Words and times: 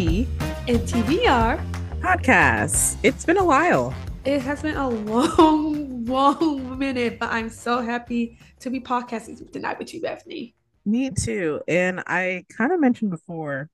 Tea 0.00 0.26
and 0.66 0.78
TBR 0.78 1.62
podcast. 2.00 2.96
It's 3.02 3.26
been 3.26 3.36
a 3.36 3.44
while. 3.44 3.92
It 4.24 4.40
has 4.40 4.62
been 4.62 4.78
a 4.78 4.88
long, 4.88 6.04
long 6.06 6.78
minute, 6.78 7.18
but 7.18 7.30
I'm 7.30 7.50
so 7.50 7.82
happy 7.82 8.38
to 8.60 8.70
be 8.70 8.80
podcasting 8.80 9.52
tonight 9.52 9.78
with 9.78 9.92
you, 9.92 10.00
Bethany. 10.00 10.54
Me 10.86 11.10
too. 11.10 11.60
And 11.68 12.02
I 12.06 12.46
kind 12.48 12.72
of 12.72 12.80
mentioned 12.80 13.10
before 13.10 13.68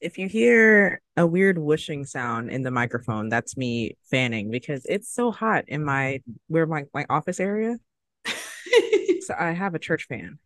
if 0.00 0.18
you 0.18 0.28
hear 0.28 1.02
a 1.16 1.26
weird 1.26 1.58
whooshing 1.58 2.04
sound 2.04 2.50
in 2.50 2.62
the 2.62 2.70
microphone, 2.70 3.28
that's 3.28 3.56
me 3.56 3.96
fanning 4.08 4.52
because 4.52 4.86
it's 4.88 5.12
so 5.12 5.32
hot 5.32 5.64
in 5.66 5.84
my 5.84 6.22
where 6.46 6.64
my, 6.64 6.84
my 6.94 7.06
office 7.10 7.40
area. 7.40 7.76
so 8.26 9.34
I 9.36 9.50
have 9.50 9.74
a 9.74 9.80
church 9.80 10.06
fan. 10.06 10.38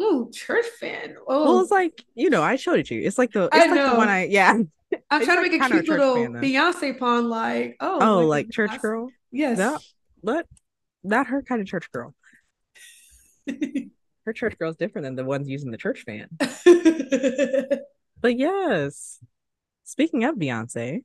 Ooh, 0.00 0.30
church 0.32 0.66
fan. 0.80 1.16
Oh, 1.28 1.44
well, 1.44 1.60
it's 1.60 1.70
like 1.70 2.04
you 2.14 2.30
know, 2.30 2.42
I 2.42 2.56
showed 2.56 2.78
it 2.78 2.86
to 2.86 2.94
you. 2.94 3.06
It's 3.06 3.18
like 3.18 3.32
the 3.32 3.44
it's 3.44 3.56
I 3.56 3.66
like 3.66 3.70
know. 3.74 3.90
the 3.90 3.96
one 3.96 4.08
I 4.08 4.24
yeah. 4.26 4.58
I'm 5.10 5.24
trying 5.24 5.36
to 5.36 5.42
make 5.42 5.60
a 5.60 5.68
cute 5.68 5.88
little 5.88 6.16
fan, 6.16 6.32
Beyonce 6.34 6.98
pun, 6.98 7.28
like 7.28 7.76
oh, 7.80 7.98
oh, 8.00 8.18
like, 8.20 8.46
like 8.46 8.52
church 8.52 8.80
girl. 8.80 9.10
Yes, 9.30 9.58
that, 9.58 9.80
but 10.22 10.46
not 11.02 11.28
her 11.28 11.42
kind 11.42 11.60
of 11.60 11.66
church 11.66 11.90
girl. 11.92 12.14
her 14.26 14.32
church 14.32 14.58
girl 14.58 14.70
is 14.70 14.76
different 14.76 15.04
than 15.04 15.16
the 15.16 15.24
ones 15.24 15.48
using 15.48 15.70
the 15.70 15.76
church 15.76 16.04
fan. 16.06 16.28
but 18.20 18.38
yes, 18.38 19.18
speaking 19.84 20.24
of 20.24 20.36
Beyonce, 20.36 21.04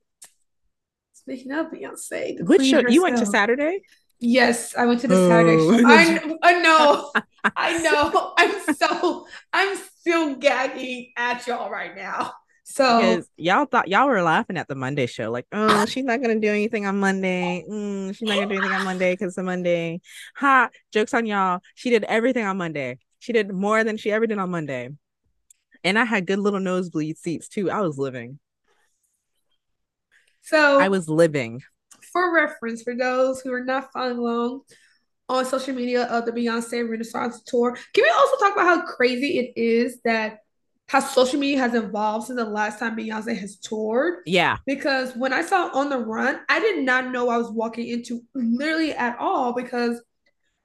speaking 1.13 1.51
of 1.51 1.67
Beyonce, 1.67 2.43
which 2.45 2.63
show 2.63 2.77
herself. 2.77 2.93
you 2.93 3.03
went 3.03 3.17
to 3.17 3.25
Saturday? 3.25 3.81
Yes, 4.19 4.75
I 4.75 4.85
went 4.85 5.01
to 5.01 5.07
the 5.07 5.15
oh. 5.15 5.29
Saturday 5.29 5.57
show. 5.81 5.87
I, 5.87 6.37
I 6.41 6.61
know, 6.61 7.11
I 7.55 7.77
know. 7.79 8.33
I'm 8.37 8.75
so, 8.75 9.27
I'm 9.53 9.77
still 9.77 10.35
gagging 10.35 11.11
at 11.17 11.45
y'all 11.47 11.69
right 11.69 11.95
now. 11.95 12.33
So 12.69 13.23
y'all 13.37 13.65
thought 13.65 13.87
y'all 13.87 14.07
were 14.07 14.21
laughing 14.21 14.57
at 14.57 14.67
the 14.67 14.75
Monday 14.75 15.05
show, 15.05 15.31
like, 15.31 15.45
oh, 15.53 15.85
she's 15.85 16.03
not 16.03 16.21
gonna 16.21 16.39
do 16.39 16.49
anything 16.49 16.85
on 16.85 16.99
Monday. 16.99 17.63
Mm, 17.69 18.13
she's 18.13 18.27
not 18.27 18.35
gonna 18.35 18.47
do 18.47 18.57
anything 18.57 18.75
on 18.75 18.83
Monday 18.83 19.13
because 19.13 19.29
it's 19.29 19.37
a 19.37 19.43
Monday. 19.43 20.01
Ha! 20.35 20.69
Jokes 20.91 21.13
on 21.13 21.25
y'all. 21.25 21.61
She 21.75 21.89
did 21.89 22.03
everything 22.03 22.43
on 22.43 22.57
Monday. 22.57 22.97
She 23.19 23.31
did 23.31 23.53
more 23.53 23.85
than 23.85 23.95
she 23.95 24.11
ever 24.11 24.27
did 24.27 24.37
on 24.37 24.49
Monday. 24.49 24.89
And 25.83 25.97
I 25.97 26.03
had 26.03 26.27
good 26.27 26.39
little 26.39 26.59
nosebleed 26.59 27.17
seats 27.17 27.47
too. 27.47 27.71
I 27.71 27.79
was 27.79 27.97
living. 27.97 28.37
So 30.41 30.79
I 30.79 30.89
was 30.89 31.07
living 31.07 31.61
for 32.17 32.33
reference, 32.33 32.81
for 32.81 32.95
those 32.95 33.41
who 33.41 33.53
are 33.53 33.63
not 33.63 33.91
following 33.93 34.17
along 34.17 34.61
on 35.29 35.45
social 35.45 35.75
media 35.75 36.05
of 36.05 36.25
the 36.25 36.31
Beyonce 36.31 36.89
Renaissance 36.89 37.43
tour, 37.45 37.77
can 37.93 38.03
we 38.03 38.09
also 38.09 38.37
talk 38.37 38.53
about 38.53 38.65
how 38.65 38.81
crazy 38.85 39.39
it 39.39 39.59
is 39.59 39.99
that 40.03 40.39
how 40.87 41.01
social 41.01 41.39
media 41.39 41.59
has 41.59 41.73
evolved 41.73 42.27
since 42.27 42.37
the 42.37 42.45
last 42.45 42.79
time 42.79 42.95
Beyonce 42.95 43.37
has 43.37 43.57
toured? 43.57 44.19
Yeah. 44.25 44.57
Because 44.65 45.13
when 45.15 45.33
I 45.33 45.41
saw 45.41 45.69
On 45.73 45.89
the 45.89 45.99
Run, 45.99 46.39
I 46.49 46.59
did 46.59 46.83
not 46.83 47.11
know 47.11 47.29
I 47.29 47.37
was 47.37 47.51
walking 47.51 47.87
into 47.87 48.21
literally 48.33 48.93
at 48.93 49.17
all 49.19 49.53
because 49.53 50.01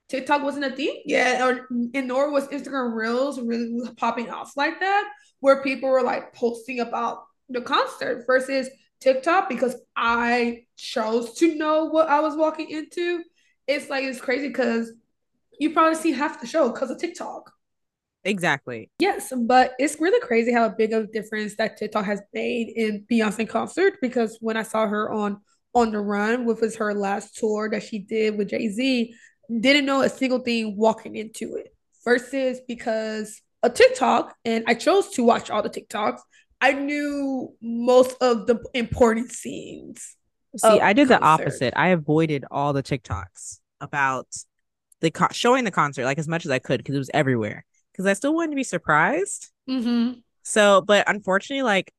TikTok 0.09 0.43
wasn't 0.43 0.65
a 0.65 0.71
thing 0.71 1.03
yet, 1.05 1.41
or 1.43 1.67
and 1.95 2.09
nor 2.09 2.31
was 2.31 2.47
Instagram 2.49 2.95
Reels 2.95 3.41
really 3.41 3.81
popping 3.97 4.31
off 4.31 4.57
like 4.57 4.79
that, 4.81 5.11
where 5.41 5.63
people 5.63 5.89
were 5.89 6.03
like 6.03 6.35
posting 6.35 6.81
about 6.81 7.25
the 7.49 7.63
concert 7.63 8.25
versus 8.27 8.69
TikTok 9.03 9.49
because 9.49 9.77
I 9.97 10.65
chose 10.77 11.35
to 11.35 11.55
know 11.55 11.87
what 11.87 12.09
I 12.09 12.21
was 12.21 12.37
walking 12.37 12.71
into. 12.71 13.23
It's 13.67 13.91
like 13.91 14.05
it's 14.05 14.21
crazy 14.21 14.49
because 14.49 14.93
you 15.59 15.73
probably 15.73 15.97
see 15.97 16.13
half 16.13 16.41
the 16.41 16.47
show 16.47 16.71
because 16.71 16.91
of 16.91 16.99
TikTok. 16.99 17.53
Exactly. 18.25 18.91
Yes, 19.01 19.33
but 19.37 19.73
it's 19.79 20.01
really 20.01 20.21
crazy 20.21 20.53
how 20.53 20.69
big 20.69 20.93
of 20.93 21.05
a 21.05 21.07
difference 21.09 21.57
that 21.57 21.77
TikTok 21.77 22.05
has 22.05 22.23
made 22.33 22.69
in 22.69 23.05
Beyonce 23.11 23.49
concert 23.49 23.95
because 24.01 24.39
when 24.41 24.57
I 24.57 24.63
saw 24.63 24.87
her 24.87 25.11
on 25.11 25.41
on 25.75 25.91
the 25.91 26.01
run, 26.01 26.45
which 26.45 26.61
was 26.61 26.77
her 26.77 26.95
last 26.95 27.37
tour 27.37 27.69
that 27.71 27.83
she 27.83 27.99
did 27.99 28.37
with 28.37 28.51
Jay 28.51 28.69
Z, 28.69 29.15
didn't 29.61 29.87
know 29.87 30.03
a 30.03 30.09
single 30.09 30.41
thing 30.41 30.77
walking 30.77 31.17
into 31.17 31.57
it. 31.57 31.75
Versus 32.05 32.61
because 32.67 33.41
a 33.63 33.71
TikTok, 33.71 34.35
and 34.45 34.65
I 34.67 34.75
chose 34.75 35.11
to 35.11 35.25
watch 35.25 35.51
all 35.51 35.63
the 35.63 35.71
TikToks 35.71 36.19
I 36.63 36.73
knew 36.73 37.53
most 37.61 38.17
of 38.21 38.47
the 38.47 38.63
important 38.73 39.33
scenes. 39.33 40.17
See, 40.57 40.69
I 40.69 40.93
did 40.93 41.09
concert. 41.09 41.21
the 41.21 41.27
opposite. 41.27 41.75
I 41.77 41.89
avoided 41.89 42.45
all 42.51 42.73
the 42.73 42.85
TikToks 42.85 43.59
about 43.81 44.29
the 45.01 45.11
co- 45.11 45.27
showing 45.33 45.65
the 45.65 45.73
concert 45.73 46.05
like 46.05 46.19
as 46.19 46.29
much 46.29 46.45
as 46.45 46.53
I 46.53 46.61
could 46.61 46.79
because 46.79 46.95
it 46.95 46.99
was 46.99 47.11
everywhere. 47.13 47.65
Because 47.91 48.07
I 48.07 48.13
still 48.13 48.33
wanted 48.33 48.51
to 48.51 48.57
be 48.57 48.65
surprised. 48.65 49.51
Mm-hmm. 49.69 50.21
So, 50.45 50.83
but 50.83 51.09
unfortunately, 51.09 51.65
like 51.65 51.93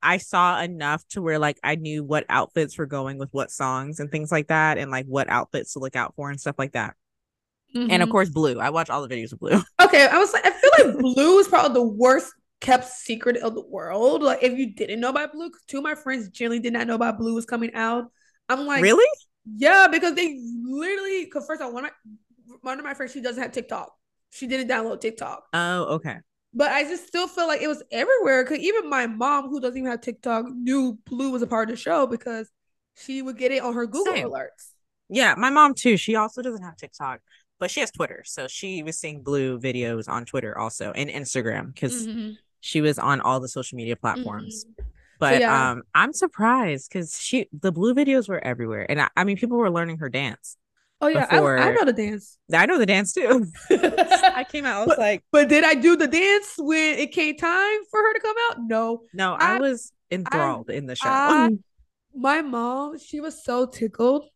I 0.00 0.18
saw 0.18 0.60
enough 0.60 1.02
to 1.08 1.22
where 1.22 1.40
like 1.40 1.58
I 1.64 1.74
knew 1.74 2.04
what 2.04 2.26
outfits 2.28 2.78
were 2.78 2.86
going 2.86 3.18
with 3.18 3.30
what 3.32 3.50
songs 3.50 3.98
and 3.98 4.08
things 4.08 4.30
like 4.30 4.48
that, 4.48 4.78
and 4.78 4.90
like 4.90 5.06
what 5.06 5.28
outfits 5.28 5.72
to 5.72 5.80
look 5.80 5.96
out 5.96 6.14
for 6.14 6.30
and 6.30 6.40
stuff 6.40 6.56
like 6.58 6.72
that. 6.72 6.94
Mm-hmm. 7.74 7.90
And 7.90 8.02
of 8.02 8.06
mm-hmm. 8.06 8.12
course, 8.12 8.28
Blue. 8.28 8.60
I 8.60 8.70
watch 8.70 8.88
all 8.88 9.04
the 9.04 9.12
videos 9.12 9.32
of 9.32 9.40
Blue. 9.40 9.60
Okay, 9.82 10.06
I 10.06 10.18
was 10.18 10.32
like, 10.32 10.46
I 10.46 10.50
feel 10.50 10.70
like 10.92 10.98
Blue 11.00 11.38
is 11.38 11.48
probably 11.48 11.74
the 11.74 11.88
worst 11.88 12.32
kept 12.64 12.88
secret 12.88 13.36
of 13.36 13.54
the 13.54 13.60
world. 13.60 14.22
Like 14.22 14.42
if 14.42 14.56
you 14.58 14.74
didn't 14.74 15.00
know 15.00 15.10
about 15.10 15.32
Blue, 15.32 15.50
two 15.68 15.78
of 15.78 15.84
my 15.84 15.94
friends 15.94 16.28
generally 16.30 16.60
did 16.60 16.72
not 16.72 16.86
know 16.86 16.94
about 16.94 17.18
Blue 17.18 17.34
was 17.34 17.44
coming 17.44 17.74
out. 17.74 18.10
I'm 18.48 18.66
like, 18.66 18.82
really? 18.82 19.08
Yeah, 19.56 19.88
because 19.90 20.14
they 20.14 20.40
literally. 20.64 21.24
Because 21.24 21.46
first 21.46 21.60
of 21.60 21.66
all, 21.66 21.74
one 21.74 21.84
of 21.84 21.90
my 22.06 22.58
one 22.62 22.78
of 22.78 22.84
my 22.84 22.94
friends 22.94 23.12
she 23.12 23.20
doesn't 23.20 23.42
have 23.42 23.52
TikTok. 23.52 23.92
She 24.30 24.46
didn't 24.46 24.68
download 24.68 25.00
TikTok. 25.00 25.44
Oh, 25.52 25.84
okay. 25.96 26.16
But 26.54 26.72
I 26.72 26.84
just 26.84 27.06
still 27.06 27.28
feel 27.28 27.46
like 27.46 27.62
it 27.62 27.68
was 27.68 27.82
everywhere. 27.92 28.44
Cause 28.44 28.58
even 28.58 28.88
my 28.88 29.06
mom, 29.06 29.48
who 29.48 29.60
doesn't 29.60 29.76
even 29.76 29.90
have 29.90 30.00
TikTok, 30.00 30.46
knew 30.48 30.98
Blue 31.04 31.30
was 31.30 31.42
a 31.42 31.46
part 31.46 31.68
of 31.68 31.76
the 31.76 31.80
show 31.80 32.06
because 32.06 32.48
she 32.96 33.22
would 33.22 33.36
get 33.36 33.52
it 33.52 33.62
on 33.62 33.74
her 33.74 33.86
Google 33.86 34.14
Same. 34.14 34.28
alerts. 34.28 34.72
Yeah, 35.08 35.34
my 35.36 35.50
mom 35.50 35.74
too. 35.74 35.96
She 35.96 36.16
also 36.16 36.42
doesn't 36.42 36.62
have 36.62 36.76
TikTok, 36.76 37.20
but 37.58 37.70
she 37.70 37.80
has 37.80 37.90
Twitter. 37.90 38.22
So 38.24 38.46
she 38.46 38.82
was 38.82 38.98
seeing 38.98 39.22
Blue 39.22 39.58
videos 39.58 40.08
on 40.08 40.24
Twitter 40.24 40.56
also 40.56 40.92
and 40.92 41.10
Instagram 41.10 41.74
because 41.74 42.06
mm-hmm 42.06 42.32
she 42.64 42.80
was 42.80 42.98
on 42.98 43.20
all 43.20 43.40
the 43.40 43.48
social 43.48 43.76
media 43.76 43.94
platforms. 43.94 44.64
Mm-hmm. 44.64 44.88
But 45.20 45.34
so, 45.34 45.40
yeah. 45.40 45.70
um, 45.70 45.82
I'm 45.94 46.12
surprised 46.12 46.88
because 46.90 47.20
she 47.20 47.46
the 47.52 47.70
blue 47.70 47.94
videos 47.94 48.28
were 48.28 48.42
everywhere, 48.42 48.90
and 48.90 49.00
I, 49.02 49.08
I, 49.16 49.24
mean 49.24 49.36
people 49.36 49.58
were 49.58 49.70
learning 49.70 49.98
her 49.98 50.08
dance. 50.08 50.56
Oh 51.00 51.08
yeah, 51.08 51.26
I, 51.30 51.38
I, 51.38 51.72
know 51.72 51.84
the 51.84 51.92
dance. 51.92 52.38
I 52.52 52.66
know 52.66 52.78
the 52.78 52.86
dance 52.86 53.12
too. 53.12 53.46
I 53.70 54.44
came 54.50 54.64
out. 54.64 54.76
I 54.76 54.78
was 54.80 54.88
but, 54.88 54.98
like, 54.98 55.24
but 55.30 55.48
did 55.48 55.62
I 55.62 55.74
do 55.74 55.94
the 55.94 56.08
dance 56.08 56.54
when 56.56 56.98
it 56.98 57.12
came 57.12 57.36
time 57.36 57.78
for 57.90 58.00
her 58.00 58.14
to 58.14 58.20
come 58.20 58.36
out? 58.50 58.56
No, 58.66 59.02
no, 59.12 59.34
I, 59.34 59.58
was 59.58 59.92
enthralled 60.10 60.70
in 60.70 60.86
the 60.86 60.96
show. 60.96 61.50
my 62.16 62.40
mom, 62.40 62.98
she 62.98 63.20
was 63.20 63.44
so 63.44 63.66
tickled 63.66 64.26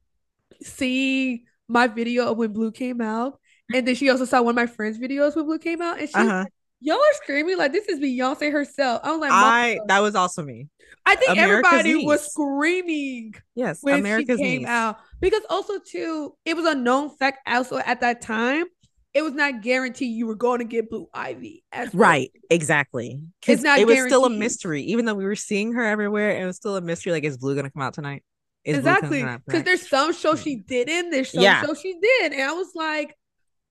seeing 0.62 1.44
my 1.66 1.86
video 1.86 2.30
of 2.30 2.36
when 2.36 2.52
Blue 2.52 2.72
came 2.72 3.00
out, 3.00 3.40
and 3.74 3.88
then 3.88 3.94
she 3.94 4.10
also 4.10 4.26
saw 4.26 4.42
one 4.42 4.52
of 4.52 4.56
my 4.56 4.66
friends' 4.66 4.98
videos 4.98 5.34
when 5.34 5.46
Blue 5.46 5.58
came 5.58 5.80
out, 5.80 5.98
and 5.98 6.08
she 6.08 6.14
uh-huh. 6.14 6.44
like, 6.44 6.52
Y'all 6.80 6.96
are 6.96 7.14
screaming 7.22 7.58
like 7.58 7.72
this 7.72 7.88
is 7.88 7.98
Beyonce 7.98 8.52
herself. 8.52 9.00
I'm 9.02 9.20
like, 9.20 9.32
I 9.32 9.80
that 9.86 10.00
was 10.00 10.14
also 10.14 10.42
me. 10.42 10.68
I 11.04 11.16
think 11.16 11.32
America's 11.32 11.72
everybody 11.72 11.94
niece. 11.94 12.06
was 12.06 12.30
screaming. 12.30 13.34
Yes, 13.54 13.78
when 13.82 13.98
America's 13.98 14.38
she 14.38 14.44
came 14.44 14.60
niece. 14.60 14.68
out 14.68 14.98
because 15.20 15.42
also 15.50 15.78
too, 15.78 16.34
it 16.44 16.54
was 16.54 16.66
a 16.66 16.74
known 16.74 17.10
fact. 17.10 17.38
Also 17.48 17.78
at 17.78 18.00
that 18.00 18.20
time, 18.20 18.66
it 19.14 19.22
was 19.22 19.32
not 19.32 19.62
guaranteed 19.62 20.14
you 20.14 20.26
were 20.26 20.36
going 20.36 20.58
to 20.60 20.64
get 20.64 20.90
Blue 20.90 21.08
Ivy. 21.12 21.64
right, 21.92 22.30
exactly. 22.50 23.20
It's 23.46 23.62
not. 23.62 23.78
It 23.78 23.86
was 23.86 23.98
still 24.04 24.24
a 24.24 24.30
mystery, 24.30 24.82
even 24.82 25.04
though 25.04 25.14
we 25.14 25.24
were 25.24 25.36
seeing 25.36 25.72
her 25.72 25.84
everywhere. 25.84 26.40
It 26.40 26.44
was 26.44 26.56
still 26.56 26.76
a 26.76 26.80
mystery. 26.80 27.12
Like, 27.12 27.24
is 27.24 27.36
Blue 27.36 27.54
going 27.54 27.64
to 27.64 27.70
come 27.70 27.82
out 27.82 27.94
tonight? 27.94 28.22
Is 28.64 28.78
exactly 28.78 29.24
because 29.46 29.62
there's 29.62 29.88
some 29.88 30.12
show 30.12 30.32
hmm. 30.32 30.42
she 30.42 30.56
didn't. 30.56 31.10
There's 31.10 31.32
some 31.32 31.42
yeah. 31.42 31.64
show 31.64 31.74
she 31.74 31.98
did, 32.00 32.32
and 32.32 32.42
I 32.42 32.52
was 32.52 32.72
like, 32.74 33.16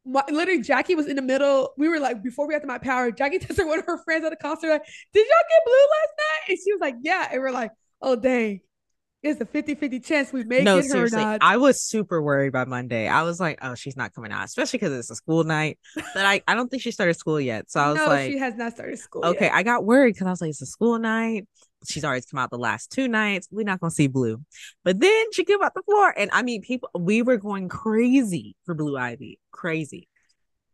my, 0.08 0.24
literally 0.30 0.62
Jackie 0.62 0.96
was 0.96 1.08
in 1.08 1.16
the 1.16 1.22
middle. 1.22 1.74
We 1.78 1.90
were 1.90 2.00
like, 2.00 2.24
before 2.24 2.48
we 2.48 2.54
had 2.54 2.62
to 2.62 2.68
my 2.68 2.78
power, 2.78 3.12
Jackie 3.12 3.40
texted 3.40 3.68
one 3.68 3.80
of 3.80 3.86
her 3.86 4.02
friends 4.04 4.24
at 4.26 4.30
the 4.30 4.38
concert, 4.38 4.70
like, 4.70 4.86
did 5.14 5.28
y'all 5.28 5.36
get 5.50 5.66
blue 5.66 5.74
last 5.74 6.14
night? 6.18 6.50
And 6.50 6.58
she 6.64 6.72
was 6.72 6.82
like, 6.82 6.96
yeah. 7.02 7.28
And 7.32 7.42
we're 7.42 7.52
like, 7.52 7.72
oh 8.02 8.16
dang. 8.16 8.62
It's 9.24 9.42
a 9.42 9.46
50-50 9.46 10.06
chance 10.06 10.32
we 10.32 10.44
may 10.44 10.62
no, 10.64 10.80
get 10.80 10.92
her 10.92 11.06
or 11.06 11.10
not. 11.10 11.40
I 11.42 11.58
was 11.58 11.82
super 11.82 12.22
worried 12.22 12.54
by 12.54 12.66
Monday. 12.66 13.08
I 13.08 13.24
was 13.24 13.40
like, 13.40 13.58
oh, 13.64 13.74
she's 13.74 13.98
not 13.98 14.14
coming 14.14 14.32
out, 14.32 14.46
especially 14.46 14.78
because 14.78 14.94
it's 14.94 15.10
a 15.10 15.16
school 15.16 15.44
night. 15.44 15.80
But 15.96 16.26
I, 16.26 16.42
I 16.48 16.54
don't 16.54 16.70
think 16.70 16.84
she 16.84 16.92
started 16.92 17.16
school 17.16 17.42
yet. 17.42 17.70
So 17.70 17.80
I 17.80 17.90
was 17.90 17.98
no, 17.98 18.06
like, 18.06 18.32
she 18.32 18.38
has 18.38 18.56
not 18.56 18.74
started 18.74 19.00
school. 19.00 19.26
Okay, 19.26 19.46
yet. 19.46 19.56
I 19.56 19.64
got 19.64 19.84
worried 19.84 20.14
because 20.14 20.28
I 20.28 20.30
was 20.30 20.40
like, 20.40 20.52
it's 20.52 20.62
a 20.62 20.68
school 20.68 21.00
night 21.00 21.48
she's 21.86 22.04
already 22.04 22.24
come 22.30 22.40
out 22.40 22.50
the 22.50 22.58
last 22.58 22.92
two 22.92 23.08
nights. 23.08 23.48
We're 23.52 23.64
not 23.64 23.80
gonna 23.80 23.92
see 23.92 24.08
Blue, 24.08 24.42
but 24.84 25.00
then 25.00 25.32
she 25.34 25.44
came 25.44 25.62
out 25.62 25.74
the 25.74 25.84
floor, 25.84 26.14
and 26.18 26.30
I 26.34 26.44
mean, 26.44 26.62
people, 26.62 26.90
we 26.98 27.22
were 27.22 27.38
going 27.38 27.70
crazy 27.70 28.56
for 28.66 28.74
Blue 28.74 28.98
Ivy, 28.98 29.40
crazy 29.52 30.08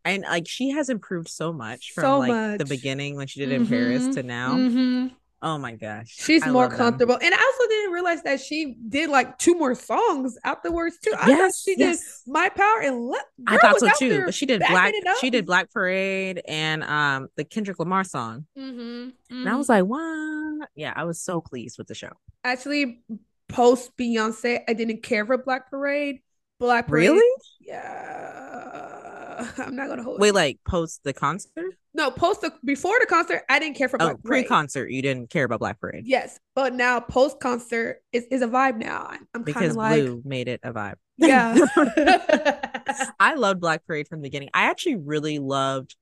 and 0.04 0.22
like 0.22 0.46
she 0.46 0.70
has 0.70 0.88
improved 0.88 1.28
so 1.28 1.52
much 1.52 1.92
from 1.94 2.02
so 2.02 2.18
like 2.18 2.28
much. 2.28 2.58
the 2.58 2.66
beginning 2.66 3.16
when 3.16 3.26
she 3.26 3.40
did 3.40 3.50
it 3.50 3.62
mm-hmm. 3.62 3.72
in 3.72 3.80
Paris 3.80 4.14
to 4.14 4.22
now. 4.22 4.54
Mm-hmm. 4.54 5.14
Oh 5.44 5.58
my 5.58 5.72
gosh. 5.72 6.06
She's 6.08 6.42
I 6.42 6.50
more 6.50 6.70
comfortable. 6.70 7.18
Them. 7.18 7.26
And 7.26 7.34
I 7.34 7.36
also 7.36 7.68
didn't 7.68 7.92
realize 7.92 8.22
that 8.22 8.40
she 8.40 8.76
did 8.88 9.10
like 9.10 9.36
two 9.38 9.54
more 9.54 9.74
songs 9.74 10.38
afterwards 10.42 10.96
too. 11.04 11.12
I 11.18 11.28
yes, 11.28 11.38
thought 11.38 11.52
she 11.62 11.78
yes. 11.78 12.22
did 12.24 12.32
My 12.32 12.48
Power 12.48 12.80
and 12.82 13.08
let 13.08 13.26
I 13.46 13.58
thought 13.58 13.78
so 13.78 13.90
too. 13.98 14.24
But 14.24 14.34
she 14.34 14.46
did 14.46 14.62
Black 14.66 14.94
she 15.20 15.28
did 15.28 15.44
Black 15.44 15.70
Parade 15.70 16.40
and 16.48 16.82
um 16.82 17.28
the 17.36 17.44
Kendrick 17.44 17.78
Lamar 17.78 18.04
song. 18.04 18.46
Mm-hmm, 18.58 18.80
mm-hmm. 18.80 19.36
And 19.36 19.48
I 19.48 19.56
was 19.56 19.68
like, 19.68 19.84
what? 19.84 20.70
Yeah, 20.74 20.94
I 20.96 21.04
was 21.04 21.20
so 21.20 21.42
pleased 21.42 21.76
with 21.76 21.88
the 21.88 21.94
show. 21.94 22.12
Actually, 22.42 23.02
post 23.50 23.94
Beyonce, 23.98 24.60
I 24.66 24.72
didn't 24.72 25.02
care 25.02 25.26
for 25.26 25.36
Black 25.36 25.70
Parade. 25.70 26.20
Black 26.58 26.88
Parade. 26.88 27.10
Really? 27.10 27.42
Yeah. 27.60 29.46
I'm 29.58 29.76
not 29.76 29.88
gonna 29.88 30.02
hold. 30.02 30.20
Wait, 30.20 30.32
like 30.32 30.58
post 30.66 31.02
the 31.04 31.12
concert? 31.12 31.74
No, 31.96 32.10
post 32.10 32.40
the 32.40 32.52
before 32.64 32.96
the 32.98 33.06
concert. 33.06 33.42
I 33.48 33.60
didn't 33.60 33.76
care 33.76 33.88
for 33.88 33.98
Black 33.98 34.20
Parade. 34.20 34.24
oh, 34.24 34.28
pre-concert. 34.28 34.90
You 34.90 35.00
didn't 35.00 35.30
care 35.30 35.44
about 35.44 35.60
Black 35.60 35.80
Parade. 35.80 36.04
Yes, 36.06 36.40
but 36.56 36.74
now 36.74 36.98
post 36.98 37.38
concert 37.38 38.02
is, 38.12 38.24
is 38.32 38.42
a 38.42 38.48
vibe 38.48 38.78
now. 38.78 39.12
I'm 39.32 39.44
kind 39.44 39.70
of 39.70 39.76
like 39.76 40.02
Blue 40.02 40.20
made 40.24 40.48
it 40.48 40.60
a 40.64 40.72
vibe. 40.72 40.96
Yeah, 41.16 41.56
I 43.20 43.34
loved 43.34 43.60
Black 43.60 43.86
Parade 43.86 44.08
from 44.08 44.20
the 44.20 44.26
beginning. 44.26 44.50
I 44.52 44.64
actually 44.64 44.96
really 44.96 45.38
loved 45.38 45.94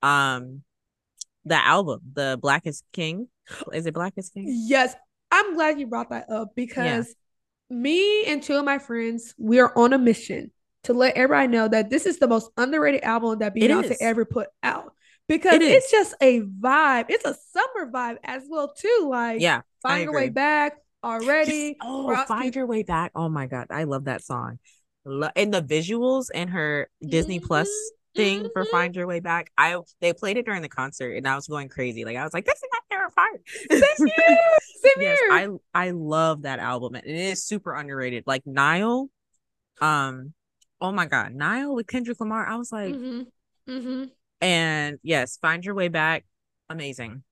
um 0.00 0.62
the 1.44 1.56
album, 1.56 2.00
the 2.12 2.38
Black 2.40 2.66
is 2.66 2.84
King. 2.92 3.26
Is 3.72 3.86
it 3.86 3.94
Black 3.94 4.12
is 4.16 4.30
King? 4.30 4.46
Yes, 4.48 4.94
I'm 5.32 5.54
glad 5.54 5.80
you 5.80 5.88
brought 5.88 6.10
that 6.10 6.30
up 6.30 6.52
because 6.54 7.14
yeah. 7.68 7.76
me 7.76 8.24
and 8.26 8.40
two 8.40 8.54
of 8.54 8.64
my 8.64 8.78
friends 8.78 9.34
we 9.36 9.58
are 9.58 9.76
on 9.76 9.92
a 9.92 9.98
mission 9.98 10.52
to 10.84 10.92
let 10.92 11.16
everybody 11.16 11.48
know 11.48 11.66
that 11.66 11.90
this 11.90 12.06
is 12.06 12.20
the 12.20 12.28
most 12.28 12.50
underrated 12.56 13.02
album 13.02 13.40
that 13.40 13.56
Beyonce 13.56 13.96
ever 14.00 14.24
put 14.24 14.48
out 14.62 14.94
because 15.28 15.54
it 15.54 15.62
it's 15.62 15.90
just 15.90 16.14
a 16.20 16.40
vibe. 16.40 17.06
It's 17.08 17.24
a 17.24 17.36
summer 17.52 17.90
vibe 17.90 18.18
as 18.24 18.44
well 18.48 18.72
too. 18.72 19.06
Like 19.08 19.40
yeah, 19.40 19.62
find 19.82 20.04
your 20.04 20.14
way 20.14 20.28
back 20.28 20.76
already. 21.02 21.76
oh, 21.80 22.24
find 22.26 22.54
your 22.54 22.66
way 22.66 22.82
back. 22.82 23.12
Oh 23.14 23.28
my 23.28 23.46
god, 23.46 23.66
I 23.70 23.84
love 23.84 24.04
that 24.04 24.22
song. 24.24 24.58
And 25.04 25.52
the 25.52 25.62
visuals 25.62 26.26
and 26.32 26.50
her 26.50 26.88
Disney 27.04 27.38
mm-hmm. 27.38 27.46
Plus 27.46 27.68
thing 28.14 28.40
mm-hmm. 28.40 28.48
for 28.52 28.64
Find 28.64 28.94
Your 28.94 29.06
Way 29.06 29.20
Back. 29.20 29.50
I 29.56 29.76
they 30.00 30.12
played 30.12 30.36
it 30.36 30.44
during 30.44 30.62
the 30.62 30.68
concert 30.68 31.16
and 31.16 31.26
I 31.26 31.34
was 31.34 31.46
going 31.46 31.68
crazy. 31.68 32.04
Like 32.04 32.16
I 32.16 32.24
was 32.24 32.34
like, 32.34 32.44
this 32.44 32.56
is 32.56 32.68
my 32.70 32.78
favorite 32.90 33.14
part. 33.14 33.40
Same 33.70 34.06
here. 34.16 34.38
Same 34.82 35.02
yes, 35.02 35.18
here. 35.18 35.32
I 35.32 35.86
I 35.86 35.90
love 35.90 36.42
that 36.42 36.58
album 36.58 36.94
and 36.94 37.04
it 37.04 37.14
is 37.14 37.44
super 37.44 37.74
underrated. 37.74 38.24
Like 38.26 38.46
Nile, 38.46 39.08
um, 39.80 40.34
oh 40.80 40.92
my 40.92 41.06
god, 41.06 41.34
Nile 41.34 41.74
with 41.74 41.86
Kendrick 41.86 42.20
Lamar. 42.20 42.46
I 42.46 42.56
was 42.56 42.72
like, 42.72 42.94
mm-hmm. 42.94 44.04
And 44.42 44.98
yes, 45.02 45.38
Find 45.38 45.64
Your 45.64 45.74
Way 45.74 45.88
Back, 45.88 46.24
amazing. 46.68 47.22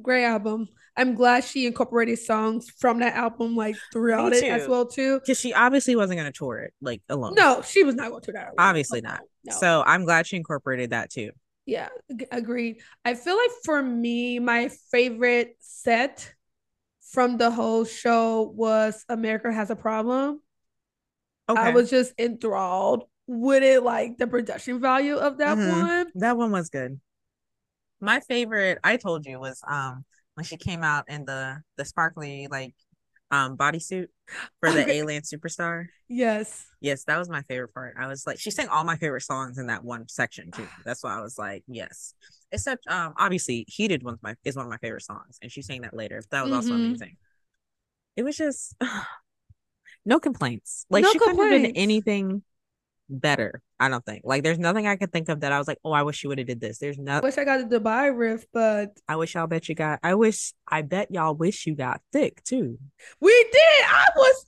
Great 0.00 0.24
album. 0.24 0.68
I'm 0.96 1.14
glad 1.14 1.44
she 1.44 1.66
incorporated 1.66 2.18
songs 2.18 2.70
from 2.70 3.00
that 3.00 3.14
album 3.14 3.54
like 3.54 3.76
throughout 3.92 4.32
it 4.32 4.42
as 4.44 4.66
well 4.66 4.86
too. 4.86 5.20
Because 5.20 5.38
she 5.38 5.52
obviously 5.52 5.94
wasn't 5.94 6.18
going 6.18 6.32
to 6.32 6.36
tour 6.36 6.58
it 6.58 6.72
like 6.80 7.02
alone. 7.08 7.34
No, 7.34 7.62
she 7.62 7.84
was 7.84 7.94
not 7.94 8.10
going 8.10 8.22
to 8.22 8.32
tour 8.32 8.40
that. 8.40 8.46
Alone. 8.46 8.54
Obviously 8.58 9.00
not. 9.00 9.20
No. 9.44 9.54
So 9.54 9.84
I'm 9.86 10.04
glad 10.04 10.26
she 10.26 10.36
incorporated 10.36 10.90
that 10.90 11.10
too. 11.10 11.30
Yeah, 11.66 11.88
agreed. 12.32 12.80
I 13.04 13.14
feel 13.14 13.36
like 13.36 13.50
for 13.64 13.82
me, 13.82 14.38
my 14.38 14.70
favorite 14.90 15.54
set 15.60 16.34
from 17.12 17.36
the 17.36 17.50
whole 17.50 17.84
show 17.84 18.52
was 18.56 19.04
America 19.08 19.52
Has 19.52 19.70
a 19.70 19.76
Problem. 19.76 20.40
Okay. 21.48 21.60
I 21.60 21.70
was 21.70 21.90
just 21.90 22.12
enthralled 22.18 23.04
with 23.28 23.62
it, 23.62 23.82
like 23.82 24.16
the 24.16 24.26
production 24.26 24.80
value 24.80 25.16
of 25.16 25.38
that 25.38 25.58
mm-hmm. 25.58 25.86
one. 25.86 26.06
That 26.16 26.36
one 26.36 26.50
was 26.50 26.70
good. 26.70 26.98
My 28.00 28.20
favorite, 28.20 28.78
I 28.82 28.96
told 28.96 29.26
you, 29.26 29.38
was 29.38 29.60
um 29.68 30.04
when 30.34 30.44
she 30.44 30.56
came 30.56 30.82
out 30.82 31.04
in 31.08 31.24
the 31.26 31.62
the 31.76 31.84
sparkly 31.84 32.48
like 32.50 32.74
um 33.30 33.56
bodysuit 33.56 34.06
for 34.60 34.72
the 34.72 34.82
okay. 34.82 34.98
alien 34.98 35.22
superstar. 35.22 35.86
Yes. 36.08 36.66
Yes, 36.80 37.04
that 37.04 37.18
was 37.18 37.28
my 37.28 37.42
favorite 37.42 37.74
part. 37.74 37.96
I 37.98 38.06
was 38.06 38.26
like, 38.26 38.38
she 38.38 38.50
sang 38.50 38.68
all 38.68 38.84
my 38.84 38.96
favorite 38.96 39.22
songs 39.22 39.58
in 39.58 39.66
that 39.66 39.84
one 39.84 40.08
section 40.08 40.50
too. 40.50 40.66
That's 40.84 41.04
why 41.04 41.18
I 41.18 41.20
was 41.20 41.38
like, 41.38 41.64
yes. 41.68 42.14
Except 42.50 42.86
um 42.88 43.12
obviously 43.18 43.66
Heated 43.68 44.02
one's 44.02 44.22
my 44.22 44.34
is 44.44 44.56
one 44.56 44.64
of 44.64 44.70
my 44.70 44.78
favorite 44.78 45.02
songs, 45.02 45.38
and 45.42 45.52
she 45.52 45.60
sang 45.60 45.82
that 45.82 45.94
later. 45.94 46.22
That 46.30 46.44
was 46.44 46.52
also 46.52 46.70
mm-hmm. 46.70 46.86
amazing. 46.86 47.16
It 48.16 48.22
was 48.22 48.36
just 48.38 48.74
no 50.06 50.18
complaints. 50.18 50.86
Like 50.88 51.02
no 51.02 51.12
she 51.12 51.18
complaints. 51.18 51.38
couldn't 51.38 51.64
have 51.64 51.74
been 51.74 51.82
anything 51.82 52.42
better. 53.08 53.62
I 53.80 53.88
don't 53.88 54.04
think. 54.04 54.22
Like 54.24 54.42
there's 54.42 54.58
nothing 54.58 54.86
I 54.86 54.96
could 54.96 55.12
think 55.12 55.28
of 55.28 55.40
that 55.40 55.52
I 55.52 55.58
was 55.58 55.68
like, 55.68 55.78
oh, 55.84 55.92
I 55.92 56.02
wish 56.02 56.22
you 56.22 56.28
would 56.28 56.38
have 56.38 56.46
did 56.46 56.60
this. 56.60 56.78
There's 56.78 56.98
nothing. 56.98 57.24
I 57.24 57.28
wish 57.28 57.38
I 57.38 57.44
got 57.44 57.68
the 57.68 57.80
Dubai 57.80 58.16
riff, 58.16 58.44
but 58.52 58.98
I 59.08 59.16
wish 59.16 59.34
y'all 59.34 59.46
bet 59.46 59.68
you 59.68 59.74
got. 59.74 60.00
I 60.02 60.14
wish. 60.14 60.52
I 60.66 60.82
bet 60.82 61.10
y'all 61.10 61.34
wish 61.34 61.66
you 61.66 61.74
got 61.74 62.00
Thique 62.14 62.42
too. 62.44 62.78
We 63.20 63.46
did. 63.52 63.84
I 63.86 64.06
was 64.16 64.46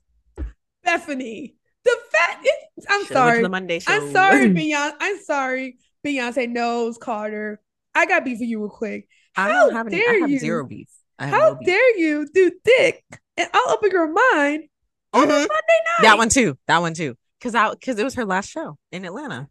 Bethany. 0.84 1.54
The 1.84 1.96
fat. 2.12 2.40
It, 2.42 2.54
I'm 2.88 3.00
Should've 3.02 3.16
sorry. 3.16 3.42
The 3.42 3.48
Monday 3.48 3.78
show. 3.78 3.92
I'm 3.92 4.12
sorry, 4.12 4.48
Beyonce. 4.50 4.94
I'm 5.00 5.22
sorry, 5.22 5.78
Beyonce 6.06 6.48
Knowles-Carter. 6.48 7.60
I 7.94 8.06
got 8.06 8.24
beef 8.24 8.38
for 8.38 8.44
you 8.44 8.60
real 8.60 8.70
quick. 8.70 9.08
How 9.32 9.46
I 9.46 9.48
don't 9.48 9.72
have 9.74 9.86
any. 9.86 9.96
I 9.96 10.18
have 10.20 10.30
you? 10.30 10.38
zero 10.38 10.66
beef. 10.66 10.88
How 11.18 11.30
no 11.30 11.54
beef. 11.56 11.66
dare 11.66 11.98
you 11.98 12.26
do 12.32 12.50
Thique 12.66 13.02
and 13.36 13.48
I'll 13.52 13.74
open 13.74 13.90
your 13.90 14.12
mind 14.12 14.64
on 15.12 15.22
mm-hmm. 15.22 15.30
Monday 15.30 15.48
night. 15.48 16.02
That 16.02 16.18
one 16.18 16.28
too. 16.28 16.58
That 16.66 16.78
one 16.78 16.94
too. 16.94 17.16
Cause 17.40 17.54
I 17.54 17.70
because 17.70 17.98
it 17.98 18.04
was 18.04 18.14
her 18.14 18.24
last 18.24 18.50
show 18.50 18.76
in 18.92 19.04
Atlanta. 19.04 19.48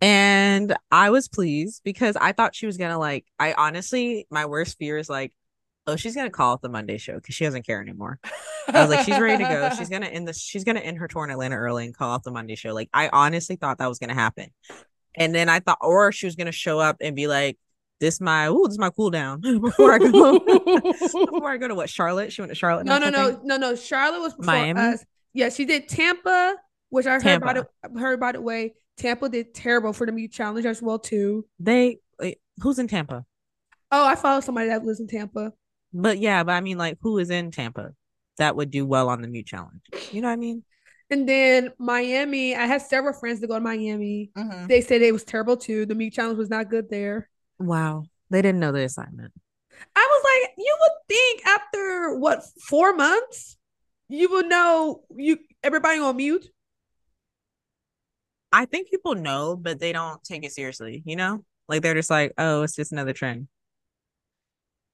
And 0.00 0.76
I 0.90 1.10
was 1.10 1.28
pleased 1.28 1.80
because 1.84 2.16
I 2.16 2.32
thought 2.32 2.54
she 2.54 2.66
was 2.66 2.76
gonna 2.76 2.98
like 2.98 3.26
I 3.38 3.54
honestly 3.54 4.26
my 4.30 4.46
worst 4.46 4.76
fear 4.78 4.98
is 4.98 5.08
like, 5.08 5.32
oh, 5.86 5.96
she's 5.96 6.14
gonna 6.14 6.30
call 6.30 6.54
it 6.54 6.60
the 6.60 6.68
Monday 6.68 6.98
show 6.98 7.14
because 7.14 7.34
she 7.34 7.44
doesn't 7.44 7.66
care 7.66 7.80
anymore. 7.80 8.18
I 8.68 8.80
was 8.80 8.90
like, 8.90 9.06
she's 9.06 9.18
ready 9.18 9.42
to 9.44 9.48
go. 9.48 9.70
She's 9.78 9.88
gonna 9.88 10.06
end 10.06 10.26
this, 10.28 10.40
she's 10.40 10.64
gonna 10.64 10.80
end 10.80 10.98
her 10.98 11.08
tour 11.08 11.24
in 11.24 11.30
Atlanta 11.30 11.56
early 11.56 11.84
and 11.84 11.96
call 11.96 12.10
off 12.10 12.22
the 12.22 12.30
Monday 12.30 12.54
show. 12.54 12.74
Like 12.74 12.90
I 12.92 13.08
honestly 13.12 13.56
thought 13.56 13.78
that 13.78 13.88
was 13.88 13.98
gonna 13.98 14.14
happen. 14.14 14.48
And 15.14 15.34
then 15.34 15.48
I 15.48 15.60
thought, 15.60 15.78
or 15.80 16.12
she 16.12 16.26
was 16.26 16.36
gonna 16.36 16.52
show 16.52 16.80
up 16.80 16.96
and 17.00 17.14
be 17.14 17.26
like, 17.26 17.58
this 18.00 18.20
my 18.20 18.48
oh 18.48 18.66
this 18.66 18.78
my 18.78 18.90
cool 18.90 19.10
down 19.10 19.40
before 19.60 19.92
I 19.92 19.98
go 19.98 20.38
before 20.38 21.50
I 21.50 21.56
go 21.56 21.68
to 21.68 21.74
what 21.74 21.88
Charlotte. 21.88 22.32
She 22.32 22.40
went 22.40 22.50
to 22.50 22.54
Charlotte. 22.54 22.86
No, 22.86 22.98
no, 22.98 23.10
no, 23.10 23.40
no, 23.42 23.56
no. 23.56 23.76
Charlotte 23.76 24.20
was 24.20 24.34
before 24.34 24.52
Miami. 24.54 24.80
Us. 24.80 25.04
Yeah, 25.32 25.48
she 25.48 25.64
did 25.64 25.88
Tampa, 25.88 26.56
which 26.90 27.06
I 27.06 27.18
heard 27.20 27.40
by 27.40 27.54
the 27.54 27.66
heard 27.98 28.20
by 28.20 28.32
the 28.32 28.40
way. 28.40 28.74
Tampa 28.96 29.28
did 29.28 29.54
terrible 29.54 29.92
for 29.92 30.06
the 30.06 30.12
Mute 30.12 30.30
Challenge 30.32 30.66
as 30.66 30.80
well 30.80 30.98
too. 30.98 31.46
They 31.58 31.98
who's 32.62 32.78
in 32.78 32.88
Tampa? 32.88 33.24
Oh, 33.90 34.06
I 34.06 34.14
follow 34.14 34.40
somebody 34.40 34.68
that 34.68 34.84
lives 34.84 35.00
in 35.00 35.08
Tampa. 35.08 35.52
But 35.92 36.18
yeah, 36.18 36.42
but 36.44 36.52
I 36.52 36.60
mean, 36.60 36.78
like, 36.78 36.98
who 37.00 37.18
is 37.18 37.30
in 37.30 37.50
Tampa 37.50 37.92
that 38.38 38.56
would 38.56 38.70
do 38.70 38.86
well 38.86 39.08
on 39.08 39.22
the 39.22 39.28
Mute 39.28 39.46
Challenge? 39.46 39.80
You 40.10 40.20
know 40.20 40.28
what 40.28 40.34
I 40.34 40.36
mean? 40.36 40.64
And 41.10 41.28
then 41.28 41.72
Miami, 41.78 42.56
I 42.56 42.66
had 42.66 42.82
several 42.82 43.12
friends 43.12 43.40
to 43.40 43.46
go 43.46 43.54
to 43.54 43.60
Miami. 43.60 44.30
Mm-hmm. 44.36 44.66
They 44.66 44.80
said 44.80 45.02
it 45.02 45.12
was 45.12 45.22
terrible 45.22 45.56
too. 45.56 45.86
The 45.86 45.94
Mute 45.94 46.12
Challenge 46.12 46.38
was 46.38 46.50
not 46.50 46.70
good 46.70 46.88
there. 46.88 47.28
Wow. 47.58 48.04
They 48.30 48.42
didn't 48.42 48.60
know 48.60 48.72
the 48.72 48.84
assignment. 48.84 49.32
I 49.94 50.08
was 50.10 50.24
like, 50.24 50.54
you 50.56 50.76
would 50.80 50.92
think 51.08 51.46
after 51.46 52.16
what 52.16 52.42
four 52.60 52.94
months, 52.94 53.56
you 54.08 54.30
would 54.30 54.46
know 54.46 55.02
you 55.14 55.38
everybody 55.62 55.98
on 55.98 56.16
mute. 56.16 56.46
I 58.54 58.66
think 58.66 58.88
people 58.88 59.16
know, 59.16 59.56
but 59.56 59.80
they 59.80 59.92
don't 59.92 60.22
take 60.22 60.44
it 60.44 60.52
seriously, 60.52 61.02
you 61.04 61.16
know? 61.16 61.44
Like 61.68 61.82
they're 61.82 61.94
just 61.94 62.08
like, 62.08 62.32
oh, 62.38 62.62
it's 62.62 62.76
just 62.76 62.92
another 62.92 63.12
trend. 63.12 63.48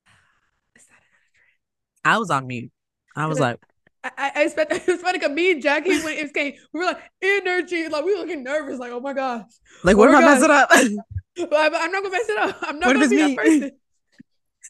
I 2.05 2.17
was 2.17 2.31
on 2.31 2.47
mute. 2.47 2.73
I 3.14 3.26
was 3.26 3.38
like, 3.38 3.59
I, 4.02 4.33
I 4.35 4.45
expect 4.45 4.73
it 4.73 4.87
was 4.87 5.02
funny 5.02 5.19
because 5.19 5.35
me 5.35 5.52
and 5.52 5.61
Jackie 5.61 6.00
when 6.00 6.17
it 6.17 6.33
came, 6.33 6.55
we 6.73 6.81
were 6.81 6.87
like 6.87 7.02
energy, 7.21 7.87
like 7.88 8.02
we 8.02 8.14
were 8.14 8.21
looking 8.21 8.43
nervous, 8.43 8.79
like 8.79 8.93
oh 8.93 9.00
my 9.00 9.12
gosh, 9.12 9.45
like 9.85 9.95
oh 9.95 9.99
what 9.99 10.09
oh 10.09 10.12
if 10.12 10.17
I 10.17 10.21
mess 10.21 10.43
it 10.43 10.50
up? 10.50 10.71
I'm, 11.38 11.75
I'm, 11.75 11.93
not 11.93 12.02
gonna 12.02 12.11
mess 12.11 12.29
it 12.31 12.38
up. 12.38 12.59
I'm 12.62 12.79
not 12.79 12.87
what 12.87 12.95
gonna 12.95 13.09
be 13.09 13.17
me? 13.17 13.35
that 13.35 13.37
person. 13.37 13.71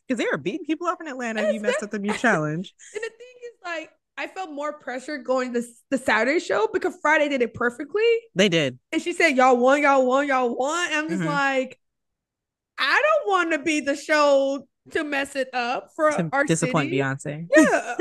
Because 0.06 0.18
they 0.18 0.28
were 0.28 0.38
beating 0.38 0.66
people 0.66 0.88
up 0.88 1.00
in 1.00 1.06
Atlanta. 1.06 1.42
And 1.42 1.54
you 1.54 1.60
messed 1.60 1.82
up 1.82 1.92
the 1.92 2.00
mute 2.00 2.18
challenge. 2.18 2.74
And 2.94 3.02
the 3.02 3.08
thing 3.08 3.36
is, 3.44 3.58
like, 3.64 3.90
I 4.20 4.26
felt 4.26 4.50
more 4.50 4.74
pressure 4.74 5.16
going 5.16 5.54
to 5.54 5.62
the 5.88 5.96
Saturday 5.96 6.40
show 6.40 6.68
because 6.74 6.94
Friday 7.00 7.30
did 7.30 7.40
it 7.40 7.54
perfectly. 7.54 8.04
They 8.34 8.50
did. 8.50 8.78
And 8.92 9.00
she 9.00 9.14
said, 9.14 9.30
Y'all 9.30 9.56
won, 9.56 9.80
y'all 9.80 10.06
won, 10.06 10.28
y'all 10.28 10.54
won. 10.54 10.88
And 10.88 10.94
I'm 10.94 11.08
just 11.08 11.22
mm-hmm. 11.22 11.30
like, 11.30 11.80
I 12.76 13.02
don't 13.02 13.30
want 13.30 13.52
to 13.52 13.58
be 13.60 13.80
the 13.80 13.96
show 13.96 14.66
to 14.90 15.04
mess 15.04 15.36
it 15.36 15.48
up 15.54 15.88
for 15.96 16.10
to 16.10 16.28
our 16.34 16.44
disappoint 16.44 16.90
city. 16.90 16.98
Beyonce. 16.98 17.46
Yeah. 17.56 17.96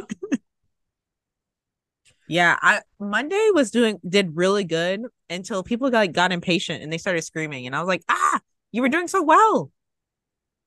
yeah, 2.28 2.58
I 2.62 2.82
Monday 3.00 3.52
was 3.54 3.72
doing 3.72 4.02
did 4.08 4.36
really 4.36 4.66
good 4.66 5.06
until 5.30 5.64
people 5.64 5.90
got 5.90 6.00
like, 6.00 6.12
got 6.12 6.34
impatient 6.34 6.84
and 6.84 6.92
they 6.92 6.98
started 6.98 7.22
screaming, 7.22 7.66
and 7.66 7.74
I 7.74 7.80
was 7.80 7.88
like, 7.88 8.04
ah, 8.10 8.42
you 8.74 8.82
were 8.82 8.90
doing 8.90 9.08
so 9.08 9.24
well. 9.24 9.72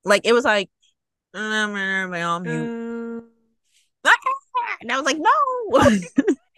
Like 0.03 0.21
it 0.25 0.33
was 0.33 0.45
like, 0.45 0.71
mm, 1.35 1.39
mm, 1.39 1.73
mm, 1.75 2.09
my 2.09 2.23
all 2.23 2.39
mute. 2.39 2.55
Um, 2.55 3.29
ah! 4.07 4.42
And 4.83 4.91
I 4.91 4.99
was 4.99 5.05
like, 5.05 5.17
no. 5.17 5.31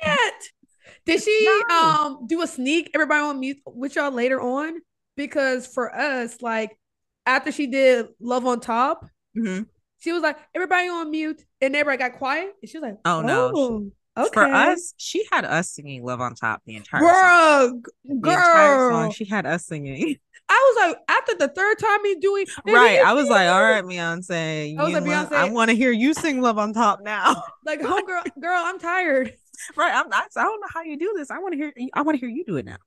Did 1.06 1.22
she 1.22 1.62
no. 1.70 1.76
um 1.76 2.28
do 2.28 2.42
a 2.42 2.48
sneak 2.48 2.92
everybody 2.94 3.22
on 3.22 3.40
mute 3.40 3.60
with 3.66 3.96
y'all 3.96 4.12
later 4.12 4.42
on? 4.42 4.82
Because 5.16 5.68
for 5.68 5.96
us, 5.96 6.42
like 6.42 6.78
after 7.26 7.52
she 7.52 7.68
did 7.68 8.08
Love 8.20 8.46
on 8.46 8.60
Top, 8.60 9.06
mm-hmm. 9.38 9.64
she 10.00 10.12
was 10.12 10.24
like, 10.24 10.38
everybody 10.54 10.88
on 10.90 11.12
mute, 11.12 11.44
and 11.62 11.76
everybody 11.76 12.10
got 12.10 12.18
quiet, 12.18 12.54
and 12.62 12.70
she 12.70 12.78
was 12.78 12.84
like, 12.84 12.98
oh, 13.06 13.20
oh 13.20 13.22
no. 13.22 13.92
Okay. 14.18 14.30
For 14.34 14.46
us, 14.46 14.94
she 14.98 15.26
had 15.30 15.44
us 15.44 15.72
singing 15.72 16.04
"Love 16.04 16.22
on 16.22 16.36
Top" 16.36 16.62
the 16.66 16.78
entire 16.78 17.02
girl, 17.02 17.68
song. 17.68 17.82
girl. 17.82 17.92
The 18.06 18.32
entire 18.32 18.90
song, 18.92 19.12
she 19.12 19.26
had 19.26 19.46
us 19.46 19.66
singing. 19.66 20.18
I 20.48 20.74
was 20.78 20.90
like, 20.90 20.98
after 21.10 21.36
the 21.38 21.48
third 21.48 21.80
time 21.80 22.00
he's 22.04 22.18
doing 22.18 22.46
right, 22.68 23.00
I 23.00 23.14
was 23.14 23.28
like, 23.28 23.48
all 23.50 23.64
right, 23.64 23.84
Beyonce, 23.84 24.78
I 24.78 24.84
was 24.84 24.94
like, 24.94 25.04
Beyonce- 25.04 25.32
I 25.32 25.50
want 25.50 25.72
to 25.72 25.76
hear 25.76 25.92
you 25.92 26.14
sing 26.14 26.40
"Love 26.42 26.60
on 26.60 26.72
Top" 26.74 27.02
now. 27.02 27.44
like, 27.66 27.80
oh 27.84 28.02
girl, 28.06 28.22
girl, 28.40 28.62
I'm 28.64 28.78
tired. 28.80 29.34
right, 29.76 29.94
I'm 29.96 30.08
not. 30.10 30.26
I 30.36 30.44
don't 30.44 30.60
know 30.62 30.68
how 30.74 30.84
you 30.84 30.98
do 30.98 31.14
this. 31.18 31.32
I 31.32 31.40
want 31.40 31.54
to 31.54 31.58
hear. 31.58 31.74
I 31.94 32.02
want 32.04 32.16
to 32.16 32.20
hear 32.20 32.30
you 32.30 32.46
do 32.46 32.58
it 32.58 32.66
now. 32.66 32.78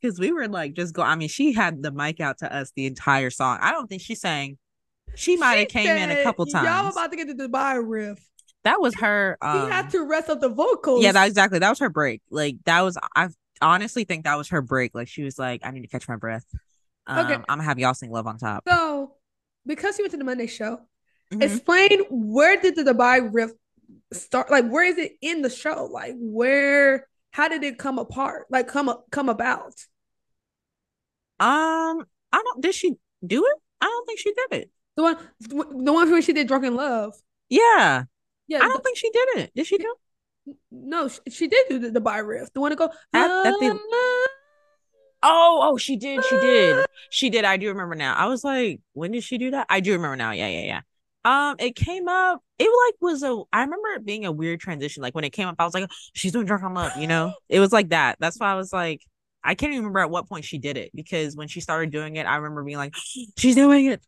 Because 0.00 0.18
we 0.18 0.32
were 0.32 0.48
like, 0.48 0.74
just 0.74 0.92
go. 0.94 1.02
I 1.02 1.14
mean, 1.14 1.28
she 1.28 1.52
had 1.52 1.82
the 1.82 1.92
mic 1.92 2.20
out 2.20 2.38
to 2.38 2.54
us 2.54 2.72
the 2.76 2.86
entire 2.86 3.30
song. 3.30 3.58
I 3.62 3.70
don't 3.70 3.86
think 3.86 4.02
she 4.02 4.14
sang. 4.14 4.58
She 5.14 5.36
might 5.36 5.56
have 5.56 5.68
came 5.68 5.88
in 5.96 6.10
a 6.10 6.22
couple 6.22 6.44
times. 6.46 6.66
Y'all 6.66 6.88
about 6.90 7.10
to 7.10 7.16
get 7.16 7.28
the 7.28 7.48
Dubai 7.48 7.80
riff. 7.82 8.18
that 8.64 8.80
was 8.80 8.94
her. 8.96 9.38
Um, 9.40 9.66
he 9.66 9.72
had 9.72 9.90
to 9.90 10.02
rest 10.04 10.28
up 10.28 10.40
the 10.40 10.48
vocals. 10.48 11.02
yeah, 11.04 11.12
that 11.12 11.26
exactly. 11.28 11.58
That 11.58 11.70
was 11.70 11.78
her 11.78 11.88
break. 11.90 12.20
Like 12.30 12.56
that 12.64 12.82
was. 12.82 12.98
I 13.16 13.28
honestly 13.62 14.04
think 14.04 14.24
that 14.24 14.36
was 14.36 14.48
her 14.48 14.60
break. 14.60 14.94
Like 14.94 15.08
she 15.08 15.22
was 15.22 15.38
like, 15.38 15.60
I 15.64 15.70
need 15.70 15.82
to 15.82 15.88
catch 15.88 16.08
my 16.08 16.16
breath. 16.16 16.44
Um, 17.06 17.18
Okay. 17.26 17.34
I'm 17.34 17.44
gonna 17.48 17.62
have 17.64 17.78
y'all 17.78 17.94
sing 17.94 18.10
"Love 18.10 18.26
on 18.26 18.38
Top." 18.38 18.64
So, 18.68 19.16
because 19.66 19.98
you 19.98 20.04
went 20.04 20.12
to 20.12 20.18
the 20.18 20.24
Monday 20.24 20.46
show, 20.46 20.80
Mhm. 21.32 21.42
explain 21.42 22.00
where 22.10 22.60
did 22.60 22.76
the 22.76 22.82
Dubai 22.84 23.28
riff 23.32 23.50
start? 24.12 24.50
Like, 24.50 24.68
where 24.68 24.84
is 24.84 24.98
it 24.98 25.16
in 25.20 25.42
the 25.42 25.50
show? 25.50 25.86
Like, 25.90 26.14
where? 26.18 27.08
How 27.32 27.48
did 27.48 27.64
it 27.64 27.78
come 27.78 27.98
apart? 27.98 28.46
Like, 28.50 28.68
come 28.68 28.92
come 29.10 29.28
about? 29.28 29.74
Um, 31.40 32.06
I 32.32 32.42
don't. 32.42 32.60
Did 32.60 32.74
she 32.74 32.94
do 33.26 33.44
it? 33.44 33.56
I 33.80 33.86
don't 33.86 34.06
think 34.06 34.18
she 34.20 34.32
did 34.32 34.52
it. 34.62 34.70
The 34.96 35.02
one, 35.02 35.16
the 35.40 35.92
one 35.92 36.10
where 36.10 36.22
she 36.22 36.32
did 36.32 36.46
"Drunk 36.46 36.64
in 36.64 36.74
Love." 36.76 37.14
Yeah, 37.48 38.04
Yeah, 38.46 38.58
I 38.62 38.68
don't 38.68 38.82
think 38.84 38.96
she 38.96 39.10
did 39.10 39.28
it. 39.38 39.52
Did 39.54 39.66
she 39.66 39.78
do? 39.78 39.94
no, 40.70 41.08
she, 41.08 41.20
she 41.30 41.46
did 41.48 41.66
do 41.68 41.78
the 41.78 42.00
Dubai 42.00 42.26
riff. 42.26 42.52
The 42.52 42.60
one 42.60 42.70
to 42.70 42.76
go. 42.76 42.86
At- 43.12 43.30
at 43.46 43.54
the- 43.60 43.80
"La, 43.90 44.26
Oh, 45.22 45.60
oh, 45.62 45.76
she 45.76 45.96
did. 45.96 46.24
She 46.24 46.36
did. 46.36 46.86
She 47.10 47.28
did. 47.28 47.44
I 47.44 47.58
do 47.58 47.68
remember 47.68 47.94
now. 47.94 48.14
I 48.14 48.24
was 48.24 48.42
like, 48.42 48.80
when 48.94 49.12
did 49.12 49.22
she 49.22 49.36
do 49.36 49.50
that? 49.50 49.66
I 49.68 49.80
do 49.80 49.92
remember 49.92 50.16
now. 50.16 50.30
Yeah, 50.30 50.48
yeah, 50.48 50.62
yeah. 50.64 50.80
Um, 51.26 51.56
it 51.58 51.76
came 51.76 52.08
up. 52.08 52.42
It 52.58 52.64
like 52.64 52.94
was 53.02 53.22
a. 53.22 53.42
I 53.52 53.60
remember 53.60 53.88
it 53.96 54.06
being 54.06 54.24
a 54.24 54.32
weird 54.32 54.60
transition. 54.60 55.02
Like 55.02 55.14
when 55.14 55.24
it 55.24 55.30
came 55.30 55.46
up, 55.46 55.56
I 55.58 55.64
was 55.64 55.74
like, 55.74 55.90
she's 56.14 56.32
doing 56.32 56.46
drunk 56.46 56.62
on 56.62 56.72
love. 56.72 56.96
You 56.96 57.06
know, 57.06 57.34
it 57.50 57.60
was 57.60 57.70
like 57.70 57.90
that. 57.90 58.16
That's 58.18 58.38
why 58.40 58.50
I 58.50 58.54
was 58.54 58.72
like, 58.72 59.02
I 59.44 59.54
can't 59.54 59.72
even 59.72 59.82
remember 59.82 59.98
at 59.98 60.10
what 60.10 60.26
point 60.26 60.46
she 60.46 60.56
did 60.56 60.78
it 60.78 60.90
because 60.94 61.36
when 61.36 61.48
she 61.48 61.60
started 61.60 61.90
doing 61.90 62.16
it, 62.16 62.24
I 62.24 62.36
remember 62.36 62.64
being 62.64 62.78
like, 62.78 62.94
she's 63.36 63.54
doing 63.54 63.86
it. 63.86 64.02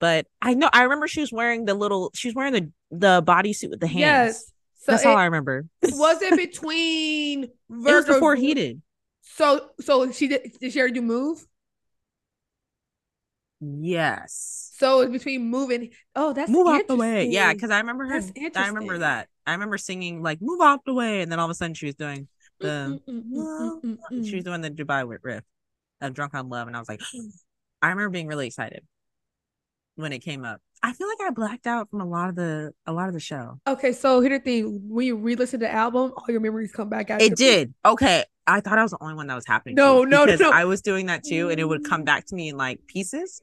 But 0.00 0.26
I 0.40 0.54
know 0.54 0.70
I 0.72 0.84
remember 0.84 1.06
she 1.08 1.20
was 1.20 1.30
wearing 1.30 1.66
the 1.66 1.74
little. 1.74 2.10
She 2.14 2.28
was 2.28 2.34
wearing 2.34 2.52
the 2.54 2.72
the 2.90 3.22
bodysuit 3.22 3.70
with 3.70 3.80
the 3.80 3.86
hands. 3.86 4.00
Yes. 4.00 4.52
So 4.78 4.92
That's 4.92 5.04
it, 5.04 5.08
all 5.08 5.16
I 5.16 5.26
remember. 5.26 5.66
was 5.82 6.22
it 6.22 6.36
between 6.52 7.44
It 7.44 7.50
was 7.68 8.06
before 8.06 8.34
he 8.34 8.54
did. 8.54 8.82
So 9.22 9.70
so 9.80 10.10
she 10.12 10.28
did. 10.28 10.58
Did 10.60 10.72
she 10.72 10.78
already 10.80 10.94
do 10.94 11.02
move? 11.02 11.46
Yes. 13.60 14.72
So 14.76 15.00
it's 15.00 15.12
between 15.12 15.48
moving. 15.50 15.90
Oh, 16.16 16.32
that's 16.32 16.50
move 16.50 16.66
out 16.66 16.88
the 16.88 16.96
way. 16.96 17.26
Yeah, 17.26 17.52
because 17.52 17.70
I 17.70 17.78
remember 17.78 18.06
her. 18.06 18.24
I 18.54 18.66
remember 18.66 18.98
that. 18.98 19.28
I 19.46 19.52
remember 19.52 19.78
singing 19.78 20.22
like 20.22 20.40
"Move 20.40 20.60
out 20.60 20.84
the 20.84 20.94
way," 20.94 21.22
and 21.22 21.30
then 21.30 21.38
all 21.38 21.46
of 21.46 21.50
a 21.50 21.54
sudden 21.54 21.74
she 21.74 21.86
was 21.86 21.94
doing 21.94 22.28
the 22.60 22.98
Mm, 23.14 23.38
mm, 23.38 23.82
mm, 24.10 24.24
she 24.24 24.36
was 24.36 24.44
doing 24.44 24.60
the 24.60 24.70
Dubai 24.70 25.06
with 25.06 25.20
riff 25.22 25.44
of 26.00 26.14
"Drunk 26.14 26.34
on 26.34 26.48
Love," 26.48 26.66
and 26.68 26.76
I 26.76 26.80
was 26.80 26.88
like, 26.88 27.00
I 27.82 27.88
remember 27.90 28.10
being 28.10 28.26
really 28.26 28.46
excited 28.46 28.84
when 29.96 30.12
it 30.12 30.20
came 30.20 30.44
up. 30.44 30.60
I 30.82 30.92
feel 30.92 31.06
like 31.08 31.20
I 31.20 31.30
blacked 31.30 31.66
out 31.66 31.88
from 31.90 32.00
a 32.00 32.04
lot 32.04 32.28
of 32.28 32.34
the 32.34 32.72
a 32.86 32.92
lot 32.92 33.08
of 33.08 33.14
the 33.14 33.20
show. 33.20 33.60
Okay, 33.66 33.92
so 33.92 34.20
here's 34.20 34.40
the 34.40 34.44
thing: 34.44 34.80
when 34.88 35.06
you 35.06 35.16
re-listen 35.16 35.60
to 35.60 35.66
the 35.66 35.72
album, 35.72 36.12
all 36.16 36.24
your 36.28 36.40
memories 36.40 36.72
come 36.72 36.88
back. 36.88 37.08
It 37.10 37.36
did. 37.36 37.72
Okay, 37.84 38.24
I 38.46 38.60
thought 38.60 38.78
I 38.78 38.82
was 38.82 38.90
the 38.90 38.98
only 39.00 39.14
one 39.14 39.28
that 39.28 39.34
was 39.34 39.46
happening. 39.46 39.76
No, 39.76 40.02
no, 40.04 40.24
because 40.24 40.40
no. 40.40 40.50
I 40.50 40.64
was 40.64 40.82
doing 40.82 41.06
that 41.06 41.22
too, 41.22 41.50
and 41.50 41.60
it 41.60 41.64
would 41.64 41.84
come 41.84 42.02
back 42.04 42.26
to 42.26 42.34
me 42.34 42.48
in 42.48 42.56
like 42.56 42.86
pieces. 42.86 43.42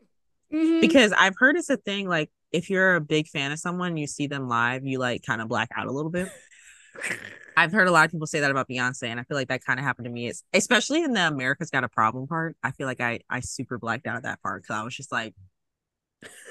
Mhm. 0.51 0.81
because 0.81 1.11
I've 1.11 1.35
heard 1.37 1.57
it's 1.57 1.69
a 1.69 1.77
thing 1.77 2.09
like 2.09 2.31
if 2.51 2.71
you're 2.71 2.95
a 2.95 3.01
big 3.01 3.27
fan 3.27 3.51
of 3.51 3.59
someone, 3.59 3.97
you 3.97 4.07
see 4.07 4.25
them 4.25 4.47
live, 4.49 4.83
you 4.83 4.97
like 4.97 5.21
kind 5.23 5.41
of 5.43 5.47
black 5.47 5.69
out 5.77 5.85
a 5.85 5.91
little 5.91 6.09
bit. 6.09 6.27
I've 7.55 7.71
heard 7.71 7.87
a 7.87 7.91
lot 7.91 8.05
of 8.05 8.11
people 8.11 8.25
say 8.25 8.39
that 8.39 8.49
about 8.49 8.67
Beyonce, 8.67 9.03
and 9.03 9.19
I 9.19 9.23
feel 9.23 9.37
like 9.37 9.49
that 9.49 9.63
kind 9.63 9.79
of 9.79 9.85
happened 9.85 10.05
to 10.05 10.11
me. 10.11 10.27
It's 10.27 10.43
especially 10.53 11.03
in 11.03 11.13
the 11.13 11.27
America's 11.27 11.69
Got 11.69 11.83
a 11.83 11.89
Problem 11.89 12.25
part. 12.25 12.55
I 12.63 12.71
feel 12.71 12.87
like 12.87 12.99
I 12.99 13.19
I 13.29 13.41
super 13.41 13.77
blacked 13.77 14.07
out 14.07 14.15
at 14.15 14.23
that 14.23 14.41
part 14.41 14.63
because 14.63 14.75
I 14.75 14.83
was 14.83 14.95
just 14.95 15.11
like, 15.11 15.35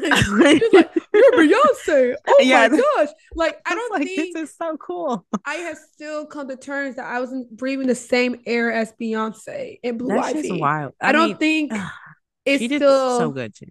She 0.01 0.65
was 0.65 0.73
like, 0.73 0.89
"You're 1.13 1.33
Beyonce." 1.33 2.15
Oh 2.27 2.41
Yeah. 2.43 2.69
my 2.69 2.77
gosh! 2.97 3.09
Like 3.35 3.59
I 3.67 3.73
I 3.73 3.75
don't 3.75 3.93
like, 3.93 4.05
think 4.05 4.35
this 4.35 4.51
is 4.51 4.57
so 4.57 4.77
cool. 4.77 5.27
I 5.45 5.55
have 5.57 5.79
still 5.95 6.27
come 6.27 6.49
to 6.49 6.57
terms 6.57 6.97
that 6.97 7.07
I 7.07 7.21
wasn't 7.21 7.57
breathing 7.57 7.87
the 7.87 7.95
same 7.95 8.41
air 8.47 8.73
as 8.73 8.93
Beyonce 9.01 9.79
and 9.83 9.99
Blue 9.99 10.09
That's 10.09 10.33
just 10.33 10.51
Ivy. 10.51 10.61
wild. 10.61 10.95
I, 11.01 11.13
don't 11.13 11.29
mean, 11.29 11.39
think 11.39 11.73
it's 12.45 12.65
still 12.65 13.19
so 13.19 13.31
good 13.31 13.55
too. 13.55 13.67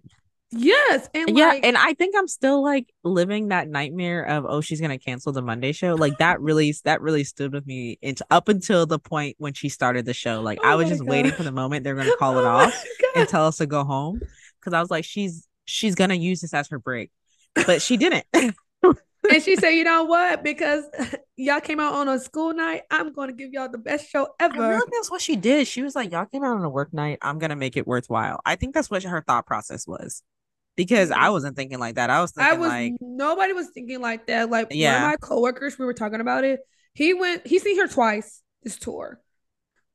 Yes, 0.50 1.10
and 1.12 1.36
yeah, 1.36 1.48
like, 1.48 1.66
and 1.66 1.76
I 1.76 1.92
think 1.92 2.14
I'm 2.16 2.26
still 2.26 2.62
like 2.62 2.86
living 3.04 3.48
that 3.48 3.68
nightmare 3.68 4.22
of 4.24 4.46
oh 4.48 4.62
she's 4.62 4.80
gonna 4.80 4.98
cancel 4.98 5.30
the 5.32 5.42
Monday 5.42 5.72
show. 5.72 5.94
Like 5.94 6.18
that 6.18 6.40
really 6.40 6.74
that 6.84 7.02
really 7.02 7.24
stood 7.24 7.52
with 7.52 7.66
me 7.66 7.98
into 8.00 8.24
up 8.30 8.48
until 8.48 8.86
the 8.86 8.98
point 8.98 9.36
when 9.38 9.52
she 9.52 9.68
started 9.68 10.06
the 10.06 10.14
show. 10.14 10.40
Like 10.40 10.60
I 10.62 10.74
Oh 10.74 10.76
was 10.76 10.88
my 10.88 10.88
just 10.88 11.04
waiting 11.04 11.32
for 11.32 11.42
the 11.42 11.52
moment 11.52 11.84
they're 11.84 11.94
gonna 11.96 12.12
oh 12.14 12.16
call 12.18 12.38
it 12.38 12.46
Oh 12.46 12.46
off 12.46 12.82
and 13.14 13.28
tell 13.28 13.46
us 13.46 13.58
to 13.58 13.66
go 13.66 13.84
home 13.84 14.22
because 14.60 14.72
I 14.72 14.80
was 14.80 14.90
like 14.90 15.04
she's 15.04 15.47
she's 15.68 15.94
gonna 15.94 16.14
use 16.14 16.40
this 16.40 16.54
as 16.54 16.68
her 16.68 16.78
break, 16.78 17.10
but 17.54 17.82
she 17.82 17.96
didn't. 17.96 18.24
and 19.30 19.42
she 19.42 19.56
said, 19.56 19.70
"You 19.70 19.84
know 19.84 20.04
what? 20.04 20.42
Because 20.42 20.84
y'all 21.36 21.60
came 21.60 21.80
out 21.80 21.94
on 21.94 22.08
a 22.08 22.18
school 22.18 22.54
night, 22.54 22.82
I'm 22.90 23.12
going 23.12 23.28
to 23.28 23.34
give 23.34 23.52
y'all 23.52 23.68
the 23.68 23.78
best 23.78 24.08
show 24.08 24.28
I 24.40 24.46
ever." 24.46 24.60
really 24.60 24.78
think 24.78 24.92
that's 24.92 25.10
what 25.10 25.20
she 25.20 25.36
did. 25.36 25.66
She 25.66 25.82
was 25.82 25.94
like, 25.94 26.12
"Y'all 26.12 26.26
came 26.26 26.44
out 26.44 26.56
on 26.56 26.64
a 26.64 26.70
work 26.70 26.92
night. 26.92 27.18
I'm 27.22 27.38
gonna 27.38 27.56
make 27.56 27.76
it 27.76 27.86
worthwhile." 27.86 28.40
I 28.44 28.56
think 28.56 28.74
that's 28.74 28.90
what 28.90 29.02
her 29.02 29.22
thought 29.26 29.46
process 29.46 29.86
was, 29.86 30.22
because 30.76 31.10
I 31.10 31.24
mm-hmm. 31.24 31.32
wasn't 31.32 31.56
thinking 31.56 31.78
like 31.78 31.96
that. 31.96 32.10
I 32.10 32.20
was 32.20 32.32
I 32.36 32.54
was 32.54 32.68
like, 32.68 32.94
nobody 33.00 33.52
was 33.52 33.68
thinking 33.74 34.00
like 34.00 34.26
that. 34.28 34.50
Like 34.50 34.70
one 34.70 34.78
Yeah. 34.78 34.96
of 34.96 35.10
my 35.10 35.16
coworkers, 35.16 35.78
we 35.78 35.84
were 35.84 35.94
talking 35.94 36.20
about 36.20 36.44
it. 36.44 36.60
He 36.94 37.14
went. 37.14 37.46
He 37.46 37.58
seen 37.58 37.78
her 37.78 37.88
twice 37.88 38.42
this 38.62 38.78
tour. 38.78 39.20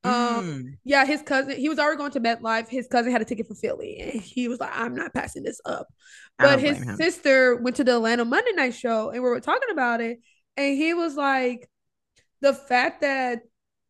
Um, 0.03 0.41
mm, 0.41 0.77
yeah, 0.83 1.05
his 1.05 1.21
cousin. 1.21 1.57
He 1.57 1.69
was 1.69 1.79
already 1.79 1.97
going 1.97 2.11
to 2.11 2.19
MetLife. 2.19 2.67
His 2.67 2.87
cousin 2.87 3.11
had 3.11 3.21
a 3.21 3.25
ticket 3.25 3.47
for 3.47 3.55
Philly, 3.55 3.97
and 3.99 4.21
he 4.21 4.47
was 4.47 4.59
like, 4.59 4.71
"I'm 4.73 4.95
not 4.95 5.13
passing 5.13 5.43
this 5.43 5.61
up." 5.65 5.87
But 6.41 6.59
his 6.59 6.83
him. 6.83 6.97
sister 6.97 7.55
went 7.57 7.77
to 7.77 7.83
the 7.85 7.95
Atlanta 7.95 8.25
Monday 8.25 8.51
Night 8.53 8.75
Show, 8.75 9.09
and 9.11 9.23
we 9.23 9.29
were 9.29 9.39
talking 9.39 9.69
about 9.71 10.01
it, 10.01 10.19
and 10.57 10.77
he 10.77 10.93
was 10.93 11.15
like, 11.15 11.69
the 12.41 12.53
fact 12.53 13.01
that 13.01 13.41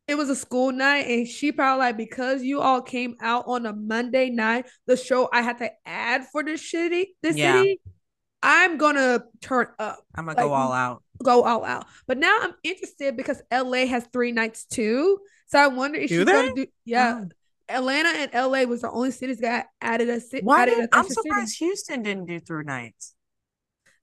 it 0.06 0.16
was 0.16 0.28
a 0.30 0.36
school 0.36 0.72
night, 0.72 1.06
and 1.08 1.26
she 1.26 1.52
probably 1.52 1.80
like 1.86 1.96
because 1.96 2.42
you 2.42 2.60
all 2.60 2.82
came 2.82 3.16
out 3.20 3.44
on 3.46 3.66
a 3.66 3.72
Monday 3.72 4.30
night, 4.30 4.66
the 4.86 4.96
show 4.96 5.28
I 5.32 5.42
had 5.42 5.58
to 5.58 5.70
add 5.86 6.26
for 6.32 6.42
the 6.44 6.56
city, 6.58 7.16
the 7.22 7.32
Yeah. 7.32 7.34
city. 7.34 7.80
I'm 8.42 8.78
gonna 8.78 9.24
turn 9.42 9.68
up, 9.78 10.00
I'm 10.14 10.24
gonna 10.26 10.36
like, 10.36 10.46
go 10.48 10.52
all 10.52 10.72
out. 10.72 11.02
go 11.22 11.44
all 11.44 11.64
out. 11.64 11.86
But 12.06 12.18
now 12.18 12.36
I'm 12.40 12.54
interested 12.62 13.16
because 13.16 13.42
LA 13.50 13.86
has 13.86 14.06
three 14.12 14.32
nights 14.32 14.64
too. 14.64 15.18
So 15.46 15.58
I 15.58 15.66
wonder 15.68 15.98
if 15.98 16.10
Do 16.10 16.18
she's 16.18 16.24
they? 16.24 16.32
gonna 16.32 16.54
do 16.54 16.66
yeah. 16.84 17.20
Oh. 17.22 17.28
Atlanta 17.68 18.08
and 18.10 18.30
LA 18.34 18.64
was 18.64 18.82
the 18.82 18.90
only 18.90 19.10
cities 19.10 19.38
that 19.38 19.66
added 19.80 20.10
a 20.10 20.20
city. 20.20 20.44
Why 20.44 20.66
did, 20.66 20.88
I'm 20.92 21.06
extra 21.06 21.14
city. 21.14 21.28
surprised 21.28 21.58
Houston 21.58 22.02
didn't 22.02 22.26
do 22.26 22.38
through 22.40 22.64
nights. 22.64 23.14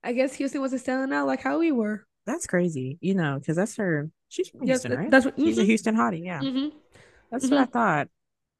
I 0.02 0.12
guess 0.12 0.34
Houston 0.34 0.60
wasn't 0.60 0.82
selling 0.82 1.12
out 1.12 1.26
like 1.26 1.40
how 1.42 1.58
we 1.58 1.70
were. 1.70 2.06
That's 2.26 2.46
crazy, 2.46 2.98
you 3.00 3.14
know, 3.14 3.38
because 3.38 3.56
that's 3.56 3.76
her. 3.76 4.10
She's 4.28 4.48
from 4.48 4.66
Yes, 4.66 4.82
Houston, 4.82 4.96
right? 4.96 5.10
that's 5.10 5.24
what 5.26 5.38
She's 5.38 5.58
a 5.58 5.62
mhm, 5.62 5.66
Houston 5.66 5.96
hottie. 5.96 6.24
Yeah, 6.24 6.40
mhm. 6.40 6.72
that's 7.30 7.50
what 7.50 7.60
I 7.60 7.66
thought. 7.66 8.08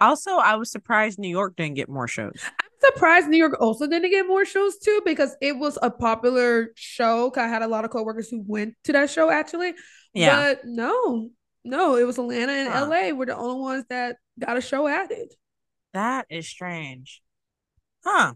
Also, 0.01 0.33
I 0.33 0.57
was 0.57 0.71
surprised 0.71 1.19
New 1.19 1.29
York 1.29 1.55
didn't 1.57 1.75
get 1.75 1.89
more 1.89 2.09
shows. 2.09 2.43
I'm 2.45 2.93
surprised 2.95 3.29
New 3.29 3.37
York 3.37 3.57
also 3.61 3.87
didn't 3.87 4.11
get 4.11 4.27
more 4.27 4.45
shows 4.45 4.79
too 4.79 5.01
because 5.05 5.37
it 5.41 5.57
was 5.57 5.79
a 5.83 5.91
popular 5.91 6.73
show. 6.75 7.31
'cause 7.31 7.43
I 7.43 7.47
had 7.49 7.63
a 7.63 7.69
lot 7.69 7.85
of 7.85 7.91
coworkers 7.91 8.29
who 8.29 8.43
went 8.47 8.75
to 8.85 8.93
that 8.93 9.11
show 9.11 9.31
actually. 9.31 9.75
Yeah, 10.13 10.55
But 10.55 10.65
no, 10.65 11.31
no, 11.65 11.97
it 11.97 12.07
was 12.07 12.19
Atlanta 12.19 12.53
and 12.53 12.69
Huh. 12.69 12.89
LA 12.89 13.11
were 13.15 13.27
the 13.27 13.37
only 13.37 13.61
ones 13.61 13.85
that 13.89 14.17
got 14.39 14.57
a 14.57 14.61
show 14.61 14.89
added. 14.89 15.35
that 15.93 16.27
is 16.31 16.49
strange. 16.49 17.23
Huh. 18.05 18.35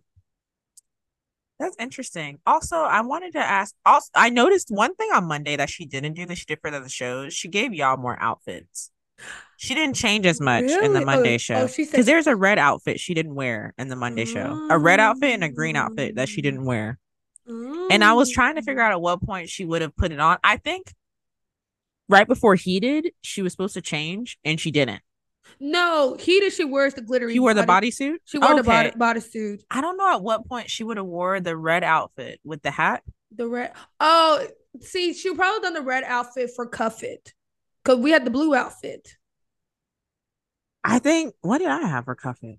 That's 1.58 1.76
interesting. 1.78 2.38
Also, 2.46 2.76
I 2.76 3.00
wanted 3.00 3.32
to 3.32 3.38
ask. 3.38 3.74
Also, 3.86 4.10
I 4.14 4.28
noticed 4.28 4.68
one 4.70 4.94
thing 4.94 5.08
on 5.14 5.24
Monday 5.24 5.56
that 5.56 5.70
she 5.70 5.86
didn't 5.86 6.12
do 6.12 6.26
that 6.26 6.36
she 6.36 6.44
did 6.44 6.58
for 6.60 6.70
the 6.70 6.76
other 6.76 6.88
shows. 6.88 7.32
She 7.32 7.48
gave 7.48 7.72
y'all 7.72 7.96
more 7.96 8.16
outfits. 8.20 8.90
She 9.56 9.74
didn't 9.74 9.96
change 9.96 10.26
as 10.26 10.38
much 10.38 10.64
in 10.64 10.92
the 10.92 11.00
Oh, 11.00 11.04
Monday 11.06 11.36
oh, 11.36 11.38
show 11.38 11.66
because 11.66 11.74
she- 11.74 12.02
there's 12.02 12.26
a 12.26 12.36
red 12.36 12.58
outfit 12.58 13.00
she 13.00 13.14
didn't 13.14 13.34
wear 13.34 13.72
in 13.78 13.88
the 13.88 13.96
Monday 13.96 14.26
show. 14.26 14.68
A 14.70 14.78
red 14.78 15.00
outfit 15.00 15.30
and 15.30 15.42
a 15.42 15.48
green 15.48 15.76
outfit 15.76 16.16
that 16.16 16.28
she 16.28 16.42
didn't 16.42 16.66
wear. 16.66 16.98
And 17.46 18.04
I 18.04 18.12
was 18.12 18.30
trying 18.30 18.56
to 18.56 18.62
figure 18.62 18.82
mm. 18.82 18.86
out 18.86 18.92
at 18.92 19.00
what 19.00 19.22
point 19.22 19.48
she 19.48 19.64
would 19.64 19.80
have 19.80 19.96
put 19.96 20.12
it 20.12 20.20
on. 20.20 20.38
I 20.44 20.56
think 20.58 20.92
right 22.08 22.26
before 22.26 22.54
he 22.54 22.80
did, 22.80 23.12
she 23.22 23.42
was 23.42 23.52
supposed 23.52 23.74
to 23.74 23.80
change 23.80 24.38
and 24.44 24.60
she 24.60 24.70
didn't. 24.70 25.02
No, 25.60 26.16
Heated. 26.18 26.52
She 26.52 26.64
wears 26.64 26.94
the 26.94 27.02
glittery. 27.02 27.32
She 27.32 27.38
wore 27.38 27.54
the 27.54 27.62
bodysuit. 27.62 28.16
She 28.24 28.38
wore 28.38 28.50
okay. 28.50 28.56
the 28.58 28.64
body 28.64 28.90
bodysuit. 28.90 29.62
I 29.70 29.80
don't 29.80 29.96
know 29.96 30.14
at 30.14 30.22
what 30.22 30.46
point 30.48 30.70
she 30.70 30.84
would 30.84 30.96
have 30.96 31.06
wore 31.06 31.40
the 31.40 31.56
red 31.56 31.84
outfit 31.84 32.40
with 32.44 32.62
the 32.62 32.70
hat. 32.70 33.02
The 33.34 33.48
red. 33.48 33.72
Oh, 34.00 34.46
see, 34.80 35.14
she 35.14 35.34
probably 35.34 35.60
done 35.60 35.74
the 35.74 35.82
red 35.82 36.04
outfit 36.04 36.50
for 36.54 36.66
Cuff 36.66 37.02
It, 37.02 37.32
because 37.82 38.00
we 38.00 38.10
had 38.10 38.24
the 38.24 38.30
blue 38.30 38.54
outfit. 38.54 39.16
I 40.84 40.98
think. 40.98 41.34
What 41.40 41.58
did 41.58 41.68
I 41.68 41.86
have 41.86 42.04
for 42.04 42.14
Cuff 42.14 42.38
It? 42.42 42.58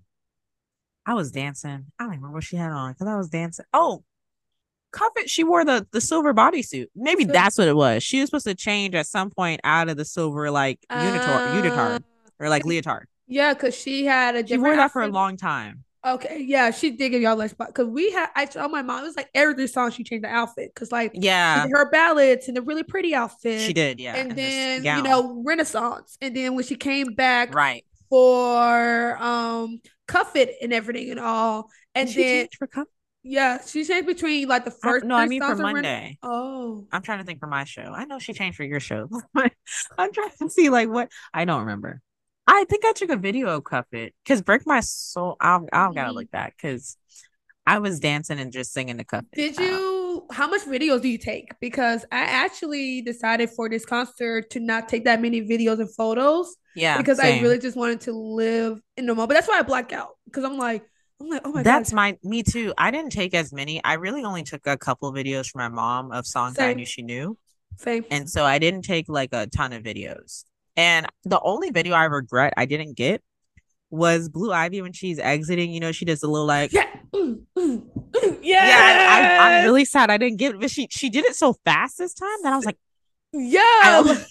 I 1.06 1.14
was 1.14 1.30
dancing. 1.30 1.86
I 1.98 2.04
don't 2.04 2.10
remember 2.10 2.32
what 2.32 2.44
she 2.44 2.56
had 2.56 2.70
on 2.70 2.92
because 2.92 3.06
I 3.06 3.16
was 3.16 3.30
dancing. 3.30 3.64
Oh, 3.72 4.04
Cuff 4.92 5.12
It. 5.16 5.30
She 5.30 5.44
wore 5.44 5.64
the 5.64 5.86
the 5.92 6.00
silver 6.00 6.32
bodysuit. 6.34 6.86
Maybe 6.94 7.24
so, 7.24 7.32
that's 7.32 7.58
what 7.58 7.68
it 7.68 7.76
was. 7.76 8.02
She 8.02 8.20
was 8.20 8.28
supposed 8.28 8.46
to 8.46 8.54
change 8.54 8.94
at 8.94 9.06
some 9.06 9.30
point 9.30 9.60
out 9.64 9.88
of 9.88 9.96
the 9.96 10.04
silver 10.04 10.50
like 10.50 10.80
uh, 10.90 11.00
unitard 11.00 12.02
or 12.38 12.48
like 12.48 12.64
leotard. 12.64 13.04
Yeah, 13.26 13.52
because 13.54 13.76
she 13.76 14.06
had 14.06 14.36
a. 14.36 14.46
She 14.46 14.56
wore 14.56 14.74
that 14.76 14.92
for 14.92 15.02
a 15.02 15.08
long 15.08 15.36
time. 15.36 15.84
Okay, 16.06 16.44
yeah, 16.46 16.70
she 16.70 16.90
did 16.90 17.10
give 17.10 17.20
y'all 17.20 17.48
spot 17.48 17.68
because 17.68 17.88
we 17.88 18.10
had. 18.12 18.28
I 18.36 18.46
told 18.46 18.70
my 18.70 18.82
mom 18.82 19.02
it 19.02 19.06
was 19.06 19.16
like 19.16 19.28
every 19.34 19.66
song 19.66 19.90
she 19.90 20.04
changed 20.04 20.24
the 20.24 20.28
outfit 20.28 20.72
because 20.72 20.92
like 20.92 21.10
yeah, 21.14 21.66
her 21.68 21.90
ballads 21.90 22.48
and 22.48 22.56
the 22.56 22.62
really 22.62 22.84
pretty 22.84 23.14
outfit 23.14 23.60
she 23.60 23.72
did 23.72 23.98
yeah, 23.98 24.14
and, 24.14 24.30
and 24.30 24.38
then 24.38 24.84
you 24.84 25.02
know 25.02 25.42
Renaissance 25.44 26.16
and 26.20 26.36
then 26.36 26.54
when 26.54 26.64
she 26.64 26.76
came 26.76 27.14
back 27.14 27.52
right 27.52 27.84
for 28.08 29.18
um 29.20 29.80
Cuff 30.06 30.36
It 30.36 30.54
and 30.62 30.72
everything 30.72 31.10
and 31.10 31.20
all 31.20 31.68
and 31.96 32.08
then 32.08 32.46
for 32.56 32.68
Cuff 32.68 32.86
yeah, 33.22 33.58
she 33.64 33.84
changed 33.84 34.06
between 34.06 34.48
like 34.48 34.64
the 34.64 34.70
first. 34.70 35.04
I, 35.04 35.08
no, 35.08 35.16
I 35.16 35.26
mean 35.26 35.42
for 35.42 35.56
Monday. 35.56 36.18
oh, 36.22 36.86
I'm 36.92 37.02
trying 37.02 37.18
to 37.18 37.24
think 37.24 37.40
for 37.40 37.46
my 37.46 37.64
show. 37.64 37.82
I 37.82 38.04
know 38.04 38.18
she 38.18 38.32
changed 38.32 38.56
for 38.56 38.64
your 38.64 38.80
show. 38.80 39.08
I'm 39.34 40.12
trying 40.12 40.30
to 40.40 40.50
see 40.50 40.68
like 40.70 40.88
what 40.88 41.10
I 41.34 41.44
don't 41.44 41.60
remember. 41.60 42.00
I 42.46 42.64
think 42.68 42.84
I 42.86 42.92
took 42.92 43.10
a 43.10 43.16
video 43.16 43.48
of 43.48 43.64
Cuff 43.64 43.86
It 43.92 44.14
because 44.24 44.40
break 44.40 44.66
my 44.66 44.80
soul. 44.80 45.36
I'll 45.40 45.68
I'll 45.72 45.92
gotta 45.92 46.12
look 46.12 46.30
back 46.30 46.56
because 46.56 46.96
I 47.66 47.80
was 47.80 48.00
dancing 48.00 48.38
and 48.38 48.50
just 48.52 48.72
singing 48.72 48.96
the 48.96 49.04
Cuff 49.04 49.24
It. 49.32 49.36
Did 49.36 49.58
you? 49.58 50.26
How 50.30 50.48
much 50.48 50.62
videos 50.62 51.02
do 51.02 51.08
you 51.08 51.18
take? 51.18 51.52
Because 51.60 52.04
I 52.10 52.20
actually 52.20 53.02
decided 53.02 53.50
for 53.50 53.68
this 53.68 53.84
concert 53.84 54.50
to 54.50 54.60
not 54.60 54.88
take 54.88 55.04
that 55.04 55.20
many 55.20 55.42
videos 55.42 55.80
and 55.80 55.94
photos. 55.94 56.56
Yeah, 56.74 56.96
because 56.96 57.18
same. 57.18 57.40
I 57.40 57.42
really 57.42 57.58
just 57.58 57.76
wanted 57.76 58.00
to 58.02 58.12
live 58.12 58.80
in 58.96 59.06
the 59.06 59.14
moment. 59.14 59.28
But 59.28 59.34
that's 59.34 59.48
why 59.48 59.58
I 59.58 59.62
black 59.62 59.92
out 59.92 60.16
because 60.24 60.44
I'm 60.44 60.56
like 60.56 60.84
I'm 61.20 61.28
like, 61.28 61.40
oh 61.44 61.52
my 61.52 61.62
That's 61.62 61.90
God. 61.90 61.96
my 61.96 62.18
me 62.22 62.42
too. 62.42 62.72
I 62.78 62.90
didn't 62.90 63.10
take 63.10 63.34
as 63.34 63.52
many. 63.52 63.82
I 63.82 63.94
really 63.94 64.22
only 64.24 64.44
took 64.44 64.66
a 64.66 64.76
couple 64.76 65.12
videos 65.12 65.50
from 65.50 65.60
my 65.60 65.68
mom 65.68 66.12
of 66.12 66.26
songs 66.26 66.56
Same. 66.56 66.70
I 66.70 66.74
knew 66.74 66.86
she 66.86 67.02
knew. 67.02 67.36
Same. 67.76 68.04
And 68.10 68.28
so 68.28 68.44
I 68.44 68.58
didn't 68.58 68.82
take 68.82 69.08
like 69.08 69.30
a 69.32 69.46
ton 69.46 69.72
of 69.72 69.82
videos. 69.82 70.44
And 70.76 71.06
the 71.24 71.40
only 71.40 71.70
video 71.70 71.94
I 71.94 72.04
regret 72.04 72.54
I 72.56 72.66
didn't 72.66 72.94
get 72.94 73.22
was 73.90 74.28
Blue 74.28 74.52
Ivy 74.52 74.82
when 74.82 74.92
she's 74.92 75.18
exiting. 75.18 75.72
You 75.72 75.80
know, 75.80 75.92
she 75.92 76.04
does 76.04 76.22
a 76.22 76.28
little 76.28 76.46
like 76.46 76.72
yeah, 76.72 76.86
mm, 77.12 77.40
mm, 77.56 77.82
mm, 78.10 78.38
yeah. 78.42 78.68
yeah 78.68 79.38
I, 79.40 79.50
am 79.52 79.64
really 79.64 79.84
sad 79.84 80.10
I 80.10 80.18
didn't 80.18 80.38
get 80.38 80.54
it, 80.54 80.60
but 80.60 80.70
she 80.70 80.86
she 80.90 81.10
did 81.10 81.24
it 81.24 81.34
so 81.34 81.54
fast 81.64 81.98
this 81.98 82.14
time 82.14 82.38
that 82.42 82.52
I 82.52 82.56
was 82.56 82.64
like, 82.64 82.78
yeah. 83.32 84.24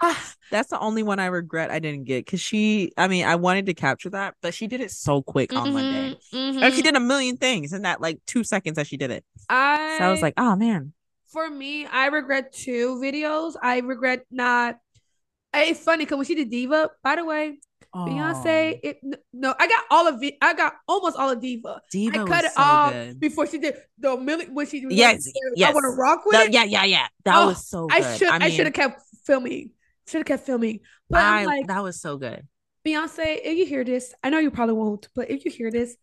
That's 0.50 0.70
the 0.70 0.78
only 0.78 1.02
one 1.02 1.18
I 1.18 1.26
regret 1.26 1.70
I 1.70 1.78
didn't 1.78 2.04
get 2.04 2.24
because 2.24 2.40
she, 2.40 2.92
I 2.96 3.08
mean, 3.08 3.24
I 3.24 3.36
wanted 3.36 3.66
to 3.66 3.74
capture 3.74 4.10
that, 4.10 4.34
but 4.42 4.54
she 4.54 4.66
did 4.66 4.80
it 4.80 4.90
so 4.90 5.22
quick 5.22 5.50
mm-hmm, 5.50 5.58
on 5.58 5.72
Monday. 5.72 6.18
Mm-hmm. 6.32 6.62
And 6.62 6.74
she 6.74 6.82
did 6.82 6.94
a 6.94 7.00
million 7.00 7.36
things 7.36 7.72
in 7.72 7.82
that 7.82 8.00
like 8.00 8.20
two 8.26 8.44
seconds 8.44 8.76
that 8.76 8.86
she 8.86 8.96
did 8.96 9.10
it. 9.10 9.24
I, 9.48 9.96
so 9.98 10.04
I 10.04 10.10
was 10.10 10.22
like, 10.22 10.34
oh 10.36 10.56
man. 10.56 10.92
For 11.28 11.50
me, 11.50 11.86
I 11.86 12.06
regret 12.06 12.52
two 12.52 13.00
videos. 13.02 13.54
I 13.60 13.80
regret 13.80 14.24
not. 14.30 14.78
It's 15.52 15.80
funny 15.80 16.04
because 16.04 16.16
when 16.16 16.26
she 16.26 16.34
did 16.34 16.50
Diva, 16.50 16.90
by 17.02 17.16
the 17.16 17.24
way, 17.24 17.58
oh. 17.94 18.06
Beyonce, 18.06 18.78
it 18.82 19.00
no, 19.32 19.54
I 19.58 19.68
got 19.68 19.84
all 19.90 20.06
of 20.06 20.22
it. 20.22 20.36
I 20.40 20.54
got 20.54 20.74
almost 20.86 21.16
all 21.16 21.30
of 21.30 21.40
Diva. 21.40 21.82
Diva 21.90 22.22
I 22.22 22.24
cut 22.24 22.44
it 22.44 22.52
so 22.52 22.62
off 22.62 22.92
good. 22.92 23.20
before 23.20 23.46
she 23.46 23.58
did 23.58 23.76
the 23.98 24.16
million 24.16 24.54
when 24.54 24.66
she 24.66 24.84
yes, 24.88 25.30
yes. 25.54 25.70
I 25.70 25.72
want 25.72 25.84
to 25.84 26.00
rock 26.00 26.24
with 26.26 26.36
the, 26.36 26.44
it. 26.44 26.52
Yeah, 26.52 26.64
yeah, 26.64 26.84
yeah. 26.84 27.06
That 27.24 27.36
oh, 27.36 27.46
was 27.48 27.66
so. 27.66 27.86
Good. 27.86 28.02
I 28.02 28.16
should 28.16 28.28
I, 28.28 28.32
mean, 28.32 28.42
I 28.42 28.50
should 28.50 28.66
have 28.66 28.74
kept 28.74 29.02
filming. 29.26 29.70
Should 30.06 30.18
have 30.18 30.26
kept 30.26 30.46
filming. 30.46 30.80
But 31.10 31.22
I, 31.22 31.40
am 31.40 31.46
like, 31.46 31.66
that 31.66 31.82
was 31.82 32.00
so 32.00 32.16
good. 32.16 32.46
Beyonce, 32.86 33.40
if 33.42 33.58
you 33.58 33.66
hear 33.66 33.84
this, 33.84 34.14
I 34.22 34.30
know 34.30 34.38
you 34.38 34.50
probably 34.50 34.74
won't, 34.74 35.08
but 35.14 35.30
if 35.30 35.44
you 35.44 35.50
hear 35.50 35.70
this, 35.70 35.96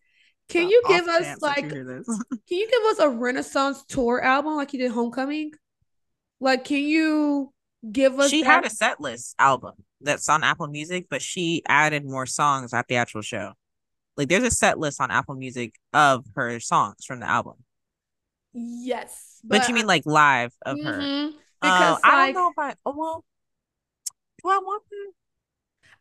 can 0.49 0.67
you 0.67 0.83
give 0.87 1.07
us 1.07 1.41
like 1.41 1.69
can 1.69 2.03
you 2.49 2.69
give 2.69 2.83
us 2.91 2.99
a 2.99 3.09
Renaissance 3.09 3.85
tour 3.87 4.21
album 4.21 4.55
like 4.55 4.73
you 4.73 4.79
did 4.79 4.91
Homecoming? 4.91 5.51
Like, 6.41 6.65
can 6.65 6.83
you 6.83 7.53
give 7.89 8.19
us? 8.19 8.29
She 8.29 8.43
that? 8.43 8.49
had 8.49 8.65
a 8.65 8.69
set 8.69 8.99
list 8.99 9.35
album 9.39 9.73
that's 10.01 10.27
on 10.27 10.43
Apple 10.43 10.67
Music, 10.67 11.07
but 11.09 11.21
she 11.21 11.63
added 11.67 12.03
more 12.05 12.25
songs 12.25 12.73
at 12.73 12.87
the 12.89 12.97
actual 12.97 13.21
show. 13.21 13.53
Like, 14.17 14.27
there's 14.27 14.43
a 14.43 14.51
set 14.51 14.77
list 14.77 14.99
on 14.99 15.09
Apple 15.09 15.35
Music 15.35 15.75
of 15.93 16.25
her 16.35 16.59
songs 16.59 17.05
from 17.05 17.21
the 17.21 17.29
album. 17.29 17.55
Yes, 18.53 19.39
but, 19.43 19.59
but 19.59 19.69
you 19.69 19.73
mean 19.73 19.87
like 19.87 20.05
live 20.05 20.51
of 20.65 20.77
mm-hmm. 20.77 20.87
her? 20.87 21.29
Because 21.63 21.97
uh, 21.97 21.99
like, 22.03 22.13
I 22.13 22.31
don't 22.31 22.33
know 22.35 22.49
if 22.49 22.59
I. 22.59 22.75
Oh 22.85 22.93
well, 22.95 23.23
do 24.43 24.49
I 24.49 24.57
want 24.57 24.83
to? 24.89 25.11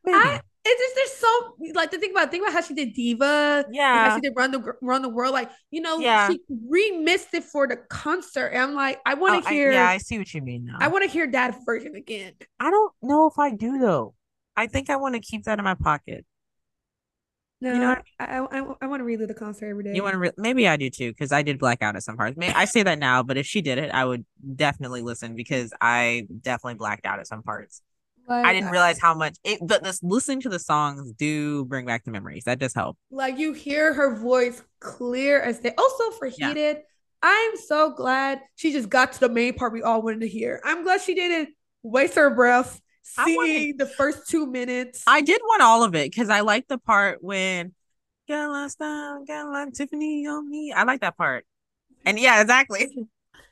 Maybe. 0.04 0.18
I, 0.18 0.40
it's 0.64 0.80
just 0.80 0.94
there's 0.94 1.12
so 1.12 1.74
like 1.74 1.90
to 1.90 1.98
think 1.98 2.12
about 2.12 2.30
think 2.30 2.42
about 2.42 2.52
how 2.52 2.60
she 2.60 2.74
did 2.74 2.94
Diva, 2.94 3.64
yeah, 3.72 4.10
how 4.10 4.16
she 4.16 4.20
did 4.20 4.32
Run 4.36 4.50
the 4.52 4.74
Run 4.80 5.02
the 5.02 5.08
World, 5.08 5.32
like 5.32 5.50
you 5.70 5.80
know, 5.80 5.98
yeah. 5.98 6.28
she 6.28 6.40
remixed 6.50 7.34
it 7.34 7.44
for 7.44 7.66
the 7.66 7.76
concert. 7.76 8.48
And 8.48 8.62
I'm 8.62 8.74
like, 8.74 9.00
I 9.06 9.14
want 9.14 9.42
to 9.42 9.48
oh, 9.48 9.52
hear. 9.52 9.70
I, 9.70 9.74
yeah, 9.74 9.88
I 9.88 9.98
see 9.98 10.18
what 10.18 10.32
you 10.32 10.42
mean 10.42 10.66
now. 10.66 10.76
I 10.78 10.88
want 10.88 11.04
to 11.04 11.10
hear 11.10 11.30
that 11.32 11.58
version 11.64 11.96
again. 11.96 12.34
I 12.60 12.70
don't 12.70 12.92
know 13.02 13.28
if 13.28 13.38
I 13.38 13.50
do 13.50 13.78
though. 13.78 14.14
I 14.56 14.66
think 14.66 14.90
I 14.90 14.96
want 14.96 15.14
to 15.14 15.20
keep 15.20 15.44
that 15.44 15.58
in 15.58 15.64
my 15.64 15.74
pocket. 15.74 16.24
No, 17.62 17.72
you 17.72 17.78
know, 17.78 17.96
I 18.18 18.38
I, 18.38 18.74
I, 18.80 18.86
want 18.88 18.98
to 18.98 19.04
relive 19.04 19.28
the 19.28 19.34
concert 19.34 19.68
every 19.68 19.84
day. 19.84 19.92
You 19.94 20.02
want 20.02 20.14
to? 20.14 20.18
Re- 20.18 20.32
maybe 20.36 20.66
I 20.66 20.76
do 20.76 20.90
too, 20.90 21.12
because 21.12 21.30
I 21.30 21.42
did 21.42 21.60
black 21.60 21.80
out 21.80 21.94
at 21.94 22.02
some 22.02 22.16
parts. 22.16 22.36
Maybe 22.36 22.52
I 22.52 22.64
say 22.64 22.82
that 22.82 22.98
now, 22.98 23.22
but 23.22 23.36
if 23.36 23.46
she 23.46 23.60
did 23.60 23.78
it, 23.78 23.92
I 23.92 24.04
would 24.04 24.26
definitely 24.56 25.00
listen 25.02 25.36
because 25.36 25.72
I 25.80 26.26
definitely 26.40 26.74
blacked 26.74 27.06
out 27.06 27.20
at 27.20 27.28
some 27.28 27.44
parts. 27.44 27.80
Like, 28.28 28.44
I 28.44 28.52
didn't 28.52 28.70
realize 28.70 28.98
how 28.98 29.14
much 29.14 29.36
it, 29.44 29.60
but 29.62 29.84
this 29.84 30.02
listening 30.02 30.40
to 30.40 30.48
the 30.48 30.58
songs 30.58 31.12
do 31.12 31.64
bring 31.66 31.86
back 31.86 32.04
the 32.04 32.10
memories. 32.10 32.42
That 32.44 32.58
does 32.58 32.74
help. 32.74 32.98
Like 33.12 33.38
you 33.38 33.52
hear 33.52 33.94
her 33.94 34.16
voice 34.16 34.60
clear 34.80 35.40
as 35.40 35.60
day. 35.60 35.72
Also 35.78 36.10
for 36.18 36.26
heated, 36.26 36.78
yeah. 36.78 36.82
I'm 37.22 37.56
so 37.58 37.90
glad 37.90 38.40
she 38.56 38.72
just 38.72 38.88
got 38.88 39.12
to 39.12 39.20
the 39.20 39.28
main 39.28 39.54
part 39.54 39.72
we 39.72 39.82
all 39.82 40.02
wanted 40.02 40.22
to 40.22 40.28
hear. 40.28 40.60
I'm 40.64 40.82
glad 40.82 41.00
she 41.00 41.14
didn't 41.14 41.50
waste 41.84 42.16
her 42.16 42.34
breath 42.34 42.80
see 43.02 43.36
wanted, 43.36 43.78
the 43.78 43.86
first 43.86 44.28
two 44.28 44.46
minutes. 44.46 45.02
I 45.06 45.20
did 45.20 45.40
want 45.44 45.62
all 45.62 45.84
of 45.84 45.94
it 45.94 46.10
because 46.10 46.30
I 46.30 46.40
like 46.40 46.68
the 46.68 46.78
part 46.78 47.22
when 47.22 47.72
down, 48.28 49.24
got 49.26 49.50
like 49.50 49.72
Tiffany 49.74 50.26
on 50.26 50.48
me. 50.48 50.72
I 50.72 50.84
like 50.84 51.00
that 51.00 51.16
part. 51.16 51.44
And 52.04 52.18
yeah, 52.18 52.40
exactly. 52.40 52.88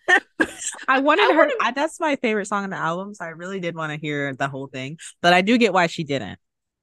I 0.89 1.01
wanted 1.01 1.25
I 1.25 1.33
her. 1.33 1.39
Wanted... 1.39 1.57
I, 1.61 1.71
that's 1.73 2.01
my 2.01 2.17
favorite 2.17 2.47
song 2.47 2.65
on 2.65 2.71
the 2.71 2.77
album, 2.77 3.15
so 3.15 3.25
I 3.25 3.29
really 3.29 3.61
did 3.61 3.77
want 3.77 3.93
to 3.93 3.99
hear 3.99 4.35
the 4.35 4.49
whole 4.49 4.67
thing. 4.67 4.99
But 5.21 5.33
I 5.33 5.43
do 5.43 5.59
get 5.59 5.73
why 5.73 5.87
she 5.87 6.05
didn't. 6.05 6.39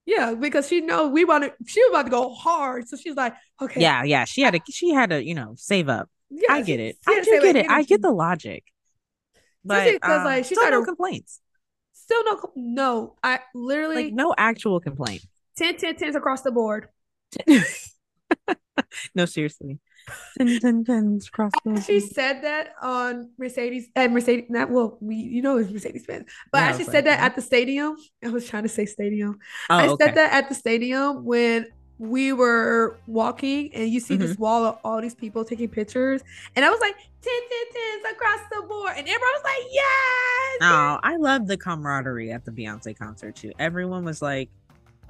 Yeah, 0.05 0.33
because 0.33 0.67
she 0.67 0.79
know 0.79 1.07
we 1.07 1.25
wanted. 1.25 1.51
She 1.65 1.81
was 1.81 1.89
about 1.89 2.03
to 2.03 2.09
go 2.09 2.33
hard, 2.33 2.87
so 2.87 2.95
she's 2.95 3.15
like, 3.15 3.35
okay. 3.61 3.81
Yeah, 3.81 4.03
yeah. 4.03 4.23
She 4.23 4.41
had 4.41 4.53
to. 4.53 4.61
She 4.71 4.91
had 4.91 5.09
to, 5.09 5.23
you 5.23 5.35
know, 5.35 5.55
save 5.57 5.89
up. 5.89 6.09
Yeah, 6.29 6.53
I 6.53 6.61
get 6.61 6.79
it. 6.79 6.97
I 7.05 7.21
do 7.21 7.41
get 7.41 7.55
it. 7.57 7.69
I 7.69 7.83
get 7.83 8.01
the 8.01 8.11
logic. 8.11 8.63
But 9.65 9.91
because 9.91 10.19
um, 10.19 10.23
like 10.23 10.45
she 10.45 10.55
started 10.55 10.77
no 10.77 10.85
complaints. 10.85 11.41
Still 12.07 12.23
no, 12.23 12.51
no. 12.55 13.15
I 13.21 13.39
literally 13.53 14.05
like 14.05 14.13
no 14.13 14.33
actual 14.37 14.79
complaint. 14.79 15.25
10, 15.57 15.75
10, 15.75 15.95
10s 15.95 16.15
across 16.15 16.41
the 16.41 16.51
board. 16.51 16.87
no, 19.15 19.25
seriously. 19.25 19.79
10, 20.37 20.59
10, 20.61 20.85
10s 20.85 21.27
across 21.27 21.51
the 21.51 21.71
board. 21.71 21.83
She 21.83 21.99
said 21.99 22.43
that 22.43 22.69
on 22.81 23.31
Mercedes 23.37 23.89
and 23.93 24.13
Mercedes. 24.13 24.45
Not 24.47 24.69
well, 24.69 24.97
we 25.01 25.15
you 25.15 25.41
know 25.41 25.57
it's 25.57 25.69
Mercedes 25.69 26.05
Benz, 26.07 26.31
but 26.49 26.59
yeah, 26.59 26.63
I 26.63 26.69
actually 26.69 26.85
said 26.85 26.93
like, 26.93 27.05
that 27.05 27.19
at 27.19 27.35
the 27.35 27.41
stadium. 27.41 27.97
I 28.23 28.29
was 28.29 28.47
trying 28.47 28.63
to 28.63 28.69
say 28.69 28.85
stadium. 28.85 29.39
Oh, 29.69 29.75
I 29.75 29.87
okay. 29.89 30.05
said 30.05 30.15
that 30.15 30.31
at 30.31 30.47
the 30.47 30.55
stadium 30.55 31.25
when 31.25 31.67
we 31.99 32.31
were 32.31 32.95
walking 33.07 33.73
and 33.73 33.89
you 33.89 33.99
see 33.99 34.15
mm-hmm. 34.15 34.23
this 34.23 34.37
wall 34.37 34.65
of 34.65 34.77
all 34.83 35.01
these 35.01 35.15
people 35.15 35.43
taking 35.43 35.67
pictures. 35.67 36.21
And 36.55 36.63
I 36.63 36.69
was 36.69 36.79
like, 36.79 36.95
10, 36.95 37.33
10, 37.73 38.09
10s 38.09 38.11
across 38.11 38.39
the 38.51 38.67
board. 38.67 38.93
And 38.95 39.07
everyone 39.07 39.19
was 39.19 39.43
like, 39.43 39.63
yes. 39.71 40.57
Oh, 40.61 40.99
I 41.03 41.17
love 41.17 41.47
the 41.47 41.57
camaraderie 41.57 42.31
at 42.31 42.45
the 42.45 42.51
Beyonce 42.51 42.97
concert 42.97 43.35
too. 43.35 43.51
Everyone 43.59 44.05
was 44.05 44.21
like 44.21 44.49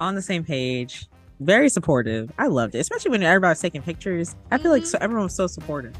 on 0.00 0.14
the 0.14 0.22
same 0.22 0.44
page, 0.44 1.06
very 1.40 1.68
supportive. 1.68 2.32
I 2.38 2.46
loved 2.46 2.74
it, 2.74 2.78
especially 2.78 3.10
when 3.10 3.22
everybody 3.22 3.50
was 3.50 3.60
taking 3.60 3.82
pictures. 3.82 4.34
I 4.50 4.56
feel 4.56 4.72
mm-hmm. 4.72 4.80
like 4.80 4.86
so, 4.86 4.98
everyone 5.00 5.24
was 5.24 5.34
so 5.34 5.46
supportive. 5.46 5.94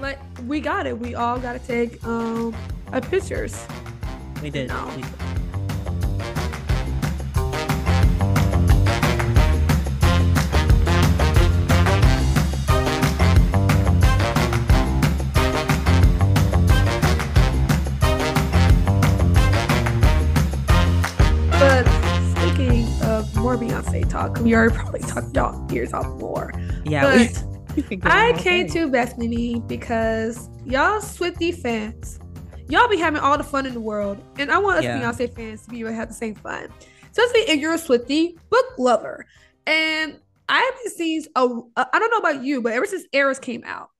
But 0.00 0.18
we 0.46 0.60
got 0.60 0.86
it. 0.86 0.98
We 0.98 1.14
all 1.14 1.38
got 1.38 1.52
to 1.52 1.58
take 1.58 2.02
um, 2.06 2.54
pictures. 3.10 3.66
We 4.42 4.50
did. 4.50 4.68
No. 4.68 4.92
We 4.96 5.02
did. 5.02 5.39
More 23.50 23.68
Beyonce. 23.68 24.08
Talk. 24.08 24.38
We 24.40 24.54
already 24.54 24.74
probably 24.74 25.00
talked 25.00 25.34
y'all 25.34 25.72
ears 25.72 25.92
off 25.92 26.06
more. 26.20 26.52
Yeah, 26.84 27.28
but 27.74 27.96
I 28.02 28.32
came 28.38 28.68
to 28.68 28.88
Bethany 28.90 29.60
because 29.66 30.48
y'all 30.64 31.00
Swifty 31.00 31.52
fans, 31.52 32.20
y'all 32.68 32.88
be 32.88 32.96
having 32.96 33.20
all 33.20 33.36
the 33.36 33.44
fun 33.44 33.66
in 33.66 33.74
the 33.74 33.80
world, 33.80 34.22
and 34.38 34.50
I 34.50 34.58
want 34.58 34.78
us 34.78 34.84
yeah. 34.84 35.00
Beyonce 35.00 35.34
fans 35.34 35.62
to 35.64 35.70
be 35.70 35.80
able 35.80 35.90
to 35.90 35.96
have 35.96 36.08
the 36.08 36.14
same 36.14 36.34
fun. 36.34 36.68
Especially 37.10 37.40
if 37.40 37.60
you're 37.60 37.74
a 37.74 37.78
Swifty 37.78 38.38
book 38.50 38.66
lover, 38.78 39.26
and 39.66 40.18
I 40.48 40.60
haven't 40.60 40.92
seen 40.96 41.24
a. 41.34 41.48
I 41.76 41.98
don't 41.98 42.10
know 42.10 42.30
about 42.30 42.44
you, 42.44 42.62
but 42.62 42.72
ever 42.72 42.86
since 42.86 43.04
Eras 43.12 43.40
came 43.40 43.64
out, 43.64 43.90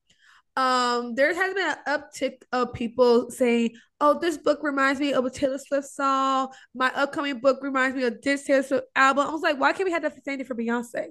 um, 0.57 1.15
there 1.15 1.35
has 1.35 1.55
been 1.55 1.69
an 1.69 1.77
uptick 1.87 2.43
of 2.53 2.73
people 2.73 3.31
saying, 3.31 3.75
"Oh, 4.01 4.19
this 4.19 4.37
book 4.37 4.61
reminds 4.63 5.01
me 5.01 5.13
of 5.13 5.25
a 5.25 5.31
Taylor 5.31 5.59
Swift 5.59 5.89
song. 5.89 6.49
My 6.75 6.93
upcoming 6.95 7.41
book 7.41 7.61
reminds 7.63 7.97
me 7.97 8.05
of 8.05 8.21
this 8.23 8.45
Taylor 8.45 8.63
Swift 8.63 8.87
album." 8.97 9.27
I 9.27 9.31
was 9.31 9.43
like, 9.43 9.59
"Why 9.61 9.73
can't 9.73 9.87
we 9.87 9.93
have 9.93 10.03
the 10.03 10.11
same 10.11 10.39
thing 10.39 10.45
for 10.45 10.55
Beyonce? 10.55 11.07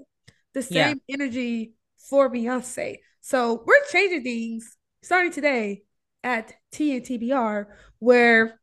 The 0.54 0.62
same 0.62 1.02
yeah. 1.08 1.15
energy 1.15 1.73
for 2.10 2.30
Beyonce." 2.30 2.97
So 3.21 3.63
we're 3.65 3.86
changing 3.91 4.23
things 4.23 4.78
starting 5.02 5.32
today 5.32 5.84
at 6.23 6.54
TNTBR, 6.73 7.65
where 7.99 8.60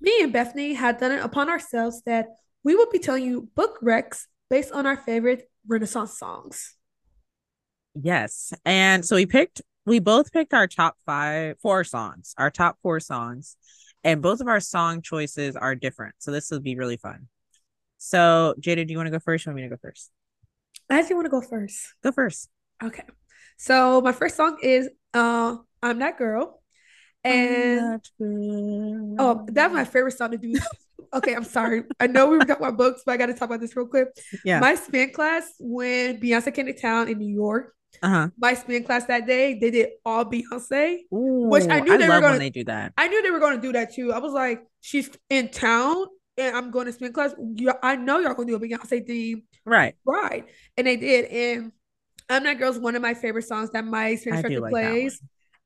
me 0.00 0.22
and 0.22 0.32
Bethany 0.32 0.74
had 0.74 0.98
done 0.98 1.12
it 1.12 1.24
upon 1.24 1.48
ourselves 1.48 2.02
that 2.06 2.26
we 2.64 2.74
will 2.74 2.90
be 2.90 2.98
telling 2.98 3.24
you 3.24 3.48
book 3.54 3.78
recs 3.82 4.26
based 4.50 4.72
on 4.72 4.86
our 4.86 4.96
favorite 4.96 5.48
Renaissance 5.66 6.18
songs. 6.18 6.74
Yes. 8.00 8.52
And 8.64 9.04
so 9.04 9.16
we 9.16 9.26
picked 9.26 9.62
we 9.88 9.98
both 9.98 10.32
picked 10.32 10.54
our 10.54 10.66
top 10.66 10.96
five, 11.06 11.58
four 11.60 11.82
songs, 11.84 12.34
our 12.38 12.50
top 12.50 12.78
four 12.82 13.00
songs, 13.00 13.56
and 14.04 14.22
both 14.22 14.40
of 14.40 14.46
our 14.46 14.60
song 14.60 15.02
choices 15.02 15.56
are 15.56 15.74
different. 15.74 16.14
So 16.18 16.30
this 16.30 16.50
will 16.50 16.60
be 16.60 16.76
really 16.76 16.98
fun. 16.98 17.28
So, 17.96 18.54
Jayda, 18.60 18.86
do 18.86 18.92
you 18.92 18.98
want 18.98 19.08
to 19.08 19.10
go 19.10 19.18
first? 19.18 19.46
Or 19.46 19.50
want 19.50 19.56
me 19.56 19.62
to 19.62 19.68
go 19.68 19.78
first? 19.80 20.10
I 20.90 20.98
actually 20.98 21.16
want 21.16 21.26
to 21.26 21.30
go 21.30 21.40
first. 21.40 21.94
Go 22.02 22.12
first. 22.12 22.48
Okay. 22.82 23.02
So 23.56 24.00
my 24.00 24.12
first 24.12 24.36
song 24.36 24.58
is 24.62 24.88
uh 25.14 25.56
I'm 25.82 25.98
That 25.98 26.18
Girl. 26.18 26.62
And 27.24 28.00
girl. 28.18 29.16
oh, 29.18 29.46
that's 29.50 29.74
my 29.74 29.84
favorite 29.84 30.12
song 30.12 30.30
to 30.30 30.38
do. 30.38 30.54
okay, 31.12 31.34
I'm 31.34 31.44
sorry. 31.44 31.82
I 31.98 32.06
know 32.06 32.26
we 32.26 32.38
were 32.38 32.44
talking 32.44 32.64
about 32.64 32.78
books, 32.78 33.02
but 33.04 33.12
I 33.12 33.16
gotta 33.16 33.34
talk 33.34 33.48
about 33.48 33.60
this 33.60 33.76
real 33.76 33.86
quick. 33.86 34.08
Yeah. 34.44 34.60
My 34.60 34.76
spin 34.76 35.10
class 35.10 35.52
when 35.58 36.20
Beyonce 36.20 36.54
came 36.54 36.66
to 36.66 36.72
town 36.72 37.08
in 37.08 37.18
New 37.18 37.34
York, 37.34 37.74
uh-huh. 38.02 38.28
My 38.38 38.54
spin 38.54 38.84
class 38.84 39.04
that 39.06 39.26
day, 39.26 39.58
they 39.58 39.70
did 39.70 39.88
all 40.04 40.24
Beyonce, 40.24 40.98
Ooh, 41.12 41.48
which 41.48 41.68
I 41.68 41.80
knew 41.80 41.94
I 41.94 41.96
they 41.96 42.08
were 42.08 42.20
going 42.20 42.34
to. 42.34 42.38
They 42.38 42.50
do 42.50 42.64
that. 42.64 42.92
I 42.96 43.08
knew 43.08 43.22
they 43.22 43.30
were 43.30 43.40
going 43.40 43.56
to 43.56 43.62
do 43.62 43.72
that 43.72 43.94
too. 43.94 44.12
I 44.12 44.18
was 44.18 44.32
like, 44.32 44.62
she's 44.80 45.10
in 45.30 45.48
town, 45.48 46.06
and 46.36 46.56
I'm 46.56 46.70
going 46.70 46.86
to 46.86 46.92
spin 46.92 47.12
class. 47.12 47.34
I 47.82 47.96
know 47.96 48.18
y'all 48.18 48.34
gonna 48.34 48.46
do 48.46 48.56
a 48.56 48.60
Beyonce 48.60 49.06
theme, 49.06 49.42
right? 49.64 49.94
Right, 50.04 50.46
and 50.76 50.86
they 50.86 50.96
did. 50.96 51.24
And 51.26 51.72
I'm 52.28 52.44
That 52.44 52.58
Girl's 52.58 52.78
one 52.78 52.94
of 52.94 53.02
my 53.02 53.14
favorite 53.14 53.46
songs 53.46 53.70
that 53.70 53.84
my 53.84 54.14
spin 54.16 54.34
instructor 54.34 54.60
like 54.60 54.70
plays. 54.70 55.20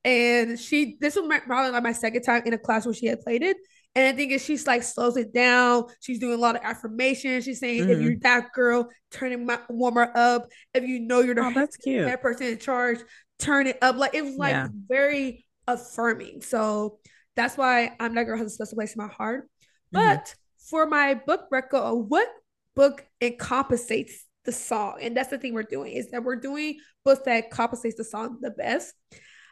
And 0.05 0.59
she, 0.59 0.97
this 0.99 1.15
was 1.15 1.25
probably 1.45 1.71
like 1.71 1.83
my 1.83 1.93
second 1.93 2.23
time 2.23 2.43
in 2.45 2.53
a 2.53 2.57
class 2.57 2.85
where 2.85 2.93
she 2.93 3.05
had 3.05 3.21
played 3.21 3.41
it. 3.41 3.55
And 3.95 4.07
I 4.07 4.13
think 4.13 4.31
is 4.31 4.43
she's 4.43 4.65
like 4.65 4.81
slows 4.81 5.17
it 5.17 5.33
down. 5.33 5.85
She's 5.99 6.19
doing 6.19 6.33
a 6.33 6.41
lot 6.41 6.55
of 6.55 6.63
affirmations. 6.63 7.45
She's 7.45 7.59
saying, 7.59 7.83
mm-hmm. 7.83 7.91
if 7.91 8.01
you're 8.01 8.15
that 8.21 8.51
girl, 8.51 8.89
turning 9.11 9.45
my 9.45 9.59
warmer 9.69 10.11
up. 10.15 10.47
If 10.73 10.83
you 10.83 10.99
know 10.99 11.19
you're 11.19 11.35
the 11.35 11.45
oh, 11.45 11.51
that's 11.55 11.77
cute. 11.77 12.05
that 12.05 12.21
person 12.21 12.47
in 12.47 12.57
charge, 12.57 12.99
turn 13.37 13.67
it 13.67 13.77
up. 13.81 13.97
Like 13.97 14.15
it 14.15 14.23
was 14.23 14.35
like 14.35 14.53
yeah. 14.53 14.67
very 14.87 15.45
affirming. 15.67 16.41
So 16.41 16.97
that's 17.35 17.55
why 17.55 17.95
I'm 17.99 18.15
that 18.15 18.23
girl 18.23 18.37
has 18.37 18.47
a 18.47 18.49
special 18.49 18.77
place 18.77 18.95
in 18.95 19.01
my 19.01 19.11
heart. 19.11 19.47
Mm-hmm. 19.93 20.15
But 20.15 20.35
for 20.69 20.87
my 20.87 21.13
book 21.13 21.45
record, 21.51 21.93
what 22.09 22.27
book 22.75 23.05
encompasses 23.21 24.25
the 24.45 24.51
song? 24.51 24.97
And 25.01 25.15
that's 25.15 25.29
the 25.29 25.37
thing 25.37 25.53
we're 25.53 25.63
doing 25.63 25.93
is 25.93 26.09
that 26.11 26.23
we're 26.23 26.37
doing 26.37 26.77
books 27.05 27.21
that 27.25 27.51
compensates 27.51 27.97
the 27.97 28.03
song 28.03 28.39
the 28.41 28.51
best. 28.51 28.93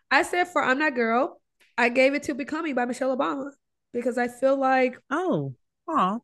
I 0.09 0.23
said 0.23 0.45
for 0.45 0.63
I'm 0.63 0.79
That 0.79 0.95
Girl, 0.95 1.39
I 1.77 1.89
gave 1.89 2.15
it 2.15 2.23
to 2.23 2.33
Becoming 2.33 2.75
by 2.75 2.85
Michelle 2.85 3.15
Obama 3.15 3.51
because 3.93 4.17
I 4.17 4.27
feel 4.27 4.57
like 4.57 4.97
oh, 5.09 5.53
oh, 5.87 6.21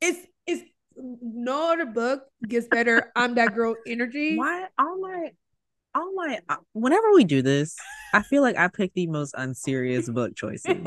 it's 0.00 0.26
it's 0.46 0.62
no 0.96 1.72
other 1.72 1.86
book 1.86 2.24
gets 2.46 2.68
better 2.68 3.12
I'm 3.16 3.34
that 3.36 3.54
girl 3.54 3.74
energy. 3.86 4.36
Why 4.36 4.66
all 4.78 5.00
my 5.00 5.30
all 5.94 6.14
my 6.14 6.40
uh, 6.48 6.56
whenever 6.72 7.12
we 7.12 7.24
do 7.24 7.42
this, 7.42 7.76
I 8.12 8.22
feel 8.22 8.42
like 8.42 8.56
I 8.56 8.68
pick 8.68 8.94
the 8.94 9.06
most 9.06 9.34
unserious 9.36 10.08
book 10.08 10.34
choices. 10.36 10.86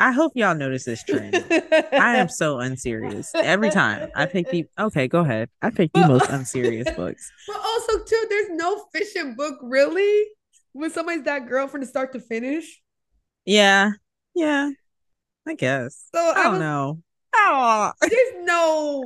I 0.00 0.12
hope 0.12 0.32
y'all 0.34 0.54
notice 0.54 0.84
this 0.84 1.04
trend. 1.04 1.36
I 1.92 2.16
am 2.16 2.30
so 2.30 2.58
unserious 2.58 3.32
every 3.34 3.68
time. 3.68 4.10
I 4.16 4.24
pick 4.24 4.48
the 4.48 4.64
okay. 4.78 5.06
Go 5.08 5.20
ahead. 5.20 5.50
I 5.60 5.68
pick 5.68 5.92
the 5.92 6.08
most 6.08 6.30
unserious 6.30 6.90
books. 6.96 7.30
But 7.46 7.58
also 7.62 7.98
too, 8.04 8.26
there's 8.30 8.48
no 8.52 8.86
fiction 8.94 9.34
book 9.34 9.58
really 9.62 10.24
when 10.72 10.90
somebody's 10.90 11.24
that 11.24 11.46
girl 11.48 11.68
from 11.68 11.82
the 11.82 11.86
start 11.86 12.14
to 12.14 12.20
finish. 12.20 12.79
Yeah. 13.50 13.90
Yeah. 14.36 14.70
I 15.44 15.54
guess. 15.54 16.06
So 16.14 16.20
I, 16.20 16.38
I 16.38 16.42
don't 16.44 16.52
was, 16.52 16.60
know. 16.60 17.02
Oh, 17.34 17.92
there's 18.00 18.44
no, 18.44 19.04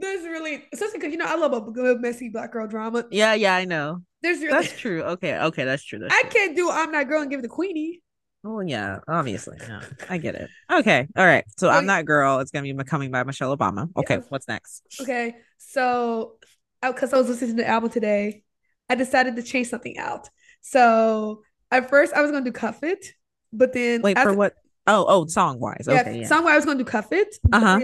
there's 0.00 0.24
really, 0.24 0.64
especially 0.70 0.98
because 0.98 1.12
you 1.12 1.16
know 1.16 1.24
I 1.24 1.36
love 1.36 1.54
a 1.54 1.62
good 1.70 1.98
messy 1.98 2.28
black 2.28 2.52
girl 2.52 2.66
drama. 2.66 3.06
Yeah, 3.10 3.32
yeah, 3.32 3.54
I 3.54 3.64
know. 3.64 4.02
There's 4.22 4.40
really, 4.40 4.50
that's 4.50 4.78
true. 4.78 5.02
Okay, 5.02 5.38
okay, 5.38 5.64
that's 5.64 5.82
true. 5.82 5.98
That's 5.98 6.14
I 6.14 6.22
true. 6.22 6.30
can't 6.30 6.56
do 6.56 6.70
I'm 6.70 6.92
that 6.92 7.08
girl 7.08 7.22
and 7.22 7.30
give 7.30 7.40
it 7.40 7.44
to 7.44 7.48
Queenie. 7.48 8.02
Oh 8.44 8.60
yeah, 8.60 8.98
obviously. 9.08 9.56
No, 9.66 9.80
I 10.10 10.18
get 10.18 10.34
it. 10.34 10.50
Okay, 10.70 11.08
all 11.16 11.24
right. 11.24 11.44
So 11.56 11.70
I'm 11.70 11.86
that 11.86 12.04
girl. 12.04 12.40
It's 12.40 12.50
gonna 12.50 12.74
be 12.74 12.84
coming 12.84 13.10
by 13.10 13.22
Michelle 13.24 13.56
Obama. 13.56 13.88
Okay, 13.96 14.16
yes. 14.16 14.26
what's 14.28 14.46
next? 14.46 14.82
Okay, 15.00 15.36
so 15.56 16.34
because 16.82 17.14
I 17.14 17.18
was 17.18 17.30
listening 17.30 17.56
to 17.56 17.62
the 17.62 17.68
album 17.68 17.88
today, 17.88 18.42
I 18.90 18.94
decided 18.94 19.36
to 19.36 19.42
change 19.42 19.68
something 19.68 19.96
out. 19.96 20.28
So 20.60 21.44
at 21.70 21.88
first 21.88 22.12
I 22.12 22.20
was 22.20 22.30
gonna 22.30 22.44
do 22.44 22.52
Cuff 22.52 22.82
It 22.82 23.14
but 23.52 23.72
then 23.72 24.02
wait 24.02 24.18
for 24.18 24.32
what? 24.34 24.54
Oh, 24.86 25.04
oh, 25.08 25.26
song 25.26 25.60
wise. 25.60 25.86
Yeah, 25.88 26.00
okay, 26.00 26.20
yeah. 26.20 26.26
Song 26.26 26.44
wise, 26.44 26.52
I 26.52 26.56
was 26.56 26.64
gonna 26.64 26.78
do 26.78 26.84
cuff 26.84 27.12
it. 27.12 27.36
Uh 27.52 27.60
huh. 27.60 27.80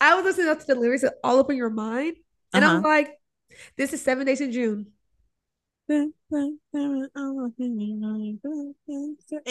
I 0.00 0.14
was 0.14 0.24
listening 0.24 0.56
to 0.56 0.66
the 0.66 0.74
lyrics 0.74 1.04
all 1.22 1.38
up 1.38 1.50
in 1.50 1.56
your 1.56 1.70
mind, 1.70 2.16
and 2.52 2.64
uh-huh. 2.64 2.72
I 2.72 2.76
was 2.76 2.84
like, 2.84 3.18
"This 3.76 3.92
is 3.92 4.02
Seven 4.02 4.26
Days 4.26 4.40
in 4.40 4.52
June." 4.52 4.86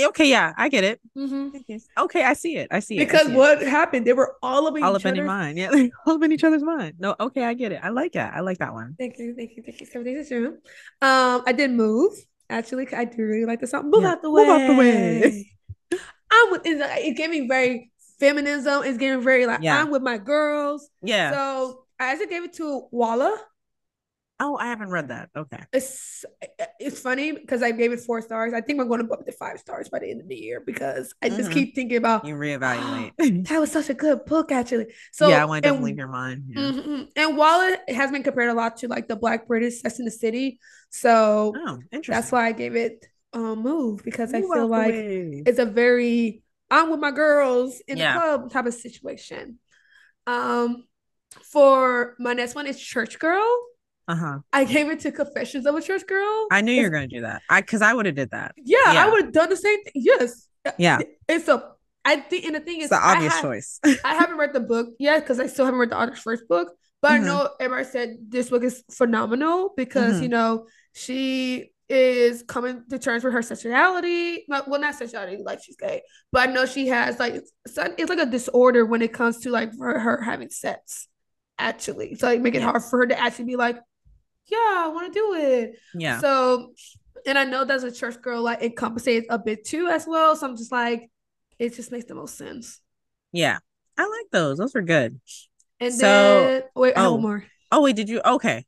Okay, 0.02 0.30
yeah, 0.30 0.54
I 0.58 0.70
get 0.70 0.86
it. 0.86 1.02
Mm-hmm. 1.18 1.58
Okay, 1.98 2.24
I 2.24 2.34
see 2.34 2.56
it. 2.56 2.70
I 2.72 2.80
see 2.80 2.96
it. 2.96 3.00
Because 3.00 3.28
see 3.28 3.34
what 3.34 3.62
it. 3.62 3.68
happened? 3.68 4.08
They 4.08 4.14
were 4.14 4.38
all 4.42 4.66
up 4.68 4.78
in 4.78 4.84
all 4.84 4.96
up 4.96 5.06
in 5.06 5.16
your 5.16 5.26
mind. 5.26 5.58
Yeah, 5.58 5.88
all 6.06 6.16
up 6.16 6.24
in 6.24 6.32
each 6.32 6.46
other's 6.46 6.64
mind. 6.64 6.96
No, 7.00 7.16
okay, 7.20 7.44
I 7.44 7.54
get 7.54 7.74
it. 7.74 7.82
I 7.84 7.90
like 7.90 8.14
that. 8.14 8.34
I 8.34 8.40
like 8.40 8.60
that 8.60 8.74
one. 8.74 8.96
Thank 8.98 9.20
you, 9.20 9.36
thank 9.36 9.58
you, 9.58 9.64
thank 9.64 9.82
you. 9.82 9.86
Seven 9.88 10.06
days 10.06 10.32
in 10.32 10.44
June. 10.44 10.54
Um, 11.02 11.44
I 11.46 11.52
did 11.52 11.72
move. 11.72 12.14
Actually, 12.50 12.88
I 12.94 13.06
do 13.06 13.24
really 13.24 13.46
like 13.46 13.60
the 13.60 13.68
song. 13.68 13.90
Move 13.90 14.04
yeah. 14.04 14.12
out 14.12 14.22
the 14.22 14.32
way. 14.32 14.46
Move 14.46 14.62
out 14.62 14.68
the 14.68 14.76
way. 14.76 15.52
I'm 16.32 16.52
with 16.52 16.62
it's, 16.66 16.82
it's 16.84 17.18
giving 17.18 17.48
very 17.48 17.92
feminism. 18.20 18.84
It's 18.84 18.98
getting 18.98 19.22
very 19.22 19.46
like 19.46 19.62
yeah. 19.62 19.80
I'm 19.80 19.92
with 19.92 20.02
my 20.02 20.18
girls. 20.18 20.90
Yeah. 21.02 21.32
So 21.32 21.84
I 22.00 22.12
actually 22.12 22.28
gave 22.28 22.44
it 22.44 22.54
to 22.54 22.88
Wahala. 22.94 23.36
Oh, 24.42 24.56
I 24.56 24.68
haven't 24.68 24.90
read 24.90 25.10
that. 25.10 25.30
Okay. 25.36 25.60
It's 25.74 26.24
it's 26.80 27.00
funny 27.00 27.34
because 27.34 27.62
I 27.62 27.72
gave 27.72 27.92
it 27.92 28.00
four 28.00 28.22
stars. 28.22 28.54
I 28.54 28.62
think 28.62 28.80
I'm 28.80 28.88
going 28.88 29.02
to 29.02 29.08
bump 29.08 29.22
it 29.22 29.32
to 29.32 29.38
five 29.38 29.60
stars 29.60 29.90
by 29.90 30.00
the 30.00 30.10
end 30.10 30.22
of 30.22 30.30
the 30.30 30.36
year 30.36 30.62
because 30.66 31.14
I 31.22 31.28
just 31.30 31.42
mm-hmm. 31.42 31.52
keep 31.52 31.76
thinking 31.76 31.98
about 31.98 32.26
you 32.26 32.36
reevaluate. 32.36 33.12
that 33.48 33.60
was 33.60 33.72
such 33.72 33.90
a 33.90 33.94
good 33.94 34.26
book, 34.26 34.52
actually. 34.52 34.88
So 35.12 35.28
yeah, 35.28 35.42
I 35.42 35.46
want 35.46 35.66
to 35.66 35.74
leave 35.74 35.98
your 35.98 36.08
mind. 36.08 36.46
Yeah. 36.48 36.62
Mm-hmm. 36.62 37.02
And 37.16 37.38
while 37.38 37.74
it 37.74 37.94
has 37.94 38.12
been 38.12 38.24
compared 38.24 38.50
a 38.50 38.54
lot 38.54 38.78
to 38.78 38.88
like 38.88 39.08
the 39.08 39.16
Black 39.16 39.48
British 39.48 39.82
Sex 39.82 40.00
in 40.00 40.06
the 40.06 40.12
City, 40.12 40.60
so 40.90 41.54
oh, 41.56 41.80
that's 42.08 42.32
why 42.32 42.48
I 42.48 42.52
gave 42.54 42.76
it 42.76 43.06
um 43.34 43.62
move 43.62 44.04
because 44.04 44.34
I 44.34 44.42
feel 44.42 44.68
like 44.68 44.94
it's 44.94 45.60
a 45.60 45.66
very 45.66 46.42
I'm 46.72 46.92
with 46.92 47.00
my 47.00 47.12
girls 47.12 47.82
in 47.88 47.98
yeah. 47.98 48.14
the 48.14 48.20
club 48.20 48.52
type 48.52 48.66
of 48.66 48.74
situation. 48.74 49.60
Um, 50.28 50.86
for 51.44 52.16
my 52.20 52.34
next 52.34 52.56
one 52.56 52.68
is 52.68 52.80
Church 52.80 53.20
Girl. 53.20 53.69
Uh-huh. 54.10 54.40
I 54.52 54.64
gave 54.64 54.90
it 54.90 55.00
to 55.02 55.12
Confessions 55.12 55.68
of 55.68 55.76
a 55.76 55.82
Church 55.82 56.06
Girl. 56.08 56.48
I 56.52 56.62
knew 56.62 56.74
you 56.74 56.82
were 56.82 56.90
gonna 56.90 57.08
do 57.08 57.22
that. 57.22 57.44
I 57.48 57.62
because 57.62 57.84
I 57.84 57.94
would 57.94 58.08
have 58.08 58.16
did 58.16 58.32
that. 58.32 58.56
Yeah, 58.58 58.92
yeah. 58.92 59.06
I 59.06 59.10
would 59.10 59.26
have 59.26 59.32
done 59.32 59.50
the 59.50 59.56
same 59.56 59.84
thing. 59.84 59.94
Yes. 59.96 60.48
Yeah. 60.78 61.00
It's 61.28 61.48
a 61.48 61.64
I 62.04 62.18
think 62.18 62.46
and 62.46 62.56
the 62.56 62.60
thing 62.60 62.78
is 62.78 62.86
it's 62.86 62.90
the 62.90 63.08
obvious 63.08 63.36
I 63.36 63.42
choice. 63.42 63.80
I 64.04 64.16
haven't 64.16 64.38
read 64.38 64.54
the 64.54 64.62
book 64.62 64.90
yet 65.00 65.20
because 65.20 65.40
I 65.40 65.46
still 65.46 65.66
haven't 65.66 65.80
read 65.80 65.92
the 65.92 66.02
author's 66.02 66.20
first 66.20 66.48
book. 66.48 66.74
But 67.02 67.12
mm-hmm. 67.12 67.24
I 67.24 67.28
know 67.28 67.50
everybody 67.60 67.88
said 67.88 68.18
this 68.28 68.50
book 68.50 68.64
is 68.64 68.84
phenomenal 68.92 69.74
because 69.78 70.16
mm-hmm. 70.16 70.24
you 70.24 70.30
know 70.30 70.66
she 70.94 71.72
is 71.88 72.44
coming 72.44 72.84
to 72.90 73.00
terms 73.00 73.24
with 73.24 73.34
her 73.34 73.42
sexuality. 73.44 74.46
Well, 74.48 74.80
not 74.80 74.96
sexuality, 74.96 75.38
like 75.44 75.60
she's 75.64 75.76
gay, 75.76 76.02
but 76.32 76.50
I 76.50 76.52
know 76.52 76.66
she 76.66 76.88
has 76.88 77.20
like 77.20 77.36
it's 77.36 77.78
like 78.10 78.20
a 78.20 78.26
disorder 78.26 78.86
when 78.86 79.04
it 79.04 79.14
comes 79.14 79.40
to 79.42 79.52
like 79.52 79.78
her, 79.80 80.00
her 80.00 80.22
having 80.22 80.50
sex. 80.50 81.08
Actually, 81.58 82.16
so 82.16 82.28
like 82.28 82.42
make 82.42 82.56
it 82.56 82.60
yeah. 82.60 82.72
hard 82.72 82.84
for 82.84 83.00
her 83.00 83.08
to 83.08 83.20
actually 83.20 83.46
be 83.46 83.56
like, 83.58 83.78
yeah, 84.52 84.84
I 84.86 84.92
want 84.94 85.14
to 85.14 85.20
do 85.20 85.34
it. 85.36 85.80
Yeah. 85.94 86.20
So, 86.20 86.74
and 87.26 87.38
I 87.38 87.44
know 87.44 87.66
that's 87.66 87.84
a 87.84 87.92
church 87.92 88.22
girl 88.22 88.42
like 88.42 88.62
it 88.62 88.76
compensates 88.76 89.28
a 89.30 89.38
bit 89.40 89.66
too 89.66 89.88
as 89.88 90.06
well. 90.08 90.36
So 90.36 90.48
I'm 90.48 90.58
just 90.58 90.72
like, 90.72 91.10
it 91.58 91.76
just 91.76 91.92
makes 91.92 92.06
the 92.06 92.16
most 92.16 92.38
sense. 92.38 92.82
Yeah, 93.32 93.58
I 93.98 94.04
like 94.04 94.32
those. 94.32 94.58
Those 94.58 94.76
are 94.76 94.82
good. 94.82 95.20
And 95.80 95.94
so, 95.94 96.06
then 96.06 96.64
wait, 96.76 96.94
oh, 96.96 97.14
one 97.14 97.22
more. 97.22 97.46
Oh 97.72 97.82
wait, 97.82 97.96
did 97.96 98.10
you? 98.10 98.22
Okay, 98.24 98.66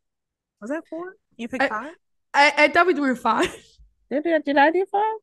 was 0.60 0.70
that 0.70 0.84
four? 0.90 1.16
You 1.38 1.48
picked 1.48 1.64
I, 1.64 1.70
five. 1.70 1.94
I, 2.34 2.54
I 2.58 2.68
thought 2.70 2.88
we 2.88 2.94
were 2.94 3.16
five. 3.16 3.54
Did 4.10 4.28
I, 4.28 4.40
did 4.40 4.58
I 4.58 4.72
do 4.72 4.86
five? 4.92 5.16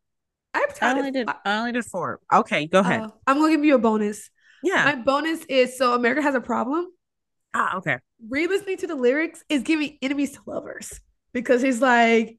I 0.54 0.94
only 0.96 1.10
did. 1.10 1.28
I 1.28 1.58
only 1.58 1.72
did 1.72 1.84
four. 1.84 2.20
Okay, 2.32 2.66
go 2.66 2.80
ahead. 2.80 3.02
Uh, 3.02 3.10
I'm 3.26 3.38
gonna 3.38 3.50
give 3.50 3.64
you 3.64 3.74
a 3.74 3.78
bonus. 3.78 4.30
Yeah. 4.62 4.84
My 4.84 4.96
bonus 4.96 5.44
is 5.48 5.76
so 5.76 5.94
America 5.94 6.22
has 6.22 6.34
a 6.34 6.40
problem. 6.40 6.86
Ah, 7.54 7.76
okay. 7.76 7.98
Re-listening 8.28 8.76
to 8.78 8.86
the 8.86 8.94
lyrics 8.94 9.42
is 9.48 9.62
giving 9.62 9.98
enemies 10.02 10.32
to 10.32 10.40
lovers 10.46 11.00
because 11.32 11.62
he's 11.62 11.80
like, 11.80 12.38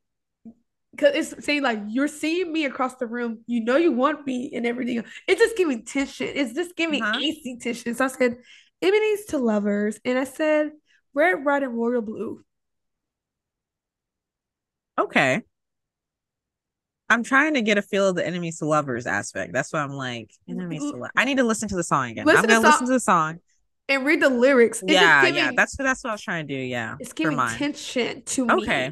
because 0.91 1.15
it's 1.15 1.45
saying 1.45 1.63
like 1.63 1.79
you're 1.87 2.07
seeing 2.07 2.51
me 2.51 2.65
across 2.65 2.95
the 2.95 3.07
room, 3.07 3.39
you 3.47 3.63
know 3.63 3.77
you 3.77 3.91
want 3.91 4.25
me 4.25 4.51
and 4.53 4.65
everything. 4.65 5.03
It's 5.27 5.39
just 5.39 5.57
giving 5.57 5.85
tension. 5.85 6.29
It's 6.33 6.53
just 6.53 6.75
giving 6.75 7.01
uh-huh. 7.01 7.19
AC 7.19 7.57
tension. 7.61 7.95
So 7.95 8.05
I 8.05 8.07
said 8.07 8.37
enemies 8.81 9.25
to 9.27 9.37
lovers, 9.37 9.99
and 10.03 10.17
I 10.17 10.23
said 10.23 10.71
red, 11.13 11.45
white, 11.45 11.63
and 11.63 11.75
royal 11.75 12.01
blue. 12.01 12.43
Okay. 14.97 15.41
I'm 17.11 17.23
trying 17.23 17.55
to 17.55 17.61
get 17.61 17.77
a 17.77 17.81
feel 17.81 18.09
of 18.09 18.15
the 18.15 18.25
enemies 18.25 18.59
to 18.59 18.65
lovers 18.65 19.07
aspect. 19.07 19.51
That's 19.53 19.73
why 19.73 19.79
I'm 19.79 19.93
like 19.93 20.29
enemies 20.47 20.81
to 20.81 20.91
lovers. 20.91 21.11
I 21.15 21.25
need 21.25 21.37
to 21.37 21.43
listen 21.43 21.67
to 21.69 21.75
the 21.75 21.83
song 21.83 22.11
again. 22.11 22.25
Listen 22.25 22.45
I'm 22.45 22.61
gonna 22.61 22.67
listen 22.67 22.87
to 22.87 22.93
the 22.93 22.99
song 22.99 23.39
and 23.89 24.05
read 24.05 24.21
the 24.21 24.29
lyrics. 24.29 24.81
It's 24.81 24.93
yeah, 24.93 25.25
giving, 25.25 25.35
yeah. 25.35 25.51
That's 25.55 25.75
that's 25.75 26.03
what 26.03 26.11
I 26.11 26.13
was 26.13 26.21
trying 26.21 26.47
to 26.47 26.55
do. 26.55 26.59
Yeah, 26.59 26.95
it's 26.99 27.11
giving 27.11 27.37
tension 27.37 28.21
to 28.21 28.45
me. 28.45 28.53
Okay, 28.53 28.91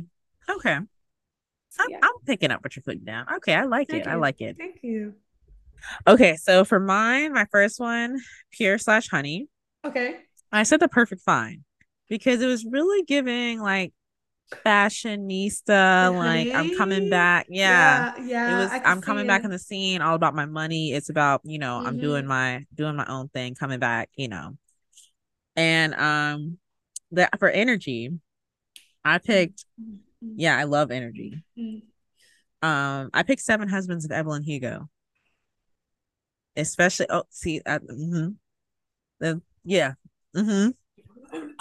okay. 0.50 0.80
So, 1.70 1.84
I'm, 1.84 1.90
yeah. 1.90 2.00
I'm, 2.02 2.12
picking 2.26 2.52
up 2.52 2.64
what 2.64 2.76
you're 2.76 2.84
putting 2.84 3.06
down. 3.06 3.28
Okay, 3.36 3.54
I 3.54 3.64
like 3.64 3.88
Thank 3.88 4.02
it. 4.02 4.08
You. 4.08 4.12
I 4.12 4.16
like 4.16 4.42
it. 4.42 4.58
Thank 4.58 4.80
you. 4.82 5.14
Okay, 6.08 6.36
so 6.36 6.66
for 6.66 6.80
mine, 6.80 7.34
my 7.34 7.46
first 7.52 7.80
one, 7.80 8.20
pure 8.52 8.80
slash 8.80 9.08
honey. 9.10 9.48
Okay. 9.86 10.18
I 10.52 10.64
said 10.64 10.80
the 10.80 10.90
Perfect 10.90 11.22
Find 11.22 11.64
because 12.10 12.42
it 12.42 12.48
was 12.48 12.66
really 12.66 13.04
giving 13.04 13.62
like 13.62 13.94
fashionista 14.66 16.16
like 16.16 16.48
i'm 16.54 16.74
coming 16.78 17.10
back 17.10 17.48
yeah 17.50 18.14
yeah, 18.18 18.24
yeah 18.26 18.56
it 18.56 18.64
was 18.64 18.82
i'm 18.86 19.02
coming 19.02 19.28
back 19.28 19.44
in 19.44 19.52
the 19.52 19.60
scene 19.60 20.02
all 20.02 20.16
about 20.16 20.34
my 20.34 20.46
money 20.46 20.94
it's 20.94 21.10
about 21.10 21.42
you 21.44 21.60
know 21.60 21.78
mm-hmm. 21.80 21.88
i'm 21.88 22.00
doing 22.00 22.26
my 22.26 22.66
doing 22.74 22.96
my 22.96 23.06
own 23.08 23.28
thing 23.28 23.56
coming 23.56 23.78
back 23.78 24.10
you 24.16 24.30
know 24.30 24.56
and 25.58 25.94
um 25.96 26.58
that 27.12 27.38
for 27.40 27.50
energy 27.50 28.12
i 29.04 29.18
picked 29.18 29.66
yeah 30.22 30.58
i 30.58 30.64
love 30.64 30.92
energy 30.92 31.44
um 32.62 33.10
i 33.14 33.24
picked 33.24 33.42
seven 33.42 33.68
husbands 33.68 34.06
of 34.06 34.12
evelyn 34.12 34.44
hugo 34.44 34.88
especially 36.56 37.08
oh 37.10 37.24
see 37.30 37.62
uh, 37.66 37.80
mm-hmm. 37.80 38.30
the, 39.20 39.42
yeah 39.66 39.94
mm-hmm 40.36 40.70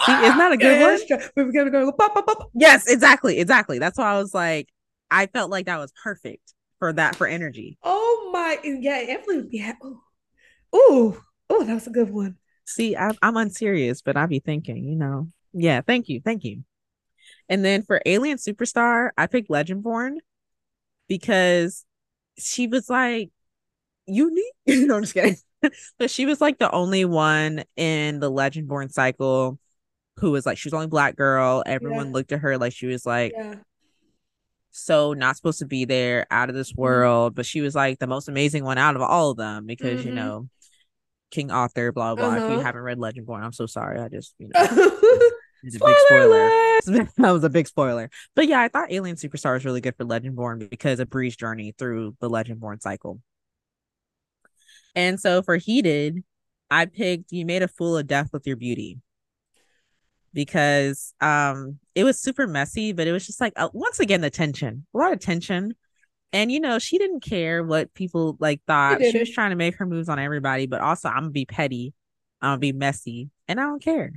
See, 0.05 0.11
isn't 0.11 0.39
a 0.39 0.57
good 0.57 0.81
one? 0.81 1.19
We 1.35 1.43
were 1.43 1.51
gonna 1.51 1.71
go 1.71 1.91
pop, 1.91 2.13
pop, 2.13 2.25
pop. 2.25 2.49
Yes, 2.53 2.87
exactly, 2.87 3.39
exactly. 3.39 3.79
That's 3.79 3.97
why 3.97 4.11
I 4.11 4.17
was 4.17 4.33
like, 4.33 4.69
I 5.11 5.25
felt 5.27 5.51
like 5.51 5.65
that 5.65 5.77
was 5.77 5.91
perfect 6.03 6.53
for 6.79 6.93
that 6.93 7.15
for 7.15 7.27
energy. 7.27 7.77
Oh 7.83 8.29
my, 8.31 8.59
yeah, 8.63 9.03
Evelyn, 9.07 9.49
yeah. 9.51 9.73
Oh, 10.71 11.21
oh, 11.49 11.63
that 11.63 11.73
was 11.73 11.87
a 11.87 11.91
good 11.91 12.11
one. 12.11 12.37
See, 12.67 12.97
I, 12.97 13.11
I'm 13.21 13.37
unserious, 13.37 14.01
but 14.01 14.17
I 14.17 14.25
be 14.25 14.39
thinking, 14.39 14.83
you 14.83 14.97
know, 14.97 15.29
yeah. 15.53 15.81
Thank 15.81 16.09
you, 16.09 16.21
thank 16.23 16.43
you. 16.43 16.63
And 17.49 17.63
then 17.63 17.81
for 17.81 18.01
Alien 18.05 18.37
Superstar, 18.37 19.11
I 19.17 19.27
picked 19.27 19.49
Legendborn 19.49 20.17
because 21.07 21.85
she 22.37 22.67
was 22.67 22.89
like 22.89 23.31
unique. 24.05 24.53
no, 24.67 24.97
I'm 24.97 25.03
just 25.03 25.13
kidding. 25.13 25.37
but 25.97 26.11
she 26.11 26.25
was 26.25 26.41
like 26.41 26.59
the 26.59 26.69
only 26.71 27.05
one 27.05 27.63
in 27.77 28.19
the 28.19 28.29
Legendborn 28.29 28.91
cycle 28.91 29.57
who 30.17 30.31
was 30.31 30.45
like 30.45 30.57
she 30.57 30.67
was 30.67 30.73
only 30.73 30.87
black 30.87 31.15
girl. 31.15 31.63
Everyone 31.65 32.07
yeah. 32.07 32.13
looked 32.13 32.31
at 32.33 32.39
her 32.39 32.57
like 32.57 32.73
she 32.73 32.87
was 32.87 33.05
like 33.05 33.31
yeah. 33.35 33.55
so 34.71 35.13
not 35.13 35.37
supposed 35.37 35.59
to 35.59 35.65
be 35.65 35.85
there, 35.85 36.27
out 36.29 36.49
of 36.49 36.55
this 36.55 36.73
mm-hmm. 36.73 36.81
world. 36.81 37.35
But 37.35 37.45
she 37.45 37.61
was 37.61 37.75
like 37.75 37.99
the 37.99 38.07
most 38.07 38.27
amazing 38.27 38.65
one 38.65 38.77
out 38.77 38.97
of 38.97 39.01
all 39.01 39.31
of 39.31 39.37
them 39.37 39.65
because 39.65 40.01
mm-hmm. 40.01 40.09
you 40.09 40.15
know 40.15 40.49
King 41.31 41.51
Arthur, 41.51 41.91
blah 41.91 42.15
blah. 42.15 42.27
Uh-huh. 42.27 42.35
If 42.35 42.41
you 42.41 42.47
uh-huh. 42.55 42.63
haven't 42.63 42.81
read 42.81 42.97
Legendborn, 42.97 43.43
I'm 43.43 43.53
so 43.53 43.65
sorry. 43.65 43.99
I 43.99 44.07
just 44.09 44.33
you 44.39 44.49
know. 44.53 45.31
It's 45.63 45.75
a 45.75 45.79
big 45.79 45.95
spoiler. 46.07 46.49
that 47.17 47.31
was 47.31 47.43
a 47.43 47.49
big 47.49 47.67
spoiler. 47.67 48.09
But 48.35 48.47
yeah, 48.47 48.61
I 48.61 48.67
thought 48.67 48.91
Alien 48.91 49.15
Superstar 49.15 49.53
was 49.53 49.65
really 49.65 49.81
good 49.81 49.95
for 49.95 50.05
Legendborn 50.05 50.69
because 50.69 50.99
of 50.99 51.09
Bree's 51.09 51.35
journey 51.35 51.73
through 51.77 52.15
the 52.19 52.29
Legendborn 52.29 52.81
cycle. 52.81 53.19
And 54.95 55.19
so 55.19 55.41
for 55.41 55.57
Heated, 55.57 56.23
I 56.69 56.85
picked 56.85 57.31
You 57.31 57.45
Made 57.45 57.63
a 57.63 57.67
Fool 57.67 57.97
of 57.97 58.07
Death 58.07 58.29
with 58.31 58.47
Your 58.47 58.55
Beauty 58.55 58.99
because 60.33 61.13
um 61.21 61.79
it 61.95 62.03
was 62.03 62.19
super 62.19 62.45
messy, 62.45 62.93
but 62.93 63.07
it 63.07 63.11
was 63.11 63.25
just 63.25 63.41
like 63.41 63.53
uh, 63.55 63.69
once 63.73 63.99
again 63.99 64.21
the 64.21 64.29
tension, 64.29 64.85
a 64.93 64.97
lot 64.97 65.13
of 65.13 65.19
tension. 65.19 65.73
And 66.33 66.51
you 66.51 66.59
know, 66.59 66.79
she 66.79 66.97
didn't 66.97 67.21
care 67.21 67.63
what 67.63 67.93
people 67.93 68.37
like 68.39 68.61
thought. 68.67 69.01
She 69.01 69.17
was 69.17 69.31
trying 69.31 69.51
to 69.51 69.55
make 69.55 69.75
her 69.77 69.85
moves 69.85 70.09
on 70.09 70.19
everybody, 70.19 70.67
but 70.67 70.81
also 70.81 71.09
I'm 71.09 71.23
gonna 71.23 71.29
be 71.29 71.45
petty, 71.45 71.93
I'm 72.41 72.49
gonna 72.49 72.59
be 72.59 72.73
messy, 72.73 73.29
and 73.47 73.59
I 73.59 73.63
don't 73.63 73.81
care. 73.81 74.13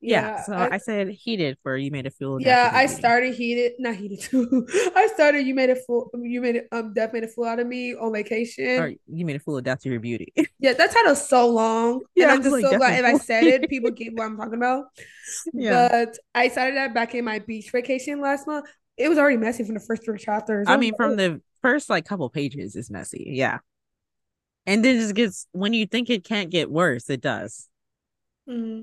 Yeah, 0.00 0.20
yeah 0.20 0.42
so 0.44 0.52
I, 0.52 0.74
I, 0.74 0.78
said 0.78 1.08
heated 1.08 1.58
for 1.64 1.76
you 1.76 1.90
made 1.90 2.06
a 2.06 2.10
fool 2.10 2.40
yeah 2.40 2.70
i 2.72 2.86
started 2.86 3.34
heated 3.34 3.72
not 3.80 3.96
heated 3.96 4.20
too 4.20 4.64
i 4.94 5.08
started 5.12 5.44
you 5.44 5.56
made 5.56 5.70
a 5.70 5.74
fool 5.74 6.08
you 6.14 6.40
made 6.40 6.62
um 6.70 6.94
death 6.94 7.12
made 7.12 7.24
a 7.24 7.28
fool 7.28 7.46
out 7.46 7.58
of 7.58 7.66
me 7.66 7.96
on 7.96 8.12
vacation. 8.12 8.78
Or 8.78 8.94
you 9.08 9.26
made 9.26 9.34
a 9.34 9.40
fool 9.40 9.58
of 9.58 9.64
death 9.64 9.80
to 9.82 9.90
your 9.90 9.98
beauty. 9.98 10.32
Yeah 10.60 10.74
that 10.74 10.92
title's 10.92 11.28
so 11.28 11.48
long 11.48 12.02
yeah 12.14 12.24
and 12.24 12.32
i'm 12.32 12.42
just 12.42 12.52
like, 12.52 12.64
so 12.64 12.76
glad 12.76 13.04
if 13.04 13.04
i 13.04 13.18
said 13.18 13.44
it 13.44 13.68
people 13.68 13.90
get 13.90 14.12
what 14.12 14.26
i'm 14.26 14.36
talking 14.36 14.54
about. 14.54 14.84
Yeah. 15.52 15.88
But 15.88 16.18
i 16.32 16.46
started 16.48 16.76
that 16.76 16.94
back 16.94 17.16
in 17.16 17.24
my 17.24 17.40
beach 17.40 17.70
vacation 17.72 18.20
last 18.20 18.46
month 18.46 18.66
it 18.98 19.08
was 19.08 19.18
already 19.18 19.36
messy 19.36 19.64
from 19.64 19.74
the 19.74 19.80
first 19.80 20.04
three 20.04 20.18
chapters 20.18 20.66
i 20.68 20.76
mean 20.76 20.94
from 20.96 21.16
the 21.16 21.40
first 21.62 21.88
like 21.90 22.04
couple 22.04 22.28
pages 22.28 22.76
is 22.76 22.90
messy 22.90 23.30
yeah 23.32 23.58
and 24.66 24.84
then 24.84 24.96
it 24.96 25.00
just 25.00 25.14
gets 25.14 25.46
when 25.52 25.72
you 25.72 25.86
think 25.86 26.10
it 26.10 26.24
can't 26.24 26.50
get 26.50 26.70
worse 26.70 27.08
it 27.10 27.20
does 27.20 27.68
mm-hmm. 28.48 28.82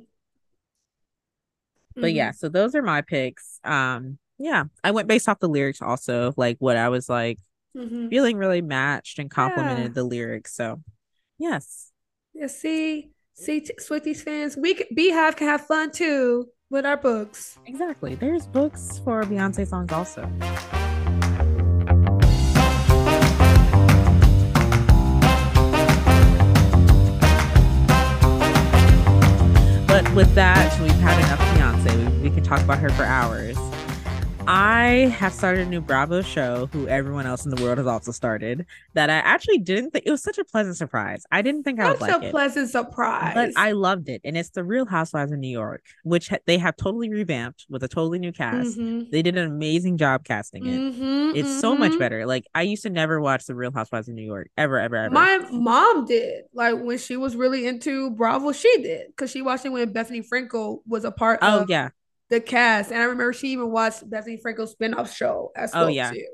But 1.96 2.08
mm-hmm. 2.08 2.18
yeah, 2.18 2.32
so 2.32 2.50
those 2.50 2.76
are 2.76 2.82
my 2.82 3.02
picks. 3.02 3.60
Um, 3.64 4.18
yeah, 4.38 4.66
I 4.84 4.92
went 4.92 5.08
based 5.08 5.30
off 5.30 5.40
the 5.40 5.48
lyrics 5.48 5.82
also, 5.82 6.34
like 6.36 6.58
what 6.60 6.76
I 6.76 6.90
was 6.90 7.08
like 7.08 7.40
mm-hmm. 7.76 8.10
feeling 8.10 8.38
really 8.38 8.62
matched 8.62 9.18
and 9.18 9.32
complimented 9.32 9.88
yeah. 9.88 9.94
the 9.94 10.04
lyrics. 10.04 10.54
So 10.54 10.82
yes. 11.40 11.92
Yeah, 12.34 12.48
see, 12.48 13.12
see, 13.34 13.62
t- 13.62 13.76
Swifties 13.80 14.22
fans, 14.22 14.58
we 14.58 14.74
can, 14.74 14.88
BeyHive 14.94 15.38
can 15.38 15.48
have 15.48 15.66
fun 15.66 15.92
too 15.92 16.50
with 16.76 16.86
our 16.86 16.98
books. 16.98 17.58
Exactly. 17.66 18.16
There's 18.16 18.46
books 18.48 19.00
for 19.06 19.24
Beyonce 19.24 19.66
songs 19.66 19.94
also. 19.94 20.24
But 29.88 30.14
with 30.14 30.36
that, 30.36 30.78
we've 30.82 30.92
had 30.96 31.18
enough 31.18 31.40
Beyonce. 31.56 32.22
We, 32.22 32.30
we 32.30 32.36
can 32.36 32.44
talk 32.44 32.60
about 32.60 32.80
her 32.80 32.90
for 32.90 33.04
hours. 33.04 33.58
I 34.48 35.12
have 35.18 35.34
started 35.34 35.66
a 35.66 35.70
new 35.70 35.82
Bravo 35.82 36.22
show, 36.22 36.68
who 36.68 36.88
everyone 36.88 37.26
else 37.26 37.46
in 37.46 37.52
the 37.52 37.62
world 37.64 37.80
has 37.80 37.88
also 37.88 38.12
started. 38.12 38.66
That 38.94 39.10
I 39.10 39.16
actually 39.16 39.58
didn't 39.58 39.92
think 39.92 40.06
it 40.06 40.12
was 40.12 40.22
such 40.22 40.38
a 40.38 40.46
pleasant 40.46 40.78
surprise. 40.78 41.26
I 41.32 41.42
didn't 41.42 41.64
think 41.64 41.80
I 41.80 41.90
would 41.90 42.02
like 42.02 42.22
it. 42.22 42.28
a 42.28 42.30
pleasant 42.30 42.70
surprise, 42.70 43.34
but 43.34 43.52
I 43.56 43.72
loved 43.72 44.08
it, 44.08 44.22
and 44.24 44.38
it's 44.38 44.52
the 44.52 44.64
Real 44.64 44.86
Housewives 44.86 45.32
of 45.32 45.40
New 45.40 45.50
York, 45.50 45.84
which 46.04 46.30
ha- 46.30 46.38
they 46.46 46.60
have 46.60 46.78
totally 46.78 47.10
revamped 47.10 47.66
with 47.70 47.84
a 47.84 47.88
totally 47.88 48.20
new 48.20 48.32
cast. 48.32 48.78
Mm-hmm. 48.78 49.10
They 49.12 49.24
did 49.24 49.36
an 49.36 49.48
amazing 49.48 49.98
job 49.98 50.24
casting 50.24 50.68
it. 50.68 50.80
Mm-hmm, 50.80 51.36
it's 51.36 51.50
mm-hmm. 51.50 51.60
so 51.60 51.76
much 51.76 51.92
mm-hmm. 51.92 52.00
better. 52.00 52.26
Like 52.28 52.46
I 52.54 52.62
used 52.62 52.84
to 52.84 52.92
never 52.92 53.20
watch 53.20 53.46
the 53.46 53.56
Real 53.56 53.72
Housewives 53.72 54.10
of 54.10 54.16
New 54.16 54.26
York 54.26 54.52
ever, 54.58 54.80
ever, 54.80 54.96
ever. 54.96 55.14
My 55.14 55.40
mom 55.52 56.06
did. 56.06 56.44
Like 56.54 56.80
when 56.80 57.00
she 57.00 57.18
was 57.18 57.36
really 57.36 57.66
into 57.66 58.12
Bravo, 58.12 58.52
she 58.52 58.82
did 58.84 59.08
because 59.08 59.32
she 59.32 59.42
watched 59.42 59.66
it 59.66 59.70
when 59.70 59.92
Bethenny 59.92 60.24
Frankel 60.28 60.80
was 60.86 61.04
a 61.04 61.12
part. 61.12 61.42
Of 61.42 61.54
Oh 61.54 61.64
of- 61.64 61.70
yeah 61.70 61.90
the 62.30 62.42
cast. 62.42 62.92
And 62.92 63.00
I 63.00 63.04
remember 63.04 63.34
she 63.34 63.50
even 63.50 63.72
watched 63.72 64.10
Bethenny 64.10 64.42
Frankel's 64.42 64.76
spinoff 64.76 65.16
show 65.16 65.52
as 65.56 65.74
oh, 65.74 65.80
well. 65.80 65.86
Oh 65.86 65.90
yeah. 65.90 66.12
Too. 66.12 66.26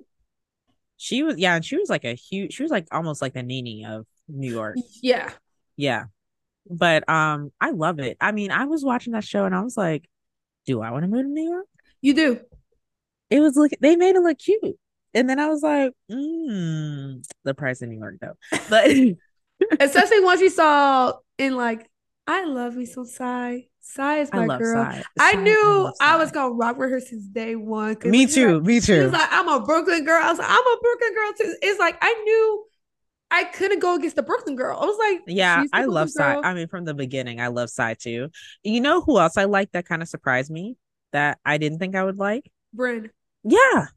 She 0.98 1.24
was 1.24 1.38
yeah, 1.38 1.56
and 1.56 1.66
she 1.66 1.78
was 1.78 1.90
like 1.90 2.06
a 2.06 2.14
huge 2.14 2.54
she 2.54 2.64
was 2.64 2.72
like 2.72 2.88
almost 2.92 3.22
like 3.22 3.34
the 3.34 3.44
Nene 3.44 3.86
of 3.86 4.06
New 4.28 4.52
York. 4.52 4.78
Yeah. 5.02 5.32
Yeah. 5.76 6.06
But 6.70 7.08
um 7.10 7.52
I 7.60 7.72
love 7.72 8.00
it. 8.00 8.18
I 8.22 8.32
mean, 8.32 8.52
I 8.52 8.66
was 8.66 8.84
watching 8.84 9.14
that 9.14 9.24
show 9.24 9.46
and 9.46 9.56
I 9.56 9.62
was 9.62 9.76
like, 9.76 10.08
do 10.66 10.82
I 10.82 10.92
want 10.92 11.04
to 11.04 11.08
move 11.08 11.24
to 11.24 11.30
New 11.30 11.50
York? 11.50 11.68
You 12.02 12.14
do. 12.14 12.40
It 13.30 13.40
was 13.40 13.56
like 13.56 13.78
they 13.82 13.96
made 13.96 14.16
it 14.16 14.22
look 14.22 14.38
cute. 14.38 14.78
And 15.14 15.30
then 15.30 15.40
I 15.40 15.48
was 15.48 15.62
like, 15.62 15.92
mm, 16.10 17.24
the 17.44 17.54
price 17.54 17.82
in 17.82 17.90
New 17.90 17.98
York 17.98 18.16
though. 18.22 18.38
But 18.70 18.90
especially 19.80 20.24
once 20.24 20.42
you 20.42 20.50
saw 20.50 21.14
in 21.38 21.56
like 21.56 21.90
I 22.28 22.46
love 22.46 22.76
me 22.76 22.86
some 22.86 23.06
Sai. 23.06 23.68
Sai 23.82 24.20
is 24.20 24.32
my 24.32 24.46
girl. 24.58 24.86
Sai. 24.86 25.04
I 25.20 25.34
Sai, 25.34 25.42
knew 25.42 25.92
I, 26.00 26.14
I, 26.14 26.18
was 26.18 26.32
gonna 26.32 26.54
rock 26.54 26.78
with 26.78 26.92
her 26.92 27.00
since 27.00 27.26
day 27.26 27.56
one. 27.56 27.98
Me 28.06 28.26
too. 28.26 28.60
Like, 28.60 28.64
me 28.64 28.80
too. 28.80 28.96
She 28.96 29.00
was 29.00 29.12
like, 29.12 29.30
I'm 29.32 29.48
a 29.48 29.60
Brooklyn 29.60 30.06
girl. 30.06 30.24
I 30.24 30.30
was 30.30 30.40
like, 30.40 30.50
I'm 30.50 30.66
a 30.66 30.78
Brooklyn 30.82 31.14
girl 31.14 31.32
too. 31.38 31.56
It's 31.62 31.80
like 31.80 31.98
I 32.02 32.14
knew 32.24 32.66
I 33.32 33.46
couldn't 33.46 33.80
go 33.80 33.96
against 33.96 34.18
the 34.18 34.24
Brooklyn 34.24 34.56
girl. 34.56 34.78
I 34.80 34.86
was 34.86 34.98
like, 35.00 35.22
yeah, 35.26 35.64
I 35.74 35.86
love 35.86 36.10
Sai. 36.10 36.36
I 36.36 36.54
mean, 36.54 36.68
from 36.68 36.86
the 36.86 36.94
beginning, 36.94 37.42
I 37.42 37.48
love 37.48 37.70
Sai 37.70 37.96
too. 37.96 38.30
You 38.64 38.82
know 38.82 39.02
who 39.02 39.20
else 39.20 39.38
I 39.38 39.46
like 39.46 39.72
that 39.72 39.86
kind 39.86 40.02
of 40.02 40.08
surprised 40.08 40.52
me 40.52 40.78
that 41.12 41.40
I 41.46 41.58
didn't 41.58 41.80
think 41.80 41.96
I 41.96 42.04
would 42.04 42.18
like? 42.18 42.52
Brynn. 42.76 43.10
Yeah. 43.44 43.88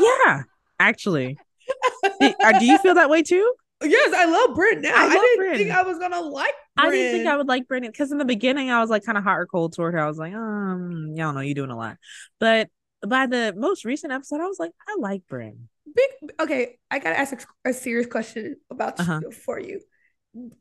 yeah. 0.00 0.42
Actually. 0.78 1.38
do, 2.20 2.34
uh, 2.42 2.58
do 2.58 2.64
you 2.64 2.78
feel 2.78 2.94
that 2.94 3.10
way 3.10 3.22
too? 3.22 3.54
Yes, 3.82 4.14
I 4.16 4.24
love 4.24 4.56
Brynn 4.56 4.80
now. 4.80 4.94
I, 4.94 5.06
I 5.06 5.12
didn't 5.12 5.46
Brynn. 5.46 5.56
think 5.56 5.70
I 5.70 5.82
was 5.82 5.98
gonna 5.98 6.20
like. 6.20 6.54
I 6.76 6.90
didn't 6.90 7.12
think 7.12 7.28
I 7.28 7.36
would 7.36 7.48
like 7.48 7.66
Brynn 7.68 7.82
because 7.82 8.10
in 8.10 8.18
the 8.18 8.24
beginning 8.24 8.70
I 8.70 8.80
was 8.80 8.90
like 8.90 9.04
kind 9.04 9.16
of 9.16 9.24
hot 9.24 9.38
or 9.38 9.46
cold 9.46 9.74
toward 9.74 9.94
her. 9.94 10.00
I 10.00 10.06
was 10.06 10.18
like, 10.18 10.34
um, 10.34 11.12
y'all 11.14 11.32
know 11.32 11.40
you're 11.40 11.54
doing 11.54 11.70
a 11.70 11.76
lot. 11.76 11.98
But 12.40 12.68
by 13.06 13.26
the 13.26 13.54
most 13.56 13.84
recent 13.84 14.12
episode, 14.12 14.40
I 14.40 14.46
was 14.46 14.58
like, 14.58 14.72
I 14.88 14.96
like 14.98 15.22
Brynn. 15.30 15.56
Big 15.94 16.10
okay, 16.40 16.78
I 16.90 16.98
gotta 16.98 17.18
ask 17.18 17.32
a, 17.32 17.68
a 17.70 17.72
serious 17.72 18.06
question 18.06 18.56
about 18.70 18.98
uh-huh. 18.98 19.20
you, 19.22 19.30
for 19.30 19.60
you. 19.60 19.80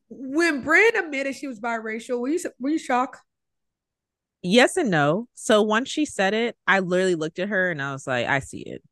When 0.10 0.64
Brynn 0.64 1.00
admitted 1.00 1.36
she 1.36 1.48
was 1.48 1.60
biracial, 1.60 2.20
were 2.20 2.30
you 2.30 2.40
were 2.60 2.70
you 2.70 2.80
shocked? 2.80 3.20
Yes 4.44 4.78
and 4.78 4.92
no. 4.92 5.28
So 5.34 5.62
once 5.62 5.90
she 5.90 6.06
said 6.06 6.34
it, 6.34 6.56
I 6.68 6.80
literally 6.80 7.16
looked 7.16 7.40
at 7.40 7.50
her 7.50 7.72
and 7.72 7.82
I 7.82 7.94
was 7.94 8.06
like, 8.06 8.28
I 8.28 8.40
see 8.40 8.60
it. 8.60 8.84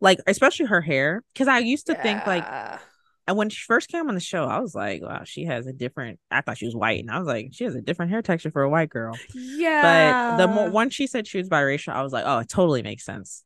Like 0.00 0.20
especially 0.26 0.66
her 0.66 0.82
hair, 0.82 1.24
because 1.32 1.48
I 1.48 1.58
used 1.58 1.86
to 1.86 1.94
yeah. 1.94 2.02
think 2.02 2.26
like 2.26 2.44
and 3.26 3.36
when 3.36 3.50
she 3.50 3.64
first 3.66 3.88
came 3.88 4.08
on 4.08 4.14
the 4.14 4.20
show, 4.20 4.44
I 4.44 4.60
was 4.60 4.74
like, 4.74 5.02
wow, 5.02 5.22
she 5.24 5.44
has 5.44 5.66
a 5.66 5.72
different. 5.72 6.20
I 6.30 6.42
thought 6.42 6.58
she 6.58 6.66
was 6.66 6.76
white, 6.76 7.00
and 7.00 7.10
I 7.10 7.18
was 7.18 7.26
like, 7.26 7.48
she 7.52 7.64
has 7.64 7.74
a 7.74 7.80
different 7.80 8.12
hair 8.12 8.22
texture 8.22 8.50
for 8.50 8.62
a 8.62 8.70
white 8.70 8.88
girl. 8.88 9.18
Yeah. 9.34 10.36
But 10.36 10.46
the 10.46 10.52
more 10.52 10.70
once 10.70 10.94
she 10.94 11.06
said 11.08 11.26
she 11.26 11.38
was 11.38 11.48
biracial, 11.48 11.92
I 11.92 12.02
was 12.02 12.12
like, 12.12 12.24
oh, 12.24 12.38
it 12.38 12.48
totally 12.48 12.82
makes 12.82 13.04
sense 13.04 13.44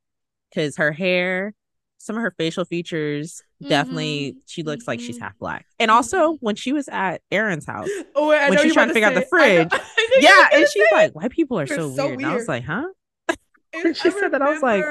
because 0.51 0.77
her 0.77 0.93
hair, 0.93 1.55
some 1.97 2.17
of 2.17 2.23
her 2.23 2.35
facial 2.37 2.67
features, 2.67 3.43
mm-hmm. 3.63 3.71
definitely 3.71 4.37
she 4.45 4.63
looks 4.63 4.83
mm-hmm. 4.83 4.91
like 4.91 5.01
she's 5.01 5.17
mm-hmm. 5.17 5.25
half 5.25 5.39
black. 5.39 5.65
And 5.79 5.91
also 5.91 6.35
when 6.41 6.57
she 6.57 6.75
was 6.75 6.89
at 6.89 7.23
Erin's 7.31 7.67
house, 7.67 7.89
oh, 8.15 8.29
wait, 8.29 8.51
when 8.51 8.59
she's 8.59 8.75
trying 8.75 8.89
to 8.89 8.95
figure 8.95 9.09
out 9.09 9.15
the 9.15 9.27
fridge, 9.31 9.73
yeah, 10.19 10.49
and 10.53 10.67
she's 10.69 10.93
like, 10.93 11.15
white 11.15 11.31
people 11.31 11.59
are 11.59 11.67
so, 11.67 11.95
so 11.95 12.07
weird. 12.07 12.19
weird. 12.19 12.21
And 12.21 12.27
I 12.27 12.35
was 12.35 12.49
like, 12.49 12.65
huh? 12.65 12.87
And 13.73 13.97
she 13.97 14.09
I 14.09 14.13
said 14.13 14.15
remember, 14.17 14.39
that, 14.41 14.43
I 14.43 14.51
was 14.51 14.63
like 14.63 14.85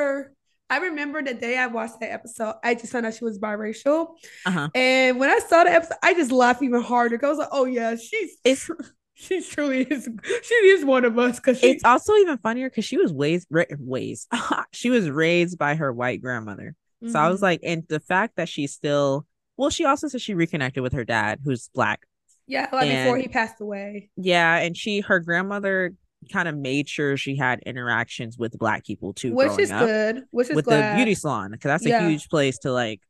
I 0.69 0.77
remember 0.77 1.21
the 1.23 1.33
day 1.33 1.57
I 1.57 1.67
watched 1.67 1.99
that 1.99 2.11
episode, 2.11 2.55
I 2.63 2.75
just 2.75 2.91
found 2.91 3.05
out 3.05 3.15
she 3.15 3.23
was 3.23 3.39
biracial. 3.39 4.15
Uh-huh. 4.45 4.69
And 4.75 5.19
when 5.19 5.29
I 5.29 5.39
saw 5.39 5.63
the 5.63 5.71
episode, 5.71 5.97
I 6.03 6.13
just 6.13 6.31
laughed 6.31 6.61
even 6.61 6.81
harder. 6.81 7.17
Cause 7.17 7.27
I 7.27 7.29
was 7.29 7.39
like, 7.39 7.49
oh 7.51 7.65
yeah, 7.65 7.95
she's 7.95 8.37
it's 8.43 8.69
she 9.19 9.41
truly 9.41 9.81
is 9.81 10.07
she 10.43 10.53
is 10.53 10.85
one 10.85 11.03
of 11.03 11.19
us 11.19 11.37
because 11.37 11.61
it's 11.61 11.83
also 11.83 12.13
even 12.15 12.37
funnier 12.37 12.69
because 12.69 12.85
she 12.85 12.97
was 12.97 13.13
raised 13.13 13.47
ways 13.77 14.27
she 14.71 14.89
was 14.89 15.09
raised 15.09 15.57
by 15.57 15.75
her 15.75 15.91
white 15.91 16.21
grandmother 16.21 16.73
mm-hmm. 17.03 17.11
so 17.11 17.19
i 17.19 17.27
was 17.27 17.39
mm-hmm. 17.39 17.45
like 17.45 17.59
and 17.63 17.83
the 17.89 17.99
fact 17.99 18.37
that 18.37 18.47
she's 18.47 18.71
still 18.71 19.27
well 19.57 19.69
she 19.69 19.83
also 19.83 20.07
said 20.07 20.21
she 20.21 20.33
reconnected 20.33 20.81
with 20.81 20.93
her 20.93 21.03
dad 21.03 21.39
who's 21.43 21.69
black 21.75 21.99
yeah 22.47 22.69
like 22.71 22.87
and, 22.87 23.07
before 23.07 23.17
he 23.17 23.27
passed 23.27 23.59
away 23.59 24.09
yeah 24.15 24.55
and 24.55 24.77
she 24.77 25.01
her 25.01 25.19
grandmother 25.19 25.93
kind 26.31 26.47
of 26.47 26.55
made 26.55 26.89
sure 26.89 27.17
she 27.17 27.35
had 27.35 27.59
interactions 27.65 28.37
with 28.37 28.57
black 28.57 28.85
people 28.85 29.13
too, 29.13 29.33
which 29.33 29.57
is 29.59 29.71
up, 29.71 29.85
good. 29.85 30.23
Which 30.31 30.49
is 30.49 30.55
with 30.55 30.65
glad. 30.65 30.93
the 30.93 30.95
beauty 30.97 31.15
salon 31.15 31.51
because 31.51 31.69
that's 31.69 31.85
yeah. 31.85 32.05
a 32.05 32.09
huge 32.09 32.27
place 32.29 32.59
to 32.59 32.71
like 32.71 33.01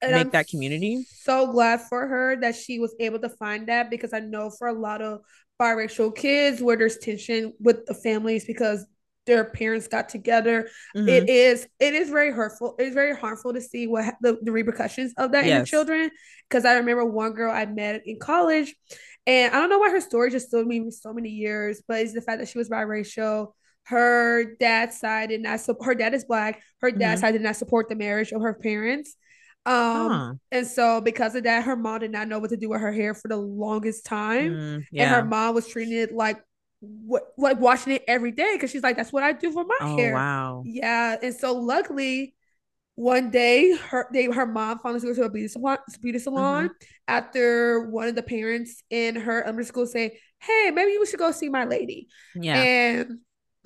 and 0.00 0.12
make 0.12 0.20
I'm 0.20 0.30
that 0.30 0.48
community. 0.48 1.06
So 1.08 1.50
glad 1.50 1.82
for 1.82 2.06
her 2.06 2.36
that 2.40 2.56
she 2.56 2.78
was 2.78 2.94
able 2.98 3.20
to 3.20 3.28
find 3.28 3.68
that 3.68 3.90
because 3.90 4.12
I 4.12 4.20
know 4.20 4.50
for 4.50 4.68
a 4.68 4.72
lot 4.72 5.00
of 5.00 5.20
biracial 5.60 6.14
kids 6.14 6.60
where 6.60 6.76
there's 6.76 6.98
tension 6.98 7.52
with 7.60 7.86
the 7.86 7.94
families 7.94 8.44
because 8.44 8.84
their 9.26 9.44
parents 9.44 9.86
got 9.86 10.08
together. 10.08 10.68
Mm-hmm. 10.96 11.08
It 11.08 11.28
is 11.28 11.68
it 11.78 11.94
is 11.94 12.10
very 12.10 12.32
hurtful. 12.32 12.74
It's 12.78 12.94
very 12.94 13.14
harmful 13.14 13.54
to 13.54 13.60
see 13.60 13.86
what 13.86 14.14
the, 14.20 14.38
the 14.42 14.50
repercussions 14.50 15.14
of 15.16 15.32
that 15.32 15.44
yes. 15.44 15.54
in 15.54 15.60
the 15.60 15.66
children. 15.66 16.10
Because 16.48 16.64
I 16.64 16.74
remember 16.74 17.04
one 17.04 17.32
girl 17.32 17.52
I 17.52 17.66
met 17.66 18.02
in 18.04 18.18
college 18.18 18.74
and 19.26 19.54
I 19.54 19.60
don't 19.60 19.70
know 19.70 19.78
why 19.78 19.90
her 19.90 20.00
story 20.00 20.30
just 20.30 20.48
stood 20.48 20.66
me 20.66 20.90
so 20.90 21.12
many 21.12 21.30
years, 21.30 21.82
but 21.86 22.00
it's 22.00 22.12
the 22.12 22.20
fact 22.20 22.40
that 22.40 22.48
she 22.48 22.58
was 22.58 22.68
biracial. 22.68 23.52
Her 23.84 24.56
dad's 24.58 24.98
side 24.98 25.30
did 25.30 25.42
not 25.42 25.60
support 25.60 25.86
her 25.86 25.94
dad 25.94 26.14
is 26.14 26.24
black. 26.24 26.62
Her 26.80 26.90
dad's 26.90 27.20
mm-hmm. 27.20 27.26
side 27.26 27.32
did 27.32 27.42
not 27.42 27.56
support 27.56 27.88
the 27.88 27.96
marriage 27.96 28.32
of 28.32 28.42
her 28.42 28.54
parents. 28.54 29.16
Um, 29.64 30.10
huh. 30.10 30.34
and 30.50 30.66
so 30.66 31.00
because 31.00 31.36
of 31.36 31.44
that, 31.44 31.64
her 31.64 31.76
mom 31.76 32.00
did 32.00 32.10
not 32.10 32.26
know 32.26 32.40
what 32.40 32.50
to 32.50 32.56
do 32.56 32.70
with 32.70 32.80
her 32.80 32.92
hair 32.92 33.14
for 33.14 33.28
the 33.28 33.36
longest 33.36 34.04
time. 34.04 34.52
Mm, 34.52 34.84
yeah. 34.90 35.04
And 35.04 35.14
her 35.14 35.24
mom 35.24 35.54
was 35.54 35.68
treating 35.68 35.96
it 35.96 36.12
like 36.12 36.42
what 36.80 37.22
like 37.38 37.60
washing 37.60 37.94
it 37.94 38.04
every 38.08 38.32
day 38.32 38.54
because 38.54 38.70
she's 38.70 38.82
like, 38.82 38.96
that's 38.96 39.12
what 39.12 39.22
I 39.22 39.32
do 39.32 39.52
for 39.52 39.64
my 39.64 39.78
oh, 39.80 39.96
hair. 39.96 40.14
Wow. 40.14 40.62
Yeah. 40.66 41.16
And 41.22 41.34
so 41.34 41.54
luckily 41.54 42.34
one 42.94 43.30
day 43.30 43.74
her 43.76 44.08
they 44.12 44.26
her 44.26 44.46
mom 44.46 44.78
finally 44.78 45.00
goes 45.00 45.16
to 45.16 45.22
a 45.22 45.30
beauty 45.30 45.48
salon 45.48 45.78
beauty 46.02 46.18
salon 46.18 46.64
mm-hmm. 46.64 46.84
after 47.08 47.88
one 47.90 48.08
of 48.08 48.14
the 48.14 48.22
parents 48.22 48.82
in 48.90 49.16
her 49.16 49.42
elementary 49.42 49.64
school 49.64 49.86
say 49.86 50.18
hey 50.40 50.70
maybe 50.70 50.92
you 50.92 51.06
should 51.06 51.18
go 51.18 51.30
see 51.30 51.48
my 51.48 51.64
lady 51.64 52.06
yeah 52.34 52.60
and 52.60 53.18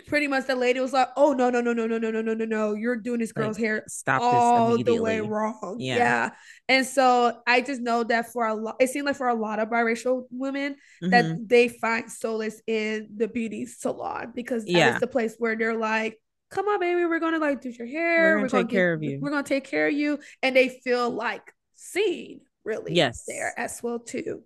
pretty 0.06 0.28
much 0.28 0.46
the 0.46 0.54
lady 0.54 0.78
was 0.78 0.92
like 0.92 1.08
oh 1.16 1.32
no 1.32 1.50
no 1.50 1.60
no 1.60 1.72
no 1.72 1.86
no 1.86 1.98
no 1.98 2.10
no 2.10 2.22
no 2.22 2.34
no 2.34 2.44
no 2.44 2.74
you're 2.74 2.96
doing 2.96 3.18
this 3.18 3.32
girl's 3.32 3.56
like, 3.56 3.64
hair 3.64 3.84
stop 3.88 4.20
all 4.22 4.76
the 4.76 5.00
way 5.00 5.20
wrong 5.20 5.76
yeah. 5.78 5.96
yeah 5.96 6.30
and 6.68 6.86
so 6.86 7.40
i 7.46 7.60
just 7.60 7.80
know 7.80 8.04
that 8.04 8.30
for 8.32 8.46
a 8.46 8.54
lot 8.54 8.76
it 8.78 8.88
seemed 8.90 9.06
like 9.06 9.16
for 9.16 9.28
a 9.28 9.34
lot 9.34 9.58
of 9.58 9.68
biracial 9.68 10.24
women 10.30 10.74
mm-hmm. 11.02 11.10
that 11.10 11.48
they 11.48 11.68
find 11.68 12.12
solace 12.12 12.60
in 12.66 13.08
the 13.16 13.26
beauty 13.26 13.66
salon 13.66 14.32
because 14.34 14.64
that 14.64 14.70
yeah. 14.70 14.94
is 14.94 15.00
the 15.00 15.06
place 15.06 15.34
where 15.38 15.56
they're 15.56 15.76
like 15.76 16.20
come 16.50 16.66
on, 16.66 16.80
baby, 16.80 17.04
we're 17.04 17.20
gonna 17.20 17.38
like 17.38 17.61
do 17.61 17.70
your 17.70 17.87
hair. 17.87 18.37
We're 18.37 18.48
gonna, 18.48 18.52
we're 18.52 18.62
take 18.62 18.70
care 18.70 18.92
of 18.92 19.02
you. 19.02 19.18
We're 19.20 19.30
gonna 19.30 19.42
take 19.42 19.64
care 19.64 19.88
of 19.88 19.94
you. 19.94 20.18
And 20.42 20.54
they 20.54 20.68
feel 20.68 21.11
like 21.11 21.52
seen 21.74 22.40
really 22.64 22.94
yes 22.94 23.24
there 23.26 23.52
as 23.56 23.80
well 23.82 23.98
too. 23.98 24.42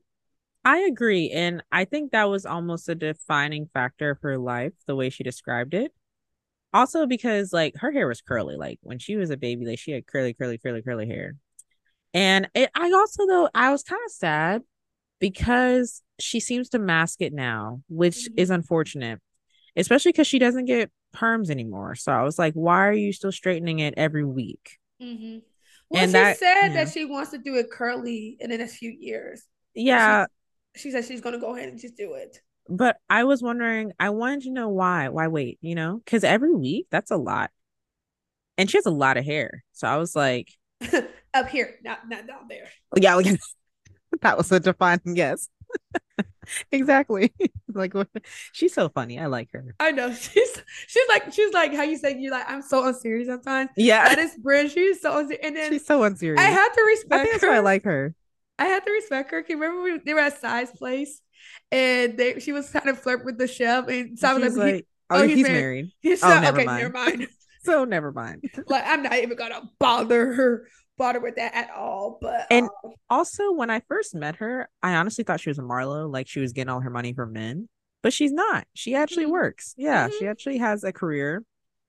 I 0.64 0.80
agree. 0.80 1.30
And 1.30 1.62
I 1.72 1.84
think 1.84 2.12
that 2.12 2.28
was 2.28 2.44
almost 2.44 2.88
a 2.88 2.94
defining 2.94 3.68
factor 3.72 4.10
of 4.10 4.18
her 4.22 4.36
life, 4.36 4.72
the 4.86 4.94
way 4.94 5.08
she 5.08 5.24
described 5.24 5.74
it. 5.74 5.92
Also, 6.72 7.06
because 7.06 7.52
like 7.52 7.74
her 7.76 7.90
hair 7.90 8.06
was 8.06 8.20
curly. 8.20 8.56
Like 8.56 8.78
when 8.82 8.98
she 8.98 9.16
was 9.16 9.30
a 9.30 9.36
baby, 9.36 9.64
like 9.64 9.78
she 9.78 9.92
had 9.92 10.06
curly, 10.06 10.34
curly, 10.34 10.58
curly, 10.58 10.82
curly 10.82 11.06
hair. 11.06 11.36
And 12.12 12.48
it, 12.54 12.70
I 12.74 12.92
also 12.92 13.26
though 13.26 13.48
I 13.54 13.70
was 13.70 13.82
kind 13.82 14.02
of 14.04 14.12
sad 14.12 14.62
because 15.18 16.02
she 16.18 16.40
seems 16.40 16.68
to 16.70 16.78
mask 16.78 17.20
it 17.20 17.32
now, 17.32 17.82
which 17.88 18.16
mm-hmm. 18.16 18.34
is 18.36 18.50
unfortunate, 18.50 19.20
especially 19.76 20.12
because 20.12 20.26
she 20.26 20.38
doesn't 20.38 20.66
get 20.66 20.90
perms 21.14 21.51
anymore. 21.51 21.94
So 21.94 22.12
I 22.12 22.23
was 22.23 22.38
like, 22.38 22.55
why 22.55 22.87
are 22.87 22.92
you 22.92 23.12
still 23.12 23.33
straightening 23.33 23.81
it 23.81 23.94
every 23.96 24.25
week? 24.25 24.79
Mm-hmm. 25.03 25.38
Well, 25.88 26.03
and 26.03 26.11
she 26.11 26.12
that, 26.12 26.38
said 26.38 26.68
that 26.75 26.88
she 26.90 27.05
wants 27.05 27.31
to 27.33 27.38
do 27.38 27.57
it 27.57 27.70
curly 27.70 28.37
in 28.38 28.51
the 28.51 28.59
next 28.59 28.77
few 28.77 28.90
years. 28.90 29.42
Yeah. 29.75 30.27
She, 30.77 30.83
she 30.83 30.90
said 30.92 31.05
she's 31.05 31.20
going 31.20 31.35
to 31.35 31.40
go 31.40 31.57
ahead 31.57 31.68
and 31.68 31.81
just 31.81 31.96
do 31.96 32.14
it. 32.14 32.40
But 32.68 32.99
I 33.09 33.25
was 33.25 33.42
wondering, 33.42 33.92
I 33.99 34.11
wanted 34.11 34.42
to 34.42 34.51
know 34.53 34.68
why. 34.68 35.09
Why 35.09 35.27
wait, 35.27 35.59
you 35.61 35.75
know? 35.75 36.01
Because 36.05 36.23
every 36.23 36.55
week, 36.55 36.87
that's 36.90 37.11
a 37.11 37.16
lot. 37.16 37.51
And 38.57 38.70
she 38.70 38.77
has 38.77 38.87
a 38.87 38.90
lot 38.90 39.16
of 39.16 39.25
hair. 39.25 39.64
So 39.73 39.88
I 39.88 39.96
was 39.96 40.14
like, 40.14 40.49
up 41.35 41.49
here, 41.49 41.77
not 41.83 42.09
not 42.09 42.27
down 42.27 42.46
there. 42.49 42.68
Yeah, 42.96 43.20
that 44.23 44.38
was 44.38 44.53
a 44.53 44.61
defining 44.61 45.16
yes. 45.16 45.49
exactly. 46.72 47.33
like 47.74 47.94
she's 48.52 48.74
so 48.74 48.88
funny. 48.88 49.18
I 49.18 49.26
like 49.26 49.50
her. 49.52 49.74
I 49.80 49.90
know. 49.90 50.12
She's 50.14 50.62
she's 50.87 51.09
like 51.09 51.33
she's 51.33 51.52
like 51.52 51.74
how 51.74 51.83
you 51.83 51.96
say 51.96 52.16
you're 52.18 52.33
like 52.33 52.48
I'm 52.48 52.62
so 52.62 52.87
unserious 52.87 53.28
sometimes. 53.28 53.70
Yeah. 53.76 54.09
That 54.09 54.18
is 54.18 54.37
Brynn. 54.42 54.70
She's 54.72 55.00
so 55.00 55.18
unserious. 55.18 55.46
And 55.46 55.56
then 55.56 55.72
she's 55.72 55.87
so 55.87 56.02
unserious. 56.02 56.40
I 56.40 56.48
have 56.48 56.72
to 56.74 56.83
respect 56.83 57.12
I 57.12 57.18
think 57.18 57.33
that's 57.33 57.44
her. 57.44 57.50
why 57.50 57.56
I 57.56 57.61
like 57.61 57.85
her. 57.85 58.14
I 58.59 58.66
had 58.66 58.85
to 58.85 58.92
respect 58.92 59.30
her. 59.30 59.42
Can 59.42 59.56
you 59.56 59.62
remember 59.62 59.83
we, 59.83 59.98
they 60.04 60.14
were 60.14 60.20
at 60.20 60.40
Sai's 60.40 60.70
place 60.70 61.20
and 61.72 62.16
they 62.16 62.40
she 62.40 62.52
was 62.52 62.68
kind 62.70 62.88
of 62.88 62.98
flirt 62.98 63.24
with 63.24 63.38
the 63.38 63.48
chef 63.48 63.88
and 63.88 64.18
so 64.18 64.38
was 64.38 64.56
like, 64.56 64.74
like 64.74 64.87
oh, 65.11 65.20
oh, 65.20 65.22
he's, 65.26 65.37
he's 65.37 65.46
married. 65.46 65.61
married. 65.61 65.92
He's 66.00 66.22
oh, 66.22 66.40
never 66.40 66.59
okay, 66.59 66.66
mind. 66.66 66.83
never 66.83 66.92
mind. 66.92 67.28
so 67.64 67.85
never 67.85 68.12
mind. 68.12 68.44
like 68.66 68.85
I'm 68.87 69.02
not 69.02 69.14
even 69.14 69.37
gonna 69.37 69.62
bother 69.78 70.33
her 70.33 70.66
bother 71.00 71.18
with 71.18 71.36
that 71.36 71.54
at 71.54 71.70
all. 71.70 72.18
But 72.20 72.46
and 72.50 72.68
um, 72.84 72.92
also 73.08 73.52
when 73.52 73.70
I 73.70 73.80
first 73.80 74.14
met 74.14 74.36
her, 74.36 74.68
I 74.82 74.94
honestly 74.94 75.24
thought 75.24 75.40
she 75.40 75.50
was 75.50 75.58
a 75.58 75.62
Marlo, 75.62 76.12
like 76.12 76.28
she 76.28 76.40
was 76.40 76.52
getting 76.52 76.68
all 76.68 76.81
her 76.81 76.90
money 76.90 77.12
from 77.12 77.33
men, 77.33 77.68
but 78.02 78.12
she's 78.12 78.33
not. 78.33 78.66
She 78.75 78.94
actually 78.94 79.25
mm-hmm. 79.25 79.33
works. 79.33 79.75
Yeah, 79.77 80.06
mm-hmm. 80.06 80.16
she 80.18 80.29
actually 80.29 80.58
has 80.58 80.85
a 80.85 80.92
career, 80.92 81.42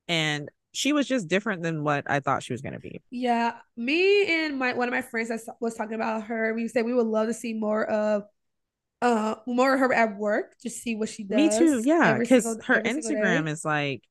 and 0.07 0.49
she 0.73 0.93
was 0.93 1.07
just 1.07 1.27
different 1.27 1.61
than 1.61 1.83
what 1.83 2.09
I 2.09 2.21
thought 2.21 2.43
she 2.43 2.53
was 2.53 2.61
going 2.61 2.73
to 2.73 2.79
be. 2.79 3.01
Yeah, 3.11 3.55
me 3.75 4.45
and 4.45 4.57
my 4.57 4.73
one 4.73 4.87
of 4.87 4.93
my 4.93 5.01
friends 5.01 5.29
that 5.29 5.41
was 5.59 5.75
talking 5.75 5.95
about 5.95 6.23
her. 6.23 6.53
We 6.53 6.67
said 6.69 6.85
we 6.85 6.93
would 6.93 7.07
love 7.07 7.27
to 7.27 7.33
see 7.33 7.53
more 7.53 7.85
of 7.85 8.23
uh 9.01 9.35
more 9.45 9.73
of 9.73 9.79
her 9.79 9.93
at 9.93 10.17
work 10.17 10.57
to 10.61 10.69
see 10.69 10.95
what 10.95 11.09
she 11.09 11.23
does. 11.23 11.37
Me 11.37 11.49
too. 11.49 11.81
Yeah, 11.83 12.17
because 12.17 12.45
her 12.65 12.81
Instagram 12.81 13.49
is 13.49 13.65
like 13.65 14.03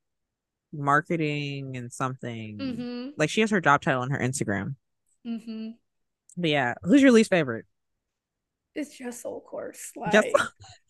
marketing 0.73 1.77
and 1.77 1.93
something. 1.93 2.59
Mm-hmm. 2.59 3.09
Like 3.17 3.31
she 3.31 3.41
has 3.41 3.51
her 3.51 3.61
job 3.61 3.81
title 3.81 4.03
on 4.03 4.11
her 4.11 4.19
Instagram. 4.19 4.77
Mm-hmm. 5.27 5.71
But 6.37 6.51
yeah, 6.51 6.75
who's 6.83 7.03
your 7.03 7.13
least 7.13 7.31
favorite? 7.31 7.67
It's 8.75 8.97
Jessel, 8.97 9.39
of 9.39 9.45
course. 9.45 9.91
Like, 9.97 10.13
Jessel. 10.13 10.33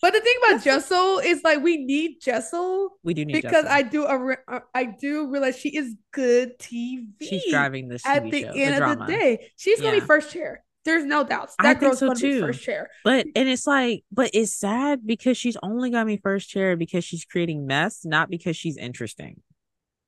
but 0.03 0.12
the 0.12 0.20
thing 0.20 0.35
about 0.47 0.62
Jessel 0.64 1.18
is 1.18 1.43
like 1.43 1.62
we 1.62 1.78
need 1.78 2.20
Jessel. 2.20 2.91
We 3.03 3.14
do 3.14 3.24
need 3.24 3.35
because 3.35 3.64
Jessel. 3.64 3.68
I 3.70 3.83
do 3.83 4.05
a, 4.05 4.37
uh, 4.49 4.61
I 4.74 4.85
do 4.85 5.28
realize 5.28 5.59
she 5.59 5.70
is 5.70 5.95
good 6.12 6.59
TV. 6.59 7.07
She's 7.22 7.51
driving 7.51 7.89
this 7.89 8.03
TV 8.03 8.16
at 8.16 8.31
the 8.31 8.41
show, 8.43 8.49
end 8.49 8.74
the 8.76 8.91
of 8.91 8.99
the 8.99 9.07
day. 9.07 9.51
She's 9.57 9.81
gonna 9.81 9.99
be 9.99 10.07
first 10.07 10.31
chair. 10.31 10.62
There's 10.85 11.05
no 11.05 11.24
doubts. 11.24 11.55
That 11.59 11.76
I 11.76 11.81
girl's 11.81 11.99
so 11.99 12.09
gonna 12.09 12.18
too. 12.18 12.35
be 12.35 12.41
first 12.41 12.62
chair. 12.62 12.89
But 13.03 13.26
and 13.35 13.49
it's 13.49 13.66
like, 13.66 14.05
but 14.12 14.31
it's 14.35 14.53
sad 14.53 15.07
because 15.07 15.39
she's 15.39 15.57
only 15.62 15.91
gonna 15.91 16.07
be 16.07 16.18
first 16.18 16.51
chair 16.51 16.76
because 16.76 17.05
she's 17.05 17.24
creating 17.24 17.66
mess, 17.66 18.05
not 18.05 18.31
because 18.31 18.57
she's 18.57 18.76
interesting. 18.76 19.41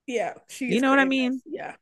Yeah, 0.07 0.35
you 0.59 0.81
know 0.81 0.91
what 0.91 0.99
I 0.99 1.05
mean? 1.05 1.33
Mess. 1.33 1.43
Yeah. 1.47 1.75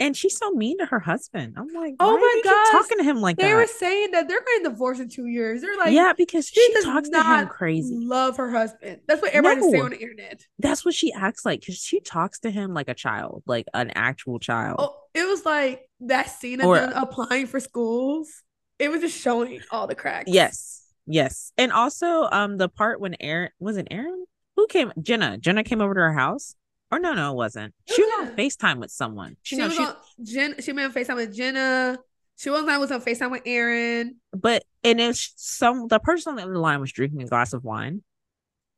And 0.00 0.16
she's 0.16 0.36
so 0.36 0.50
mean 0.52 0.78
to 0.78 0.86
her 0.86 0.98
husband. 0.98 1.54
I'm 1.58 1.68
like, 1.74 1.94
oh 2.00 2.16
my 2.16 2.40
god, 2.42 2.70
talking 2.72 2.96
to 2.96 3.04
him 3.04 3.20
like 3.20 3.36
that. 3.36 3.42
they 3.42 3.50
that. 3.50 3.56
were 3.56 3.66
saying 3.66 4.12
that 4.12 4.28
they're 4.28 4.40
going 4.40 4.64
to 4.64 4.70
divorce 4.70 4.98
in 4.98 5.10
two 5.10 5.26
years. 5.26 5.60
They're 5.60 5.76
like, 5.76 5.92
yeah, 5.92 6.14
because 6.16 6.48
she, 6.48 6.60
she 6.60 6.82
talks 6.82 7.10
to 7.10 7.22
him 7.22 7.48
crazy. 7.48 7.94
Love 7.94 8.38
her 8.38 8.50
husband. 8.50 9.00
That's 9.06 9.20
what 9.20 9.32
everybody 9.32 9.60
no. 9.60 9.70
say 9.70 9.80
on 9.80 9.90
the 9.90 10.00
internet. 10.00 10.46
That's 10.58 10.86
what 10.86 10.94
she 10.94 11.12
acts 11.12 11.44
like 11.44 11.60
because 11.60 11.76
she 11.76 12.00
talks 12.00 12.40
to 12.40 12.50
him 12.50 12.72
like 12.72 12.88
a 12.88 12.94
child, 12.94 13.42
like 13.46 13.66
an 13.74 13.90
actual 13.94 14.38
child. 14.38 14.76
Oh, 14.78 14.96
it 15.12 15.28
was 15.28 15.44
like 15.44 15.86
that 16.00 16.30
scene 16.30 16.62
of 16.62 16.66
or, 16.66 16.76
them 16.76 16.92
applying 16.94 17.46
for 17.46 17.60
schools. 17.60 18.42
It 18.78 18.90
was 18.90 19.02
just 19.02 19.20
showing 19.20 19.60
all 19.70 19.86
the 19.86 19.94
cracks. 19.94 20.32
Yes, 20.32 20.82
yes, 21.06 21.52
and 21.58 21.72
also 21.72 22.26
um 22.32 22.56
the 22.56 22.70
part 22.70 23.00
when 23.00 23.16
Erin 23.20 23.50
was 23.58 23.76
it 23.76 23.88
Erin 23.90 24.24
who 24.56 24.66
came 24.66 24.92
Jenna 25.00 25.36
Jenna 25.36 25.62
came 25.62 25.82
over 25.82 25.92
to 25.92 26.00
her 26.00 26.14
house 26.14 26.54
or 26.90 26.98
no, 26.98 27.14
no, 27.14 27.32
it 27.32 27.36
wasn't. 27.36 27.74
She 27.86 28.02
was 28.02 28.28
on 28.28 28.36
FaceTime 28.36 28.78
with 28.78 28.90
someone. 28.90 29.36
She, 29.42 29.56
she 29.56 29.62
was 29.62 29.74
she, 29.74 29.82
on 29.82 29.94
Jen. 30.22 30.54
She 30.60 30.72
made 30.72 30.84
on 30.84 30.92
FaceTime 30.92 31.16
with 31.16 31.34
Jenna. 31.34 31.98
She 32.36 32.50
was 32.50 32.66
on 32.66 32.80
was 32.80 32.90
on 32.90 33.00
FaceTime 33.00 33.30
with 33.30 33.42
Erin. 33.44 34.16
But 34.32 34.64
and 34.82 35.00
if 35.00 35.16
some 35.36 35.88
the 35.88 35.98
person 35.98 36.30
on 36.30 36.36
the 36.36 36.42
other 36.42 36.56
line 36.56 36.80
was 36.80 36.90
drinking 36.90 37.22
a 37.22 37.26
glass 37.26 37.52
of 37.52 37.64
wine, 37.64 38.02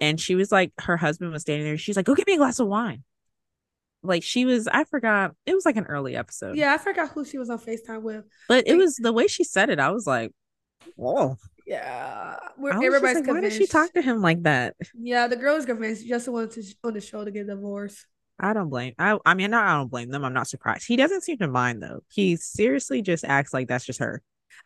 and 0.00 0.20
she 0.20 0.34
was 0.34 0.50
like, 0.50 0.72
her 0.80 0.96
husband 0.96 1.32
was 1.32 1.42
standing 1.42 1.64
there. 1.64 1.78
She's 1.78 1.96
like, 1.96 2.06
"Go 2.06 2.14
get 2.14 2.26
me 2.26 2.34
a 2.34 2.38
glass 2.38 2.58
of 2.58 2.66
wine." 2.66 3.04
Like 4.02 4.24
she 4.24 4.44
was, 4.44 4.66
I 4.66 4.84
forgot. 4.84 5.34
It 5.46 5.54
was 5.54 5.64
like 5.64 5.76
an 5.76 5.84
early 5.84 6.16
episode. 6.16 6.56
Yeah, 6.56 6.74
I 6.74 6.78
forgot 6.78 7.10
who 7.10 7.24
she 7.24 7.38
was 7.38 7.50
on 7.50 7.58
FaceTime 7.58 8.02
with. 8.02 8.24
But 8.48 8.66
like, 8.66 8.66
it 8.66 8.76
was 8.76 8.96
the 8.96 9.12
way 9.12 9.28
she 9.28 9.44
said 9.44 9.70
it. 9.70 9.78
I 9.78 9.90
was 9.90 10.06
like, 10.06 10.32
"Whoa." 10.96 11.36
Yeah, 11.66 12.36
where 12.56 12.72
everybody's 12.72 13.16
like, 13.16 13.24
convinced. 13.24 13.28
Why 13.28 13.40
did 13.40 13.52
she 13.52 13.66
talk 13.66 13.92
to 13.92 14.02
him 14.02 14.20
like 14.20 14.42
that? 14.42 14.74
Yeah, 14.94 15.28
the 15.28 15.36
girl 15.36 15.56
is 15.56 15.66
convinced. 15.66 16.06
Just 16.06 16.28
wanted 16.28 16.50
to 16.52 16.74
on 16.84 16.94
the 16.94 17.00
show 17.00 17.24
to 17.24 17.30
get 17.30 17.46
divorced. 17.46 18.06
I 18.40 18.52
don't 18.52 18.68
blame. 18.68 18.94
I 18.98 19.18
I 19.24 19.34
mean, 19.34 19.52
not 19.52 19.66
I 19.66 19.76
don't 19.76 19.90
blame 19.90 20.10
them. 20.10 20.24
I'm 20.24 20.32
not 20.32 20.48
surprised. 20.48 20.86
He 20.86 20.96
doesn't 20.96 21.22
seem 21.22 21.38
to 21.38 21.48
mind 21.48 21.82
though. 21.82 22.00
He 22.08 22.36
seriously 22.36 23.00
just 23.02 23.24
acts 23.24 23.52
like 23.52 23.68
that's 23.68 23.84
just 23.84 24.00
her. 24.00 24.22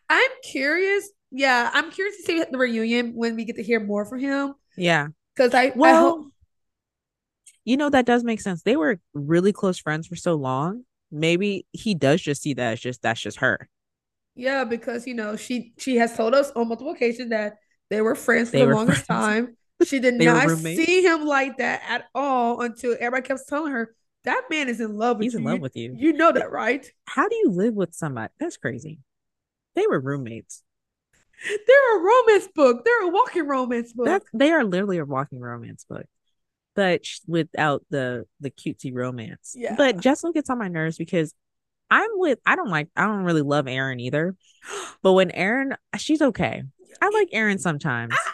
I'm 0.09 0.31
curious. 0.43 1.09
Yeah, 1.31 1.69
I'm 1.73 1.91
curious 1.91 2.17
to 2.17 2.23
see 2.23 2.43
the 2.43 2.57
reunion 2.57 3.13
when 3.13 3.35
we 3.35 3.45
get 3.45 3.57
to 3.57 3.63
hear 3.63 3.79
more 3.79 4.05
from 4.05 4.19
him. 4.19 4.55
Yeah, 4.75 5.09
because 5.35 5.53
I 5.53 5.73
well, 5.75 5.95
I 5.95 5.99
hope... 5.99 6.27
you 7.65 7.77
know 7.77 7.89
that 7.89 8.05
does 8.05 8.23
make 8.23 8.41
sense. 8.41 8.63
They 8.63 8.77
were 8.77 8.99
really 9.13 9.53
close 9.53 9.77
friends 9.77 10.07
for 10.07 10.15
so 10.15 10.35
long. 10.35 10.83
Maybe 11.11 11.67
he 11.71 11.93
does 11.93 12.21
just 12.21 12.41
see 12.41 12.53
that 12.55 12.73
as 12.73 12.79
just 12.79 13.01
that's 13.01 13.21
just 13.21 13.37
her. 13.37 13.69
Yeah, 14.37 14.63
because 14.63 15.07
you 15.07 15.15
know 15.15 15.35
she 15.35 15.73
she 15.77 15.97
has 15.97 16.15
told 16.15 16.33
us 16.33 16.51
on 16.51 16.67
multiple 16.67 16.93
occasions 16.93 17.31
that 17.31 17.57
they 17.89 18.01
were 18.01 18.15
friends 18.15 18.49
for 18.49 18.57
they 18.57 18.65
the 18.65 18.73
longest 18.73 19.05
friends. 19.05 19.25
time. 19.25 19.57
She 19.85 19.99
did 19.99 20.13
not 20.21 20.49
see 20.49 21.03
him 21.03 21.25
like 21.25 21.57
that 21.57 21.81
at 21.87 22.05
all 22.15 22.61
until 22.61 22.95
everybody 22.99 23.27
kept 23.27 23.47
telling 23.47 23.71
her 23.71 23.95
that 24.23 24.43
man 24.49 24.67
is 24.67 24.81
in 24.81 24.97
love 24.97 25.17
with 25.17 25.25
He's 25.25 25.33
you. 25.33 25.39
in 25.39 25.45
love 25.45 25.59
with 25.59 25.75
you. 25.75 25.95
You 25.97 26.13
know 26.13 26.31
that, 26.31 26.51
right? 26.51 26.85
How 27.05 27.27
do 27.29 27.35
you 27.35 27.49
live 27.49 27.73
with 27.73 27.93
somebody? 27.93 28.31
That's 28.39 28.57
crazy. 28.57 28.99
They 29.75 29.87
were 29.87 29.99
roommates. 29.99 30.63
They're 31.45 31.97
a 31.97 32.01
romance 32.01 32.47
book. 32.53 32.83
They're 32.83 33.03
a 33.03 33.09
walking 33.09 33.47
romance 33.47 33.93
book. 33.93 34.07
That's, 34.07 34.25
they 34.33 34.51
are 34.51 34.63
literally 34.63 34.97
a 34.97 35.05
walking 35.05 35.39
romance 35.39 35.85
book, 35.87 36.05
but 36.75 37.05
without 37.27 37.85
the 37.89 38.25
the 38.39 38.49
cutesy 38.49 38.93
romance. 38.93 39.53
Yeah. 39.55 39.75
But 39.77 39.99
Jessel 40.01 40.31
gets 40.31 40.49
on 40.49 40.57
my 40.57 40.67
nerves 40.67 40.97
because 40.97 41.33
I'm 41.89 42.09
with. 42.13 42.39
I 42.45 42.55
don't 42.55 42.69
like. 42.69 42.89
I 42.95 43.05
don't 43.05 43.23
really 43.23 43.41
love 43.41 43.67
Erin 43.67 43.99
either. 43.99 44.35
But 45.01 45.13
when 45.13 45.31
Erin 45.31 45.75
she's 45.97 46.21
okay. 46.21 46.63
I 47.01 47.09
like 47.09 47.29
Erin 47.31 47.59
sometimes. 47.59 48.13
I, 48.13 48.31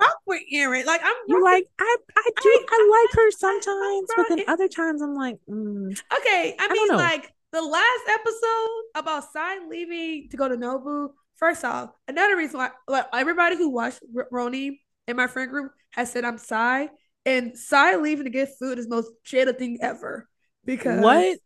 rock 0.00 0.18
with 0.26 0.42
Erin. 0.52 0.86
Like 0.86 1.00
I'm 1.04 1.14
you 1.28 1.42
like 1.42 1.66
I 1.78 1.96
I 2.16 2.30
do 2.42 2.48
I, 2.48 2.66
I 2.70 3.04
like 3.04 3.16
her 3.16 3.30
sometimes, 3.30 4.08
but 4.16 4.26
then 4.28 4.44
other 4.48 4.68
times 4.68 5.02
I'm 5.02 5.14
like, 5.14 5.38
mm, 5.48 6.00
okay. 6.18 6.56
I, 6.58 6.66
I 6.68 6.72
mean, 6.72 6.88
like 6.88 7.32
the 7.52 7.62
last 7.62 8.02
episode 8.08 8.82
about 8.94 9.32
Sai 9.32 9.58
leaving 9.68 10.28
to 10.30 10.36
go 10.36 10.48
to 10.48 10.56
Nobu. 10.56 11.10
First 11.36 11.64
off, 11.64 11.90
another 12.06 12.36
reason 12.36 12.58
why 12.58 12.70
like 12.86 13.06
everybody 13.14 13.56
who 13.56 13.70
watched 13.70 14.00
R- 14.14 14.28
RHONY 14.32 14.78
in 15.08 15.16
my 15.16 15.26
friend 15.26 15.50
group 15.50 15.72
has 15.92 16.12
said 16.12 16.24
I'm 16.24 16.38
Sai, 16.38 16.90
and 17.24 17.56
Sai 17.56 17.96
leaving 17.96 18.24
to 18.24 18.30
get 18.30 18.50
food 18.58 18.78
is 18.78 18.88
most 18.88 19.10
Jayda 19.26 19.58
thing 19.58 19.78
ever. 19.80 20.28
Because 20.64 21.00
what? 21.00 21.38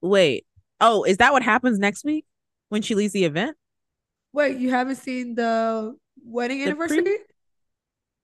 Wait. 0.00 0.46
Oh, 0.80 1.04
is 1.04 1.16
that 1.16 1.32
what 1.32 1.42
happens 1.42 1.78
next 1.78 2.04
week 2.04 2.24
when 2.68 2.82
she 2.82 2.94
leaves 2.94 3.12
the 3.12 3.24
event? 3.24 3.56
Wait, 4.32 4.58
you 4.58 4.70
haven't 4.70 4.96
seen 4.96 5.34
the 5.34 5.96
wedding 6.24 6.58
the 6.58 6.66
anniversary? 6.66 7.02
Pre- 7.02 7.18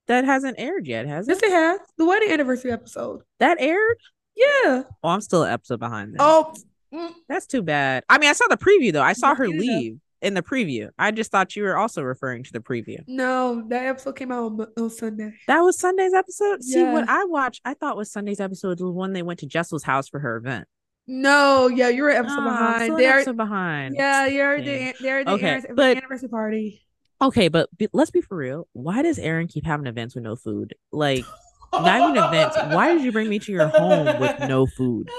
that 0.07 0.25
hasn't 0.25 0.59
aired 0.59 0.87
yet, 0.87 1.07
has 1.07 1.29
it? 1.29 1.33
Yes, 1.33 1.43
it 1.43 1.51
has. 1.51 1.81
The 1.97 2.05
wedding 2.05 2.31
anniversary 2.31 2.71
episode. 2.73 3.23
That 3.41 3.57
aired? 3.61 3.99
Yeah. 4.37 4.83
Oh, 5.03 5.09
I'm 5.09 5.21
still 5.21 5.45
an 5.45 5.53
episode 5.53 5.81
behind. 5.81 6.13
Then. 6.13 6.17
Oh, 6.21 6.55
mm. 6.93 7.13
that's 7.29 7.47
too 7.47 7.63
bad. 7.63 8.05
I 8.09 8.19
mean, 8.19 8.31
I 8.31 8.35
saw 8.35 8.47
the 8.49 8.57
preview 8.57 8.93
though. 8.93 9.03
I 9.03 9.15
saw 9.15 9.35
her 9.35 9.49
leave 9.49 9.99
in 10.21 10.35
the 10.35 10.43
preview. 10.43 10.91
I 10.99 11.11
just 11.11 11.31
thought 11.31 11.55
you 11.55 11.63
were 11.63 11.77
also 11.77 12.03
referring 12.03 12.45
to 12.45 12.53
the 12.53 12.61
preview. 12.61 13.03
No, 13.07 13.65
that 13.69 13.87
episode 13.87 14.17
came 14.17 14.33
out 14.33 14.45
on, 14.45 14.67
on 14.77 14.91
Sunday. 14.91 15.33
That 15.47 15.61
was 15.61 15.79
Sunday's 15.79 16.15
episode. 16.15 16.59
Yeah. 16.63 16.75
See, 16.75 16.85
what 16.85 17.09
I 17.09 17.25
watched, 17.25 17.61
I 17.65 17.75
thought 17.75 17.97
was 17.97 18.11
Sunday's 18.11 18.41
episode 18.41 18.81
was 18.81 18.91
when 18.91 19.13
they 19.13 19.23
went 19.23 19.41
to 19.41 19.47
Jessel's 19.47 19.85
house 19.85 20.09
for 20.09 20.19
her 20.21 20.37
event. 20.37 20.67
No, 21.07 21.69
yeah, 21.69 21.89
you're 21.89 22.09
an 22.09 22.17
episode 22.17 22.41
oh, 22.41 22.45
behind. 22.45 22.99
They're 22.99 23.19
episode 23.19 23.37
behind. 23.37 23.95
Yeah, 23.97 24.27
you're 24.27 24.61
the 24.61 24.95
they're 25.01 25.25
the 25.25 25.33
okay, 25.33 25.61
but, 25.75 25.99
anniversary 25.99 26.29
party. 26.29 26.87
Okay, 27.21 27.49
but 27.49 27.69
be, 27.77 27.89
let's 27.93 28.11
be 28.11 28.23
for 28.23 28.37
real. 28.37 28.69
Why 28.73 29.03
does 29.03 29.19
Erin 29.19 29.47
keep 29.47 29.67
having 29.67 29.87
events 29.87 30.15
with 30.15 30.25
no 30.25 30.35
food? 30.35 30.75
Like, 30.93 31.25
not 31.73 32.11
even 32.11 32.23
events. 32.23 32.57
Why 32.57 32.93
did 32.93 33.03
you 33.03 33.13
bring 33.13 33.29
me 33.29 33.39
to 33.39 33.53
your 33.53 33.69
home 33.69 34.19
with 34.19 34.41
no 34.41 34.67
food? 34.67 35.11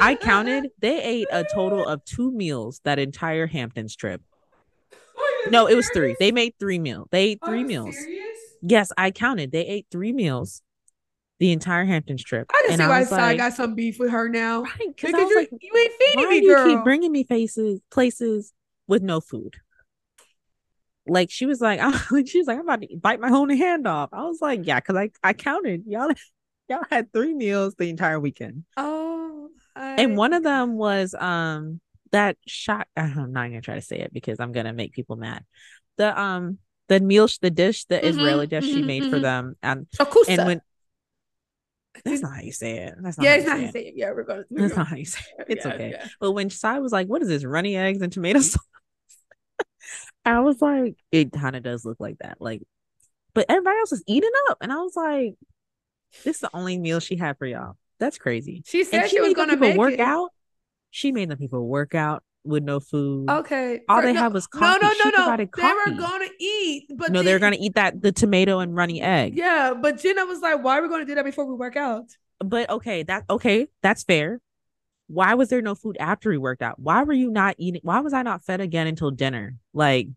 I 0.00 0.16
counted. 0.20 0.70
They 0.80 1.00
ate 1.00 1.28
a 1.30 1.44
total 1.44 1.86
of 1.86 2.04
two 2.04 2.32
meals 2.32 2.80
that 2.84 2.98
entire 2.98 3.46
Hamptons 3.46 3.94
trip. 3.94 4.22
No, 5.50 5.66
it 5.66 5.74
was 5.74 5.88
three. 5.90 6.16
They 6.18 6.32
made 6.32 6.54
three 6.58 6.78
meals. 6.78 7.08
They 7.10 7.30
ate 7.30 7.40
three 7.44 7.64
meals. 7.64 7.94
Serious? 7.96 8.38
Yes, 8.60 8.92
I 8.96 9.10
counted. 9.10 9.52
They 9.52 9.66
ate 9.66 9.86
three 9.90 10.12
meals 10.12 10.62
the 11.42 11.50
entire 11.50 11.84
Hamptons 11.84 12.22
trip. 12.22 12.48
I 12.52 12.62
just 12.68 12.78
see 12.78 12.86
why 12.86 13.02
I 13.02 13.30
like, 13.30 13.38
got 13.38 13.52
some 13.52 13.74
beef 13.74 13.98
with 13.98 14.12
her 14.12 14.28
now. 14.28 14.62
Right, 14.62 14.94
because 14.94 15.10
you, 15.10 15.36
like, 15.36 15.50
you 15.60 15.76
ain't 15.76 15.92
feeding 16.00 16.28
me, 16.28 16.46
girl. 16.46 16.68
You 16.68 16.76
keep 16.76 16.84
bringing 16.84 17.10
me 17.10 17.24
faces 17.24 17.80
places 17.90 18.52
with 18.86 19.02
no 19.02 19.20
food 19.20 19.56
like 21.06 21.30
she 21.30 21.46
was 21.46 21.60
like, 21.60 21.80
I'm, 21.80 21.92
she 22.26 22.38
was 22.38 22.46
like, 22.46 22.58
I'm 22.58 22.64
about 22.64 22.82
to 22.82 22.96
bite 22.96 23.20
my 23.20 23.30
own 23.30 23.50
hand 23.50 23.86
off. 23.86 24.10
I 24.12 24.22
was 24.22 24.40
like, 24.40 24.60
yeah, 24.64 24.78
because 24.78 24.96
I 24.96 25.10
I 25.22 25.32
counted 25.32 25.84
y'all 25.86 26.10
y'all 26.68 26.84
had 26.90 27.12
three 27.12 27.34
meals 27.34 27.74
the 27.76 27.90
entire 27.90 28.20
weekend. 28.20 28.64
Oh, 28.76 29.48
I... 29.74 29.94
and 30.00 30.16
one 30.16 30.32
of 30.32 30.42
them 30.42 30.76
was 30.76 31.14
um 31.18 31.80
that 32.12 32.36
shot. 32.46 32.86
I'm 32.96 33.32
not 33.32 33.48
gonna 33.48 33.60
try 33.60 33.74
to 33.74 33.80
say 33.80 33.98
it 33.98 34.12
because 34.12 34.38
I'm 34.40 34.52
gonna 34.52 34.72
make 34.72 34.92
people 34.92 35.16
mad. 35.16 35.44
The 35.98 36.18
um 36.18 36.58
the 36.88 37.00
meal 37.00 37.28
the 37.40 37.50
dish 37.50 37.84
the 37.86 37.96
mm-hmm, 37.96 38.06
Israeli 38.06 38.46
dish 38.46 38.64
mm-hmm, 38.64 38.74
she 38.74 38.82
made 38.82 39.02
mm-hmm. 39.02 39.12
for 39.12 39.18
them 39.18 39.56
and 39.62 39.86
and 40.28 40.46
when 40.46 40.60
that's 42.04 42.22
not 42.22 42.36
how 42.36 42.42
you 42.42 42.52
say 42.52 42.78
it. 42.78 42.94
That's 43.00 43.18
not 43.18 43.24
yeah, 43.24 43.34
it's 43.34 43.46
not 43.46 43.58
how 43.58 43.64
you 43.64 43.72
say 43.72 43.86
it. 43.86 43.94
Yeah, 43.96 44.12
we're 44.12 44.24
gonna. 44.24 44.44
We're 44.50 44.62
that's 44.62 44.76
not 44.76 44.88
how 44.88 44.96
you 44.96 45.04
say 45.04 45.24
it. 45.38 45.46
It's 45.48 45.64
yeah, 45.64 45.74
okay. 45.74 45.90
Yeah. 45.90 46.08
But 46.20 46.32
when 46.32 46.50
Sai 46.50 46.78
was 46.78 46.92
like, 46.92 47.08
"What 47.08 47.22
is 47.22 47.28
this? 47.28 47.44
Runny 47.44 47.76
eggs 47.76 48.00
and 48.02 48.12
tomato 48.12 48.40
sauce?" 48.40 48.62
I 50.24 50.40
was 50.40 50.62
like, 50.62 50.96
it 51.10 51.32
kind 51.32 51.56
of 51.56 51.62
does 51.62 51.84
look 51.84 51.98
like 51.98 52.18
that. 52.20 52.36
Like, 52.40 52.62
but 53.34 53.46
everybody 53.48 53.78
else 53.78 53.92
is 53.92 54.04
eating 54.06 54.30
up. 54.50 54.58
And 54.60 54.72
I 54.72 54.76
was 54.76 54.94
like, 54.94 55.34
this 56.24 56.36
is 56.36 56.40
the 56.40 56.50
only 56.54 56.78
meal 56.78 57.00
she 57.00 57.16
had 57.16 57.38
for 57.38 57.46
y'all. 57.46 57.76
That's 57.98 58.18
crazy. 58.18 58.62
She 58.66 58.84
said 58.84 59.08
she, 59.08 59.16
she 59.16 59.20
was 59.20 59.34
gonna 59.34 59.56
make 59.56 59.76
work 59.76 59.94
it. 59.94 60.00
out. 60.00 60.30
She 60.90 61.12
made 61.12 61.28
the 61.28 61.36
people 61.36 61.66
work 61.66 61.94
out 61.94 62.22
with 62.44 62.62
no 62.62 62.80
food. 62.80 63.30
Okay. 63.30 63.80
All 63.88 64.00
for, 64.00 64.06
they 64.06 64.12
no, 64.12 64.20
had 64.20 64.32
was 64.32 64.46
coffee. 64.46 64.80
No, 64.82 64.92
no, 64.92 65.10
no, 65.10 65.36
no. 65.36 65.36
They 65.36 65.72
were 65.72 65.98
gonna 65.98 66.28
eat, 66.40 66.90
but 66.94 67.12
no, 67.12 67.20
they, 67.20 67.26
they're 67.26 67.38
gonna 67.38 67.56
eat 67.58 67.74
that 67.74 68.02
the 68.02 68.12
tomato 68.12 68.58
and 68.60 68.74
runny 68.74 69.00
egg. 69.00 69.36
Yeah, 69.36 69.74
but 69.74 69.98
Jenna 69.98 70.26
was 70.26 70.40
like, 70.40 70.62
"Why 70.62 70.78
are 70.78 70.82
we 70.82 70.88
gonna 70.88 71.04
do 71.04 71.14
that 71.14 71.24
before 71.24 71.44
we 71.44 71.54
work 71.54 71.76
out?" 71.76 72.06
But 72.40 72.70
okay, 72.70 73.02
that 73.04 73.24
okay, 73.30 73.68
that's 73.82 74.02
fair. 74.02 74.40
Why 75.06 75.34
was 75.34 75.50
there 75.50 75.62
no 75.62 75.74
food 75.74 75.96
after 76.00 76.30
we 76.30 76.38
worked 76.38 76.62
out? 76.62 76.78
Why 76.78 77.02
were 77.02 77.12
you 77.12 77.30
not 77.30 77.54
eating? 77.58 77.80
Why 77.84 78.00
was 78.00 78.12
I 78.12 78.22
not 78.22 78.44
fed 78.44 78.60
again 78.60 78.86
until 78.86 79.10
dinner? 79.10 79.56
Like, 79.74 80.08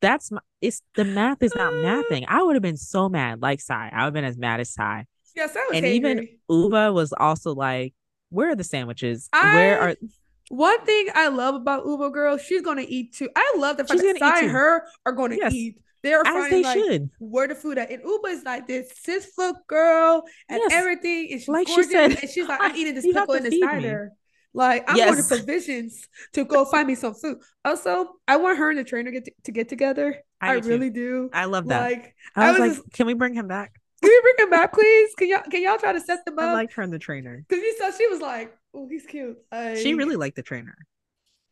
that's 0.00 0.30
my 0.30 0.40
it's 0.60 0.82
the 0.94 1.04
math 1.04 1.42
is 1.42 1.54
not 1.54 1.72
uh. 1.72 1.76
mathing. 1.76 2.24
I 2.28 2.42
would 2.42 2.56
have 2.56 2.62
been 2.62 2.76
so 2.76 3.08
mad, 3.08 3.40
like 3.40 3.60
Sai. 3.60 3.90
I 3.92 3.98
would 3.98 4.06
have 4.06 4.14
been 4.14 4.24
as 4.24 4.36
mad 4.36 4.60
as 4.60 4.70
Sai. 4.70 5.06
Yes, 5.34 5.54
I 5.54 5.60
was 5.68 5.76
and 5.76 5.84
angry. 5.84 5.96
even 5.96 6.28
Ubah 6.50 6.94
was 6.94 7.12
also 7.12 7.54
like, 7.54 7.94
Where 8.30 8.50
are 8.50 8.56
the 8.56 8.64
sandwiches? 8.64 9.28
I, 9.32 9.54
Where 9.54 9.80
are 9.80 9.96
One 10.48 10.84
thing 10.84 11.08
I 11.14 11.28
love 11.28 11.54
about 11.54 11.84
Ubah 11.84 12.12
Girl, 12.12 12.38
she's 12.38 12.62
gonna 12.62 12.84
eat 12.86 13.14
too. 13.14 13.28
I 13.34 13.54
love 13.56 13.76
the 13.76 13.84
fact 13.84 14.00
that 14.00 14.18
Sai 14.18 14.40
and 14.40 14.50
her 14.50 14.84
are 15.04 15.12
gonna 15.12 15.36
yes. 15.36 15.52
eat. 15.52 15.78
They're 16.02 16.20
As 16.20 16.26
finding 16.26 16.50
they 16.50 16.62
like 16.62 16.78
should. 16.78 17.10
where 17.18 17.48
the 17.48 17.56
food 17.56 17.78
at. 17.78 17.90
And 17.90 18.02
Ubah 18.04 18.30
is 18.30 18.44
like 18.44 18.68
this 18.68 18.92
six 19.02 19.26
foot 19.34 19.56
girl 19.66 20.22
and 20.48 20.60
yes. 20.60 20.72
everything. 20.72 21.28
And 21.32 21.40
she's 21.40 21.48
like 21.48 21.66
gorgeous. 21.66 21.86
She 21.86 21.92
said, 21.92 22.10
and 22.10 22.30
she's 22.30 22.48
like, 22.48 22.60
I'm 22.60 22.76
eating 22.76 22.94
this 22.94 23.04
pickle 23.04 23.34
in 23.34 23.42
the 23.42 23.60
cider. 23.60 24.12
Like 24.54 24.84
I'm 24.88 24.96
yes. 24.96 25.10
going 25.10 25.22
to 25.22 25.44
provisions 25.44 26.08
to 26.34 26.44
go 26.44 26.64
find 26.64 26.86
me 26.86 26.94
some 26.94 27.14
food. 27.14 27.38
Also, 27.64 28.08
I 28.28 28.36
want 28.36 28.58
her 28.58 28.70
and 28.70 28.78
the 28.78 28.84
trainer 28.84 29.10
get 29.10 29.24
to, 29.24 29.32
to 29.44 29.52
get 29.52 29.68
together. 29.68 30.22
I, 30.40 30.52
I 30.52 30.54
really 30.58 30.90
do. 30.90 31.28
I 31.32 31.46
love 31.46 31.66
that. 31.68 31.82
Like 31.82 32.14
I 32.36 32.52
was, 32.52 32.60
I 32.60 32.60
was 32.60 32.60
like, 32.60 32.84
just, 32.84 32.92
can 32.92 33.06
we 33.06 33.14
bring 33.14 33.34
him 33.34 33.48
back? 33.48 33.72
Can 34.00 34.10
we 34.10 34.20
bring 34.22 34.46
him 34.46 34.50
back, 34.50 34.72
please? 34.72 35.14
Can 35.16 35.28
y'all 35.28 35.42
can 35.50 35.62
y'all 35.62 35.78
try 35.78 35.92
to 35.92 36.00
set 36.00 36.24
them 36.24 36.38
up? 36.38 36.44
I 36.44 36.52
like 36.52 36.72
her 36.74 36.82
and 36.82 36.92
the 36.92 36.98
trainer. 36.98 37.44
Because 37.48 37.62
you 37.62 37.76
saw 37.78 37.90
she 37.90 38.06
was 38.06 38.20
like, 38.20 38.56
oh, 38.76 38.88
he's 38.88 39.06
cute. 39.06 39.38
I... 39.50 39.74
She 39.74 39.94
really 39.94 40.16
liked 40.16 40.36
the 40.36 40.42
trainer. 40.42 40.76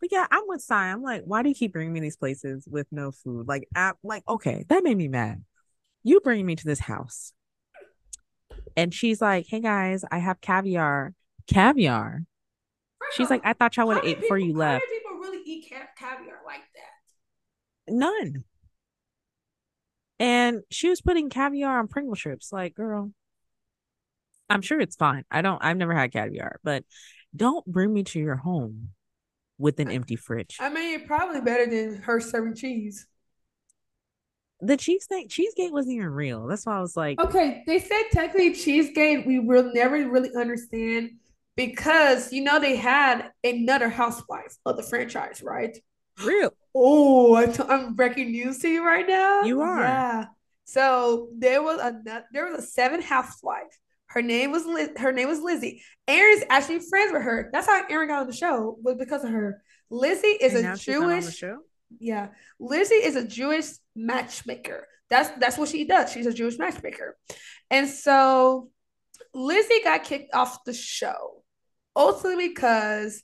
But 0.00 0.12
yeah, 0.12 0.26
I'm 0.30 0.42
with 0.46 0.60
Sai. 0.60 0.92
I'm 0.92 1.02
like, 1.02 1.22
why 1.24 1.42
do 1.42 1.48
you 1.48 1.54
keep 1.54 1.72
bringing 1.72 1.92
me 1.92 2.00
these 2.00 2.16
places 2.16 2.68
with 2.70 2.86
no 2.90 3.10
food? 3.10 3.48
Like, 3.48 3.66
at, 3.74 3.96
like, 4.02 4.22
okay, 4.28 4.64
that 4.68 4.84
made 4.84 4.98
me 4.98 5.08
mad. 5.08 5.42
You 6.02 6.20
bring 6.20 6.44
me 6.44 6.54
to 6.54 6.64
this 6.64 6.80
house, 6.80 7.32
and 8.76 8.92
she's 8.92 9.22
like, 9.22 9.46
"Hey 9.48 9.60
guys, 9.60 10.04
I 10.10 10.18
have 10.18 10.42
caviar." 10.42 11.14
Caviar. 11.46 12.24
she's 13.12 13.30
like, 13.30 13.40
"I 13.44 13.54
thought 13.54 13.76
y'all 13.76 13.86
would 13.86 13.96
have 13.96 14.04
ate 14.04 14.20
before 14.20 14.38
you 14.38 14.52
left." 14.52 14.84
How 14.84 14.90
many 14.90 14.98
people 14.98 15.18
really 15.18 15.42
eat 15.46 15.72
caviar 15.98 16.40
like 16.44 16.60
that? 16.74 17.94
None. 17.94 18.44
And 20.18 20.62
she 20.70 20.90
was 20.90 21.00
putting 21.00 21.30
caviar 21.30 21.78
on 21.78 21.88
Pringle 21.88 22.16
strips. 22.16 22.52
Like, 22.52 22.74
girl, 22.74 23.12
I'm 24.50 24.62
sure 24.62 24.80
it's 24.80 24.96
fine. 24.96 25.24
I 25.30 25.42
don't. 25.42 25.62
I've 25.62 25.76
never 25.76 25.94
had 25.94 26.12
caviar, 26.12 26.58
but 26.62 26.84
don't 27.34 27.64
bring 27.66 27.92
me 27.92 28.04
to 28.04 28.18
your 28.18 28.36
home 28.36 28.90
with 29.58 29.80
an 29.80 29.90
empty 29.90 30.16
fridge. 30.16 30.58
I 30.60 30.68
mean, 30.68 31.06
probably 31.06 31.40
better 31.40 31.66
than 31.66 32.02
her 32.02 32.20
serving 32.20 32.56
cheese. 32.56 33.06
The 34.60 34.76
cheesegate 34.76 35.30
cheesegate 35.30 35.72
wasn't 35.72 35.96
even 35.96 36.08
real. 36.08 36.46
That's 36.46 36.64
why 36.64 36.78
I 36.78 36.80
was 36.80 36.96
like, 36.96 37.20
okay. 37.20 37.62
They 37.66 37.78
said 37.78 38.02
technically 38.12 38.54
cheesegate 38.54 39.26
we 39.26 39.38
will 39.38 39.72
never 39.74 39.96
really 40.08 40.30
understand 40.36 41.10
because 41.56 42.32
you 42.32 42.42
know 42.42 42.58
they 42.58 42.76
had 42.76 43.30
another 43.42 43.88
housewife 43.88 44.56
of 44.64 44.76
the 44.76 44.82
franchise, 44.82 45.42
right? 45.42 45.76
Real. 46.24 46.50
Oh, 46.74 47.34
i 47.34 47.46
t- 47.46 47.62
I'm 47.68 47.94
breaking 47.94 48.30
news 48.30 48.58
to 48.60 48.68
you 48.68 48.84
right 48.84 49.06
now. 49.06 49.42
You 49.42 49.60
are. 49.60 49.80
Yeah. 49.80 50.24
So 50.64 51.28
there 51.36 51.62
was 51.62 51.78
a 51.78 52.22
there 52.32 52.50
was 52.50 52.64
a 52.64 52.66
seven 52.66 53.02
housewife 53.02 53.78
her 54.14 54.22
name 54.22 54.52
was 54.52 54.64
Liz, 54.64 54.90
her 54.96 55.12
name 55.12 55.26
was 55.28 55.40
Lizzie. 55.40 55.82
Erin's 56.06 56.44
actually 56.48 56.78
friends 56.78 57.12
with 57.12 57.22
her. 57.22 57.50
That's 57.52 57.66
how 57.66 57.84
Erin 57.90 58.08
got 58.08 58.20
on 58.20 58.26
the 58.28 58.32
show 58.32 58.78
was 58.80 58.94
because 58.96 59.24
of 59.24 59.30
her. 59.30 59.60
Lizzie 59.90 60.28
is 60.28 60.54
and 60.54 60.66
a 60.66 60.76
Jewish. 60.76 61.42
Yeah, 61.98 62.28
Lizzie 62.60 62.94
is 62.94 63.16
a 63.16 63.26
Jewish 63.26 63.66
matchmaker. 63.96 64.86
That's 65.10 65.30
that's 65.40 65.58
what 65.58 65.68
she 65.68 65.84
does. 65.84 66.12
She's 66.12 66.26
a 66.26 66.32
Jewish 66.32 66.58
matchmaker, 66.58 67.16
and 67.70 67.88
so 67.88 68.70
Lizzie 69.34 69.82
got 69.82 70.04
kicked 70.04 70.32
off 70.32 70.62
the 70.64 70.72
show, 70.72 71.42
ultimately 71.96 72.48
because 72.48 73.20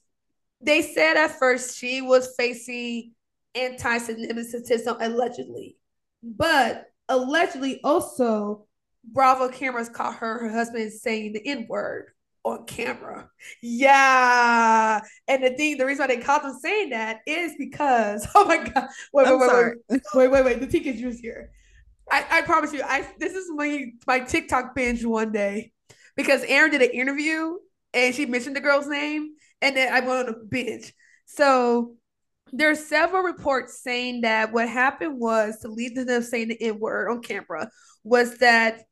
they 0.60 0.82
said 0.82 1.16
at 1.16 1.38
first 1.38 1.78
she 1.78 2.02
was 2.02 2.34
facing 2.36 3.12
anti-Semitism 3.54 4.96
allegedly, 5.00 5.76
but 6.22 6.86
allegedly 7.08 7.80
also 7.84 8.66
Bravo 9.04 9.48
cameras 9.48 9.88
caught 9.88 10.16
her, 10.16 10.38
her 10.38 10.50
husband 10.50 10.92
saying 10.92 11.32
the 11.32 11.46
N 11.46 11.66
word 11.68 12.12
on 12.44 12.64
camera. 12.66 13.28
Yeah. 13.62 15.00
And 15.28 15.44
the 15.44 15.50
thing, 15.50 15.78
the 15.78 15.86
reason 15.86 16.02
why 16.02 16.14
they 16.14 16.22
caught 16.22 16.42
them 16.42 16.58
saying 16.60 16.90
that 16.90 17.20
is 17.26 17.52
because, 17.58 18.26
oh 18.34 18.44
my 18.44 18.58
God. 18.58 18.88
Wait, 19.12 19.26
wait, 19.26 19.38
wait, 19.38 19.74
wait, 19.88 20.02
wait, 20.14 20.30
wait, 20.30 20.44
wait. 20.44 20.70
The 20.70 20.88
is 20.90 21.00
juice 21.00 21.18
here. 21.20 21.50
I, 22.10 22.24
I 22.30 22.42
promise 22.42 22.72
you, 22.72 22.82
I 22.82 23.06
this 23.18 23.34
is 23.34 23.46
my 23.54 23.86
my 24.06 24.20
TikTok 24.20 24.74
binge 24.74 25.04
one 25.04 25.30
day 25.30 25.70
because 26.16 26.42
Erin 26.42 26.72
did 26.72 26.82
an 26.82 26.90
interview 26.90 27.54
and 27.94 28.14
she 28.14 28.26
mentioned 28.26 28.56
the 28.56 28.60
girl's 28.60 28.88
name, 28.88 29.34
and 29.62 29.76
then 29.76 29.92
I 29.92 30.00
went 30.00 30.28
on 30.28 30.34
a 30.34 30.36
binge. 30.36 30.92
So 31.26 31.94
there 32.52 32.70
are 32.70 32.76
several 32.76 33.22
reports 33.22 33.80
saying 33.80 34.22
that 34.22 34.52
what 34.52 34.68
happened 34.68 35.20
was 35.20 35.58
to 35.60 35.68
lead 35.68 35.94
to 35.94 36.04
them 36.04 36.22
saying 36.22 36.48
the 36.48 36.60
N 36.60 36.80
word 36.80 37.08
on 37.08 37.22
camera 37.22 37.70
was 38.02 38.38
that 38.38 38.82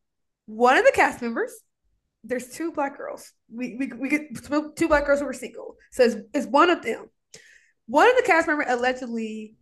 one 0.49 0.79
of 0.79 0.85
the 0.85 0.93
cast 0.93 1.21
members, 1.21 1.53
there's 2.25 2.49
two 2.49 2.73
black 2.73 2.97
girls. 2.97 3.33
We 3.53 3.77
we, 3.77 3.87
we 3.89 4.09
get 4.09 4.35
two 4.77 4.89
black 4.89 5.05
girls 5.05 5.21
who 5.21 5.27
were 5.27 5.35
single. 5.35 5.77
So 5.93 6.05
it's, 6.05 6.17
it's 6.33 6.47
one 6.47 6.71
of 6.71 6.83
them. 6.83 7.11
One 7.87 8.09
of 8.09 8.17
the 8.17 8.23
cast 8.23 8.49
members 8.49 8.67
allegedly 8.69 9.57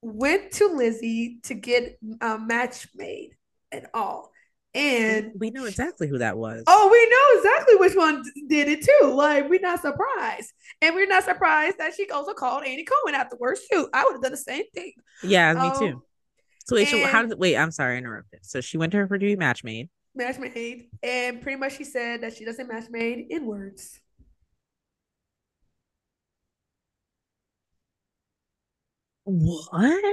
went 0.00 0.52
to 0.52 0.68
Lizzie 0.68 1.38
to 1.44 1.54
get 1.54 1.98
a 2.20 2.38
match 2.38 2.88
made 2.94 3.32
and 3.70 3.86
all. 3.92 4.32
And 4.74 5.32
we 5.38 5.50
know 5.50 5.66
exactly 5.66 6.08
who 6.08 6.18
that 6.18 6.38
was. 6.38 6.64
Oh, 6.66 6.88
we 6.90 7.08
know 7.10 7.50
exactly 7.50 7.76
which 7.76 7.94
one 7.94 8.22
did 8.48 8.68
it 8.68 8.82
too. 8.82 9.12
Like, 9.12 9.50
we're 9.50 9.60
not 9.60 9.82
surprised. 9.82 10.50
And 10.80 10.94
we're 10.94 11.06
not 11.06 11.24
surprised 11.24 11.76
that 11.76 11.92
she 11.94 12.08
also 12.08 12.32
called 12.32 12.64
Andy 12.64 12.84
Cohen 12.84 13.14
afterwards 13.14 13.60
too. 13.70 13.90
I 13.92 14.04
would 14.04 14.14
have 14.14 14.22
done 14.22 14.30
the 14.30 14.38
same 14.38 14.64
thing. 14.74 14.92
Yeah, 15.22 15.52
me 15.52 15.68
um, 15.68 15.78
too. 15.78 16.02
So 16.64 16.76
wait, 16.76 16.90
and, 16.90 17.02
so 17.02 17.06
how 17.06 17.22
did 17.22 17.38
wait? 17.38 17.56
I'm 17.56 17.70
sorry, 17.70 17.96
I 17.96 17.98
interrupted. 17.98 18.40
So 18.46 18.62
she 18.62 18.78
went 18.78 18.92
to 18.92 18.98
her 18.98 19.06
for 19.06 19.18
doing 19.18 19.38
match 19.38 19.62
made 19.62 19.90
match 20.14 20.38
made, 20.38 20.88
and 21.02 21.40
pretty 21.40 21.58
much 21.58 21.76
she 21.76 21.84
said 21.84 22.22
that 22.22 22.34
she 22.34 22.44
doesn't 22.44 22.68
match 22.68 22.84
made 22.90 23.26
in 23.30 23.46
words. 23.46 24.00
What? 29.24 30.04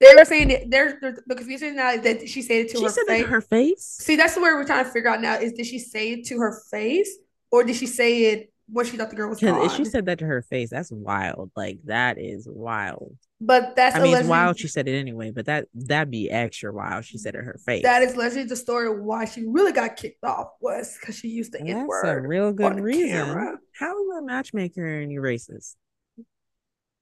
They 0.00 0.14
were 0.14 0.24
saying 0.24 0.48
that 0.48 0.70
there's, 0.70 0.94
the 1.00 1.34
confusion 1.34 1.76
now 1.76 1.92
is 1.92 2.02
that 2.02 2.28
she 2.28 2.42
said 2.42 2.66
it 2.66 2.70
to 2.70 2.78
she 2.78 2.84
her 2.84 2.90
said 2.90 3.06
face. 3.06 3.22
to 3.22 3.28
her 3.28 3.40
face. 3.40 3.84
See, 4.00 4.16
that's 4.16 4.36
where 4.36 4.56
we're 4.56 4.66
trying 4.66 4.84
to 4.84 4.90
figure 4.90 5.08
out 5.10 5.20
now 5.20 5.34
is 5.34 5.52
did 5.52 5.66
she 5.66 5.78
say 5.78 6.12
it 6.12 6.26
to 6.26 6.38
her 6.38 6.60
face 6.70 7.16
or 7.50 7.64
did 7.64 7.76
she 7.76 7.86
say 7.86 8.24
it 8.24 8.52
what 8.66 8.86
she 8.86 8.96
thought 8.96 9.10
the 9.10 9.16
girl 9.16 9.28
was 9.28 9.42
If 9.42 9.72
she 9.72 9.84
said 9.84 10.06
that 10.06 10.18
to 10.20 10.26
her 10.26 10.42
face, 10.42 10.70
that's 10.70 10.90
wild. 10.90 11.50
Like 11.54 11.78
that 11.84 12.18
is 12.18 12.48
wild. 12.50 13.16
But 13.40 13.76
that's 13.76 13.94
I 13.94 14.00
mean, 14.00 14.16
it's 14.16 14.28
wild 14.28 14.58
she 14.58 14.68
said 14.68 14.88
it 14.88 14.98
anyway, 14.98 15.30
but 15.30 15.46
that 15.46 15.66
that'd 15.74 16.10
be 16.10 16.30
extra 16.30 16.72
wild. 16.72 17.04
She 17.04 17.18
said 17.18 17.34
it 17.34 17.44
her 17.44 17.58
face. 17.64 17.82
That 17.82 18.02
is 18.02 18.16
literally 18.16 18.46
the 18.46 18.56
story 18.56 18.88
of 18.88 18.98
why 19.00 19.26
she 19.26 19.44
really 19.46 19.72
got 19.72 19.96
kicked 19.96 20.24
off 20.24 20.48
was 20.60 20.96
because 20.98 21.18
she 21.18 21.28
used 21.28 21.52
the 21.52 21.60
N 21.60 21.86
word. 21.86 22.04
That's 22.04 22.18
a 22.18 22.20
real 22.20 22.52
good 22.52 22.80
reason. 22.80 23.10
Camera. 23.10 23.58
How 23.78 23.88
are 23.88 24.00
you 24.00 24.18
a 24.18 24.22
matchmaker 24.22 25.00
and 25.00 25.12
you 25.12 25.20
racist? 25.20 25.74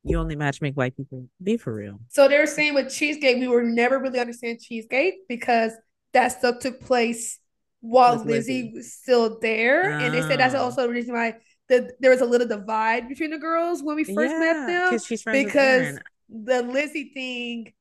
You 0.05 0.19
only 0.19 0.35
matchmake 0.35 0.75
white 0.75 0.97
people. 0.97 1.29
Be 1.41 1.57
for 1.57 1.73
real. 1.73 2.01
So 2.09 2.27
they 2.27 2.39
were 2.39 2.47
saying 2.47 2.75
with 2.75 2.93
cheesegate, 2.93 3.39
we 3.39 3.47
were 3.47 3.63
never 3.63 4.01
really 4.01 4.19
understand 4.19 4.59
cheesegate 4.61 5.29
because 5.29 5.73
that 6.13 6.29
stuff 6.29 6.59
took 6.59 6.81
place 6.81 7.39
while 7.81 8.17
Lizzie. 8.17 8.63
Lizzie. 8.63 8.73
was 8.75 8.93
still 8.95 9.39
there, 9.41 9.91
and 9.91 10.13
they 10.13 10.23
said 10.23 10.41
that's 10.41 10.55
ah. 10.55 10.63
also 10.63 10.83
the 10.83 10.93
reason 10.93 11.15
why 11.15 11.37
the, 11.73 11.91
there 12.01 12.11
was 12.11 12.21
a 12.21 12.27
little 12.27 12.47
divide 12.47 13.09
between 13.09 13.31
the 13.31 13.39
girls 13.39 13.83
when 13.83 13.97
we 13.97 14.05
first 14.05 14.33
yeah, 14.33 14.39
met 14.39 14.67
them 14.67 14.99
she's 14.99 15.23
because 15.25 15.99
the 16.29 16.63
Lizzie 16.63 17.11
thing, 17.15 17.73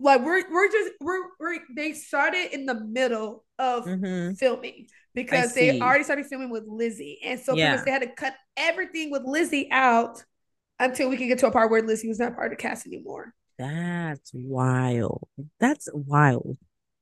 like 0.00 0.24
we're 0.24 0.50
we're 0.50 0.70
just 0.70 0.92
we're 1.00 1.22
we're 1.38 1.58
they 1.76 1.92
started 1.92 2.54
in 2.54 2.64
the 2.64 2.74
middle 2.74 3.44
of 3.58 3.84
mm-hmm. 3.84 4.32
filming 4.34 4.86
because 5.14 5.54
they 5.54 5.78
already 5.80 6.04
started 6.04 6.26
filming 6.26 6.50
with 6.50 6.64
Lizzie, 6.66 7.20
and 7.22 7.38
so 7.38 7.54
yeah. 7.54 7.72
because 7.72 7.84
they 7.84 7.90
had 7.90 8.02
to 8.02 8.14
cut 8.14 8.34
everything 8.56 9.10
with 9.10 9.22
Lizzie 9.24 9.68
out 9.70 10.24
until 10.80 11.10
we 11.10 11.16
could 11.16 11.28
get 11.28 11.38
to 11.40 11.46
a 11.46 11.50
part 11.50 11.70
where 11.70 11.82
Lizzie 11.82 12.08
was 12.08 12.18
not 12.18 12.34
part 12.34 12.50
of 12.50 12.58
the 12.58 12.62
cast 12.62 12.86
anymore. 12.86 13.34
That's 13.58 14.30
wild. 14.32 15.28
That's 15.60 15.88
wild. 15.92 16.56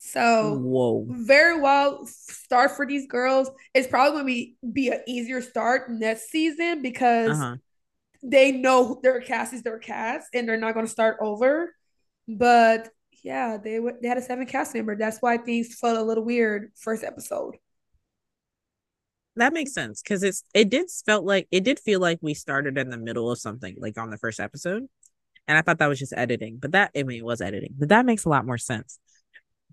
So 0.05 0.59
whoa, 0.59 1.07
very 1.09 1.61
well 1.61 2.05
start 2.07 2.72
for 2.72 2.84
these 2.84 3.07
girls. 3.07 3.48
It's 3.72 3.86
probably 3.86 4.20
to 4.20 4.24
be 4.24 4.57
be 4.72 4.88
an 4.88 5.00
easier 5.07 5.40
start 5.40 5.88
next 5.90 6.28
season 6.28 6.82
because 6.82 7.30
uh-huh. 7.30 7.57
they 8.20 8.50
know 8.50 8.98
their 9.00 9.20
cast 9.20 9.53
is 9.53 9.62
their 9.62 9.78
cast 9.78 10.34
and 10.34 10.48
they're 10.48 10.57
not 10.57 10.72
to 10.72 10.88
start 10.88 11.18
over. 11.20 11.72
But 12.26 12.88
yeah, 13.22 13.59
they 13.62 13.78
they 14.03 14.09
had 14.09 14.18
a 14.18 14.22
seven 14.22 14.44
cast 14.44 14.74
member. 14.74 14.96
That's 14.96 15.18
why 15.20 15.38
things 15.38 15.76
felt 15.76 15.96
a 15.96 16.03
little 16.03 16.24
weird 16.24 16.72
first 16.74 17.05
episode. 17.05 17.55
That 19.36 19.53
makes 19.53 19.72
sense 19.72 20.03
because 20.03 20.24
it's 20.24 20.42
it 20.53 20.68
did 20.68 20.90
felt 21.07 21.24
like 21.24 21.46
it 21.53 21.62
did 21.62 21.78
feel 21.78 22.00
like 22.00 22.18
we 22.20 22.34
started 22.34 22.76
in 22.76 22.90
the 22.90 22.98
middle 22.98 23.30
of 23.30 23.38
something 23.38 23.76
like 23.78 23.96
on 23.96 24.11
the 24.11 24.18
first 24.18 24.40
episode, 24.40 24.88
and 25.46 25.57
I 25.57 25.62
thought 25.62 25.78
that 25.78 25.86
was 25.86 26.00
just 26.00 26.12
editing. 26.16 26.59
But 26.61 26.72
that 26.72 26.90
I 26.96 27.05
mean 27.05 27.20
it 27.20 27.24
was 27.24 27.40
editing, 27.40 27.74
but 27.78 27.90
that 27.90 28.05
makes 28.05 28.24
a 28.24 28.28
lot 28.28 28.44
more 28.44 28.59
sense 28.59 28.98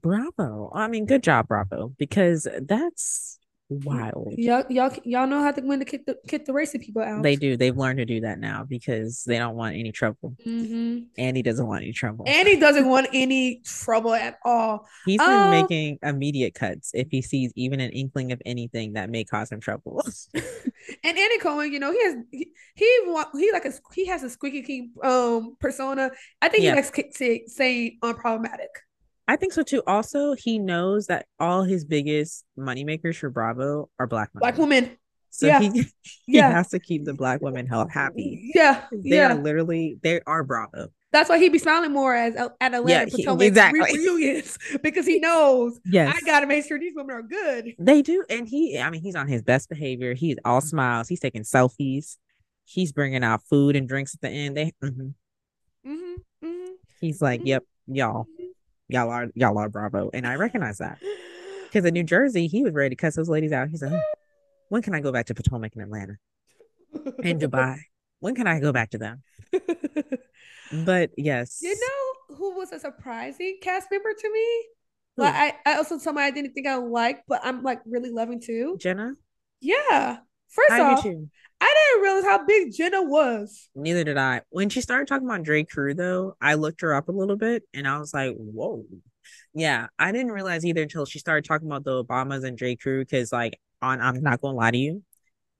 Bravo. 0.01 0.71
I 0.73 0.87
mean, 0.87 1.05
good 1.05 1.23
job, 1.23 1.47
Bravo, 1.47 1.93
because 1.97 2.47
that's 2.61 3.39
wild. 3.69 4.33
Y'all, 4.37 4.63
y'all, 4.69 4.91
y'all 5.03 5.27
know 5.27 5.41
how 5.43 5.51
to 5.51 5.61
when 5.61 5.79
to 5.79 5.85
kick 5.85 6.05
the 6.05 6.17
kick 6.27 6.45
the 6.45 6.53
racing 6.53 6.81
people 6.81 7.01
out. 7.01 7.21
They 7.21 7.35
do. 7.35 7.55
They've 7.55 7.75
learned 7.75 7.99
to 7.99 8.05
do 8.05 8.21
that 8.21 8.39
now 8.39 8.65
because 8.67 9.23
they 9.25 9.37
don't 9.37 9.55
want 9.55 9.75
any 9.75 9.91
trouble. 9.91 10.35
Mm-hmm. 10.45 11.03
Andy 11.17 11.41
doesn't 11.41 11.65
want 11.65 11.83
any 11.83 11.93
trouble. 11.93 12.25
Andy 12.27 12.59
doesn't 12.59 12.87
want 12.87 13.07
any 13.13 13.61
trouble 13.63 14.13
at 14.13 14.39
all. 14.43 14.87
He's 15.05 15.19
been 15.19 15.29
um, 15.29 15.51
making 15.51 15.99
immediate 16.01 16.55
cuts 16.55 16.91
if 16.93 17.07
he 17.11 17.21
sees 17.21 17.53
even 17.55 17.79
an 17.79 17.91
inkling 17.91 18.31
of 18.31 18.41
anything 18.45 18.93
that 18.93 19.09
may 19.09 19.23
cause 19.23 19.51
him 19.51 19.59
trouble. 19.59 20.03
and 20.33 20.43
Andy 21.03 21.37
Cohen, 21.39 21.71
you 21.71 21.79
know, 21.79 21.91
he 21.91 22.03
has 22.03 22.15
he 22.31 22.51
he, 22.75 23.15
he 23.35 23.51
like 23.51 23.65
a 23.65 23.73
he 23.93 24.07
has 24.07 24.23
a 24.23 24.29
squeaky 24.29 24.63
clean 24.63 24.93
um 25.03 25.55
persona. 25.59 26.11
I 26.41 26.49
think 26.49 26.63
yeah. 26.63 26.71
he 26.71 26.75
likes 26.75 26.91
say, 27.17 27.43
saying 27.47 27.99
unproblematic. 28.01 28.67
I 29.29 29.35
think 29.35 29.53
so 29.53 29.61
too. 29.61 29.83
Also, 29.85 30.33
he 30.33 30.57
knows 30.57 31.05
that 31.05 31.27
all 31.39 31.61
his 31.61 31.85
biggest 31.85 32.43
moneymakers 32.57 33.15
for 33.15 33.29
Bravo 33.29 33.87
are 33.99 34.07
black 34.07 34.31
women. 34.33 34.39
Black 34.39 34.57
women. 34.57 34.97
So 35.29 35.45
yeah. 35.45 35.59
he, 35.59 35.69
he 36.01 36.37
yeah. 36.37 36.49
has 36.49 36.69
to 36.69 36.79
keep 36.79 37.05
the 37.05 37.13
black 37.13 37.39
women 37.39 37.67
held 37.67 37.91
happy. 37.91 38.49
Yeah. 38.55 38.85
They 38.91 39.17
yeah. 39.17 39.33
are 39.33 39.35
literally 39.35 39.99
they 40.01 40.21
are 40.25 40.43
Bravo. 40.43 40.87
That's 41.11 41.29
why 41.29 41.37
he'd 41.37 41.51
be 41.51 41.59
smiling 41.59 41.93
more 41.93 42.15
as 42.15 42.35
at 42.35 42.73
Atlanta 42.73 42.87
yeah, 42.87 43.05
Potomac 43.05 43.45
exactly. 43.45 43.99
reunions 43.99 44.57
because 44.81 45.05
he 45.05 45.19
knows 45.19 45.79
yes. 45.85 46.11
I 46.15 46.25
gotta 46.25 46.47
make 46.47 46.65
sure 46.65 46.79
these 46.79 46.93
women 46.95 47.15
are 47.15 47.21
good. 47.21 47.75
They 47.77 48.01
do, 48.01 48.25
and 48.31 48.47
he 48.47 48.79
I 48.79 48.89
mean 48.89 49.03
he's 49.03 49.15
on 49.15 49.27
his 49.27 49.43
best 49.43 49.69
behavior. 49.69 50.15
He's 50.15 50.37
all 50.43 50.61
smiles. 50.61 51.07
He's 51.07 51.19
taking 51.19 51.43
selfies. 51.43 52.17
He's 52.65 52.91
bringing 52.91 53.23
out 53.23 53.43
food 53.47 53.75
and 53.75 53.87
drinks 53.87 54.15
at 54.15 54.21
the 54.21 54.29
end. 54.29 54.57
They 54.57 54.73
mm-hmm. 54.83 55.09
Mm-hmm. 55.87 56.47
Mm-hmm. 56.47 56.71
He's 56.99 57.21
like, 57.21 57.41
mm-hmm. 57.41 57.47
"Yep, 57.47 57.63
y'all." 57.87 58.27
Y'all 58.89 59.09
are 59.09 59.27
y'all 59.35 59.57
are 59.57 59.69
Bravo, 59.69 60.09
and 60.13 60.27
I 60.27 60.35
recognize 60.35 60.79
that 60.79 60.99
because 61.63 61.85
in 61.85 61.93
New 61.93 62.03
Jersey 62.03 62.47
he 62.47 62.63
was 62.63 62.73
ready 62.73 62.89
to 62.89 62.95
cuss 62.95 63.15
those 63.15 63.29
ladies 63.29 63.53
out. 63.53 63.69
He 63.69 63.77
said, 63.77 63.99
"When 64.67 64.81
can 64.81 64.93
I 64.93 64.99
go 64.99 65.11
back 65.11 65.27
to 65.27 65.35
Potomac 65.35 65.75
in 65.75 65.81
Atlanta, 65.81 66.17
and 67.23 67.39
Dubai? 67.39 67.79
When 68.19 68.35
can 68.35 68.47
I 68.47 68.59
go 68.59 68.73
back 68.73 68.89
to 68.91 68.97
them?" 68.97 69.23
but 70.85 71.11
yes, 71.15 71.59
you 71.61 71.75
know 71.75 72.35
who 72.35 72.55
was 72.55 72.71
a 72.71 72.79
surprising 72.79 73.59
cast 73.61 73.87
member 73.91 74.13
to 74.13 74.33
me. 74.33 74.65
Like 75.17 75.35
I, 75.35 75.53
I 75.65 75.75
also 75.75 75.97
somebody 75.97 76.27
I 76.27 76.31
didn't 76.31 76.53
think 76.53 76.67
I 76.67 76.75
liked, 76.75 77.23
but 77.27 77.41
I'm 77.43 77.61
like 77.61 77.81
really 77.85 78.09
loving 78.09 78.41
too. 78.41 78.77
Jenna. 78.79 79.13
Yeah. 79.59 80.19
First 80.49 80.71
I 80.71 80.81
off, 80.81 81.05
I 81.05 81.75
didn't 81.93 82.01
realize 82.01 82.23
how 82.23 82.45
big 82.45 82.73
Jenna 82.73 83.03
was. 83.03 83.69
Neither 83.75 84.03
did 84.03 84.17
I. 84.17 84.41
When 84.49 84.69
she 84.69 84.81
started 84.81 85.07
talking 85.07 85.27
about 85.27 85.43
J. 85.43 85.63
Crew, 85.63 85.93
though, 85.93 86.35
I 86.41 86.55
looked 86.55 86.81
her 86.81 86.93
up 86.93 87.09
a 87.09 87.11
little 87.11 87.35
bit 87.35 87.63
and 87.73 87.87
I 87.87 87.99
was 87.99 88.13
like, 88.13 88.33
whoa. 88.35 88.85
Yeah, 89.53 89.87
I 89.97 90.11
didn't 90.11 90.31
realize 90.31 90.65
either 90.65 90.81
until 90.81 91.05
she 91.05 91.19
started 91.19 91.45
talking 91.45 91.67
about 91.67 91.83
the 91.83 92.03
Obamas 92.03 92.43
and 92.43 92.57
J. 92.57 92.75
Crew 92.75 93.01
because, 93.01 93.31
like, 93.31 93.59
on 93.81 94.01
I'm 94.01 94.21
not 94.21 94.41
gonna 94.41 94.57
lie 94.57 94.71
to 94.71 94.77
you, 94.77 95.03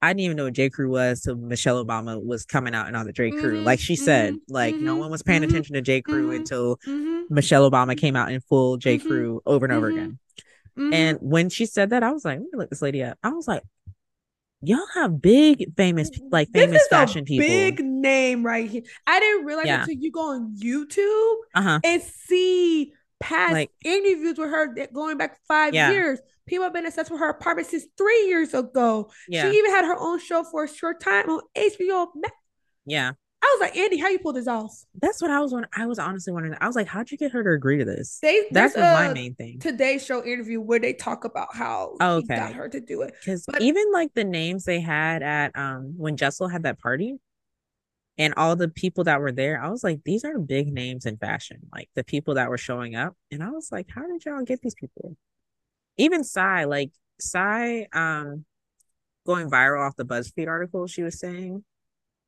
I 0.01 0.09
didn't 0.09 0.21
even 0.21 0.37
know 0.37 0.45
what 0.45 0.53
J. 0.53 0.69
Crew 0.69 0.89
was 0.89 1.21
till 1.21 1.35
Michelle 1.35 1.83
Obama 1.83 2.23
was 2.23 2.45
coming 2.45 2.73
out 2.73 2.87
and 2.87 2.95
on 2.95 3.05
the 3.05 3.13
J. 3.13 3.31
Crew. 3.31 3.57
Mm-hmm, 3.57 3.65
like 3.65 3.79
she 3.79 3.95
mm-hmm, 3.95 4.05
said, 4.05 4.35
like 4.47 4.75
mm-hmm, 4.75 4.85
no 4.85 4.95
one 4.95 5.11
was 5.11 5.21
paying 5.23 5.41
mm-hmm, 5.41 5.49
attention 5.49 5.75
to 5.75 5.81
J. 5.81 6.01
Crew 6.01 6.27
mm-hmm, 6.27 6.37
until 6.37 6.77
mm-hmm. 6.77 7.33
Michelle 7.33 7.69
Obama 7.69 7.97
came 7.97 8.15
out 8.15 8.31
in 8.31 8.41
full 8.41 8.77
J. 8.77 8.97
Crew 8.97 9.41
over 9.45 9.65
and 9.65 9.73
over 9.73 9.87
again. 9.87 10.19
And 10.79 11.17
when 11.19 11.49
she 11.49 11.65
said 11.65 11.89
that, 11.89 12.03
I 12.03 12.11
was 12.11 12.23
like, 12.23 12.39
let 12.39 12.45
me 12.45 12.49
look 12.53 12.69
this 12.69 12.81
lady 12.81 13.03
up. 13.03 13.17
I 13.21 13.29
was 13.31 13.49
like, 13.49 13.63
y'all 14.61 14.85
have 14.93 15.21
big 15.21 15.73
famous 15.77 16.09
like 16.31 16.49
famous 16.53 16.85
fashion 16.87 17.23
people 17.23 17.47
big 17.47 17.79
name 17.79 18.45
right 18.45 18.69
here 18.69 18.81
i 19.07 19.19
didn't 19.19 19.45
realize 19.45 19.65
yeah. 19.65 19.81
until 19.81 19.95
you 19.95 20.11
go 20.11 20.33
on 20.33 20.55
youtube 20.57 21.35
uh-huh. 21.55 21.79
and 21.83 22.01
see 22.01 22.91
past 23.19 23.53
like, 23.53 23.71
interviews 23.85 24.37
with 24.37 24.49
her 24.49 24.75
going 24.93 25.17
back 25.17 25.39
five 25.47 25.73
yeah. 25.73 25.91
years 25.91 26.19
people 26.45 26.63
have 26.63 26.73
been 26.73 26.85
obsessed 26.85 27.09
with 27.09 27.19
her 27.19 27.29
apartment 27.29 27.67
since 27.67 27.85
three 27.97 28.27
years 28.27 28.53
ago 28.53 29.09
yeah. 29.29 29.49
she 29.49 29.57
even 29.57 29.71
had 29.71 29.85
her 29.85 29.97
own 29.97 30.19
show 30.19 30.43
for 30.43 30.65
a 30.65 30.69
short 30.69 30.99
time 30.99 31.29
on 31.29 31.41
hbo 31.55 32.07
yeah 32.85 33.11
I 33.41 33.57
was 33.57 33.69
like, 33.69 33.77
Andy, 33.77 33.97
how 33.97 34.09
you 34.09 34.19
pull 34.19 34.33
this 34.33 34.47
off? 34.47 34.83
That's 35.01 35.21
what 35.21 35.31
I 35.31 35.39
was 35.39 35.53
wondering. 35.53 35.71
I 35.75 35.85
was 35.85 35.97
honestly 35.97 36.33
wondering. 36.33 36.57
I 36.59 36.67
was 36.67 36.75
like, 36.75 36.87
how'd 36.87 37.09
you 37.09 37.17
get 37.17 37.31
her 37.31 37.41
to 37.41 37.51
agree 37.51 37.77
to 37.77 37.85
this? 37.85 38.19
They, 38.21 38.43
That's 38.51 38.75
my 38.75 39.13
main 39.13 39.33
thing. 39.35 39.59
Today's 39.59 40.05
show 40.05 40.23
interview 40.25 40.59
where 40.59 40.79
they 40.79 40.93
talk 40.93 41.23
about 41.23 41.55
how 41.55 41.95
okay. 42.01 42.35
got 42.35 42.53
her 42.53 42.67
to 42.67 42.81
do 42.81 43.01
it. 43.03 43.13
Because 43.19 43.45
even 43.61 43.85
like 43.93 44.13
the 44.13 44.25
names 44.25 44.65
they 44.65 44.81
had 44.81 45.23
at 45.23 45.57
um 45.57 45.93
when 45.97 46.17
Jessel 46.17 46.49
had 46.49 46.63
that 46.63 46.79
party, 46.79 47.15
and 48.17 48.33
all 48.35 48.57
the 48.57 48.67
people 48.67 49.05
that 49.05 49.21
were 49.21 49.31
there, 49.31 49.63
I 49.63 49.69
was 49.69 49.85
like, 49.85 50.01
these 50.03 50.25
are 50.25 50.37
big 50.37 50.67
names 50.67 51.05
in 51.05 51.15
fashion. 51.15 51.61
Like 51.73 51.89
the 51.95 52.03
people 52.03 52.33
that 52.35 52.49
were 52.49 52.57
showing 52.57 52.95
up, 52.95 53.15
and 53.31 53.41
I 53.41 53.51
was 53.51 53.69
like, 53.71 53.87
how 53.89 54.05
did 54.05 54.25
y'all 54.25 54.43
get 54.43 54.61
these 54.61 54.75
people? 54.75 55.15
Even 55.95 56.25
Sai, 56.25 56.65
like 56.65 56.91
Sai, 57.21 57.87
um, 57.93 58.43
going 59.25 59.49
viral 59.49 59.87
off 59.87 59.95
the 59.95 60.05
BuzzFeed 60.05 60.47
article 60.47 60.87
she 60.87 61.03
was 61.03 61.19
saying 61.19 61.63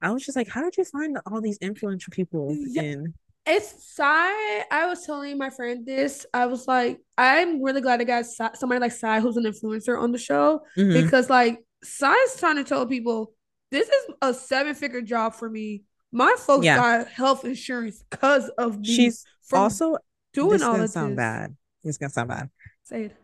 I 0.02 0.12
was 0.12 0.26
just 0.26 0.36
like, 0.36 0.50
how 0.50 0.62
did 0.64 0.78
you 0.78 0.84
find 0.84 1.18
all 1.26 1.42
these 1.42 1.58
influential 1.60 2.12
people 2.12 2.56
yeah. 2.58 2.82
in? 2.82 3.14
It's 3.46 3.96
Sai. 3.96 4.64
I 4.72 4.86
was 4.88 5.06
telling 5.06 5.38
my 5.38 5.50
friend 5.50 5.86
this. 5.86 6.26
I 6.34 6.46
was 6.46 6.68
like, 6.68 7.00
I'm 7.18 7.62
really 7.62 7.82
glad 7.82 8.00
I 8.00 8.04
got 8.04 8.26
somebody 8.26 8.80
like 8.80 8.92
Sai 8.92 9.20
who's 9.20 9.38
an 9.38 9.44
influencer 9.46 10.00
on 10.00 10.12
the 10.12 10.18
show 10.18 10.62
mm-hmm. 10.78 11.04
because 11.04 11.30
like 11.30 11.60
Sai's 11.84 12.38
trying 12.38 12.58
to 12.58 12.64
tell 12.64 12.86
people 12.86 13.34
this 13.72 13.88
is 13.88 14.14
a 14.22 14.34
seven 14.34 14.76
figure 14.76 15.02
job 15.02 15.34
for 15.34 15.50
me. 15.50 15.84
My 16.12 16.36
folks 16.38 16.66
yeah. 16.66 16.76
got 16.76 17.08
health 17.08 17.46
insurance 17.46 18.04
because 18.10 18.50
of 18.58 18.80
me. 18.80 18.94
She's 18.94 19.26
also 19.52 19.98
doing 20.34 20.52
this 20.52 20.62
all 20.62 20.78
this. 20.78 20.94
Sound 20.94 21.16
bad. 21.16 21.56
It's 21.84 21.98
gonna 21.98 22.12
sound 22.12 22.30
bad. 22.30 22.50
Say 22.84 23.06
it. 23.06 23.16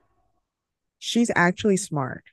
She's 1.00 1.30
actually 1.36 1.78
smart, 1.78 2.24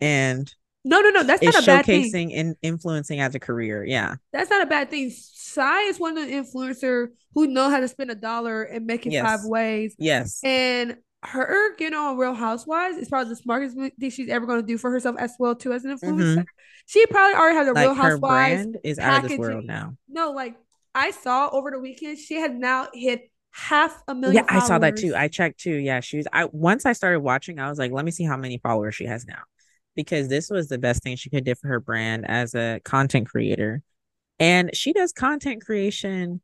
and 0.00 0.52
no, 0.84 1.00
no, 1.00 1.10
no. 1.10 1.22
That's 1.22 1.42
not 1.42 1.62
a 1.62 1.66
bad 1.66 1.86
thing. 1.86 2.10
Showcasing 2.10 2.32
and 2.34 2.56
influencing 2.62 3.20
as 3.20 3.34
a 3.34 3.40
career. 3.40 3.84
Yeah. 3.84 4.16
That's 4.32 4.50
not 4.50 4.62
a 4.62 4.66
bad 4.66 4.90
thing. 4.90 5.10
Sai 5.10 5.82
is 5.82 6.00
one 6.00 6.18
of 6.18 6.26
the 6.26 6.32
influencer 6.32 7.08
who 7.34 7.46
know 7.46 7.70
how 7.70 7.80
to 7.80 7.88
spend 7.88 8.10
a 8.10 8.14
dollar 8.14 8.62
and 8.62 8.86
make 8.86 9.06
it 9.06 9.12
yes. 9.12 9.24
five 9.24 9.40
ways. 9.44 9.94
Yes. 9.98 10.40
And 10.42 10.96
her 11.24 11.76
getting 11.76 11.96
on 11.96 12.16
Real 12.16 12.34
Housewives 12.34 12.96
is 12.96 13.08
probably 13.08 13.30
the 13.30 13.36
smartest 13.36 13.76
thing 13.76 14.10
she's 14.10 14.28
ever 14.28 14.44
going 14.44 14.60
to 14.60 14.66
do 14.66 14.76
for 14.76 14.90
herself 14.90 15.16
as 15.18 15.34
well 15.38 15.54
too 15.54 15.72
as 15.72 15.84
an 15.84 15.96
influencer. 15.96 16.38
Mm-hmm. 16.38 16.42
She 16.86 17.06
probably 17.06 17.34
already 17.36 17.56
has 17.58 17.68
a 17.68 17.72
like 17.72 17.84
Real 17.84 17.94
Housewives. 17.94 18.20
brand 18.64 18.78
is 18.82 18.98
out 18.98 19.24
of 19.24 19.30
this 19.30 19.38
world 19.38 19.64
now. 19.64 19.96
No, 20.08 20.32
like 20.32 20.56
I 20.96 21.12
saw 21.12 21.48
over 21.50 21.70
the 21.70 21.78
weekend, 21.78 22.18
she 22.18 22.40
has 22.40 22.50
now 22.50 22.88
hit 22.92 23.30
half 23.52 24.02
a 24.08 24.16
million. 24.16 24.42
Yeah, 24.42 24.48
followers. 24.48 24.64
I 24.64 24.66
saw 24.66 24.78
that 24.80 24.96
too. 24.96 25.14
I 25.14 25.28
checked 25.28 25.60
too. 25.60 25.76
Yeah, 25.76 26.00
she 26.00 26.16
was. 26.16 26.26
I 26.32 26.46
once 26.46 26.86
I 26.86 26.92
started 26.92 27.20
watching, 27.20 27.60
I 27.60 27.68
was 27.68 27.78
like, 27.78 27.92
let 27.92 28.04
me 28.04 28.10
see 28.10 28.24
how 28.24 28.36
many 28.36 28.58
followers 28.58 28.96
she 28.96 29.04
has 29.04 29.24
now 29.24 29.42
because 29.94 30.28
this 30.28 30.50
was 30.50 30.68
the 30.68 30.78
best 30.78 31.02
thing 31.02 31.16
she 31.16 31.30
could 31.30 31.44
do 31.44 31.54
for 31.54 31.68
her 31.68 31.80
brand 31.80 32.24
as 32.28 32.54
a 32.54 32.80
content 32.84 33.28
creator. 33.28 33.82
And 34.38 34.74
she 34.74 34.92
does 34.92 35.12
content 35.12 35.64
creation 35.64 36.40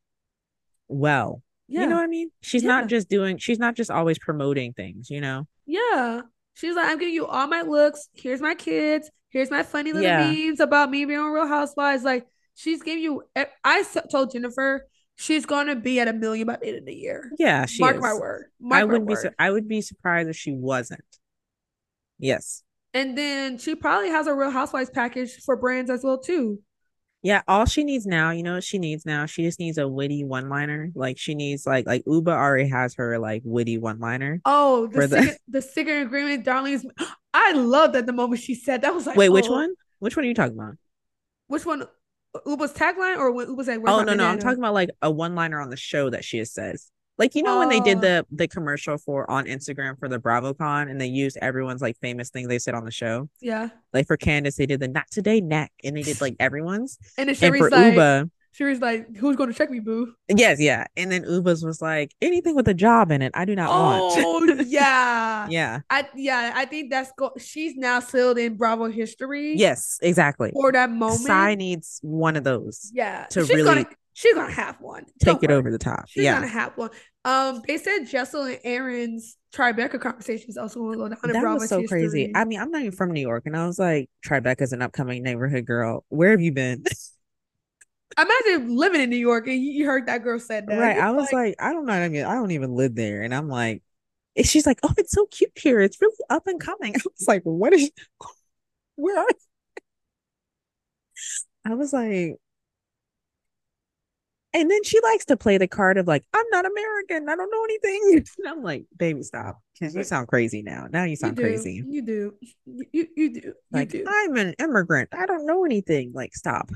well. 0.86 1.42
Yeah. 1.66 1.82
You 1.82 1.86
know 1.88 1.96
what 1.96 2.04
I 2.04 2.08
mean? 2.08 2.30
She's 2.42 2.62
yeah. 2.62 2.68
not 2.68 2.88
just 2.88 3.08
doing, 3.08 3.38
she's 3.38 3.58
not 3.58 3.74
just 3.74 3.90
always 3.90 4.18
promoting 4.18 4.72
things, 4.72 5.10
you 5.10 5.20
know? 5.20 5.46
Yeah. 5.66 6.22
She's 6.54 6.74
like, 6.74 6.88
I'm 6.88 6.98
giving 6.98 7.14
you 7.14 7.26
all 7.26 7.46
my 7.46 7.62
looks. 7.62 8.08
Here's 8.14 8.40
my 8.40 8.54
kids. 8.54 9.10
Here's 9.30 9.50
my 9.50 9.62
funny 9.62 9.92
little 9.92 10.08
yeah. 10.08 10.30
memes 10.30 10.60
about 10.60 10.90
me 10.90 11.04
being 11.04 11.18
on 11.18 11.32
Real 11.32 11.46
Housewives. 11.46 12.02
Like, 12.02 12.26
she's 12.54 12.82
giving 12.82 13.02
you, 13.02 13.22
I 13.64 13.84
told 14.10 14.32
Jennifer, 14.32 14.86
she's 15.16 15.44
gonna 15.44 15.76
be 15.76 16.00
at 16.00 16.08
a 16.08 16.12
million 16.12 16.46
by 16.46 16.56
the 16.56 16.68
end 16.68 16.78
of 16.78 16.86
the 16.86 16.94
year. 16.94 17.30
Yeah, 17.38 17.66
she 17.66 17.82
mark 17.82 17.96
is. 17.96 18.02
my 18.02 18.14
word. 18.14 18.46
Mark 18.60 18.80
I 18.80 18.84
would 18.84 19.06
be. 19.06 19.14
Su- 19.16 19.30
I 19.38 19.50
would 19.50 19.68
be 19.68 19.82
surprised 19.82 20.30
if 20.30 20.36
she 20.36 20.52
wasn't. 20.52 21.04
Yes. 22.18 22.62
And 22.94 23.16
then 23.16 23.58
she 23.58 23.74
probably 23.74 24.08
has 24.08 24.26
a 24.26 24.34
Real 24.34 24.50
Housewives 24.50 24.90
package 24.90 25.36
for 25.44 25.56
brands 25.56 25.90
as 25.90 26.02
well 26.02 26.18
too. 26.18 26.60
Yeah, 27.22 27.42
all 27.48 27.66
she 27.66 27.82
needs 27.82 28.06
now, 28.06 28.30
you 28.30 28.44
know 28.44 28.54
what 28.54 28.64
she 28.64 28.78
needs 28.78 29.04
now? 29.04 29.26
She 29.26 29.42
just 29.42 29.58
needs 29.58 29.76
a 29.76 29.88
witty 29.88 30.22
one-liner. 30.22 30.92
Like 30.94 31.18
she 31.18 31.34
needs 31.34 31.66
like 31.66 31.84
like 31.86 32.04
Ubah 32.04 32.28
already 32.28 32.68
has 32.68 32.94
her 32.94 33.18
like 33.18 33.42
witty 33.44 33.76
one-liner. 33.76 34.40
Oh, 34.44 34.86
the 34.86 35.06
the, 35.08 35.38
the 35.48 35.62
secret 35.62 36.02
agreement, 36.02 36.44
darlings. 36.44 36.86
I 37.34 37.52
love 37.52 37.92
that 37.92 38.06
the 38.06 38.12
moment 38.12 38.40
she 38.40 38.54
said 38.54 38.82
that 38.82 38.94
was 38.94 39.06
like 39.06 39.16
Wait, 39.16 39.28
oh. 39.28 39.32
which 39.32 39.48
one? 39.48 39.74
Which 39.98 40.16
one 40.16 40.24
are 40.24 40.28
you 40.28 40.34
talking 40.34 40.56
about? 40.56 40.76
Which 41.48 41.66
one? 41.66 41.86
Ubah's 42.46 42.72
tagline 42.72 43.18
or 43.18 43.32
what 43.32 43.48
Ubah 43.48 43.64
said? 43.64 43.80
Oh 43.86 44.02
no, 44.02 44.14
no, 44.14 44.24
I'm 44.24 44.38
talking 44.38 44.58
about 44.58 44.74
like 44.74 44.90
a 45.02 45.10
one-liner 45.10 45.60
on 45.60 45.70
the 45.70 45.76
show 45.76 46.10
that 46.10 46.24
she 46.24 46.38
has 46.38 46.52
says. 46.52 46.88
Like 47.18 47.34
you 47.34 47.42
know 47.42 47.56
oh. 47.56 47.58
when 47.58 47.68
they 47.68 47.80
did 47.80 47.98
oh. 47.98 48.00
the 48.00 48.26
the 48.30 48.48
commercial 48.48 48.96
for 48.96 49.30
on 49.30 49.46
Instagram 49.46 49.98
for 49.98 50.08
the 50.08 50.18
BravoCon 50.18 50.90
and 50.90 51.00
they 51.00 51.06
used 51.06 51.36
everyone's 51.42 51.82
like 51.82 51.98
famous 52.00 52.30
thing 52.30 52.48
they 52.48 52.58
said 52.58 52.74
on 52.74 52.84
the 52.84 52.90
show. 52.90 53.28
Yeah. 53.40 53.70
Like 53.92 54.06
for 54.06 54.16
Candiace, 54.16 54.56
they 54.56 54.66
did 54.66 54.80
the 54.80 54.88
not 54.88 55.10
today 55.10 55.40
neck 55.40 55.72
and 55.82 55.96
they 55.96 56.02
did 56.02 56.20
like 56.20 56.36
everyone's. 56.38 56.98
and, 57.16 57.28
and 57.28 57.38
for 57.38 57.70
like, 57.70 57.94
Ubah, 57.94 58.30
Sheree's 58.58 58.80
like, 58.80 59.16
who's 59.16 59.36
going 59.36 59.50
to 59.50 59.56
check 59.56 59.70
me, 59.70 59.78
boo? 59.78 60.14
Yes, 60.28 60.58
yeah. 60.58 60.86
And 60.96 61.12
then 61.12 61.22
Ubah's 61.22 61.64
was 61.64 61.80
like, 61.80 62.12
anything 62.20 62.56
with 62.56 62.66
a 62.66 62.74
job 62.74 63.12
in 63.12 63.22
it, 63.22 63.30
I 63.34 63.44
do 63.44 63.54
not 63.54 63.68
oh, 63.70 63.82
want. 63.82 64.58
Oh 64.60 64.62
yeah, 64.66 65.46
yeah. 65.48 65.80
I 65.90 66.08
yeah, 66.16 66.52
I 66.54 66.64
think 66.64 66.90
that's 66.90 67.12
go. 67.16 67.32
She's 67.38 67.76
now 67.76 68.00
sealed 68.00 68.38
in 68.38 68.56
Bravo 68.56 68.88
history. 68.88 69.54
Yes, 69.56 69.98
exactly. 70.02 70.50
For 70.52 70.72
that 70.72 70.90
moment, 70.90 71.20
Sai 71.20 71.54
needs 71.54 72.00
one 72.02 72.36
of 72.36 72.44
those. 72.44 72.90
Yeah, 72.92 73.26
to 73.30 73.40
she's 73.40 73.50
really. 73.50 73.84
Gonna, 73.84 73.86
she's 74.18 74.34
gonna 74.34 74.52
have 74.52 74.80
one. 74.80 75.04
Take 75.20 75.42
it 75.42 75.50
over 75.50 75.70
the 75.70 75.78
top. 75.78 76.08
She's 76.08 76.24
yeah. 76.24 76.34
gonna 76.34 76.48
have 76.48 76.76
one. 76.76 76.90
Um, 77.24 77.62
they 77.68 77.78
said 77.78 78.04
Jessel 78.06 78.42
and 78.42 78.58
Erin's 78.64 79.36
Tribeca 79.54 80.00
conversation 80.00 80.46
is 80.48 80.56
also 80.56 80.80
going 80.80 81.10
to 81.10 81.16
go 81.16 81.32
down. 81.32 81.42
That 81.42 81.54
was 81.54 81.68
so 81.68 81.80
history. 81.80 82.00
crazy. 82.00 82.32
I 82.34 82.44
mean, 82.44 82.58
I'm 82.58 82.70
not 82.70 82.80
even 82.80 82.92
from 82.92 83.12
New 83.12 83.20
York, 83.20 83.44
and 83.46 83.56
I 83.56 83.66
was 83.66 83.78
like, 83.78 84.10
Tribeca's 84.26 84.72
an 84.72 84.82
upcoming 84.82 85.22
neighborhood 85.22 85.66
girl. 85.66 86.04
Where 86.08 86.32
have 86.32 86.40
you 86.40 86.52
been? 86.52 86.84
Imagine 88.18 88.76
living 88.76 89.00
in 89.02 89.10
New 89.10 89.16
York 89.16 89.46
and 89.46 89.62
you 89.62 89.86
heard 89.86 90.06
that 90.06 90.24
girl 90.24 90.40
said 90.40 90.66
that. 90.66 90.78
Right. 90.78 90.98
I 90.98 91.12
was 91.12 91.30
like, 91.32 91.32
like, 91.32 91.54
I 91.60 91.72
don't 91.72 91.86
know. 91.86 91.92
I 91.92 92.08
mean, 92.08 92.24
I 92.24 92.34
don't 92.34 92.50
even 92.50 92.74
live 92.74 92.96
there, 92.96 93.22
and 93.22 93.32
I'm 93.32 93.48
like, 93.48 93.82
she's 94.42 94.66
like, 94.66 94.80
oh, 94.82 94.92
it's 94.98 95.12
so 95.12 95.26
cute 95.26 95.52
here. 95.54 95.80
It's 95.80 96.00
really 96.00 96.16
up 96.28 96.46
and 96.48 96.60
coming. 96.60 96.94
I 96.96 97.00
was 97.04 97.28
like, 97.28 97.42
what 97.44 97.72
is? 97.72 97.90
Where 98.96 99.20
are? 99.20 99.26
I 101.64 101.74
was 101.74 101.92
like, 101.92 102.36
and 104.54 104.70
then 104.70 104.82
she 104.82 105.00
likes 105.00 105.26
to 105.26 105.36
play 105.36 105.58
the 105.58 105.68
card 105.68 105.98
of 105.98 106.06
like, 106.06 106.24
I'm 106.32 106.46
not 106.50 106.64
American. 106.64 107.28
I 107.28 107.36
don't 107.36 107.50
know 107.50 107.64
anything. 107.64 108.24
And 108.38 108.48
I'm 108.48 108.62
like, 108.62 108.86
baby, 108.96 109.22
stop. 109.22 109.60
You 109.80 110.02
sound 110.04 110.28
crazy 110.28 110.62
now. 110.62 110.86
Now 110.90 111.04
you 111.04 111.16
sound 111.16 111.36
you 111.36 111.44
crazy. 111.44 111.82
You 111.86 112.02
do. 112.02 112.34
You, 112.64 113.06
you 113.16 113.34
do. 113.34 113.40
You 113.40 113.54
like, 113.72 113.90
do. 113.90 114.04
I'm 114.06 114.36
an 114.36 114.54
immigrant. 114.58 115.10
I 115.12 115.26
don't 115.26 115.46
know 115.46 115.64
anything. 115.64 116.12
Like, 116.14 116.34
stop. 116.34 116.70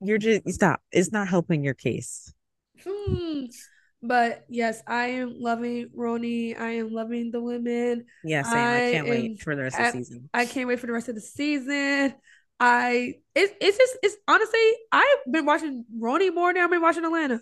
You're 0.00 0.18
just, 0.18 0.48
stop. 0.50 0.80
It's 0.90 1.12
not 1.12 1.28
helping 1.28 1.62
your 1.62 1.74
case. 1.74 2.32
Hmm. 2.82 3.44
But 4.02 4.44
yes, 4.48 4.82
I 4.86 5.06
am 5.06 5.36
loving 5.38 5.88
RHONY. 5.96 6.60
I 6.60 6.72
am 6.72 6.92
loving 6.92 7.30
the 7.30 7.40
women. 7.40 8.04
Yeah, 8.22 8.42
same. 8.42 8.58
I, 8.58 8.88
I 8.88 8.92
can't 8.92 9.08
wait 9.08 9.40
for 9.40 9.56
the 9.56 9.62
rest 9.62 9.78
of 9.78 9.86
the 9.86 9.92
season. 9.92 10.30
I 10.34 10.46
can't 10.46 10.68
wait 10.68 10.78
for 10.78 10.86
the 10.86 10.92
rest 10.92 11.08
of 11.08 11.14
the 11.14 11.22
season. 11.22 12.14
I 12.60 13.14
it's 13.34 13.52
it's 13.60 13.78
just 13.78 13.96
it's 14.02 14.16
honestly 14.28 14.72
I've 14.92 15.32
been 15.32 15.46
watching 15.46 15.84
RHONY 15.98 16.34
more 16.34 16.52
than 16.52 16.62
I've 16.62 16.70
been 16.70 16.82
watching 16.82 17.04
Atlanta. 17.04 17.40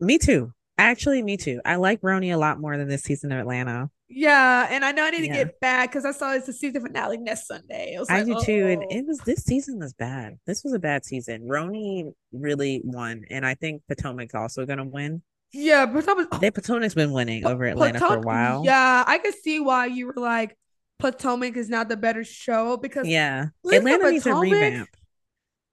Me 0.00 0.18
too. 0.18 0.52
Actually, 0.76 1.22
me 1.22 1.36
too. 1.36 1.60
I 1.64 1.76
like 1.76 2.00
RHONY 2.00 2.32
a 2.32 2.36
lot 2.36 2.60
more 2.60 2.76
than 2.76 2.88
this 2.88 3.02
season 3.02 3.30
of 3.30 3.38
Atlanta. 3.38 3.90
Yeah, 4.08 4.68
and 4.70 4.84
I 4.84 4.92
know 4.92 5.04
I 5.04 5.10
need 5.10 5.24
yeah. 5.24 5.32
to 5.32 5.44
get 5.44 5.60
back 5.60 5.90
because 5.90 6.04
I 6.04 6.12
saw 6.12 6.32
it's 6.34 6.46
the 6.46 6.52
season 6.52 6.82
finale 6.82 7.16
next 7.16 7.46
Sunday. 7.46 7.96
I 8.08 8.18
like, 8.18 8.26
do 8.26 8.34
oh. 8.36 8.42
too, 8.42 8.66
and 8.66 8.82
oh. 8.82 8.86
it 8.90 9.06
was 9.06 9.18
this 9.20 9.44
season 9.44 9.78
was 9.78 9.92
bad. 9.92 10.38
This 10.46 10.62
was 10.64 10.72
a 10.72 10.78
bad 10.78 11.04
season. 11.04 11.48
RHONY 11.48 12.12
really 12.32 12.80
won, 12.84 13.24
and 13.30 13.46
I 13.46 13.54
think 13.54 13.82
Potomac's 13.88 14.34
also 14.34 14.66
gonna 14.66 14.84
win. 14.84 15.22
Yeah, 15.52 15.86
Potomac. 15.86 16.40
They 16.40 16.50
Potomac's 16.50 16.94
been 16.94 17.12
winning 17.12 17.46
over 17.46 17.64
Atlanta 17.64 18.00
Potomac, 18.00 18.22
for 18.22 18.22
a 18.22 18.26
while. 18.26 18.64
Yeah, 18.64 19.04
I 19.06 19.18
could 19.18 19.34
see 19.34 19.60
why 19.60 19.86
you 19.86 20.08
were 20.08 20.14
like, 20.16 20.56
Potomac 21.04 21.54
is 21.58 21.68
not 21.68 21.90
the 21.90 21.98
better 21.98 22.24
show 22.24 22.78
because 22.78 23.06
yeah, 23.06 23.48
Atlanta 23.70 24.10
needs 24.10 24.26
a 24.26 24.34
revamp. 24.34 24.88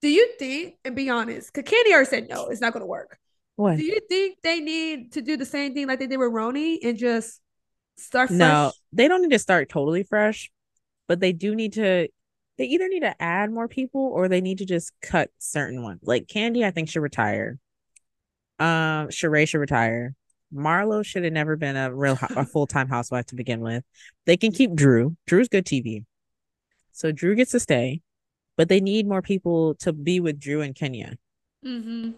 Do 0.02 0.10
you 0.10 0.28
think, 0.38 0.76
and 0.84 0.94
be 0.94 1.10
honest, 1.10 1.54
because 1.54 1.72
Kandi 1.72 1.94
already 1.94 2.10
said 2.10 2.28
no, 2.28 2.48
it's 2.48 2.60
not 2.60 2.74
going 2.74 2.82
to 2.82 2.88
work. 2.88 3.18
What? 3.56 3.78
Do 3.78 3.84
you 3.86 4.02
think 4.10 4.40
they 4.44 4.60
need 4.60 5.14
to 5.14 5.22
do 5.22 5.38
the 5.38 5.46
same 5.46 5.74
thing 5.74 5.88
like 5.88 6.00
they 6.00 6.08
did 6.08 6.18
with 6.18 6.34
RHONY 6.34 6.80
and 6.84 6.98
just 6.98 7.40
start 7.96 8.28
fresh? 8.28 8.40
No, 8.40 8.74
they 8.92 9.08
don't 9.08 9.22
need 9.22 9.32
to 9.32 9.40
start 9.40 9.70
totally 9.70 10.04
fresh, 10.04 10.52
but 11.08 11.22
they 11.22 11.32
do 11.32 11.56
need 11.56 11.74
to. 11.74 12.10
They 12.58 12.66
either 12.66 12.90
need 12.90 13.04
to 13.04 13.16
add 13.22 13.54
more 13.54 13.70
people 13.70 14.12
or 14.14 14.28
they 14.28 14.42
need 14.42 14.58
to 14.58 14.66
just 14.66 14.92
cut 15.02 15.30
certain 15.40 15.82
ones. 15.82 16.02
Like 16.04 16.28
Kandi, 16.28 16.66
I 16.66 16.72
think 16.72 16.90
should 16.90 17.04
retire. 17.04 17.58
Um, 18.60 19.08
Sheree 19.08 19.48
should 19.48 19.60
retire. 19.60 20.14
Marlo 20.54 21.06
should 21.06 21.24
have 21.24 21.34
never 21.34 21.56
been 21.56 21.76
a 21.76 21.94
real 21.94 22.18
a 22.36 22.46
full 22.46 22.68
time 22.68 22.90
housewife 22.90 23.28
to 23.28 23.36
begin 23.36 23.62
with. 23.62 23.84
They 24.26 24.38
can 24.38 24.52
keep 24.52 24.74
Drew. 24.74 25.16
Drew's 25.28 25.48
good 25.48 25.66
TV, 25.66 26.06
so 26.92 27.12
Drew 27.12 27.36
gets 27.36 27.52
to 27.52 27.60
stay, 27.60 28.02
but 28.58 28.70
they 28.70 28.82
need 28.82 29.08
more 29.08 29.22
people 29.22 29.76
to 29.76 29.94
be 29.94 30.20
with 30.20 30.40
Drew 30.40 30.62
and 30.62 30.76
Kenya. 30.76 31.18
Mm-hmm. 31.66 32.12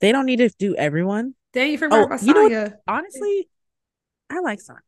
They 0.00 0.12
don't 0.12 0.26
need 0.26 0.38
to 0.38 0.50
do 0.58 0.74
everyone. 0.74 1.34
Thank 1.52 1.72
you 1.72 1.78
for 1.78 1.88
oh, 1.90 2.18
you 2.22 2.34
know 2.34 2.48
what? 2.48 2.80
Honestly, 2.88 3.48
I 4.30 4.40
like 4.40 4.58
Sanya, 4.58 4.78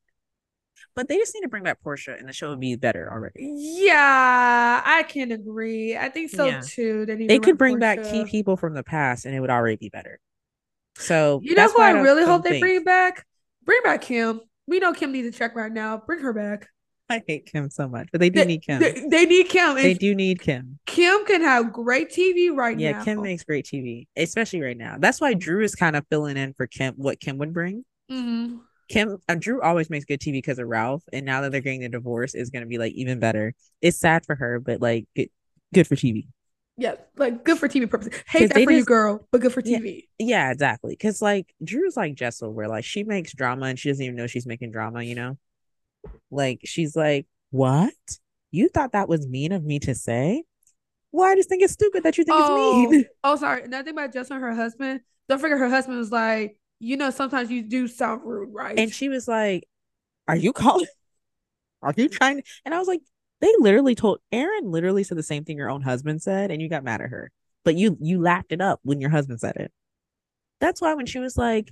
but 0.97 1.09
they 1.09 1.19
just 1.19 1.35
need 1.35 1.43
to 1.43 1.49
bring 1.49 1.63
back 1.63 1.79
Porsha, 1.85 2.19
and 2.19 2.29
the 2.29 2.33
show 2.33 2.51
would 2.51 2.61
be 2.61 2.75
better 2.77 3.09
already. 3.13 3.55
Yeah, 3.57 4.83
I 4.85 5.05
can 5.05 5.31
agree. 5.31 5.97
I 5.97 6.09
think 6.09 6.31
so 6.31 6.47
yeah. 6.47 6.61
too. 6.65 7.07
They, 7.07 7.27
they 7.27 7.39
could 7.39 7.59
bring 7.59 7.77
Porsha. 7.77 7.81
back 7.81 8.03
key 8.05 8.25
people 8.25 8.57
from 8.57 8.75
the 8.75 8.83
past, 8.83 9.27
and 9.27 9.35
it 9.35 9.41
would 9.41 9.51
already 9.51 9.77
be 9.77 9.91
better. 9.91 10.19
So 10.97 11.41
you 11.43 11.55
know 11.55 11.69
who 11.69 11.81
I, 11.81 11.89
I 11.89 11.93
really 11.93 12.25
hope 12.25 12.45
they 12.45 12.61
bring 12.61 12.85
back? 12.85 13.25
Bring 13.65 13.81
back 13.83 14.03
Kim. 14.03 14.41
We 14.67 14.79
know 14.79 14.93
Kim 14.93 15.13
needs 15.13 15.29
a 15.29 15.39
check 15.39 15.55
right 15.55 15.73
now. 15.73 16.03
Bring 16.07 16.21
her 16.21 16.33
back. 16.33 16.69
I 17.11 17.23
hate 17.27 17.47
Kim 17.47 17.69
so 17.69 17.87
much, 17.87 18.09
but 18.13 18.21
they 18.21 18.31
do 18.31 18.41
they, 18.41 18.47
need 18.47 18.63
Kim. 18.63 18.81
They, 18.81 19.07
they 19.11 19.27
need 19.27 19.49
Kim. 19.49 19.75
They 19.75 19.93
do 19.93 20.15
need 20.15 20.41
Kim. 20.41 20.79
Kim 20.87 21.25
can 21.27 21.43
have 21.43 21.73
great 21.73 22.11
TV 22.11 22.55
right 22.55 22.79
yeah, 22.79 22.93
now. 22.93 22.99
Yeah, 22.99 23.05
Kim 23.05 23.23
makes 23.23 23.45
great 23.45 23.67
TV, 23.67 24.07
especially 24.17 24.63
right 24.63 24.77
now. 24.77 24.97
That's 24.99 25.21
why 25.21 25.35
Drew 25.35 25.63
is 25.63 25.75
kind 25.75 25.97
of 25.97 26.07
filling 26.09 26.39
in 26.39 26.55
for 26.55 26.67
Kim, 26.67 26.95
what 26.97 27.21
Kim 27.21 27.37
would 27.39 27.53
bring. 27.53 27.85
Mm-hmm. 28.11 28.57
Kim, 28.89 29.19
uh, 29.29 29.35
Drew 29.35 29.61
always 29.61 29.91
makes 29.91 30.05
good 30.07 30.21
TV 30.21 30.35
because 30.35 30.59
of 30.59 30.67
Ralph, 30.67 31.03
and 31.13 31.27
now 31.27 31.43
that 31.43 31.53
they're 31.53 31.61
getting 31.61 31.85
a 31.85 31.89
divorce, 31.89 32.35
is 32.35 32.51
going 32.51 32.63
to 32.63 32.69
be 32.69 32.79
like 32.79 32.93
even 32.95 33.19
better. 33.19 33.55
It's 33.83 33.99
sad 33.99 34.25
for 34.25 34.35
her, 34.37 34.59
but 34.59 34.81
like 34.81 35.07
good, 35.15 35.29
good 35.75 35.87
for 35.87 35.97
TV. 35.97 36.27
Yeah, 36.77 36.95
like 37.17 37.45
good 37.45 37.59
for 37.59 37.69
TV 37.69 37.89
purposes. 37.89 38.15
Hate 38.27 38.53
that 38.53 38.65
for 38.65 38.71
just, 38.71 38.79
you, 38.79 38.85
girl, 38.85 39.27
but 39.31 39.41
good 39.41 39.53
for 39.53 39.63
TV. 39.63 40.09
Yeah, 40.19 40.27
yeah 40.27 40.51
exactly. 40.51 40.93
Because 40.93 41.23
like 41.23 41.55
Drew's 41.63 41.97
like 41.97 42.15
Jessel, 42.15 42.53
where 42.53 42.69
like 42.69 42.85
she 42.85 43.05
makes 43.05 43.33
drama 43.33 43.67
and 43.67 43.79
she 43.79 43.91
doesn't 43.91 44.05
even 44.05 44.17
know 44.17 44.27
she's 44.27 44.47
making 44.47 44.73
drama. 44.73 45.03
You 45.03 45.15
know, 45.15 45.39
like 46.33 46.61
she's 46.65 46.97
like, 46.97 47.27
"What? 47.51 47.95
You 48.51 48.69
thought 48.69 48.93
that 48.93 49.09
was 49.09 49.29
mean 49.29 49.53
of 49.53 49.63
me 49.63 49.79
to 49.81 49.95
say? 49.95 50.43
Well, 51.13 51.31
I 51.31 51.37
just 51.37 51.49
think 51.49 51.63
it's 51.63 51.73
stupid 51.73 52.03
that 52.03 52.19
you 52.19 52.25
think 52.25 52.37
oh, 52.37 52.83
it's 52.83 52.91
mean." 52.93 53.05
Oh, 53.25 53.37
sorry. 53.37 53.63
Another 53.63 53.85
thing 53.85 53.95
about 53.95 54.13
Jessel 54.13 54.35
and 54.35 54.45
her 54.45 54.55
husband. 54.55 55.01
Don't 55.29 55.39
forget, 55.39 55.59
her 55.59 55.71
husband 55.71 55.97
was 55.97 56.11
like, 56.11 56.59
"You 56.81 56.97
know, 56.97 57.11
sometimes 57.11 57.53
you 57.53 57.63
do 57.63 57.87
sound 57.87 58.23
rude, 58.25 58.53
right?" 58.53 58.77
And 58.77 58.93
she 58.93 59.09
was 59.09 59.29
like, 59.29 59.69
"Are 60.27 60.37
you 60.37 60.53
calling? 60.53 60.87
Are 61.83 61.95
you 61.97 62.09
trying?" 62.09 62.39
To? 62.39 62.43
And 62.65 62.75
I 62.75 62.81
was 62.81 62.89
like, 62.89 63.01
they 63.41 63.53
literally 63.59 63.95
told 63.95 64.21
Erin 64.33 64.71
literally 64.71 65.05
said 65.05 65.19
the 65.19 65.23
same 65.23 65.45
thing 65.45 65.57
your 65.57 65.71
own 65.71 65.83
husband 65.83 66.23
said, 66.23 66.51
and 66.51 66.63
you 66.63 66.69
got 66.69 66.85
mad 66.85 67.01
at 67.01 67.11
her. 67.11 67.31
But 67.65 67.77
you 67.77 67.97
you 68.01 68.21
laughed 68.21 68.53
it 68.53 68.61
up 68.61 68.81
when 68.83 69.01
your 69.01 69.11
husband 69.11 69.41
said 69.41 69.57
it. 69.57 69.73
That's 70.61 70.81
why 70.81 70.95
when 70.95 71.07
she 71.07 71.19
was 71.19 71.37
like, 71.37 71.71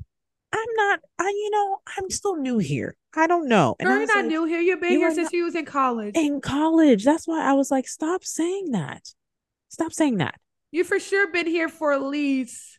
I'm 0.53 0.75
not, 0.77 1.01
I 1.19 1.29
you 1.29 1.51
know, 1.51 1.79
I'm 1.97 2.11
still 2.11 2.37
new 2.37 2.59
here. 2.59 2.97
I 3.17 3.27
don't 3.27 3.49
know. 3.49 3.77
And 3.79 3.89
You're 3.89 4.07
not 4.07 4.17
like, 4.17 4.27
new 4.27 4.45
here. 4.45 4.61
You've 4.61 4.81
been 4.81 4.93
you 4.93 4.99
here 4.99 5.15
since 5.15 5.27
not, 5.27 5.33
you 5.33 5.45
was 5.45 5.55
in 5.55 5.65
college. 5.65 6.15
In 6.17 6.41
college. 6.41 7.05
That's 7.05 7.27
why 7.27 7.43
I 7.43 7.53
was 7.55 7.71
like, 7.71 7.89
stop 7.89 8.25
saying 8.25 8.73
that. 8.73 9.09
Stop 9.69 9.93
saying 9.93 10.19
that. 10.19 10.35
You 10.71 10.85
for 10.85 10.99
sure 10.99 11.31
been 11.31 11.47
here 11.47 11.69
for 11.69 11.93
at 11.93 12.03
least 12.03 12.79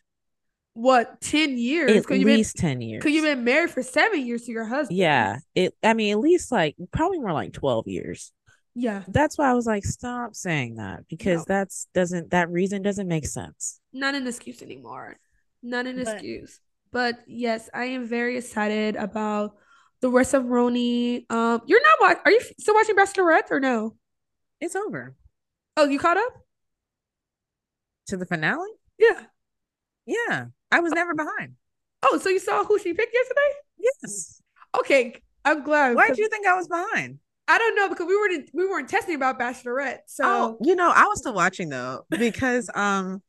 what 0.74 1.20
10 1.20 1.56
years 1.56 1.88
at 1.88 2.10
least 2.10 2.56
been, 2.56 2.62
10 2.62 2.80
years 2.80 3.00
because 3.00 3.14
you've 3.14 3.24
been 3.24 3.44
married 3.44 3.70
for 3.70 3.80
seven 3.80 4.26
years 4.26 4.42
to 4.42 4.50
your 4.50 4.64
husband 4.64 4.98
yeah 4.98 5.38
it 5.54 5.72
i 5.84 5.94
mean 5.94 6.10
at 6.10 6.18
least 6.18 6.50
like 6.50 6.74
probably 6.90 7.20
more 7.20 7.32
like 7.32 7.52
12 7.52 7.86
years 7.86 8.32
yeah. 8.74 9.02
That's 9.08 9.38
why 9.38 9.50
I 9.50 9.54
was 9.54 9.66
like, 9.66 9.84
stop 9.84 10.34
saying 10.34 10.76
that 10.76 11.08
because 11.08 11.40
no. 11.40 11.44
that's 11.48 11.88
doesn't 11.94 12.30
that 12.30 12.50
reason 12.50 12.82
doesn't 12.82 13.08
make 13.08 13.26
sense. 13.26 13.80
Not 13.92 14.14
an 14.14 14.26
excuse 14.26 14.62
anymore. 14.62 15.16
Not 15.62 15.86
an 15.86 15.96
but, 15.96 16.14
excuse. 16.14 16.60
But 16.90 17.20
yes, 17.26 17.70
I 17.72 17.86
am 17.86 18.06
very 18.06 18.36
excited 18.36 18.96
about 18.96 19.56
the 20.00 20.10
rest 20.10 20.34
of 20.34 20.44
RHONY. 20.44 21.30
Um, 21.30 21.62
you're 21.66 21.82
not 21.82 21.98
watch. 22.00 22.18
Are 22.24 22.30
you 22.30 22.40
still 22.58 22.74
watching 22.74 22.96
Bachelorette 22.96 23.50
or 23.50 23.60
no? 23.60 23.96
It's 24.60 24.76
over. 24.76 25.14
Oh, 25.76 25.86
you 25.86 25.98
caught 25.98 26.16
up 26.16 26.32
to 28.08 28.16
the 28.16 28.26
finale? 28.26 28.68
Yeah. 28.98 29.22
Yeah, 30.06 30.46
I 30.70 30.80
was 30.80 30.92
never 30.92 31.14
behind. 31.14 31.54
Oh, 32.02 32.18
so 32.18 32.28
you 32.28 32.38
saw 32.38 32.64
who 32.64 32.78
she 32.78 32.92
picked 32.92 33.14
yesterday? 33.14 33.40
Yes. 33.78 34.42
Okay, 34.78 35.14
I'm 35.44 35.64
glad. 35.64 35.96
Why 35.96 36.08
did 36.08 36.18
you 36.18 36.28
think 36.28 36.46
I 36.46 36.54
was 36.54 36.68
behind? 36.68 37.18
I 37.46 37.58
don't 37.58 37.76
know 37.76 37.88
because 37.88 38.06
we 38.06 38.16
weren't 38.16 38.50
we 38.54 38.66
weren't 38.66 38.88
testing 38.88 39.14
about 39.14 39.38
Bachelorette. 39.38 39.98
So 40.06 40.24
oh, 40.24 40.58
you 40.62 40.74
know, 40.74 40.90
I 40.94 41.04
was 41.04 41.18
still 41.18 41.34
watching 41.34 41.68
though 41.68 42.02
because 42.10 42.70
um 42.74 43.22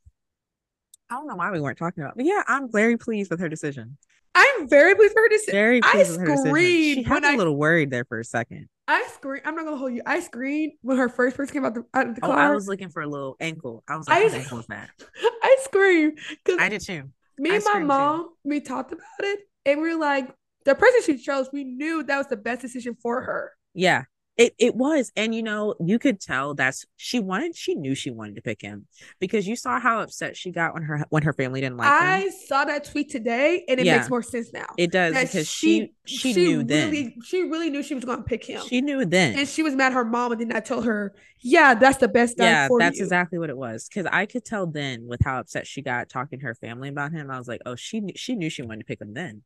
I 1.10 1.16
don't 1.16 1.28
know 1.28 1.36
why 1.36 1.52
we 1.52 1.60
weren't 1.60 1.78
talking 1.78 2.04
about. 2.04 2.16
But 2.16 2.26
yeah, 2.26 2.42
I'm 2.48 2.72
very 2.72 2.98
pleased 2.98 3.30
with 3.30 3.40
her 3.40 3.50
decision. 3.50 3.98
I'm 4.34 4.68
very 4.68 4.96
pleased 4.96 5.14
with 5.16 5.24
her 5.24 5.30
decision. 5.30 5.54
Very 5.54 5.82
pleased 5.82 5.96
I 5.96 6.00
with 6.12 6.20
her 6.20 6.36
decision. 6.36 6.56
She 6.56 7.04
had 7.04 7.24
a 7.24 7.38
little 7.38 7.56
worried 7.56 7.92
there 7.92 8.06
for 8.06 8.20
a 8.20 8.24
second. 8.24 8.68
I 8.88 9.08
screamed. 9.14 9.46
I'm 9.46 9.56
not 9.56 9.66
gonna 9.66 9.78
hold 9.78 9.94
you. 9.94 10.02
I 10.06 10.20
screamed 10.20 10.74
when 10.82 10.98
her 10.98 11.10
first 11.10 11.36
person 11.36 11.54
came 11.54 11.66
out 11.66 11.74
the, 11.74 11.84
out 11.94 12.10
of 12.10 12.16
the 12.16 12.26
oh. 12.26 12.32
I 12.32 12.52
was 12.52 12.68
looking 12.68 12.90
for 12.90 13.02
a 13.02 13.08
little 13.08 13.36
ankle. 13.40 13.84
I 13.88 13.96
was 13.96 14.08
like, 14.08 14.32
I, 14.32 14.36
ankle 14.36 14.58
was 14.58 14.68
bad. 14.68 14.90
I 15.44 15.58
screamed 15.64 16.20
because 16.44 16.60
I 16.60 16.70
did 16.70 16.82
too. 16.82 17.10
Me 17.38 17.52
I 17.52 17.56
and 17.56 17.64
my 17.66 17.80
mom, 17.80 18.24
too. 18.24 18.34
we 18.44 18.62
talked 18.62 18.92
about 18.92 19.04
it, 19.22 19.40
and 19.66 19.82
we 19.82 19.90
were 19.90 20.00
like, 20.00 20.34
the 20.66 20.76
person 20.76 21.02
she 21.06 21.18
chose, 21.18 21.50
we 21.52 21.64
knew 21.64 22.04
that 22.04 22.18
was 22.18 22.28
the 22.28 22.38
best 22.38 22.62
decision 22.62 22.96
for 23.02 23.22
her. 23.22 23.52
Yeah, 23.76 24.06
It 24.38 24.56
it 24.58 24.76
was, 24.76 25.12
and 25.16 25.36
you 25.36 25.44
know, 25.44 25.76
you 25.80 26.00
could 26.00 26.20
tell 26.20 26.56
that's 26.56 26.86
she 26.98 27.20
wanted. 27.20 27.56
She 27.56 27.76
knew 27.76 27.96
she 27.96 28.12
wanted 28.12 28.36
to 28.36 28.42
pick 28.42 28.62
him 28.62 28.88
because 29.20 29.48
you 29.48 29.56
saw 29.56 29.80
how 29.80 30.00
upset 30.02 30.36
she 30.36 30.52
got 30.52 30.74
when 30.74 30.84
her 30.84 31.06
when 31.10 31.24
her 31.24 31.34
family 31.34 31.62
didn't 31.62 31.78
like 31.78 31.88
I 31.92 32.20
him. 32.22 32.32
saw 32.48 32.66
that 32.66 32.86
tweet 32.86 33.10
today, 33.12 33.64
and 33.70 33.80
it 33.80 33.86
Yeah. 33.86 33.98
makes 33.98 34.10
more 34.10 34.22
sense 34.24 34.52
now. 34.54 34.66
It 34.78 34.92
does 34.92 35.14
That 35.14 35.28
because 35.28 35.48
she 35.48 35.94
she, 36.06 36.34
knew 36.34 36.64
then. 36.64 36.90
really, 36.92 37.16
She 37.24 37.44
really 37.44 37.70
knew 37.70 37.84
she 37.84 37.96
was 37.96 38.06
going 38.06 38.18
to 38.20 38.24
pick 38.24 38.46
him, 38.46 38.62
She 38.62 38.82
knew 38.82 39.06
then. 39.06 39.38
and 39.40 39.48
she 39.48 39.64
was 39.64 39.76
mad. 39.76 39.94
Her 39.94 40.06
mom 40.06 40.32
and 40.32 40.40
did 40.40 40.50
not 40.50 40.66
tell 40.66 40.82
her. 40.82 41.14
Yeah, 41.42 41.74
that's 41.76 41.98
the 41.98 42.08
best 42.08 42.36
yeah, 42.38 42.68
that's 42.80 42.98
you. 42.98 43.04
exactly 43.06 43.40
what 43.40 43.50
it 43.50 43.58
was. 43.58 43.88
Because 43.88 44.06
I 44.12 44.26
could 44.26 44.44
tell 44.46 44.68
then 44.68 45.06
with 45.08 45.22
how 45.24 45.40
upset 45.40 45.68
she 45.68 45.82
got 45.82 46.10
talking 46.10 46.40
to 46.40 46.46
her 46.46 46.56
family 46.56 46.90
about 46.90 47.12
him. 47.12 47.30
I 47.32 47.38
was 47.38 47.48
like, 47.48 47.62
oh, 47.66 47.76
she 47.76 48.02
she 48.16 48.36
knew 48.36 48.50
she 48.50 48.64
wanted 48.64 48.80
to 48.80 48.86
pick 48.86 49.02
him 49.02 49.14
then, 49.14 49.44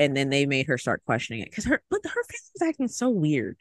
and 0.00 0.16
then 0.16 0.30
they 0.30 0.46
made 0.46 0.66
her 0.66 0.78
start 0.78 1.04
questioning 1.04 1.42
it 1.42 1.50
because 1.50 1.64
her 1.66 1.80
but 1.90 2.00
her 2.04 2.10
family 2.24 2.50
was 2.54 2.62
acting 2.68 2.88
so 2.88 3.08
weird. 3.10 3.56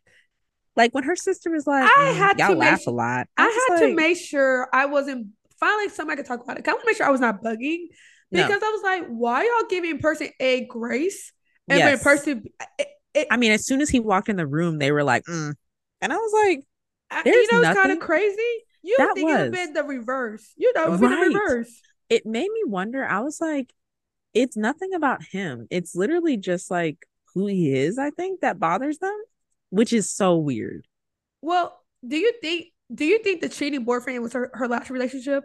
Like 0.75 0.93
when 0.95 1.03
her 1.03 1.15
sister 1.15 1.51
was 1.51 1.67
like, 1.67 1.83
I 1.83 2.13
"Mm, 2.13 2.17
had 2.17 2.39
y'all 2.39 2.47
to 2.49 2.55
laugh 2.55 2.81
su- 2.81 2.89
a 2.89 2.93
lot. 2.93 3.27
I 3.37 3.45
was 3.45 3.79
had 3.79 3.87
to 3.89 3.95
make 3.95 4.17
sure 4.17 4.69
I 4.73 4.85
wasn't 4.85 5.27
finally 5.59 5.89
somebody 5.89 6.17
could 6.17 6.25
talk 6.27 6.41
about 6.43 6.57
it. 6.57 6.67
I 6.67 6.71
want 6.71 6.81
to 6.83 6.87
make 6.87 6.97
sure 6.97 7.05
I 7.05 7.09
was 7.11 7.21
not 7.21 7.43
bugging 7.43 7.87
No. 8.31 8.47
because 8.47 8.63
I 8.63 8.69
was 8.69 8.81
like, 8.83 9.07
why 9.07 9.43
y'all 9.43 9.67
giving 9.69 9.99
person 9.99 10.29
A 10.39 10.65
grace 10.65 11.33
and 11.67 11.79
Yes. 11.79 12.01
person 12.03 12.45
it, 12.79 12.87
it, 13.13 13.27
I 13.29 13.37
mean, 13.37 13.51
as 13.51 13.65
soon 13.65 13.81
as 13.81 13.89
he 13.89 13.99
walked 13.99 14.29
in 14.29 14.37
the 14.37 14.47
room, 14.47 14.77
they 14.79 14.91
were 14.91 15.03
like, 15.03 15.25
mm. 15.25 15.53
and 16.01 16.13
I 16.13 16.15
was 16.15 16.31
like, 16.45 16.63
I- 17.11 17.23
there's 17.23 17.35
you 17.35 17.51
know 17.61 17.69
it's 17.69 17.77
kind 17.79 17.91
of 17.91 17.99
crazy. 17.99 18.37
You 18.81 18.95
That 18.99 19.15
think 19.15 19.29
it 19.29 19.33
would 19.33 19.39
have 19.41 19.51
been 19.51 19.73
the 19.73 19.83
reverse. 19.83 20.53
You 20.55 20.71
know, 20.75 20.85
it 20.85 20.91
would 20.91 21.01
Right. 21.01 21.19
the 21.33 21.39
reverse. 21.39 21.81
it 22.09 22.25
made 22.25 22.49
me 22.49 22.61
wonder. 22.65 23.03
I 23.05 23.19
was 23.19 23.41
like, 23.41 23.73
it's 24.33 24.55
nothing 24.57 24.93
about 24.93 25.23
him. 25.23 25.67
It's 25.69 25.95
literally 25.95 26.37
just 26.37 26.69
like 26.71 27.05
who 27.33 27.47
he 27.47 27.73
is. 27.73 27.97
I 27.97 28.09
think 28.11 28.41
that 28.41 28.59
bothers 28.59 28.97
them, 28.99 29.15
which 29.69 29.93
is 29.93 30.09
so 30.09 30.37
weird. 30.37 30.85
Well, 31.41 31.79
do 32.05 32.17
you 32.17 32.33
think 32.41 32.67
do 32.93 33.05
you 33.05 33.19
think 33.19 33.41
the 33.41 33.49
cheating 33.49 33.83
boyfriend 33.83 34.21
was 34.23 34.33
her, 34.33 34.49
her 34.53 34.67
last 34.67 34.89
relationship? 34.89 35.43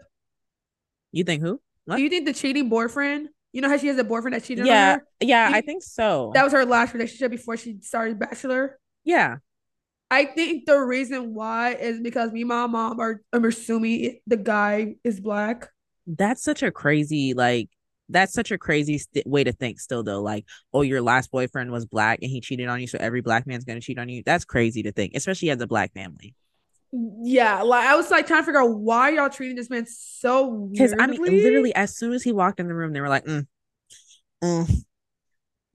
You 1.13 1.25
think 1.25 1.43
who? 1.43 1.61
What? 1.85 1.97
Do 1.97 2.03
you 2.03 2.09
think 2.09 2.27
the 2.27 2.33
cheating 2.33 2.69
boyfriend, 2.69 3.29
you 3.53 3.61
know 3.61 3.69
how 3.69 3.77
she 3.77 3.87
has 3.89 3.99
a 3.99 4.05
boyfriend 4.05 4.35
that 4.35 4.45
cheated 4.45 4.67
Yeah, 4.67 4.93
on 4.95 4.99
her? 5.01 5.07
yeah, 5.21 5.49
You- 5.51 5.55
I 5.57 5.61
think 5.61 5.83
so. 5.83 6.33
That 6.35 6.45
was 6.45 6.53
her 6.53 6.65
last 6.65 6.95
relationship 6.95 7.31
before 7.31 7.57
she 7.57 7.79
started 7.83 8.19
Bachelor. 8.19 8.79
yeah, 9.05 9.37
I 10.11 10.25
think 10.27 10.67
the 10.67 10.79
reason 10.79 11.35
why 11.35 11.75
is 11.75 12.01
because 12.01 12.31
me 12.33 12.41
and 12.43 12.49
my 12.49 12.67
mom 12.67 13.01
are 13.01 13.21
I'm 13.33 13.45
assuming 13.45 14.21
the 14.27 14.37
guy 14.37 14.97
is 15.05 15.21
black. 15.21 15.69
that's 16.07 16.43
such 16.43 16.63
a 16.63 16.71
crazy 16.71 17.35
like. 17.35 17.69
That's 18.15 18.33
such 18.33 18.51
a 18.51 18.57
crazy 18.57 18.97
st- 18.99 19.27
way 19.27 19.45
to 19.45 19.53
think. 19.53 19.81
Still 19.81 20.03
though, 20.03 20.23
like, 20.23 20.47
oh, 20.73 20.81
your 20.81 21.03
last 21.03 21.31
boyfriend 21.31 21.71
was 21.73 21.85
black 21.85 22.21
and 22.23 22.31
he 22.31 22.41
cheated 22.41 22.69
on 22.69 22.81
you, 22.81 22.87
so 22.87 22.97
every 22.99 23.21
black 23.21 23.47
man's 23.47 23.65
gonna 23.65 23.81
cheat 23.81 23.99
on 23.99 24.09
you. 24.09 24.23
That's 24.25 24.47
crazy 24.47 24.83
to 24.85 24.93
think, 24.93 25.13
especially 25.15 25.51
as 25.51 25.61
a 25.61 25.67
black 25.67 25.93
family. 25.93 26.35
Yeah, 26.93 27.63
like 27.63 27.87
I 27.87 27.97
was 27.97 28.11
like 28.11 28.27
trying 28.29 28.43
to 28.43 28.47
figure 28.47 28.63
out 28.63 28.79
why 28.79 29.11
y'all 29.11 29.29
treating 29.29 29.57
this 29.57 29.69
man 29.69 29.85
so 29.87 30.69
Because 30.71 30.95
I 30.99 31.09
mean, 31.09 31.21
literally, 31.21 31.75
as 31.75 31.97
soon 31.97 32.13
as 32.13 32.23
he 32.23 32.33
walked 32.33 32.61
in 32.61 32.69
the 32.69 32.75
room, 32.75 32.93
they 32.93 33.01
were 33.01 33.09
like, 33.09 33.25
mm, 33.25 33.47
mm. 34.43 34.85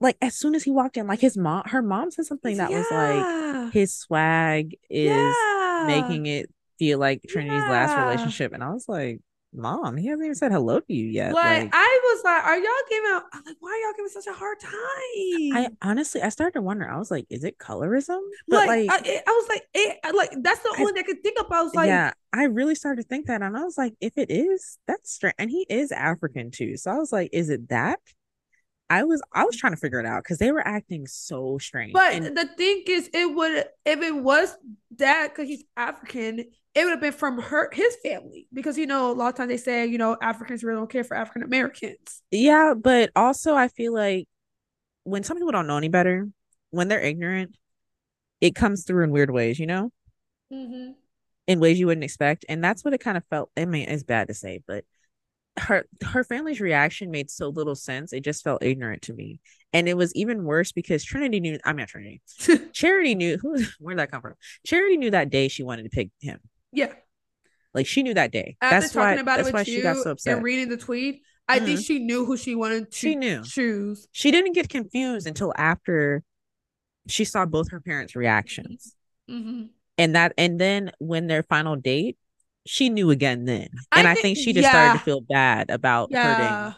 like 0.00 0.16
as 0.22 0.34
soon 0.34 0.54
as 0.54 0.64
he 0.64 0.70
walked 0.70 0.96
in, 0.96 1.06
like 1.06 1.20
his 1.20 1.36
mom, 1.36 1.64
her 1.66 1.82
mom 1.82 2.10
said 2.10 2.24
something 2.24 2.56
that 2.56 2.70
was 2.70 2.86
like, 2.90 3.72
his 3.74 3.94
swag 3.94 4.74
is 4.88 5.10
Yeah. 5.10 5.84
making 5.86 6.24
it 6.24 6.50
feel 6.78 6.98
like 6.98 7.20
Trinity's 7.28 7.68
last 7.68 7.98
relationship, 7.98 8.54
and 8.54 8.64
I 8.64 8.70
was 8.70 8.88
like, 8.88 9.20
mom, 9.52 9.96
he 9.96 10.06
hasn't 10.08 10.24
even 10.24 10.34
said 10.34 10.52
hello 10.52 10.80
to 10.80 10.92
you 10.92 11.06
yet. 11.06 11.32
like, 11.32 11.62
Like, 11.64 11.70
I 11.72 12.00
was 12.04 12.24
like, 12.24 12.44
are 12.44 12.56
y'all 12.58 12.72
giving 12.88 13.10
I'm 13.32 13.44
like, 13.44 13.56
why 13.60 13.70
are 13.70 13.78
y'all 13.88 13.96
giving 13.96 14.10
such 14.10 14.26
a 14.26 14.32
hard 14.32 14.60
time? 14.60 14.72
I 14.74 15.68
honestly, 15.82 16.22
I 16.22 16.28
started 16.28 16.54
to 16.54 16.62
wonder. 16.62 16.88
I 16.88 16.98
was 16.98 17.10
like, 17.10 17.26
is 17.30 17.44
it 17.44 17.58
colorism? 17.58 18.20
But 18.48 18.66
like, 18.68 18.88
like, 18.88 19.06
I, 19.06 19.22
I 19.26 19.30
was 19.30 19.48
like, 19.48 19.62
it, 19.74 20.14
like 20.14 20.30
that's 20.42 20.60
the 20.60 20.74
I- 20.76 20.80
only 20.80 20.92
thing 20.92 21.02
I 21.02 21.06
could 21.06 21.22
think 21.22 21.38
about. 21.40 21.52
I 21.58 21.62
was 21.62 21.74
like, 21.74 21.88
yeah, 21.88 22.12
I 22.32 22.44
really 22.44 22.74
started 22.74 23.02
to 23.02 23.08
think 23.08 23.26
that, 23.26 23.42
and 23.42 23.56
I 23.56 23.64
was 23.64 23.76
like, 23.76 23.94
if 24.00 24.16
it 24.16 24.30
is, 24.30 24.78
that's 24.86 25.12
strange. 25.12 25.34
And 25.38 25.50
he 25.50 25.66
is 25.68 25.90
African 25.92 26.50
too, 26.50 26.76
so 26.76 26.90
I 26.92 26.94
was 26.96 27.12
like, 27.12 27.30
is 27.32 27.50
it 27.50 27.68
that? 27.70 27.98
I 28.90 29.04
was, 29.04 29.22
I 29.32 29.44
was 29.44 29.56
trying 29.56 29.72
to 29.72 29.78
figure 29.78 30.00
it 30.00 30.06
out 30.06 30.22
because 30.24 30.38
they 30.38 30.50
were 30.52 30.66
acting 30.66 31.06
so 31.06 31.56
strange. 31.58 31.92
But 31.92 32.12
And- 32.12 32.36
the 32.36 32.46
thing 32.46 32.82
is, 32.88 33.08
it 33.14 33.34
would 33.34 33.64
if 33.86 34.02
it 34.02 34.14
was 34.14 34.54
that 34.98 35.28
because 35.30 35.48
he's 35.48 35.64
African, 35.76 36.40
it 36.74 36.84
would 36.84 36.90
have 36.90 37.00
been 37.00 37.12
from 37.12 37.40
her 37.40 37.70
his 37.72 37.96
family 38.02 38.48
because 38.52 38.76
you 38.76 38.86
know 38.86 39.10
a 39.10 39.14
lot 39.14 39.28
of 39.28 39.34
times 39.36 39.48
they 39.48 39.56
say 39.56 39.86
you 39.86 39.96
know 39.98 40.16
Africans 40.20 40.62
really 40.64 40.78
don't 40.80 40.90
care 40.90 41.04
for 41.04 41.16
African 41.16 41.42
Americans. 41.44 42.22
Yeah, 42.30 42.74
but 42.76 43.10
also 43.16 43.54
I 43.54 43.68
feel 43.68 43.94
like 43.94 44.26
when 45.04 45.22
some 45.22 45.36
people 45.38 45.52
don't 45.52 45.66
know 45.66 45.76
any 45.78 45.88
better, 45.88 46.28
when 46.70 46.88
they're 46.88 47.00
ignorant, 47.00 47.56
it 48.40 48.54
comes 48.54 48.84
through 48.84 49.04
in 49.04 49.10
weird 49.10 49.30
ways, 49.30 49.58
you 49.58 49.66
know, 49.66 49.90
Mm-hmm. 50.52 50.92
in 51.46 51.60
ways 51.60 51.78
you 51.78 51.86
wouldn't 51.86 52.04
expect. 52.04 52.44
And 52.48 52.62
that's 52.62 52.84
what 52.84 52.92
it 52.92 52.98
kind 52.98 53.16
of 53.16 53.24
felt. 53.30 53.50
I 53.56 53.64
mean, 53.66 53.88
it's 53.88 54.02
bad 54.02 54.28
to 54.28 54.34
say, 54.34 54.60
but 54.66 54.84
her 55.58 55.84
her 56.02 56.24
family's 56.24 56.60
reaction 56.60 57.10
made 57.10 57.30
so 57.30 57.48
little 57.48 57.74
sense. 57.74 58.12
It 58.12 58.22
just 58.24 58.42
felt 58.44 58.62
ignorant 58.62 59.02
to 59.02 59.12
me. 59.12 59.40
And 59.72 59.88
it 59.88 59.96
was 59.96 60.14
even 60.14 60.44
worse 60.44 60.72
because 60.72 61.04
Trinity 61.04 61.38
knew 61.40 61.58
I'm 61.64 61.76
not 61.76 61.88
Trinity. 61.88 62.22
Charity 62.72 63.14
knew 63.14 63.36
who 63.38 63.62
where'd 63.78 63.98
that 63.98 64.10
come 64.10 64.22
from? 64.22 64.34
Charity 64.66 64.96
knew 64.96 65.10
that 65.10 65.30
day 65.30 65.48
she 65.48 65.62
wanted 65.62 65.84
to 65.84 65.90
pick 65.90 66.10
him. 66.20 66.38
Yeah, 66.72 66.92
Like 67.74 67.86
she 67.86 68.02
knew 68.02 68.14
that 68.14 68.30
day. 68.32 68.56
after 68.60 68.80
that's 68.80 68.92
talking 68.92 69.16
why 69.16 69.20
about 69.22 69.36
that's 69.38 69.48
it 69.48 69.54
why 69.54 69.60
with 69.60 69.66
she 69.66 69.76
you 69.76 69.82
got 69.82 69.96
so 69.96 70.12
upset. 70.12 70.34
and 70.36 70.44
reading 70.44 70.68
the 70.68 70.76
tweet, 70.76 71.22
I 71.48 71.58
think 71.58 71.80
she 71.80 71.98
knew 71.98 72.24
who 72.24 72.36
she 72.36 72.54
wanted 72.54 72.90
to 72.92 72.96
She 72.96 73.16
knew. 73.16 73.42
choose. 73.42 74.06
she 74.12 74.30
didn't 74.30 74.52
get 74.52 74.68
confused 74.68 75.26
until 75.26 75.52
after 75.56 76.22
she 77.08 77.24
saw 77.24 77.44
both 77.46 77.70
her 77.72 77.80
parents' 77.80 78.14
reactions. 78.14 78.94
Mm-hmm. 79.28 79.64
and 79.98 80.14
that 80.16 80.32
and 80.38 80.60
then 80.60 80.90
when 80.98 81.26
their 81.28 81.42
final 81.44 81.76
date 81.76 82.16
she 82.66 82.88
knew 82.90 83.10
again 83.10 83.44
then 83.44 83.68
I 83.90 84.00
and 84.00 84.08
i, 84.08 84.14
think- 84.14 84.22
think 84.22 84.38
she 84.38 84.52
just 84.52 84.68
started 84.68 84.98
to 84.98 85.04
feel 85.04 85.20
bad 85.20 85.70
about 85.70 86.10
Yeah, 86.10 86.22
hurting 86.22 86.74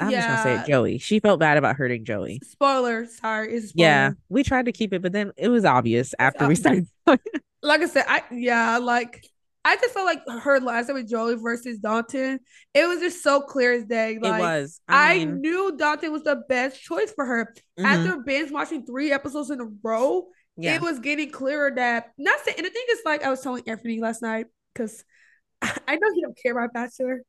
i'm 0.00 0.10
just 0.10 0.28
gonna 0.28 0.42
say 0.42 0.54
it 0.56 0.66
joey 0.66 0.98
she 0.98 1.20
felt 1.20 1.40
bad 1.40 1.56
about 1.58 1.76
hurting 1.76 2.04
joey 2.04 2.40
spoiler. 2.44 3.06
Sorry, 3.06 3.54
it's 3.54 3.68
spoiler. 3.70 3.88
yeah 3.88 4.10
we 4.28 4.42
tried 4.42 4.66
to 4.66 4.72
keep 4.72 4.92
it 4.92 5.02
but 5.02 5.12
then 5.12 5.32
it 5.36 5.48
was 5.48 5.64
obvious 5.64 6.14
after 6.18 6.46
we 6.46 6.54
uh, 6.54 6.56
started 6.56 6.86
like 7.62 7.80
I 7.80 7.86
said, 7.86 8.04
I 8.06 8.22
yeah, 8.30 8.78
like 8.78 9.26
I 9.64 9.76
just 9.76 9.92
felt 9.92 10.06
like 10.06 10.22
her 10.42 10.60
last 10.60 10.86
time 10.86 10.94
with 10.94 11.10
Joey 11.10 11.34
versus 11.34 11.78
Dalton, 11.80 12.38
it 12.72 12.86
was 12.86 13.00
just 13.00 13.22
so 13.24 13.40
clear 13.40 13.72
as 13.72 13.84
day. 13.84 14.18
Like 14.20 14.40
it 14.40 14.44
was 14.44 14.80
I, 14.88 15.14
i, 15.20 15.24
knew 15.24 15.76
Dalton 15.76 16.12
was 16.12 16.22
the 16.22 16.36
best 16.48 16.80
choice 16.80 17.12
for 17.12 17.26
her. 17.26 17.52
mhm, 17.78 17.84
After 17.84 18.18
binge 18.18 18.52
watching 18.52 18.86
three 18.86 19.10
episodes 19.10 19.50
in 19.50 19.60
a 19.60 19.66
row, 19.82 20.28
yeah 20.58 20.74
it 20.76 20.82
was 20.82 20.98
getting 20.98 21.30
clearer 21.30 21.70
that 21.74 22.12
not 22.18 22.38
saying 22.44 22.56
and 22.58 22.66
the 22.66 22.70
thing 22.70 22.84
is 22.90 23.00
like 23.04 23.22
I 23.24 23.30
was 23.30 23.40
telling 23.40 23.62
Anthony 23.68 24.00
last 24.00 24.20
night 24.22 24.46
because 24.74 25.04
I 25.62 25.96
know 25.96 26.12
he 26.14 26.20
don't 26.22 26.36
care 26.40 26.52
about 26.52 26.72
Bachelor, 26.72 27.22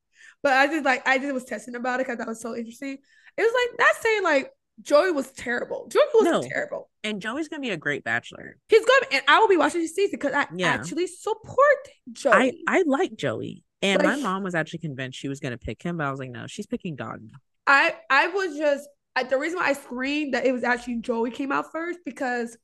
but 0.44 0.54
I 0.54 0.68
just 0.68 0.86
like 0.86 1.08
I 1.08 1.18
just 1.18 1.34
was 1.34 1.46
testing 1.46 1.76
about 1.76 2.00
it 2.00 2.06
because 2.06 2.18
that 2.20 2.28
was 2.28 2.42
so 2.42 2.56
interesting. 2.56 2.98
It 3.38 3.42
was 3.42 3.54
like 3.54 3.80
not 3.80 3.96
saying 4.04 4.24
like 4.24 4.52
Joey 4.82 5.12
was 5.12 5.32
terrible. 5.32 5.88
Joey 5.90 6.04
wasn't 6.14 6.44
No. 6.44 6.50
terrible. 6.50 6.90
and 7.04 7.22
joey's 7.22 7.48
gonna 7.48 7.62
be 7.62 7.70
a 7.70 7.78
great 7.78 8.04
bachelor 8.04 8.58
He's 8.68 8.84
good, 8.86 9.04
and 9.14 9.22
I 9.28 9.40
will 9.40 9.48
be 9.48 9.58
watching 9.58 9.82
this 9.82 9.96
season 9.96 10.12
because 10.20 10.34
I 10.34 10.48
Yeah. 10.56 10.68
actually 10.68 11.08
support 11.08 11.82
Joey. 12.12 12.34
i 12.34 12.52
i 12.80 12.84
like 12.86 13.16
joey 13.16 13.64
and 13.82 14.02
my 14.04 14.16
mom 14.18 14.44
was 14.44 14.56
actually 14.56 14.80
convinced 14.80 15.18
she 15.18 15.30
was 15.30 15.40
gonna 15.40 15.58
pick 15.58 15.82
him 15.82 15.98
but 15.98 16.06
i 16.08 16.12
was 16.12 16.20
like 16.20 16.30
no 16.32 16.46
she's 16.48 16.68
picking 16.68 16.96
Don. 16.96 17.32
I 17.68 17.96
I 18.10 18.28
was 18.28 18.58
just 18.58 18.88
the 19.30 19.38
reason 19.38 19.60
why 19.60 19.68
I 19.70 19.74
screamed 19.74 20.34
that 20.34 20.46
it 20.46 20.52
was 20.54 20.64
actually 20.64 20.98
Joey 21.02 21.30
came 21.32 21.52
out 21.52 21.72
first 21.72 22.00
because 22.06 22.58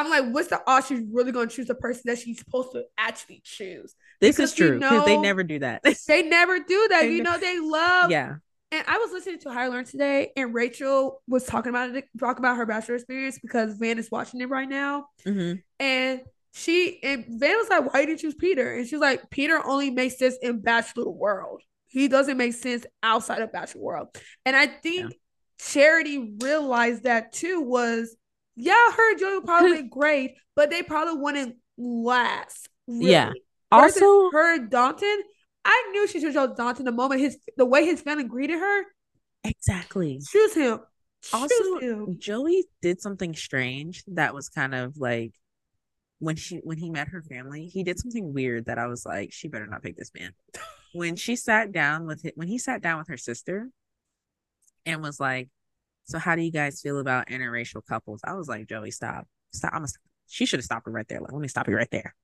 I'm 0.00 0.10
like, 0.10 0.32
what's 0.34 0.48
the 0.48 0.60
odds 0.66 0.86
she's 0.88 1.02
really 1.12 1.32
gonna 1.32 1.48
choose 1.48 1.66
the 1.66 1.74
person 1.74 2.02
that 2.06 2.18
she's 2.18 2.38
supposed 2.38 2.72
to 2.72 2.84
actually 2.98 3.42
choose? 3.44 3.94
this 4.20 4.36
Because 4.36 4.50
is 4.50 4.56
true 4.56 4.74
because 4.78 5.04
they 5.06 5.16
know- 5.16 5.22
never 5.22 5.42
do 5.44 5.58
that 5.60 5.82
They 6.08 6.22
never 6.22 6.58
do 6.58 6.88
that. 6.90 7.02
They 7.02 7.12
you 7.16 7.22
know, 7.22 7.38
they 7.38 7.58
love. 7.60 8.10
yeah 8.10 8.36
And 8.72 8.84
I 8.86 8.98
was 8.98 9.10
listening 9.12 9.38
to 9.40 9.52
Higher 9.52 9.70
Learn 9.70 9.84
today, 9.84 10.30
and 10.36 10.54
Rachel 10.54 11.22
was 11.26 11.44
talking 11.44 11.70
about 11.70 11.94
it, 11.94 12.04
talk 12.18 12.38
about 12.38 12.56
her 12.56 12.66
bachelor 12.66 12.96
experience 12.96 13.38
because 13.40 13.76
Van 13.78 13.98
is 13.98 14.10
watching 14.10 14.40
it 14.40 14.48
right 14.48 14.68
now, 14.68 15.06
hmm 15.24 15.54
and 15.78 16.20
she 16.52 17.00
and 17.04 17.24
Van 17.28 17.56
was 17.56 17.68
like, 17.70 17.92
"Why 17.92 18.04
did 18.04 18.20
you 18.22 18.28
choose 18.30 18.34
Peter?" 18.34 18.74
And 18.74 18.86
she's 18.86 18.98
like, 18.98 19.30
"Peter 19.30 19.60
only 19.64 19.90
makes 19.90 20.18
sense 20.18 20.36
in 20.42 20.60
Bachelor 20.60 21.08
world. 21.08 21.62
He 21.86 22.08
doesn't 22.08 22.36
make 22.36 22.54
sense 22.54 22.84
outside 23.04 23.40
of 23.40 23.52
Bachelor 23.52 23.80
world." 23.82 24.08
And 24.44 24.56
I 24.56 24.66
think 24.66 25.14
Charity 25.60 26.34
realized 26.40 27.04
that 27.04 27.32
too. 27.32 27.60
Was 27.60 28.16
yeah, 28.60 28.92
her 28.92 29.10
and 29.12 29.20
Joey 29.20 29.40
probably 29.42 29.82
great, 29.82 30.36
but 30.56 30.70
they 30.70 30.82
probably 30.82 31.20
wouldn't 31.20 31.56
last. 31.78 32.68
Really. 32.86 33.12
Yeah. 33.12 33.32
Versus 33.72 34.02
also 34.02 34.30
her 34.32 34.58
Dalton, 34.66 35.22
I 35.64 35.88
knew 35.92 36.06
she 36.08 36.20
should 36.20 36.34
chose 36.34 36.56
Dalton 36.56 36.84
the 36.84 36.92
moment 36.92 37.20
his 37.20 37.38
the 37.56 37.66
way 37.66 37.84
his 37.84 38.00
family 38.02 38.24
greeted 38.24 38.58
her. 38.58 38.82
exactly 39.44 40.20
Choose 40.30 40.54
him. 40.54 40.80
Choose 41.22 41.34
Also, 41.34 41.78
him. 41.80 42.16
Joey 42.18 42.64
did 42.82 43.00
something 43.00 43.34
strange 43.34 44.02
that 44.08 44.34
was 44.34 44.48
kind 44.48 44.74
of 44.74 44.96
like 44.98 45.34
when 46.18 46.36
she 46.36 46.58
when 46.58 46.78
he 46.78 46.90
met 46.90 47.08
her 47.08 47.22
family, 47.22 47.66
he 47.66 47.82
did 47.84 47.98
something 47.98 48.32
weird 48.32 48.66
that 48.66 48.78
I 48.78 48.86
was 48.86 49.04
like, 49.06 49.32
she 49.32 49.48
better 49.48 49.66
not 49.66 49.82
pick 49.82 49.96
this 49.96 50.12
man. 50.14 50.32
When 50.92 51.14
she 51.14 51.36
sat 51.36 51.70
down 51.70 52.04
with 52.04 52.24
it, 52.24 52.36
when 52.36 52.48
he 52.48 52.58
sat 52.58 52.82
down 52.82 52.98
with 52.98 53.06
her 53.06 53.16
sister 53.16 53.68
and 54.84 55.00
was 55.00 55.20
like, 55.20 55.48
So 56.10 56.18
how 56.18 56.34
do 56.34 56.42
you 56.42 56.50
guys 56.50 56.80
feel 56.80 56.98
about 56.98 57.28
interracial 57.28 57.84
couples? 57.86 58.20
I 58.24 58.34
was 58.34 58.48
like, 58.48 58.66
Joey, 58.66 58.90
stop. 58.90 59.26
stop. 59.52 59.72
I'm 59.72 59.80
gonna, 59.80 59.92
she 60.26 60.44
should 60.44 60.58
have 60.58 60.64
stopped 60.64 60.86
her 60.86 60.92
right 60.92 61.06
there. 61.08 61.20
Like, 61.20 61.32
let 61.32 61.40
me 61.40 61.48
stop 61.48 61.68
you 61.68 61.76
right 61.76 61.90
there. 61.90 62.16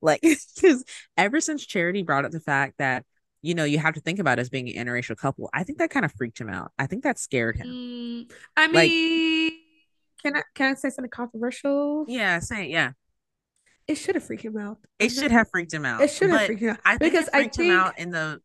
Like, 0.00 0.22
because 0.22 0.82
ever 1.16 1.40
since 1.40 1.66
Charity 1.66 2.02
brought 2.02 2.24
up 2.24 2.30
the 2.30 2.40
fact 2.40 2.74
that 2.78 3.04
you 3.42 3.54
know 3.54 3.64
you 3.64 3.78
have 3.78 3.94
to 3.94 4.00
think 4.00 4.18
about 4.18 4.38
as 4.38 4.48
being 4.48 4.74
an 4.74 4.86
interracial 4.86 5.16
couple, 5.16 5.50
I 5.52 5.62
think 5.62 5.78
that 5.78 5.90
kind 5.90 6.06
of 6.06 6.12
freaked 6.12 6.40
him 6.40 6.48
out. 6.48 6.72
I 6.78 6.86
think 6.86 7.04
that 7.04 7.18
scared 7.18 7.56
him. 7.56 7.66
Mm, 7.66 8.32
I 8.56 8.66
mean, 8.68 8.74
like, 8.74 9.52
can 10.22 10.36
I 10.36 10.42
can 10.54 10.70
I 10.72 10.74
say 10.74 10.88
something 10.88 11.10
controversial? 11.10 12.06
Yeah, 12.08 12.38
say 12.38 12.64
it, 12.64 12.70
yeah. 12.70 12.92
It 13.86 13.96
should 13.96 14.14
have 14.14 14.24
freaked 14.24 14.44
him 14.44 14.56
out. 14.56 14.78
It 14.98 15.10
should 15.10 15.30
have 15.30 15.50
freaked 15.50 15.74
him 15.74 15.84
out. 15.84 16.00
It 16.00 16.10
should 16.10 16.30
have 16.30 16.46
freaked 16.46 16.62
him 16.62 16.70
out. 16.70 16.78
I 16.86 16.96
think 16.96 17.12
because 17.12 17.28
it 17.28 17.34
freaked 17.34 17.54
I 17.54 17.62
think... 17.62 17.72
him 17.72 17.78
out 17.78 17.98
in 17.98 18.10
the 18.10 18.40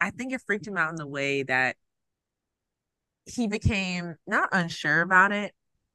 I 0.00 0.10
think 0.10 0.32
it 0.32 0.40
freaked 0.46 0.66
him 0.66 0.78
out 0.78 0.88
in 0.88 0.96
the 0.96 1.06
way 1.06 1.42
that 1.42 1.76
he 3.26 3.46
became 3.46 4.16
not 4.26 4.48
unsure 4.52 5.02
about 5.02 5.32
it, 5.32 5.52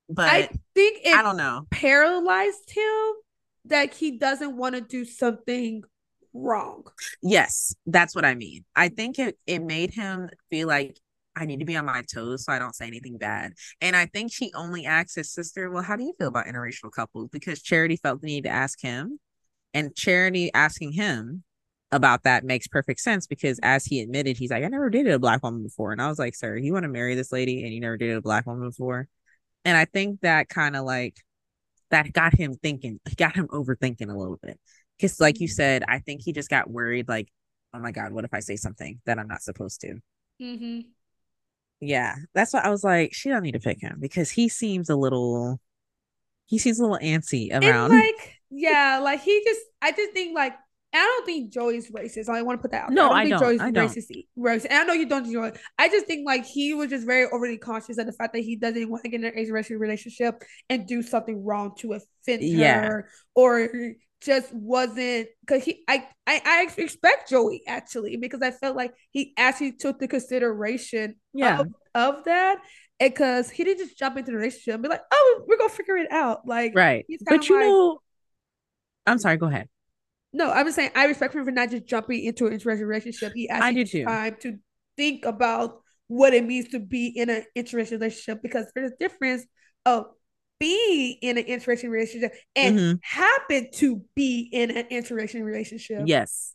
but 0.10 0.30
I 0.30 0.50
think 0.74 1.06
I 1.08 1.22
don't 1.22 1.38
know 1.38 1.66
paralyzed 1.72 2.72
him 2.72 3.14
that 3.66 3.94
he 3.94 4.18
doesn't 4.18 4.56
want 4.56 4.76
to 4.76 4.82
do 4.82 5.06
something 5.06 5.84
wrong. 6.34 6.84
Yes, 7.22 7.76
that's 7.86 8.16
what 8.16 8.26
I 8.26 8.36
mean. 8.36 8.66
I 8.76 8.90
think 8.90 9.20
it 9.20 9.38
it 9.48 9.60
made 9.60 9.94
him 9.94 10.30
feel 10.50 10.68
like 10.68 10.98
I 11.36 11.46
need 11.46 11.60
to 11.60 11.66
be 11.66 11.76
on 11.76 11.86
my 11.86 12.02
toes 12.02 12.46
so 12.46 12.54
I 12.54 12.60
don't 12.60 12.76
say 12.76 12.88
anything 12.88 13.18
bad. 13.18 13.54
And 13.82 13.96
I 13.96 14.06
think 14.06 14.32
she 14.32 14.52
only 14.54 14.86
asked 14.86 15.16
his 15.16 15.32
sister, 15.32 15.70
Well, 15.70 15.84
how 15.84 15.96
do 15.96 16.04
you 16.04 16.14
feel 16.18 16.30
about 16.30 16.46
interracial 16.46 16.92
couples? 16.92 17.30
Because 17.32 17.62
Charity 17.62 17.98
felt 17.98 18.22
the 18.22 18.28
need 18.28 18.46
to 18.46 18.50
ask 18.50 18.82
him. 18.82 19.20
And 19.74 19.94
Charity 19.94 20.52
asking 20.54 20.94
him 20.94 21.44
about 21.92 22.24
that 22.24 22.44
makes 22.44 22.68
perfect 22.68 23.00
sense 23.00 23.28
because 23.28 23.60
as 23.64 23.86
he 23.86 24.02
admitted, 24.02 24.38
he's 24.38 24.52
like, 24.52 24.64
I 24.64 24.68
never 24.68 24.90
dated 24.90 25.14
a 25.14 25.20
black 25.20 25.44
woman 25.44 25.64
before. 25.64 25.92
And 25.92 26.02
I 26.02 26.08
was 26.08 26.20
like, 26.20 26.36
Sir, 26.36 26.58
you 26.58 26.74
want 26.74 26.84
to 26.84 26.90
marry 26.90 27.16
this 27.16 27.32
lady 27.32 27.64
and 27.64 27.74
you 27.74 27.80
never 27.80 27.98
dated 27.98 28.18
a 28.18 28.22
black 28.22 28.46
woman 28.46 28.68
before? 28.68 29.08
And 29.64 29.78
I 29.78 29.86
think 29.86 30.22
that 30.22 30.50
kind 30.50 30.76
of 30.76 30.86
like 30.86 31.18
that 31.92 32.12
got 32.12 32.34
him 32.34 32.56
thinking, 32.56 33.00
got 33.16 33.36
him 33.36 33.48
overthinking 33.48 34.10
a 34.10 34.18
little 34.18 34.40
bit. 34.42 34.60
Because, 34.98 35.20
like 35.20 35.40
you 35.40 35.48
said, 35.48 35.84
I 35.88 36.00
think 36.00 36.22
he 36.24 36.32
just 36.32 36.50
got 36.50 36.70
worried, 36.70 37.10
like, 37.10 37.28
oh 37.74 37.80
my 37.80 37.92
God, 37.92 38.14
what 38.14 38.24
if 38.24 38.34
I 38.34 38.40
say 38.40 38.56
something 38.56 39.02
that 39.06 39.20
I'm 39.20 39.28
not 39.28 39.42
supposed 39.42 39.82
to? 39.82 39.96
Mm-hmm. 40.42 40.82
Yeah, 41.82 42.16
that's 42.34 42.54
why 42.54 42.62
I 42.62 42.70
was 42.70 42.84
like. 42.84 43.14
She 43.14 43.30
don't 43.30 43.44
need 43.44 43.52
to 43.54 43.60
pick 43.60 43.82
him 43.82 43.98
because 44.00 44.32
he 44.32 44.48
seems 44.48 44.90
a 44.90 44.96
little, 44.96 45.60
he 46.46 46.60
seems 46.60 46.80
a 46.80 46.84
little 46.84 47.06
antsy 47.06 47.52
around. 47.52 47.92
And 47.92 48.00
like, 48.00 48.40
yeah, 48.50 49.00
like 49.04 49.22
he 49.22 49.44
just, 49.46 49.62
I 49.82 49.92
just 49.92 50.14
think 50.14 50.34
like 50.34 50.54
I 50.96 51.06
don't 51.06 51.26
think 51.26 51.52
Joey's 51.52 51.90
racist. 51.92 52.30
I 52.30 52.42
want 52.42 52.60
to 52.60 52.62
put 52.62 52.72
that 52.72 52.86
out. 52.86 52.92
No, 52.92 53.10
I 53.10 53.28
don't. 53.28 53.40
Think 53.40 53.42
Joey's 53.42 53.62
I 53.62 53.72
don't. 53.72 53.90
racist. 54.38 54.66
And 54.70 54.74
I 54.74 54.84
know 54.84 54.94
you 54.94 55.08
don't 55.08 55.26
enjoy. 55.26 55.52
I 55.78 55.90
just 55.90 56.06
think 56.06 56.26
like 56.26 56.46
he 56.46 56.74
was 56.74 56.90
just 56.90 57.06
very 57.06 57.28
overly 57.32 57.58
conscious 57.58 57.98
of 57.98 58.06
the 58.06 58.14
fact 58.14 58.34
that 58.34 58.42
he 58.42 58.56
doesn't 58.56 58.90
want 58.90 59.04
to 59.04 59.10
get 59.10 59.22
in 59.22 59.26
an 59.26 59.34
interracial 59.34 59.80
relationship 59.80 60.42
and 60.70 60.88
do 60.88 61.02
something 61.02 61.44
wrong 61.44 61.74
to 61.80 61.94
offend 61.94 62.44
yeah. 62.44 62.86
her 62.86 63.10
or 63.36 63.70
just 64.22 64.54
wasn't 64.54 65.28
because 65.42 65.64
he 65.64 65.84
I, 65.88 66.08
I 66.26 66.42
I 66.44 66.82
expect 66.82 67.30
Joey 67.30 67.62
actually 67.68 68.18
because 68.18 68.42
I 68.42 68.52
felt 68.52 68.76
like 68.76 68.94
he 69.12 69.34
actually 69.38 69.74
took 69.74 70.00
the 70.00 70.08
consideration 70.08 71.16
yeah. 71.34 71.60
of, 71.60 71.68
of 71.94 72.24
that 72.26 72.58
because 73.00 73.50
he 73.50 73.64
didn't 73.64 73.86
just 73.86 74.00
jump 74.00 74.18
into 74.18 74.32
the 74.32 74.38
relationship 74.38 74.76
and 74.76 74.84
be 74.84 74.90
like, 74.90 75.04
oh, 75.12 75.44
we're 75.48 75.58
gonna 75.58 75.70
figure 75.70 75.98
it 75.98 76.12
out. 76.12 76.48
Like 76.48 76.74
right. 76.76 77.06
But 77.26 77.48
you 77.50 77.56
like, 77.56 77.66
know, 77.66 78.00
I'm 79.06 79.20
sorry, 79.20 79.38
go 79.38 79.48
ahead. 79.48 79.70
No, 80.36 80.52
I'm 80.52 80.66
just 80.66 80.76
saying 80.76 80.92
I 80.96 81.06
respect 81.06 81.34
him 81.34 81.46
for 81.46 81.52
not 81.52 81.72
just 81.72 81.86
jumping 81.86 82.26
into 82.26 82.46
an 82.46 82.58
interracial 82.58 82.86
relationship. 82.86 83.32
He 83.34 83.48
actually 83.48 83.68
I 83.68 83.72
do 83.72 83.86
too. 83.86 84.04
time 84.04 84.36
to 84.42 84.58
think 84.98 85.24
about 85.24 85.80
what 86.08 86.34
it 86.34 86.46
means 86.46 86.68
to 86.70 86.80
be 86.80 87.08
in 87.08 87.30
an 87.30 87.46
interracial 87.56 87.92
relationship 87.92 88.42
because 88.44 88.66
there's 88.76 88.92
a 88.92 88.96
difference 89.00 89.46
of 89.86 90.08
being 90.60 91.18
in 91.22 91.38
an 91.38 91.46
interracial 91.46 91.90
relationship 91.90 92.34
and 92.54 92.78
mm-hmm. 92.78 92.96
happen 93.02 93.70
to 93.76 94.02
be 94.14 94.50
in 94.52 94.72
an 94.72 94.86
interracial 94.92 95.42
relationship. 95.42 96.02
Yes. 96.06 96.54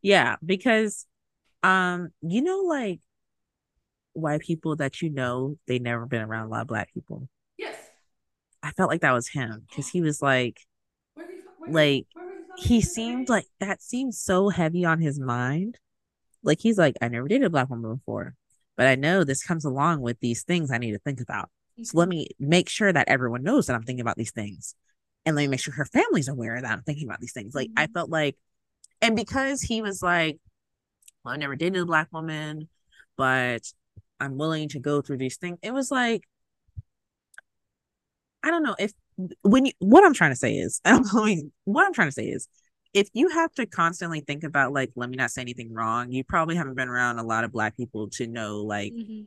Yeah, 0.00 0.36
because 0.42 1.04
um, 1.62 2.08
you 2.22 2.40
know, 2.40 2.60
like 2.60 3.00
white 4.14 4.40
people 4.40 4.76
that 4.76 5.02
you 5.02 5.10
know, 5.10 5.58
they 5.66 5.78
never 5.78 6.06
been 6.06 6.22
around 6.22 6.46
a 6.46 6.48
lot 6.48 6.62
of 6.62 6.68
black 6.68 6.94
people. 6.94 7.28
Yes. 7.58 7.76
I 8.62 8.70
felt 8.70 8.88
like 8.88 9.02
that 9.02 9.12
was 9.12 9.28
him 9.28 9.66
because 9.68 9.88
he 9.88 10.00
was 10.00 10.22
like, 10.22 10.58
like 11.68 12.06
he 12.58 12.80
seemed 12.80 13.28
like 13.28 13.46
that 13.60 13.82
seemed 13.82 14.14
so 14.14 14.48
heavy 14.48 14.84
on 14.84 15.00
his 15.00 15.18
mind. 15.18 15.78
Like 16.42 16.60
he's 16.60 16.78
like, 16.78 16.96
I 17.00 17.08
never 17.08 17.28
dated 17.28 17.46
a 17.46 17.50
black 17.50 17.70
woman 17.70 17.94
before, 17.94 18.34
but 18.76 18.86
I 18.86 18.94
know 18.94 19.24
this 19.24 19.42
comes 19.42 19.64
along 19.64 20.00
with 20.00 20.18
these 20.20 20.42
things 20.42 20.70
I 20.70 20.78
need 20.78 20.92
to 20.92 20.98
think 20.98 21.20
about. 21.20 21.50
So 21.82 21.98
let 21.98 22.08
mm-hmm. 22.08 22.18
me 22.18 22.28
make 22.40 22.68
sure 22.68 22.92
that 22.92 23.08
everyone 23.08 23.42
knows 23.42 23.66
that 23.66 23.74
I'm 23.74 23.84
thinking 23.84 24.00
about 24.00 24.16
these 24.16 24.32
things. 24.32 24.74
And 25.24 25.36
let 25.36 25.42
me 25.42 25.48
make 25.48 25.60
sure 25.60 25.74
her 25.74 25.84
family's 25.84 26.28
aware 26.28 26.60
that 26.60 26.70
I'm 26.70 26.82
thinking 26.82 27.08
about 27.08 27.20
these 27.20 27.32
things. 27.32 27.54
Like 27.54 27.70
I 27.76 27.84
mm-hmm. 27.84 27.92
felt 27.92 28.10
like, 28.10 28.36
and 29.00 29.14
because 29.14 29.62
he 29.62 29.80
was 29.82 30.02
like, 30.02 30.38
well, 31.24 31.34
I 31.34 31.36
never 31.36 31.54
dated 31.54 31.82
a 31.82 31.86
black 31.86 32.08
woman, 32.12 32.68
but 33.16 33.62
I'm 34.18 34.36
willing 34.36 34.68
to 34.70 34.80
go 34.80 35.00
through 35.00 35.18
these 35.18 35.36
things. 35.36 35.58
It 35.62 35.72
was 35.72 35.90
like, 35.90 36.22
I 38.42 38.50
don't 38.50 38.62
know 38.62 38.76
if 38.78 38.92
when 39.42 39.66
you 39.66 39.72
what 39.78 40.04
I'm 40.04 40.14
trying 40.14 40.30
to 40.32 40.36
say 40.36 40.54
is 40.54 40.80
I'm 40.84 41.02
going 41.02 41.52
what 41.64 41.86
I'm 41.86 41.92
trying 41.92 42.08
to 42.08 42.12
say 42.12 42.26
is 42.26 42.48
if 42.94 43.08
you 43.12 43.28
have 43.28 43.52
to 43.54 43.66
constantly 43.66 44.20
think 44.20 44.44
about 44.44 44.72
like 44.72 44.90
let 44.96 45.10
me 45.10 45.16
not 45.16 45.30
say 45.30 45.42
anything 45.42 45.72
wrong, 45.72 46.10
you 46.10 46.24
probably 46.24 46.56
haven't 46.56 46.74
been 46.74 46.88
around 46.88 47.18
a 47.18 47.22
lot 47.22 47.44
of 47.44 47.52
black 47.52 47.76
people 47.76 48.08
to 48.10 48.26
know 48.26 48.58
like 48.58 48.92
mm-hmm. 48.92 49.22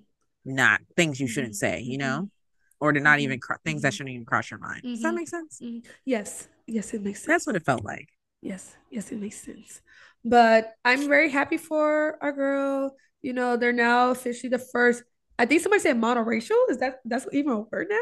not 0.45 0.81
things 0.95 1.19
you 1.19 1.27
shouldn't 1.27 1.53
mm-hmm. 1.53 1.77
say, 1.77 1.81
you 1.81 1.97
know? 1.97 2.23
Mm-hmm. 2.23 2.25
Or 2.79 2.91
to 2.91 2.99
not 2.99 3.19
even 3.19 3.37
mm-hmm. 3.37 3.41
cro- 3.41 3.57
things 3.63 3.83
that 3.83 3.89
mm-hmm. 3.89 3.97
shouldn't 3.97 4.13
even 4.15 4.25
cross 4.25 4.49
your 4.49 4.59
mind. 4.59 4.81
Does 4.81 5.03
that 5.03 5.13
make 5.13 5.27
sense? 5.27 5.61
Yes. 6.03 6.47
Yes, 6.65 6.95
it 6.95 7.03
makes 7.03 7.19
sense. 7.19 7.27
That's 7.27 7.45
what 7.45 7.55
it 7.55 7.63
felt 7.63 7.83
like. 7.83 8.09
Yes. 8.41 8.75
Yes, 8.89 9.11
it 9.11 9.19
makes 9.19 9.39
sense. 9.39 9.81
But 10.25 10.73
I'm 10.83 11.07
very 11.07 11.29
happy 11.29 11.57
for 11.57 12.17
our 12.23 12.31
girl. 12.31 12.95
You 13.21 13.33
know, 13.33 13.55
they're 13.55 13.71
now 13.71 14.09
officially 14.09 14.49
the 14.49 14.57
first. 14.57 15.03
I 15.37 15.45
think 15.45 15.61
somebody 15.61 15.81
said 15.81 15.97
monoracial. 15.97 16.57
Is 16.69 16.79
that 16.79 17.01
that's 17.05 17.27
even 17.31 17.51
a 17.51 17.59
word 17.59 17.87
now? 17.89 17.97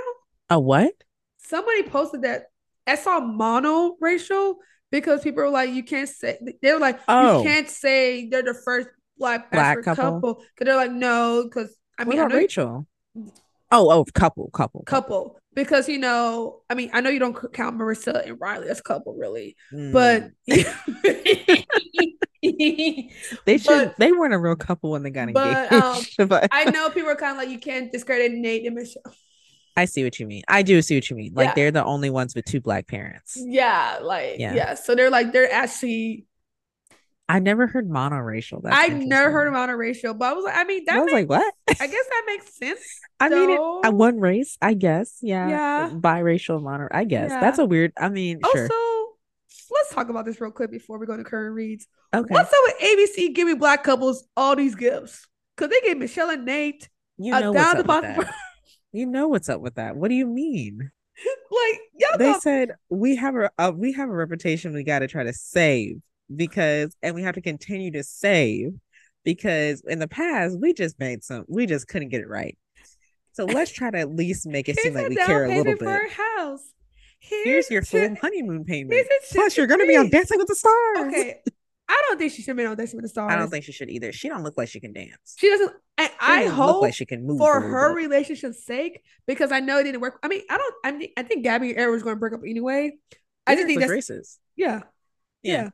A 0.49 0.59
what? 0.59 0.93
Somebody 1.39 1.83
posted 1.83 2.21
that 2.23 2.45
I 2.85 2.95
saw 2.95 3.19
mono-racial 3.19 4.57
because 4.91 5.21
people 5.21 5.43
were 5.43 5.49
like, 5.49 5.71
you 5.71 5.83
can't 5.83 6.09
say 6.09 6.39
they 6.61 6.73
were 6.73 6.79
like, 6.79 6.99
oh. 7.07 7.39
you 7.39 7.43
can't 7.43 7.69
say 7.69 8.27
they're 8.29 8.43
the 8.43 8.53
first 8.53 8.89
black 9.17 9.51
black 9.51 9.83
couple 9.83 10.35
because 10.35 10.65
they're 10.65 10.75
like, 10.75 10.91
no, 10.91 11.43
because 11.43 11.75
I 11.97 12.05
mean, 12.05 12.19
about 12.19 12.33
Rachel? 12.33 12.87
Oh, 13.71 13.91
oh, 13.91 14.05
couple, 14.13 14.49
couple, 14.51 14.83
couple. 14.83 15.39
Because 15.53 15.89
you 15.89 15.97
know, 15.97 16.61
I 16.69 16.75
mean, 16.75 16.89
I 16.93 17.01
know 17.01 17.09
you 17.09 17.19
don't 17.19 17.35
count 17.53 17.77
Maurissa 17.77 18.25
and 18.27 18.39
Riley 18.39 18.69
as 18.69 18.81
couple, 18.81 19.15
really, 19.15 19.55
mm. 19.73 19.91
but 19.91 20.31
they 23.45 23.57
should. 23.57 23.65
But, 23.65 23.97
they 23.97 24.11
weren't 24.11 24.33
a 24.33 24.39
real 24.39 24.55
couple 24.55 24.91
when 24.91 25.03
they 25.03 25.09
got 25.09 25.29
engaged. 25.29 26.19
Um, 26.19 26.27
but 26.27 26.47
I 26.51 26.65
know 26.65 26.89
people 26.89 27.09
are 27.09 27.15
kind 27.15 27.31
of 27.31 27.37
like, 27.37 27.49
you 27.49 27.59
can't 27.59 27.91
discredit 27.91 28.31
Nayte 28.31 28.67
and 28.67 28.75
Michelle. 28.75 29.03
I 29.75 29.85
see 29.85 30.03
what 30.03 30.19
you 30.19 30.27
mean. 30.27 30.43
I 30.47 30.61
do 30.61 30.81
see 30.81 30.95
what 30.95 31.09
you 31.09 31.15
mean. 31.15 31.33
Like 31.33 31.49
yeah. 31.49 31.53
they're 31.55 31.71
the 31.71 31.83
only 31.83 32.09
ones 32.09 32.35
with 32.35 32.45
two 32.45 32.61
black 32.61 32.87
parents. 32.87 33.37
Yeah, 33.37 33.99
like 34.01 34.35
yeah. 34.39 34.53
yeah. 34.53 34.73
So 34.73 34.95
they're 34.95 35.09
like 35.09 35.31
they're 35.31 35.51
actually. 35.51 36.25
I 37.27 37.37
never 37.37 37.67
heard 37.67 37.87
monoracial. 37.87 38.63
That's 38.63 38.75
I 38.75 38.87
never 38.87 39.29
heard 39.29 39.47
of 39.47 39.53
monoracial, 39.53 40.17
but 40.17 40.29
I 40.29 40.33
was 40.33 40.45
like, 40.45 40.57
I 40.57 40.63
mean, 40.63 40.83
that 40.87 40.95
I 40.95 40.99
was 40.99 41.13
makes, 41.13 41.29
like, 41.29 41.29
what? 41.29 41.53
I 41.79 41.85
guess 41.85 42.05
that 42.09 42.23
makes 42.25 42.57
sense. 42.57 42.79
I 43.19 43.29
mean, 43.29 43.51
it, 43.51 43.59
uh, 43.59 43.91
one 43.91 44.19
race, 44.19 44.57
I 44.63 44.73
guess. 44.73 45.19
Yeah, 45.21 45.47
yeah, 45.47 45.89
biracial 45.93 46.59
mono. 46.61 46.87
I 46.91 47.03
guess 47.03 47.29
yeah. 47.29 47.39
that's 47.39 47.59
a 47.59 47.65
weird. 47.65 47.93
I 47.99 48.09
mean, 48.09 48.39
also, 48.43 48.67
sure. 48.67 49.07
let's 49.69 49.93
talk 49.93 50.09
about 50.09 50.25
this 50.25 50.41
real 50.41 50.49
quick 50.49 50.71
before 50.71 50.97
we 50.97 51.05
go 51.05 51.15
to 51.15 51.23
current 51.23 51.53
reads. 51.53 51.85
Okay, 52.15 52.33
what's 52.33 52.51
up 52.51 52.59
with 52.63 52.79
ABC 52.79 53.35
giving 53.35 53.59
black 53.59 53.83
couples 53.83 54.27
all 54.35 54.55
these 54.55 54.73
gifts? 54.73 55.27
Because 55.55 55.69
they 55.69 55.87
gave 55.87 55.99
Michelle 55.99 56.31
and 56.31 56.47
Nayte 56.47 56.87
you 57.19 57.31
know 57.31 57.51
what's 57.51 57.65
up 57.65 57.77
with 57.77 57.87
that. 57.87 58.33
You 58.91 59.05
know 59.05 59.27
what's 59.27 59.49
up 59.49 59.61
with 59.61 59.75
that. 59.75 59.95
What 59.95 60.09
do 60.09 60.15
you 60.15 60.27
mean? 60.27 60.91
Like 61.51 61.79
y'all 61.97 62.17
they 62.17 62.39
said 62.39 62.75
we 62.89 63.15
have 63.15 63.35
a, 63.35 63.49
a 63.57 63.71
we 63.71 63.91
have 63.93 64.07
a 64.07 64.13
reputation 64.13 64.71
we 64.71 64.83
got 64.83 64.99
to 64.99 65.07
try 65.07 65.23
to 65.23 65.33
save 65.33 65.99
because 66.33 66.95
and 67.01 67.15
we 67.15 67.23
have 67.23 67.35
to 67.35 67.41
continue 67.41 67.91
to 67.91 68.03
save 68.03 68.73
because 69.25 69.81
in 69.87 69.97
the 69.97 70.07
past 70.07 70.59
we 70.59 70.73
just 70.73 70.99
made 70.99 71.23
some 71.23 71.45
we 71.47 71.65
just 71.65 71.87
couldn't 71.87 72.09
get 72.09 72.21
it 72.21 72.29
right. 72.29 72.55
So 73.33 73.45
let's 73.49 73.71
try 73.71 73.89
to 73.89 73.97
at 73.97 74.15
least 74.15 74.45
make 74.45 74.69
it 74.69 74.79
seem 74.79 74.93
like 74.93 75.09
we 75.09 75.15
care 75.15 75.45
a 75.45 75.57
little 75.57 75.75
bit. 75.75 76.11
house. 76.11 76.61
Here's, 77.19 77.67
Here's 77.67 77.71
your 77.71 77.81
full 77.81 78.15
honeymoon 78.21 78.63
payment. 78.63 79.07
Plus, 79.31 79.57
you're 79.57 79.67
gonna 79.67 79.87
be 79.87 79.97
on 79.97 80.09
Dancing 80.09 80.37
with 80.37 80.47
the 80.47 80.55
Stars. 80.55 81.07
Okay, 81.07 81.41
I 81.89 82.01
don't 82.07 82.19
think 82.19 82.31
she 82.31 82.43
should 82.43 82.55
be 82.55 82.65
on 82.65 82.77
Dancing 82.77 82.97
with 82.97 83.05
the 83.05 83.09
Stars. 83.09 83.33
I 83.33 83.35
don't 83.35 83.49
think 83.49 83.65
she 83.65 83.71
should 83.71 83.89
either. 83.89 84.11
She 84.11 84.29
don't 84.29 84.43
look 84.43 84.57
like 84.57 84.69
she 84.69 84.79
can 84.79 84.93
dance. 84.93 85.35
She 85.37 85.49
doesn't. 85.49 85.73
And 85.97 86.11
I 86.19 86.45
hope 86.45 86.83
like 86.83 86.93
she 86.93 87.05
can 87.05 87.25
move 87.25 87.39
for 87.39 87.59
her 87.59 87.89
bit. 87.89 88.03
relationship's 88.03 88.63
sake 88.63 89.01
because 89.25 89.51
I 89.51 89.59
know 89.59 89.79
it 89.79 89.85
didn't 89.85 89.99
work. 89.99 90.19
I 90.21 90.27
mean, 90.27 90.43
I 90.49 90.57
don't. 90.57 90.75
I 90.85 90.91
mean, 90.91 91.09
I 91.17 91.23
think 91.23 91.43
Gabby 91.43 91.71
and 91.71 91.79
Eric 91.79 91.93
was 91.93 92.03
going 92.03 92.15
to 92.15 92.19
break 92.19 92.33
up 92.33 92.41
anyway. 92.47 92.93
I 93.47 93.55
just 93.55 93.65
think 93.65 93.79
that's 93.79 93.91
racist. 93.91 94.37
Yeah, 94.55 94.81
yeah, 95.41 95.69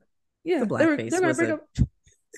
yeah. 0.46 0.62
The 0.62 0.66
blackface. 0.68 1.12
They 1.12 1.20
were, 1.20 1.34
they 1.34 1.38
break 1.38 1.50
a... 1.50 1.54
up. 1.56 1.68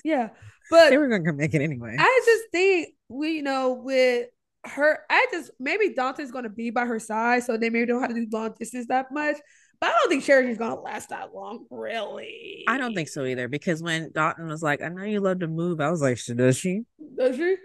Yeah, 0.04 0.30
but 0.70 0.90
they 0.90 0.98
were 0.98 1.08
going 1.08 1.24
to 1.24 1.32
make 1.32 1.54
it 1.54 1.62
anyway. 1.62 1.96
I 1.98 2.22
just 2.26 2.50
think 2.50 2.88
we, 3.08 3.36
you 3.36 3.42
know, 3.42 3.74
with 3.74 4.26
her 4.64 5.00
I 5.08 5.26
just 5.30 5.50
maybe 5.58 5.94
Dotun's 5.94 6.30
gonna 6.30 6.48
be 6.48 6.70
by 6.70 6.84
her 6.84 6.98
side, 6.98 7.44
so 7.44 7.56
they 7.56 7.70
maybe 7.70 7.86
don't 7.86 8.00
have 8.00 8.10
to 8.10 8.14
do 8.14 8.26
long 8.30 8.54
distance 8.58 8.86
that 8.88 9.12
much. 9.12 9.36
But 9.80 9.90
I 9.90 9.92
don't 9.92 10.08
think 10.08 10.24
Charity's 10.24 10.58
gonna 10.58 10.80
last 10.80 11.10
that 11.10 11.34
long, 11.34 11.66
really. 11.70 12.64
I 12.66 12.78
don't 12.78 12.94
think 12.94 13.08
so 13.08 13.24
either. 13.24 13.48
Because 13.48 13.82
when 13.82 14.10
Dotun 14.10 14.48
was 14.48 14.62
like, 14.62 14.82
"I 14.82 14.88
know 14.88 15.04
you 15.04 15.20
love 15.20 15.40
to 15.40 15.48
move," 15.48 15.80
I 15.80 15.90
was 15.90 16.02
like, 16.02 16.18
"Does 16.24 16.56
she? 16.56 16.82
Does 17.16 17.36
she?" 17.36 17.56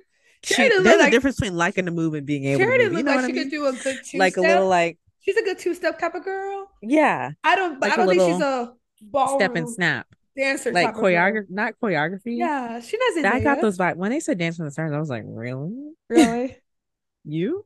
she 0.43 0.69
there's 0.69 0.85
like, 0.85 1.07
a 1.07 1.11
difference 1.11 1.37
between 1.37 1.55
liking 1.55 1.85
to 1.85 1.91
move 1.91 2.13
and 2.13 2.25
being 2.25 2.45
able 2.45 2.59
Charity 2.59 2.85
to 2.85 2.89
move. 2.89 2.97
You 2.99 3.03
know 3.03 3.11
like 3.11 3.19
she 3.21 3.25
I 3.25 3.27
mean? 3.27 3.43
could 3.43 3.51
do 3.51 3.65
a 3.65 3.73
good 3.73 3.99
two 4.05 4.17
like 4.17 4.37
a 4.37 4.41
little 4.41 4.67
like 4.67 4.99
she's 5.21 5.37
a 5.37 5.43
good 5.43 5.57
two 5.57 5.73
step 5.73 5.99
type 5.99 6.15
of 6.15 6.23
girl. 6.23 6.69
Yeah, 6.81 7.31
I 7.43 7.55
don't. 7.55 7.79
Like 7.79 7.93
I 7.93 7.95
don't 7.95 8.09
think 8.09 8.21
she's 8.21 8.41
a 8.41 8.73
ball 9.01 9.37
step 9.37 9.55
and 9.55 9.69
snap 9.69 10.07
dancer, 10.35 10.71
like 10.71 10.93
choreography, 10.95 11.49
not 11.49 11.73
choreography. 11.81 12.37
Yeah, 12.37 12.79
she 12.79 12.97
doesn't. 12.97 13.25
I 13.25 13.39
got 13.39 13.61
those 13.61 13.77
vibes 13.77 13.95
when 13.95 14.11
they 14.11 14.19
said 14.19 14.37
"Dance 14.37 14.57
from 14.57 14.65
the 14.65 14.71
Stars." 14.71 14.91
I 14.91 14.99
was 14.99 15.09
like, 15.09 15.23
really, 15.25 15.93
really, 16.09 16.57
you? 17.23 17.65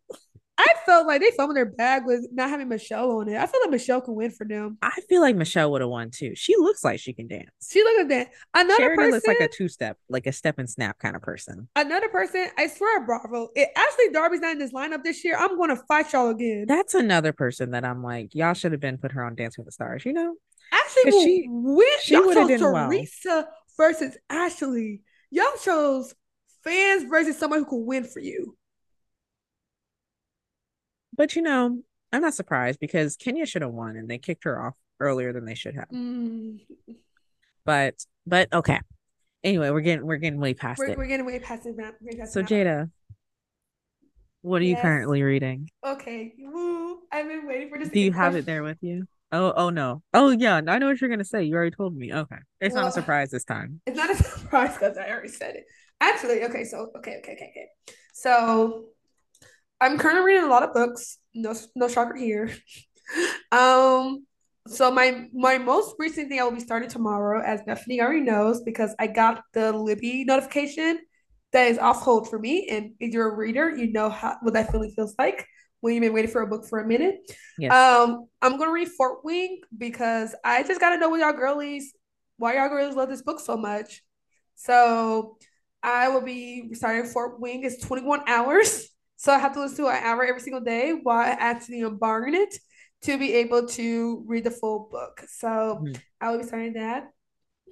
I 0.58 0.68
felt 0.86 1.06
like 1.06 1.22
they 1.22 1.32
fumbled 1.32 1.56
their 1.56 1.66
bag 1.66 2.04
with 2.06 2.28
not 2.32 2.50
having 2.50 2.68
Michelle 2.68 3.12
on 3.12 3.30
it. 3.30 3.38
I 3.38 3.46
feel 3.46 3.62
like 3.62 3.72
Michelle 3.72 4.02
could 4.02 4.14
win 4.14 4.32
for 4.32 4.46
them. 4.46 4.78
I 4.82 5.00
feel 5.08 5.22
like 5.22 5.36
Michelle 5.36 5.72
would 5.72 5.82
have 5.82 5.90
won 5.90 6.10
too. 6.10 6.34
She 6.36 6.56
looks 6.56 6.84
like 6.84 7.00
she 7.00 7.14
can 7.14 7.28
dance. 7.28 7.50
She 7.70 7.84
looks 7.84 8.00
like 8.00 8.10
that. 8.10 8.30
Another 8.56 8.78
Charity 8.78 8.96
person 8.96 9.12
looks 9.12 9.28
like 9.28 9.40
a 9.40 9.48
two 9.48 9.68
step, 9.68 9.98
like 10.10 10.26
a 10.26 10.32
step 10.32 10.58
and 10.58 10.70
snap 10.70 10.98
kind 10.98 11.16
of 11.16 11.22
person. 11.22 11.68
Another 11.76 12.10
person, 12.10 12.48
I 12.58 12.68
swear, 12.68 13.06
Bravo. 13.06 13.50
It, 13.56 13.70
Ashley 13.76 14.12
Darby's 14.12 14.40
not 14.40 14.54
in 14.54 14.60
this 14.60 14.74
lineup 14.74 15.04
this 15.04 15.24
year. 15.24 15.38
I'm 15.38 15.58
going 15.58 15.70
to 15.70 15.82
fight 15.88 16.12
y'all 16.14 16.30
again. 16.30 16.66
That's 16.68 16.96
another 16.96 17.34
person 17.34 17.72
that 17.72 17.86
I'm 17.86 18.04
like, 18.04 18.34
y'all 18.34 18.54
should 18.54 18.72
have 18.72 18.82
been 18.82 18.98
put 18.98 19.12
her 19.12 19.24
on 19.24 19.36
Dance 19.36 19.58
with 19.58 19.68
the 19.68 19.72
Stars. 19.72 20.06
You 20.06 20.14
know, 20.14 20.36
Ashley 20.72 21.12
she, 21.12 21.46
win. 21.50 21.88
She 22.02 22.16
y'all 22.16 22.34
chose 22.34 22.48
Teresa 22.48 22.72
well. 23.26 23.48
versus 23.78 24.18
Ashley. 24.30 25.02
Y'all 25.30 25.46
chose 25.64 26.16
fans 26.64 27.04
versus 27.04 27.38
someone 27.38 27.60
who 27.60 27.66
could 27.66 27.86
win 27.86 28.04
for 28.06 28.20
you. 28.20 28.56
But 31.18 31.36
you 31.36 31.42
know, 31.42 31.82
I'm 32.12 32.22
not 32.22 32.34
surprised 32.34 32.80
because 32.80 33.16
Kenya 33.18 33.46
should 33.46 33.64
have 33.64 33.72
won 33.72 33.98
and 33.98 34.10
they 34.10 34.18
kicked 34.18 34.44
her 34.46 34.62
off 34.62 34.76
earlier 35.00 35.34
than 35.34 35.46
they 35.46 35.56
should 35.56 35.76
have. 35.76 35.90
Mm. 35.90 36.60
But 37.66 37.96
but 38.26 38.54
okay. 38.54 38.80
Anyway, 39.44 39.70
we're 39.70 39.82
getting 39.82 40.06
we're 40.06 40.18
getting 40.18 40.40
way 40.40 40.54
past 40.54 40.80
we're, 40.80 40.90
it. 40.90 40.98
We're 40.98 41.08
getting 41.08 41.26
way 41.26 41.40
past 41.40 41.66
it. 41.66 41.76
So 42.30 42.44
Jada, 42.44 42.90
what 44.42 44.62
are 44.62 44.66
yes. 44.66 44.78
you 44.78 44.82
currently 44.82 45.24
reading? 45.24 45.70
Okay, 45.86 46.34
Woo. 46.40 47.00
I've 47.12 47.28
been 47.28 47.48
waiting 47.48 47.70
for 47.70 47.78
this. 47.78 47.90
Do 47.90 48.00
you 48.00 48.14
have 48.14 48.34
question. 48.34 48.40
it 48.40 48.46
there 48.46 48.64
with 48.64 48.78
you? 48.82 49.06
Oh, 49.32 49.54
oh 49.56 49.70
no. 49.70 50.04
Oh 50.14 50.30
yeah, 50.30 50.56
I 50.56 50.78
know 50.78 50.88
what 50.88 51.02
you're 51.02 51.10
gonna 51.10 51.26
say. 51.26 51.44
You 51.44 51.56
already 51.56 51.76
told 51.76 51.96
me. 51.96 52.14
Okay, 52.14 52.38
it's 52.62 52.74
well, 52.74 52.84
not 52.84 52.90
a 52.90 52.94
surprise 52.94 53.32
this 53.32 53.44
time. 53.44 53.82
It's 53.86 53.98
not 53.98 54.10
a 54.10 54.16
surprise 54.24 54.74
because 54.74 54.98
I 54.98 55.10
already 55.10 55.28
said 55.30 55.56
it. 55.56 55.66
Actually, 56.00 56.44
okay. 56.46 56.64
So 56.64 56.92
okay, 56.98 57.18
okay, 57.18 57.34
okay, 57.34 57.52
okay. 57.52 57.68
So 58.14 58.86
I'm 59.80 59.98
currently 59.98 60.24
reading 60.24 60.44
a 60.44 60.50
lot 60.50 60.64
of 60.64 60.74
books. 60.74 61.18
No, 61.34 61.54
no 61.76 61.88
shocker 61.88 62.16
here. 62.16 62.50
um, 63.52 64.26
so 64.68 64.92
my 64.92 65.28
my 65.34 65.58
most 65.58 65.96
recent 65.98 66.30
thing 66.30 66.40
I 66.40 66.44
will 66.44 66.52
be 66.52 66.60
starting 66.60 66.90
tomorrow, 66.90 67.42
as 67.42 67.62
Bethany 67.64 68.02
already 68.02 68.22
knows, 68.22 68.62
because 68.62 68.94
I 69.00 69.08
got 69.08 69.44
the 69.54 69.72
Libby 69.72 70.26
notification 70.26 71.00
that 71.54 71.68
is 71.68 71.78
off 71.78 72.02
hold 72.02 72.30
for 72.30 72.40
me. 72.40 72.68
And 72.70 72.94
if 73.00 73.14
you're 73.14 73.30
a 73.30 73.36
reader, 73.36 73.76
you 73.76 73.92
know 73.92 74.10
how 74.10 74.38
what 74.42 74.54
that 74.56 74.72
feeling 74.72 74.92
feels 74.92 75.16
like 75.18 75.46
when 75.80 75.94
you've 75.94 76.02
been 76.02 76.14
waiting 76.14 76.32
for 76.32 76.42
a 76.42 76.48
book 76.48 76.66
for 76.68 76.80
a 76.80 76.88
minute. 76.88 77.20
Yes. 77.58 77.72
Um, 77.72 78.28
I'm 78.42 78.58
gonna 78.58 78.72
read 78.72 78.90
Fourth 78.90 79.20
Wing 79.24 79.62
because 79.78 80.36
I 80.44 80.64
just 80.64 80.82
gotta 80.82 80.98
know 80.98 81.10
what 81.10 81.20
y'all 81.20 81.34
girlies, 81.34 81.94
why 82.38 82.56
y'all 82.56 82.70
girlies 82.70 82.96
love 82.96 83.10
this 83.10 83.22
book 83.22 83.40
so 83.40 83.56
much. 83.56 84.04
So 84.56 85.38
I 85.84 86.10
will 86.10 86.22
be 86.22 86.74
starting 86.74 87.06
Fourth 87.06 87.40
Wing. 87.40 87.64
It's 87.64 87.82
21 87.86 88.24
hours. 88.28 88.90
So 89.18 89.34
I 89.34 89.40
have 89.40 89.54
to 89.54 89.62
listen 89.62 89.78
to 89.78 89.88
an 89.88 90.04
hour 90.04 90.24
every 90.24 90.42
single 90.42 90.62
day 90.62 90.92
while 90.92 91.20
I 91.20 91.30
actually 91.30 91.82
embargoing 91.82 92.36
it 92.36 92.58
to 93.02 93.18
be 93.18 93.34
able 93.34 93.68
to 93.68 94.24
read 94.28 94.44
the 94.44 94.52
full 94.52 94.88
book. 94.92 95.24
So 95.28 95.48
mm-hmm. 95.48 95.94
I 96.22 96.32
will 96.32 96.40
be 96.40 96.46
starting 96.46 96.74
that. 96.74 97.12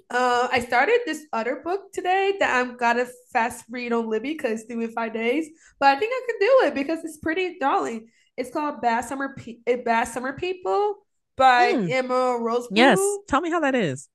Uh, 0.10 0.48
I 0.52 0.60
started 0.60 1.00
this 1.06 1.26
other 1.34 1.62
book 1.64 1.92
today 1.92 2.36
that 2.40 2.56
I'm 2.56 2.78
gotta 2.78 3.08
fast 3.34 3.66
read 3.70 3.92
on 3.92 4.08
Libby 4.08 4.34
because 4.34 4.60
it's 4.60 4.66
due 4.66 4.82
in 4.82 4.92
five 4.92 5.14
days. 5.14 5.50
But 5.80 5.96
I 5.96 6.00
think 6.00 6.14
I 6.14 6.28
can 6.28 6.40
do 6.40 6.68
it 6.68 6.76
because 6.76 7.04
it's 7.04 7.18
pretty 7.18 7.58
darling. 7.60 8.08
It's 8.38 8.52
called 8.52 8.82
Bad 8.82 9.06
Summer 9.06 9.34
Pe- 9.36 9.58
eh, 9.66 9.78
Bad 9.78 10.06
Summer 10.06 10.34
People 10.34 10.98
by 11.36 11.74
mm. 11.74 11.90
Emma 11.90 12.38
Rose. 12.40 12.68
Yes, 12.72 13.00
tell 13.28 13.42
me 13.42 13.50
how 13.50 13.62
that 13.62 13.76
is. 13.76 14.10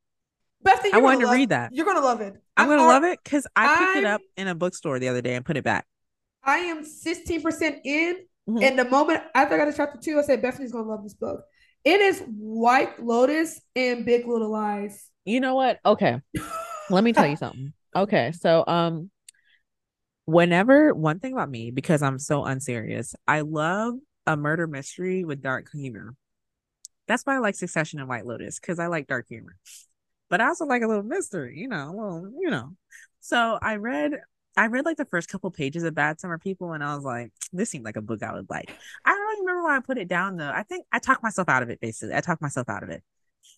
Bethany, 0.62 0.92
I 0.92 0.98
wanted 0.98 1.20
to 1.20 1.26
love, 1.26 1.34
read 1.34 1.48
that. 1.48 1.72
You're 1.72 1.86
gonna 1.86 2.00
love 2.00 2.20
it. 2.20 2.34
I'm, 2.56 2.68
I'm 2.70 2.76
gonna 2.76 2.88
love 2.88 3.04
it 3.04 3.18
because 3.22 3.46
I 3.56 3.68
picked 3.68 3.96
I'm, 3.96 3.98
it 3.98 4.04
up 4.04 4.20
in 4.36 4.46
a 4.46 4.54
bookstore 4.54 4.98
the 4.98 5.08
other 5.08 5.22
day 5.22 5.34
and 5.34 5.44
put 5.44 5.56
it 5.56 5.64
back. 5.64 5.86
I 6.44 6.58
am 6.58 6.84
16% 6.84 7.80
in. 7.84 8.16
Mm-hmm. 8.48 8.62
And 8.62 8.78
the 8.78 8.84
moment 8.84 9.22
after 9.34 9.54
I 9.54 9.58
got 9.58 9.66
to 9.66 9.76
chapter 9.76 9.98
two, 10.02 10.18
I 10.18 10.22
said 10.22 10.42
Bethany's 10.42 10.72
gonna 10.72 10.88
love 10.88 11.02
this 11.02 11.14
book. 11.14 11.44
It 11.84 12.00
is 12.00 12.22
White 12.26 13.02
Lotus 13.02 13.60
and 13.76 14.04
Big 14.04 14.26
Little 14.26 14.50
Lies. 14.50 15.08
You 15.24 15.40
know 15.40 15.54
what? 15.54 15.78
Okay. 15.84 16.20
Let 16.90 17.04
me 17.04 17.12
tell 17.12 17.26
you 17.26 17.36
something. 17.36 17.72
Okay. 17.94 18.32
So 18.32 18.64
um 18.66 19.10
whenever 20.24 20.94
one 20.94 21.18
thing 21.18 21.32
about 21.32 21.50
me, 21.50 21.70
because 21.70 22.02
I'm 22.02 22.18
so 22.18 22.44
unserious, 22.44 23.14
I 23.26 23.40
love 23.40 23.94
a 24.26 24.36
murder 24.36 24.66
mystery 24.66 25.24
with 25.24 25.42
dark 25.42 25.68
humor. 25.72 26.14
That's 27.08 27.24
why 27.24 27.34
I 27.34 27.38
like 27.38 27.56
Succession 27.56 27.98
and 27.98 28.08
White 28.08 28.26
Lotus, 28.26 28.60
because 28.60 28.78
I 28.78 28.86
like 28.86 29.08
dark 29.08 29.26
humor. 29.28 29.56
But 30.28 30.40
I 30.40 30.46
also 30.46 30.66
like 30.66 30.82
a 30.82 30.86
little 30.86 31.02
mystery, 31.02 31.58
you 31.58 31.68
know, 31.68 31.90
well, 31.92 32.30
you 32.38 32.50
know. 32.50 32.76
So 33.20 33.58
I 33.60 33.76
read 33.76 34.12
I 34.56 34.66
read 34.66 34.84
like 34.84 34.96
the 34.96 35.04
first 35.04 35.28
couple 35.28 35.50
pages 35.50 35.84
of 35.84 35.94
Bad 35.94 36.20
Summer 36.20 36.38
People, 36.38 36.72
and 36.72 36.82
I 36.82 36.94
was 36.94 37.04
like, 37.04 37.32
this 37.52 37.70
seemed 37.70 37.84
like 37.84 37.96
a 37.96 38.02
book 38.02 38.22
I 38.22 38.32
would 38.32 38.50
like. 38.50 38.70
I 39.04 39.10
don't 39.10 39.20
really 39.20 39.40
remember 39.40 39.62
why 39.64 39.76
I 39.76 39.80
put 39.80 39.98
it 39.98 40.08
down 40.08 40.36
though. 40.36 40.50
I 40.50 40.62
think 40.62 40.86
I 40.92 40.98
talked 40.98 41.22
myself 41.22 41.48
out 41.48 41.62
of 41.62 41.70
it. 41.70 41.80
Basically, 41.80 42.14
I 42.14 42.20
talked 42.20 42.42
myself 42.42 42.68
out 42.68 42.82
of 42.82 42.90
it 42.90 43.02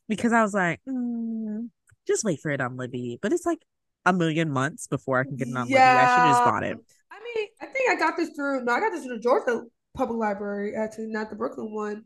because 0.08 0.32
I 0.32 0.42
was 0.42 0.54
like, 0.54 0.80
mm, 0.88 1.68
just 2.06 2.24
wait 2.24 2.40
for 2.40 2.50
it 2.50 2.60
on 2.60 2.76
Libby. 2.76 3.18
But 3.20 3.32
it's 3.32 3.46
like 3.46 3.62
a 4.04 4.12
million 4.12 4.50
months 4.50 4.86
before 4.86 5.20
I 5.20 5.24
can 5.24 5.36
get 5.36 5.48
it 5.48 5.56
on 5.56 5.68
yeah. 5.68 5.92
Libby. 5.92 5.98
I 5.98 6.14
should 6.14 6.22
have 6.22 6.30
just 6.32 6.44
bought 6.44 6.64
it. 6.64 6.78
I 7.10 7.18
mean, 7.22 7.48
I 7.60 7.66
think 7.66 7.90
I 7.90 7.94
got 7.96 8.16
this 8.16 8.30
through. 8.36 8.64
No, 8.64 8.72
I 8.72 8.80
got 8.80 8.90
this 8.90 9.04
through 9.04 9.16
the 9.16 9.22
Georgia 9.22 9.62
Public 9.94 10.18
Library, 10.18 10.74
actually, 10.76 11.06
not 11.06 11.30
the 11.30 11.36
Brooklyn 11.36 11.72
one. 11.72 12.04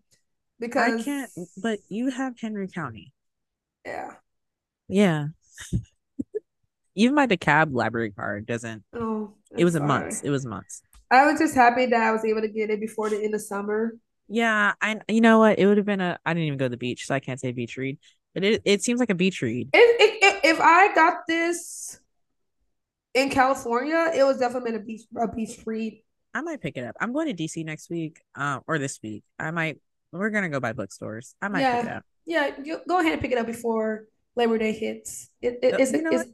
Because 0.59 1.01
I 1.01 1.05
can't. 1.05 1.31
But 1.63 1.81
you 1.89 2.11
have 2.11 2.35
Henry 2.41 2.69
County. 2.69 3.13
Yeah. 3.85 4.13
Yeah. 4.89 5.27
Even 6.97 7.15
my 7.15 7.27
DeKalb 7.27 7.73
library 7.73 8.11
card 8.11 8.47
doesn't. 8.47 8.83
Oh, 8.95 9.35
it 9.57 9.65
was 9.65 9.75
a 9.75 9.81
month. 9.81 10.25
It 10.25 10.31
was 10.31 10.45
months. 10.45 10.83
I 11.11 11.31
was 11.31 11.39
just 11.39 11.55
happy 11.55 11.87
that 11.87 12.03
I 12.03 12.11
was 12.11 12.25
able 12.25 12.41
to 12.41 12.49
get 12.49 12.71
it 12.71 12.81
before 12.81 13.11
the 13.11 13.23
end 13.23 13.35
of 13.35 13.43
summer. 13.43 13.93
Yeah, 14.29 14.73
I. 14.81 15.01
You 15.09 15.21
know 15.21 15.39
what? 15.39 15.59
It 15.59 15.67
would 15.67 15.77
have 15.77 15.87
been 15.87 16.01
a. 16.01 16.19
I 16.25 16.35
didn't 16.35 16.47
even 16.47 16.59
go 16.59 16.65
to 16.65 16.71
the 16.71 16.77
beach, 16.77 17.07
so 17.07 17.15
I 17.15 17.21
can't 17.21 17.39
say 17.39 17.53
beach 17.53 17.77
read. 17.77 17.99
But 18.35 18.45
it 18.45 18.63
it 18.65 18.83
seems 18.83 18.99
like 18.99 19.11
a 19.11 19.15
beach 19.15 19.41
read. 19.43 19.69
If 19.73 20.21
if, 20.23 20.57
if 20.57 20.61
I 20.61 20.95
got 20.95 21.19
this 21.29 22.01
in 23.15 23.31
California, 23.31 24.13
it 24.15 24.25
was 24.25 24.39
definitely 24.39 24.73
been 24.73 24.81
a 24.81 24.85
beach 24.85 25.03
a 25.17 25.29
beach 25.29 25.61
read. 25.65 26.03
I 26.35 26.41
might 26.41 26.61
pick 26.61 26.77
it 26.77 26.85
up. 26.85 26.97
I'm 27.01 27.13
going 27.13 27.35
to 27.35 27.43
DC 27.43 27.65
next 27.65 27.89
week, 27.89 28.21
uh, 28.35 28.61
or 28.67 28.79
this 28.79 28.99
week. 29.03 29.23
I 29.39 29.51
might. 29.53 29.81
We're 30.13 30.31
gonna 30.31 30.49
go 30.49 30.61
by 30.61 30.73
bookstores. 30.73 31.35
I 31.41 31.49
might 31.49 31.61
yeah. 31.61 31.77
pick 31.77 31.91
it 31.91 31.97
up. 31.97 32.05
Yeah, 32.27 32.51
you 32.63 32.81
go 32.89 32.99
ahead 32.99 33.13
and 33.13 33.21
pick 33.21 33.33
it 33.33 33.39
up 33.39 33.47
before 33.47 34.07
Labor 34.35 34.59
Day 34.59 34.73
hits. 34.73 35.31
It, 35.41 35.61
it, 35.63 35.81
it's, 35.81 35.93
you 35.93 36.03
know 36.03 36.11
it's, 36.11 36.31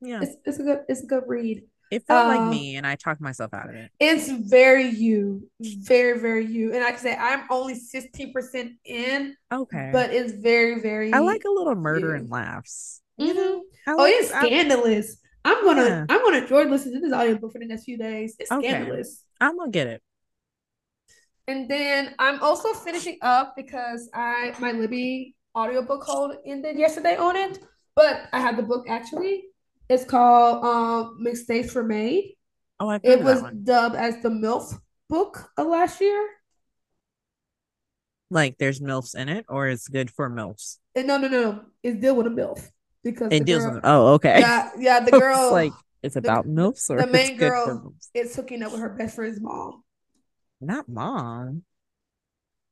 yeah, 0.00 0.20
it's, 0.22 0.36
it's 0.44 0.58
a 0.58 0.62
good 0.62 0.80
it's 0.88 1.02
a 1.02 1.06
good 1.06 1.24
read. 1.26 1.62
It 1.90 2.02
felt 2.02 2.26
like 2.26 2.50
me, 2.50 2.74
and 2.74 2.84
I 2.84 2.96
talked 2.96 3.20
myself 3.20 3.54
out 3.54 3.68
of 3.68 3.76
it. 3.76 3.92
It's 4.00 4.28
very 4.28 4.88
you, 4.88 5.48
very 5.60 6.18
very 6.18 6.44
you, 6.44 6.72
and 6.72 6.82
like 6.82 6.94
I 6.94 6.98
say, 6.98 7.16
I'm 7.16 7.44
only 7.48 7.76
sixteen 7.76 8.32
percent 8.32 8.72
in. 8.84 9.36
Okay, 9.52 9.90
but 9.92 10.12
it's 10.12 10.32
very 10.32 10.80
very. 10.80 11.12
I 11.12 11.18
like 11.20 11.44
a 11.44 11.50
little 11.50 11.76
murder 11.76 12.08
you. 12.08 12.14
and 12.16 12.30
laughs. 12.30 13.02
Mm-hmm. 13.20 13.60
oh, 13.88 14.04
it's 14.04 14.30
scandalous. 14.30 15.18
I'm 15.44 15.64
gonna 15.64 15.84
yeah. 15.84 16.06
I'm 16.08 16.24
gonna 16.24 16.38
enjoy 16.38 16.64
listening 16.64 17.00
to 17.00 17.00
this 17.00 17.12
audiobook 17.12 17.52
for 17.52 17.60
the 17.60 17.66
next 17.66 17.84
few 17.84 17.96
days. 17.96 18.34
It's 18.40 18.50
okay. 18.50 18.68
scandalous. 18.68 19.22
I'm 19.40 19.56
gonna 19.56 19.70
get 19.70 19.86
it. 19.86 20.02
And 21.46 21.70
then 21.70 22.14
I'm 22.18 22.42
also 22.42 22.72
finishing 22.72 23.18
up 23.22 23.54
because 23.56 24.10
I 24.12 24.54
my 24.58 24.72
Libby 24.72 25.36
audiobook 25.54 26.02
hold 26.02 26.34
ended 26.44 26.76
yesterday 26.76 27.16
on 27.16 27.36
it, 27.36 27.60
but 27.94 28.22
I 28.32 28.40
had 28.40 28.56
the 28.56 28.64
book 28.64 28.86
actually. 28.88 29.44
It's 29.88 30.04
called 30.04 30.64
um, 30.64 31.16
Mistakes 31.20 31.74
Were 31.74 31.84
Made. 31.84 32.34
Oh, 32.80 32.88
I 32.88 32.98
think 32.98 33.20
It 33.20 33.24
was 33.24 33.42
dubbed 33.62 33.96
as 33.96 34.20
the 34.22 34.28
MILF 34.28 34.78
book 35.08 35.50
of 35.56 35.68
last 35.68 36.00
year. 36.00 36.28
Like 38.30 38.58
there's 38.58 38.80
MILFs 38.80 39.14
in 39.14 39.28
it, 39.28 39.46
or 39.48 39.68
it's 39.68 39.88
good 39.88 40.10
for 40.10 40.28
MILFs? 40.28 40.78
And 40.94 41.06
no, 41.06 41.16
no, 41.16 41.28
no, 41.28 41.42
no. 41.42 41.60
It's 41.82 42.00
deal 42.00 42.16
with 42.16 42.26
a 42.26 42.30
MILF 42.30 42.68
because 43.04 43.28
it 43.30 43.44
deals 43.44 43.62
girl, 43.62 43.74
with. 43.74 43.84
Oh, 43.84 44.14
okay. 44.14 44.40
Yeah, 44.40 44.70
yeah. 44.78 45.00
The 45.00 45.10
girl 45.20 45.52
like 45.52 45.72
it's 46.02 46.16
about 46.16 46.44
the, 46.44 46.50
MILFs, 46.50 46.90
or 46.90 47.00
the 47.00 47.06
main 47.06 47.36
girl 47.36 47.94
is 48.14 48.34
hooking 48.34 48.62
up 48.62 48.72
with 48.72 48.80
her 48.80 48.90
best 48.90 49.14
friend's 49.14 49.40
mom. 49.40 49.84
Not 50.60 50.88
mom. 50.88 51.62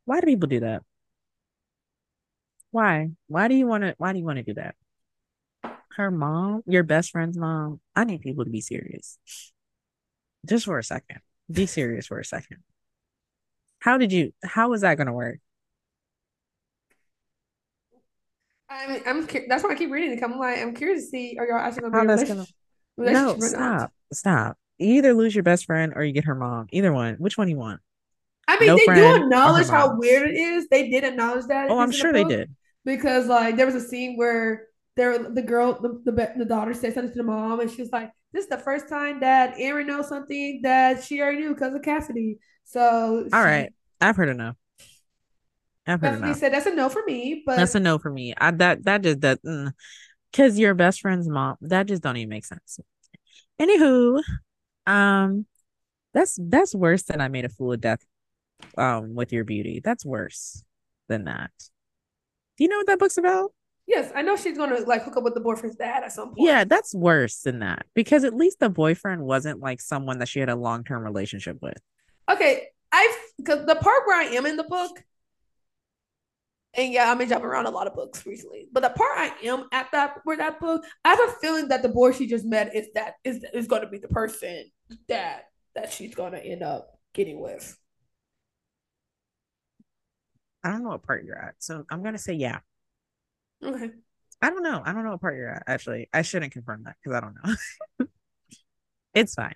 Why 0.05 0.21
do 0.21 0.27
people 0.27 0.49
do 0.49 0.61
that? 0.61 0.83
Why? 2.73 3.11
Why 3.29 3.47
do 3.47 3.55
you 3.55 3.67
want 3.67 3.85
to? 3.85 3.95
Why 3.99 4.13
do 4.13 4.19
you 4.19 4.25
want 4.25 4.39
to 4.39 4.43
do 4.43 4.55
that? 4.55 4.75
Her 5.97 6.11
mom, 6.11 6.63
your 6.67 6.83
best 6.83 7.11
friend's 7.11 7.37
mom. 7.37 7.81
I 7.95 8.05
need 8.05 8.21
people 8.21 8.45
to 8.45 8.51
be 8.51 8.61
serious. 8.61 9.19
Just 10.47 10.65
for 10.65 10.79
a 10.79 10.85
second. 10.85 11.21
Be 11.51 11.67
serious 11.67 12.07
for 12.07 12.19
a 12.19 12.25
second. 12.25 12.59
How 13.79 13.99
did 13.99 14.13
you? 14.13 14.33
How 14.43 14.71
was 14.71 14.81
that 14.83 14.97
going 14.97 15.07
to 15.09 15.13
work? 15.13 15.39
I 18.69 18.87
mean, 18.89 19.03
I'm 19.07 19.29
that's 19.49 19.63
why 19.63 19.71
I 19.71 19.75
keep 19.75 19.91
reading 19.91 20.17
it. 20.17 20.23
I'm 20.23 20.39
like, 20.39 20.59
I'm 20.59 20.75
curious 20.75 21.05
to 21.05 21.11
see 21.11 21.37
are 21.39 21.47
y'all 21.47 21.59
actually 21.59 21.83
gonna 21.83 22.03
be 22.03 22.07
relationship, 22.07 22.49
gonna... 22.97 23.13
No, 23.13 23.39
stop, 23.39 23.93
stop. 24.13 24.59
You 24.79 24.95
either 24.95 25.15
lose 25.15 25.35
your 25.35 25.45
best 25.45 25.67
friend 25.67 25.93
or 25.95 26.03
you 26.03 26.13
get 26.13 26.25
her 26.25 26.35
mom. 26.35 26.67
Either 26.73 26.93
one. 26.93 27.15
Which 27.17 27.39
one 27.39 27.47
do 27.47 27.53
you 27.53 27.59
want? 27.59 27.81
I 28.49 28.59
mean, 28.59 28.69
no 28.69 28.77
they 28.77 28.87
do 28.87 29.23
acknowledge 29.23 29.69
how 29.69 29.97
weird 29.97 30.29
it 30.29 30.35
is. 30.35 30.67
They 30.69 30.91
did 30.91 31.05
acknowledge 31.05 31.47
that. 31.47 31.71
Oh, 31.71 31.79
I'm 31.79 31.93
sure 31.93 32.13
the 32.13 32.25
they 32.25 32.37
did. 32.37 32.55
Because 32.85 33.27
like 33.27 33.57
there 33.57 33.67
was 33.67 33.75
a 33.75 33.81
scene 33.81 34.17
where 34.17 34.67
there 34.97 35.19
the 35.19 35.43
girl 35.43 35.79
the, 35.81 36.01
the, 36.11 36.33
the 36.37 36.45
daughter 36.45 36.75
said 36.75 36.95
something 36.95 37.13
to 37.13 37.19
the 37.19 37.25
mom 37.25 37.61
and 37.61 37.71
she 37.71 37.83
was 37.83 37.91
like, 37.93 38.11
"This 38.33 38.45
is 38.45 38.51
the 38.51 38.59
first 38.59 38.89
time 38.89 39.21
that 39.21 39.55
Erin 39.59 39.87
knows 39.87 40.09
something 40.09 40.61
that 40.63 41.03
she 41.03 41.21
already 41.21 41.39
knew 41.39 41.55
because 41.55 41.75
of 41.75 41.83
Cassidy." 41.83 42.39
So 42.65 43.29
all 43.33 43.43
she, 43.43 43.47
right, 43.47 43.73
I've 44.01 44.17
heard 44.17 44.29
enough. 44.29 44.57
I've 45.87 46.01
heard 46.01 46.13
Bethany 46.13 46.29
enough. 46.29 46.39
said 46.39 46.53
that's 46.53 46.67
a 46.67 46.75
no 46.75 46.89
for 46.89 47.03
me, 47.07 47.43
but 47.45 47.57
that's 47.57 47.75
a 47.75 47.81
no 47.81 47.99
for 47.99 48.11
me. 48.11 48.35
I 48.39 48.51
that 48.53 48.85
that 48.85 49.03
just 49.03 49.21
that 49.21 49.41
because 50.33 50.55
mm, 50.55 50.59
your 50.59 50.75
best 50.75 51.01
friend's 51.01 51.29
mom 51.29 51.57
that 51.61 51.87
just 51.87 52.03
don't 52.03 52.17
even 52.17 52.31
make 52.31 52.45
sense. 52.45 52.81
Anywho, 53.61 54.23
um, 54.87 55.47
that's 56.13 56.39
that's 56.41 56.75
worse 56.75 57.03
than 57.03 57.21
I 57.21 57.29
made 57.29 57.45
a 57.45 57.49
fool 57.49 57.73
of 57.73 57.81
death 57.81 58.05
um 58.79 59.15
with 59.15 59.33
your 59.33 59.45
beauty. 59.45 59.81
That's 59.85 60.05
worse 60.05 60.65
than 61.09 61.25
that. 61.25 61.51
Do 62.57 62.65
you 62.65 62.69
know 62.69 62.79
what 62.79 62.87
that 62.87 62.99
book's 62.99 63.19
about? 63.19 63.53
Yes, 63.87 64.11
I 64.15 64.23
know 64.23 64.37
she's 64.37 64.57
gonna 64.57 64.81
like 64.81 65.05
hook 65.05 65.17
up 65.17 65.25
with 65.25 65.35
the 65.35 65.41
boyfriend's 65.41 65.77
dad 65.77 66.05
at 66.05 66.13
some 66.13 66.29
point. 66.29 66.39
Yeah, 66.39 66.65
that's 66.65 66.95
worse 66.95 67.43
than 67.43 67.59
that 67.59 67.85
because 67.95 68.25
at 68.25 68.35
least 68.35 68.61
the 68.61 68.71
boyfriend 68.71 69.23
wasn't 69.23 69.61
like 69.61 69.81
someone 69.81 70.19
that 70.21 70.29
she 70.29 70.41
had 70.41 70.49
a 70.49 70.57
long 70.57 70.85
term 70.85 71.03
relationship 71.03 71.59
with. 71.61 71.79
Okay, 72.31 72.69
I've 72.91 73.17
because 73.37 73.67
the 73.67 73.75
part 73.75 74.07
where 74.07 74.19
I 74.19 74.25
am 74.35 74.47
in 74.47 74.57
the 74.57 74.65
book, 74.65 75.05
and 76.73 76.93
yeah, 76.93 77.11
I've 77.11 77.19
been 77.19 77.29
jumping 77.29 77.47
around 77.47 77.67
a 77.67 77.71
lot 77.71 77.87
of 77.87 77.95
books 77.95 78.25
recently. 78.25 78.69
But 78.73 78.85
the 78.85 78.91
part 78.91 79.19
I 79.19 79.33
am 79.45 79.69
at 79.71 79.93
that 79.93 80.21
where 80.25 80.39
that 80.39 80.61
book, 80.61 80.83
I 81.05 81.11
have 81.11 81.29
a 81.29 81.33
feeling 81.33 81.69
that 81.69 81.83
the 81.83 81.91
boy 81.91 82.13
she 82.13 82.27
just 82.27 82.47
met 82.47 82.75
is 82.75 82.89
that 82.95 83.17
is 83.23 83.45
is 83.53 83.67
going 83.67 83.83
to 83.83 83.89
be 83.89 83.99
the 83.99 84.09
person 84.09 84.65
that 85.09 85.51
that 85.75 85.93
she's 85.93 86.15
going 86.15 86.33
to 86.33 86.43
end 86.43 86.63
up 86.63 86.99
getting 87.13 87.39
with. 87.39 87.79
I 90.63 90.71
don't 90.71 90.83
know 90.83 90.91
what 90.91 91.03
part 91.03 91.25
you're 91.25 91.37
at, 91.37 91.57
so 91.59 91.85
I'm 91.91 92.03
gonna 92.03 92.17
say 92.17 92.33
yeah. 92.33 92.61
Okay. 93.63 93.91
I 94.43 94.51
don't 94.51 94.63
know. 94.63 94.83
I 94.85 94.93
don't 94.93 95.05
know 95.05 95.13
what 95.13 95.21
part 95.21 95.37
you're 95.37 95.51
at. 95.51 95.65
Actually, 95.67 96.09
I 96.13 96.23
shouldn't 96.23 96.53
confirm 96.53 96.85
that 96.85 96.97
because 97.03 97.17
I 97.17 97.21
don't 97.21 97.35
know. 97.43 98.07
it's 99.15 99.35
fine. 99.35 99.55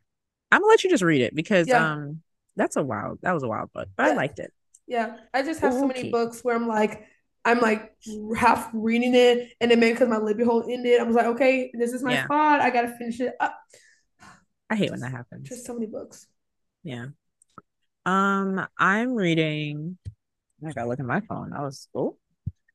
I'm 0.50 0.60
gonna 0.60 0.70
let 0.70 0.84
you 0.84 0.90
just 0.90 1.02
read 1.02 1.20
it 1.20 1.34
because 1.34 1.68
yeah. 1.68 1.92
um 1.92 2.22
that's 2.56 2.76
a 2.76 2.82
wild 2.82 3.18
that 3.22 3.32
was 3.32 3.42
a 3.42 3.48
wild 3.48 3.72
book, 3.72 3.88
but 3.96 4.06
yeah. 4.06 4.12
I 4.12 4.14
liked 4.14 4.38
it. 4.38 4.52
Yeah, 4.86 5.16
I 5.34 5.42
just 5.42 5.60
have 5.60 5.72
okay. 5.72 5.80
so 5.80 5.86
many 5.86 6.10
books 6.10 6.40
where 6.42 6.56
I'm 6.56 6.66
like, 6.66 7.04
I'm 7.44 7.60
like 7.60 7.92
half 8.36 8.70
reading 8.72 9.14
it, 9.14 9.52
and 9.60 9.70
then 9.70 9.80
maybe 9.80 9.92
because 9.92 10.08
my 10.08 10.16
Libby 10.16 10.44
hole 10.44 10.64
ended, 10.68 11.00
I 11.00 11.04
was 11.04 11.16
like, 11.16 11.26
okay, 11.26 11.70
this 11.74 11.92
is 11.92 12.02
my 12.02 12.14
yeah. 12.14 12.24
spot. 12.24 12.60
I 12.60 12.70
gotta 12.70 12.94
finish 12.96 13.20
it 13.20 13.34
up. 13.40 13.58
I 14.70 14.76
hate 14.76 14.90
when 14.90 15.00
that 15.00 15.12
happens. 15.12 15.48
Just 15.48 15.66
so 15.66 15.74
many 15.74 15.86
books. 15.86 16.26
Yeah. 16.82 17.06
Um, 18.06 18.66
I'm 18.78 19.14
reading. 19.14 19.98
I 20.66 20.72
gotta 20.72 20.88
look 20.88 21.00
at 21.00 21.06
my 21.06 21.20
phone. 21.20 21.52
I 21.52 21.62
was 21.62 21.88
oh, 21.94 22.16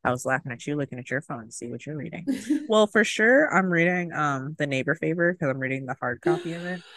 I 0.04 0.12
was 0.12 0.26
laughing 0.26 0.52
at 0.52 0.66
you 0.68 0.76
looking 0.76 1.00
at 1.00 1.10
your 1.10 1.22
phone 1.22 1.46
to 1.46 1.52
see 1.52 1.68
what 1.68 1.86
you're 1.86 1.98
reading. 1.98 2.26
well, 2.68 2.88
for 2.88 3.04
sure, 3.04 3.54
I'm 3.54 3.68
reading 3.68 4.12
um 4.14 4.56
the 4.58 4.68
Neighbor 4.68 4.96
Favor 4.96 5.34
because 5.34 5.50
I'm 5.50 5.60
reading 5.60 5.86
the 5.86 5.96
hard 6.00 6.22
copy 6.22 6.54
of 6.54 6.66
it. 6.66 6.82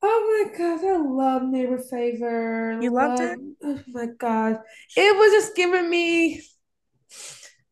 Oh 0.00 0.46
my 0.46 0.56
god, 0.56 0.84
I 0.84 0.96
love 0.96 1.42
Neighbor 1.42 1.78
Favor. 1.78 2.78
You 2.80 2.92
loved 2.92 3.18
love, 3.18 3.32
it? 3.32 3.38
Oh 3.64 3.80
my 3.88 4.06
god. 4.06 4.60
It 4.96 5.16
was 5.16 5.32
just 5.32 5.56
giving 5.56 5.90
me 5.90 6.40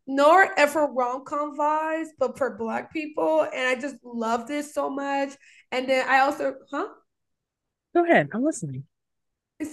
Nora 0.09 0.51
Ephron 0.57 0.95
rom 0.97 1.25
com 1.25 1.57
vibes, 1.57 2.09
but 2.19 2.37
for 2.37 2.57
black 2.57 2.93
people. 2.93 3.43
And 3.43 3.69
I 3.69 3.81
just 3.81 3.97
loved 4.05 4.51
it 4.51 4.65
so 4.65 4.91
much. 4.91 5.35
And 5.71 5.89
then 5.89 6.09
I 6.09 6.19
also, 6.21 6.57
huh? 6.69 6.89
Go 7.95 8.05
ahead. 8.05 8.29
I'm 8.33 8.45
listening. 8.45 8.85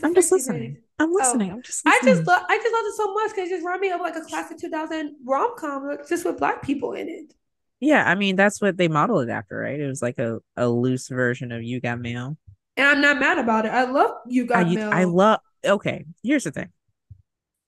I'm 0.03 0.13
just 0.13 0.31
listening. 0.31 0.82
I'm 0.99 1.09
oh. 1.09 1.13
listening. 1.13 1.51
Oh. 1.51 1.55
I'm 1.55 1.61
just 1.61 1.85
listening. 1.85 2.13
I 2.13 2.15
just 2.15 2.27
love 2.27 2.41
I 2.47 2.57
just 2.57 2.73
love 2.73 2.85
it 2.85 2.95
so 2.95 3.13
much 3.13 3.29
because 3.31 3.47
it 3.49 3.55
just 3.55 3.65
reminded 3.65 3.81
me 3.81 3.91
of 3.91 4.01
like 4.01 4.15
a 4.15 4.21
classic 4.21 4.57
2000 4.57 5.15
rom 5.25 5.53
com 5.57 5.97
just 6.07 6.25
with 6.25 6.37
black 6.37 6.61
people 6.61 6.93
in 6.93 7.09
it. 7.09 7.33
Yeah, 7.79 8.03
I 8.09 8.15
mean 8.15 8.35
that's 8.35 8.61
what 8.61 8.77
they 8.77 8.87
modeled 8.87 9.27
it 9.27 9.31
after, 9.31 9.57
right? 9.57 9.79
It 9.79 9.87
was 9.87 10.01
like 10.01 10.19
a, 10.19 10.39
a 10.55 10.67
loose 10.67 11.07
version 11.09 11.51
of 11.51 11.63
You 11.63 11.81
Got 11.81 11.99
Mail. 11.99 12.37
And 12.77 12.87
I'm 12.87 13.01
not 13.01 13.19
mad 13.19 13.37
about 13.37 13.65
it. 13.65 13.69
I 13.69 13.83
love 13.83 14.11
You 14.27 14.45
Got 14.45 14.65
I, 14.65 14.73
Mail. 14.73 14.89
I 14.91 15.03
love 15.03 15.39
okay, 15.65 16.05
here's 16.23 16.43
the 16.43 16.51
thing. 16.51 16.69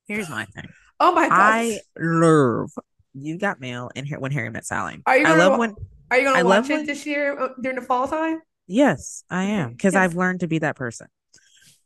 Here's 0.08 0.30
my 0.30 0.46
thing. 0.46 0.70
Oh 1.00 1.14
my 1.14 1.28
god. 1.28 1.38
I 1.38 1.80
love 1.98 2.72
You 3.14 3.38
Got 3.38 3.60
Mail 3.60 3.90
and 3.96 4.08
when 4.20 4.32
Harry 4.32 4.50
met 4.50 4.66
Sally. 4.66 5.02
Are 5.06 5.18
you 5.18 5.26
I 5.26 5.36
love 5.36 5.60
when 5.60 5.76
Are 6.12 6.18
you 6.18 6.26
gonna 6.26 6.40
I 6.40 6.44
watch 6.44 6.70
it 6.70 6.76
when, 6.76 6.86
this 6.86 7.06
year 7.06 7.38
uh, 7.38 7.50
during 7.62 7.78
the 7.78 7.86
fall 7.86 8.08
time? 8.08 8.42
Yes, 8.68 9.24
I 9.30 9.44
am. 9.44 9.72
Because 9.72 9.94
yes. 9.94 10.02
I've 10.02 10.16
learned 10.16 10.40
to 10.40 10.48
be 10.48 10.60
that 10.60 10.76
person. 10.76 11.08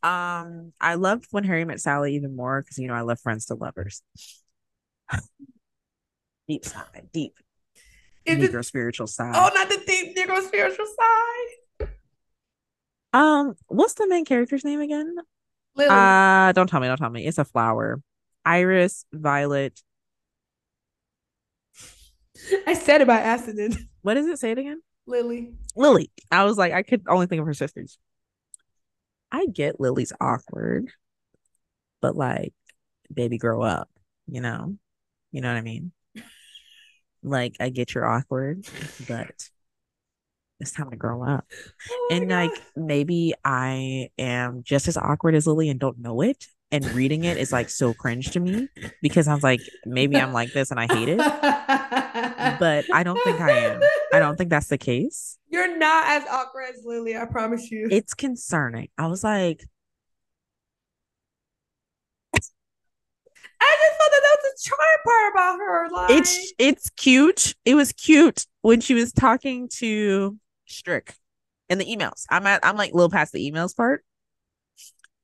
Um, 0.02 0.72
I 0.80 0.94
loved 0.94 1.26
when 1.30 1.44
Harry 1.44 1.64
met 1.64 1.80
Sally 1.80 2.14
even 2.14 2.34
more 2.34 2.62
because 2.62 2.78
you 2.78 2.88
know 2.88 2.94
I 2.94 3.02
love 3.02 3.20
friends 3.20 3.46
to 3.46 3.54
lovers. 3.54 4.02
deep 6.48 6.64
side, 6.64 7.08
deep. 7.12 7.34
Negro 8.26 8.64
spiritual 8.64 9.06
side. 9.06 9.32
Oh, 9.34 9.50
not 9.54 9.68
the 9.68 9.82
deep 9.86 10.16
Negro 10.16 10.40
spiritual 10.42 10.86
side. 10.86 11.88
Um, 13.12 13.54
what's 13.66 13.94
the 13.94 14.06
main 14.08 14.24
character's 14.24 14.64
name 14.64 14.80
again? 14.80 15.16
Lily. 15.74 15.90
Uh, 15.90 16.52
don't 16.52 16.68
tell 16.68 16.80
me, 16.80 16.86
don't 16.86 16.96
tell 16.96 17.10
me. 17.10 17.26
It's 17.26 17.38
a 17.38 17.44
flower. 17.44 18.00
Iris, 18.44 19.04
Violet. 19.12 19.80
I 22.66 22.74
said 22.74 23.00
it 23.00 23.06
by 23.06 23.18
accident. 23.18 23.76
What 24.02 24.14
does 24.14 24.26
it 24.26 24.38
say 24.38 24.52
it 24.52 24.58
again? 24.58 24.80
Lily. 25.06 25.52
Lily. 25.76 26.10
I 26.30 26.44
was 26.44 26.56
like, 26.56 26.72
I 26.72 26.82
could 26.82 27.02
only 27.08 27.26
think 27.26 27.40
of 27.40 27.46
her 27.46 27.54
sisters. 27.54 27.98
I 29.32 29.46
get 29.46 29.80
Lily's 29.80 30.12
awkward, 30.20 30.88
but 32.00 32.16
like, 32.16 32.52
baby, 33.12 33.38
grow 33.38 33.62
up, 33.62 33.88
you 34.26 34.40
know? 34.40 34.76
You 35.32 35.40
know 35.40 35.48
what 35.48 35.58
I 35.58 35.62
mean? 35.62 35.92
Like, 37.22 37.56
I 37.60 37.68
get 37.68 37.94
you're 37.94 38.06
awkward, 38.06 38.66
but 39.06 39.30
it's 40.58 40.72
time 40.72 40.90
to 40.90 40.96
grow 40.96 41.22
up. 41.22 41.46
Oh 41.90 42.08
and 42.10 42.28
like, 42.28 42.52
maybe 42.76 43.34
I 43.44 44.10
am 44.18 44.62
just 44.62 44.88
as 44.88 44.96
awkward 44.96 45.34
as 45.34 45.46
Lily 45.46 45.68
and 45.68 45.80
don't 45.80 45.98
know 45.98 46.20
it. 46.22 46.46
And 46.72 46.84
reading 46.92 47.24
it 47.24 47.36
is 47.36 47.50
like 47.50 47.68
so 47.68 47.92
cringe 47.92 48.30
to 48.30 48.40
me 48.40 48.68
because 49.02 49.26
I 49.26 49.34
was 49.34 49.42
like, 49.42 49.60
maybe 49.84 50.16
I'm 50.16 50.32
like 50.32 50.52
this 50.52 50.70
and 50.70 50.78
I 50.78 50.86
hate 50.86 51.08
it. 51.08 51.18
but 51.18 52.84
I 52.92 53.02
don't 53.02 53.20
think 53.24 53.40
I 53.40 53.50
am. 53.50 53.80
I 54.12 54.20
don't 54.20 54.36
think 54.36 54.50
that's 54.50 54.68
the 54.68 54.78
case. 54.78 55.36
You're 55.48 55.76
not 55.76 56.06
as 56.08 56.28
awkward 56.28 56.66
as 56.72 56.82
Lily, 56.84 57.16
I 57.16 57.24
promise 57.24 57.70
you. 57.72 57.88
It's 57.90 58.14
concerning. 58.14 58.88
I 58.96 59.08
was 59.08 59.24
like, 59.24 59.64
I 63.62 63.76
just 63.82 63.98
thought 63.98 64.10
that 64.10 64.22
that 64.22 64.36
was 64.38 64.52
the 64.52 64.70
charming 64.70 65.04
part 65.04 65.32
about 65.34 65.58
her. 65.58 65.88
Like, 65.90 66.10
it's 66.10 66.52
it's 66.58 66.90
cute. 66.90 67.54
It 67.64 67.74
was 67.74 67.92
cute 67.92 68.46
when 68.62 68.80
she 68.80 68.94
was 68.94 69.12
talking 69.12 69.68
to 69.78 70.38
Strick 70.66 71.14
in 71.68 71.78
the 71.78 71.84
emails. 71.84 72.24
I'm 72.30 72.46
at 72.46 72.64
I'm 72.64 72.76
like 72.76 72.92
a 72.92 72.94
little 72.94 73.10
past 73.10 73.32
the 73.32 73.50
emails 73.50 73.76
part. 73.76 74.04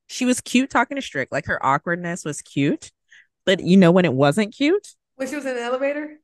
She 0.09 0.24
was 0.24 0.41
cute 0.41 0.70
talking 0.70 0.97
to 0.97 1.03
Strick. 1.03 1.28
Like 1.31 1.47
her 1.47 1.65
awkwardness 1.65 2.24
was 2.24 2.43
cute, 2.43 2.93
but 3.45 3.61
you 3.61 3.77
know 3.77 3.91
when 3.91 4.05
it 4.05 4.12
wasn't 4.12 4.55
cute 4.55 4.95
when 5.16 5.28
she 5.28 5.35
was 5.35 5.45
in 5.45 5.57
the 5.57 5.62
elevator. 5.62 6.20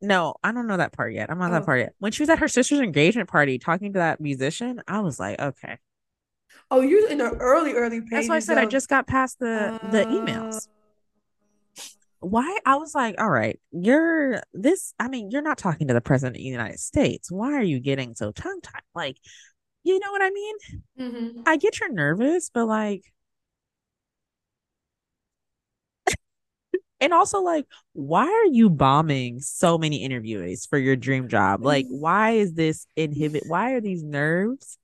No, 0.00 0.36
I 0.44 0.52
don't 0.52 0.68
know 0.68 0.76
that 0.76 0.92
part 0.92 1.12
yet. 1.12 1.30
I'm 1.30 1.38
not 1.38 1.50
oh. 1.50 1.54
that 1.54 1.66
part 1.66 1.80
yet. 1.80 1.94
When 1.98 2.12
she 2.12 2.22
was 2.22 2.30
at 2.30 2.38
her 2.38 2.48
sister's 2.48 2.80
engagement 2.80 3.28
party 3.28 3.58
talking 3.58 3.92
to 3.94 3.98
that 3.98 4.20
musician, 4.20 4.80
I 4.86 5.00
was 5.00 5.18
like, 5.18 5.40
okay. 5.40 5.78
Oh, 6.70 6.80
you're 6.80 7.08
in 7.08 7.18
the 7.18 7.30
early, 7.30 7.72
early 7.72 8.00
pages. 8.00 8.10
That's 8.10 8.28
why 8.28 8.36
I 8.36 8.40
said 8.40 8.58
I 8.58 8.66
just 8.66 8.88
got 8.88 9.06
past 9.06 9.38
the 9.40 9.78
uh... 9.82 9.90
the 9.90 10.04
emails. 10.04 10.68
Why? 12.20 12.58
I 12.64 12.76
was 12.76 12.94
like, 12.94 13.20
all 13.20 13.30
right, 13.30 13.58
you're 13.70 14.42
this. 14.52 14.92
I 14.98 15.08
mean, 15.08 15.30
you're 15.30 15.42
not 15.42 15.58
talking 15.58 15.88
to 15.88 15.94
the 15.94 16.00
president 16.00 16.36
of 16.36 16.40
the 16.40 16.48
United 16.48 16.80
States. 16.80 17.30
Why 17.30 17.54
are 17.54 17.62
you 17.62 17.80
getting 17.80 18.14
so 18.14 18.32
tongue 18.32 18.60
tied? 18.60 18.82
Like, 18.94 19.18
you 19.84 19.98
know 19.98 20.10
what 20.10 20.22
I 20.22 20.30
mean? 20.30 20.56
Mm-hmm. 21.00 21.40
I 21.46 21.56
get 21.56 21.80
you're 21.80 21.92
nervous, 21.92 22.50
but 22.52 22.66
like, 22.66 23.02
and 27.00 27.12
also 27.12 27.40
like 27.40 27.66
why 27.92 28.26
are 28.26 28.52
you 28.52 28.68
bombing 28.70 29.40
so 29.40 29.78
many 29.78 30.06
interviewees 30.06 30.68
for 30.68 30.78
your 30.78 30.96
dream 30.96 31.28
job 31.28 31.64
like 31.64 31.86
why 31.88 32.32
is 32.32 32.54
this 32.54 32.86
inhibit 32.96 33.44
why 33.46 33.72
are 33.72 33.80
these 33.80 34.02
nerves 34.02 34.78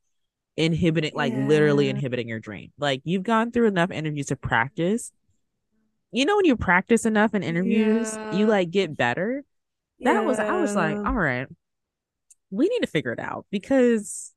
inhibiting 0.56 1.12
like 1.14 1.32
yeah. 1.32 1.46
literally 1.46 1.88
inhibiting 1.88 2.28
your 2.28 2.38
dream 2.38 2.70
like 2.78 3.00
you've 3.04 3.24
gone 3.24 3.50
through 3.50 3.66
enough 3.66 3.90
interviews 3.90 4.26
to 4.26 4.36
practice 4.36 5.10
you 6.12 6.24
know 6.24 6.36
when 6.36 6.44
you 6.44 6.56
practice 6.56 7.04
enough 7.04 7.34
in 7.34 7.42
interviews 7.42 8.14
yeah. 8.14 8.32
you 8.32 8.46
like 8.46 8.70
get 8.70 8.96
better 8.96 9.44
that 10.00 10.14
yeah. 10.14 10.20
was 10.20 10.38
i 10.38 10.60
was 10.60 10.76
like 10.76 10.96
all 10.96 11.14
right 11.14 11.48
we 12.50 12.68
need 12.68 12.80
to 12.80 12.86
figure 12.86 13.12
it 13.12 13.18
out 13.18 13.46
because 13.50 14.32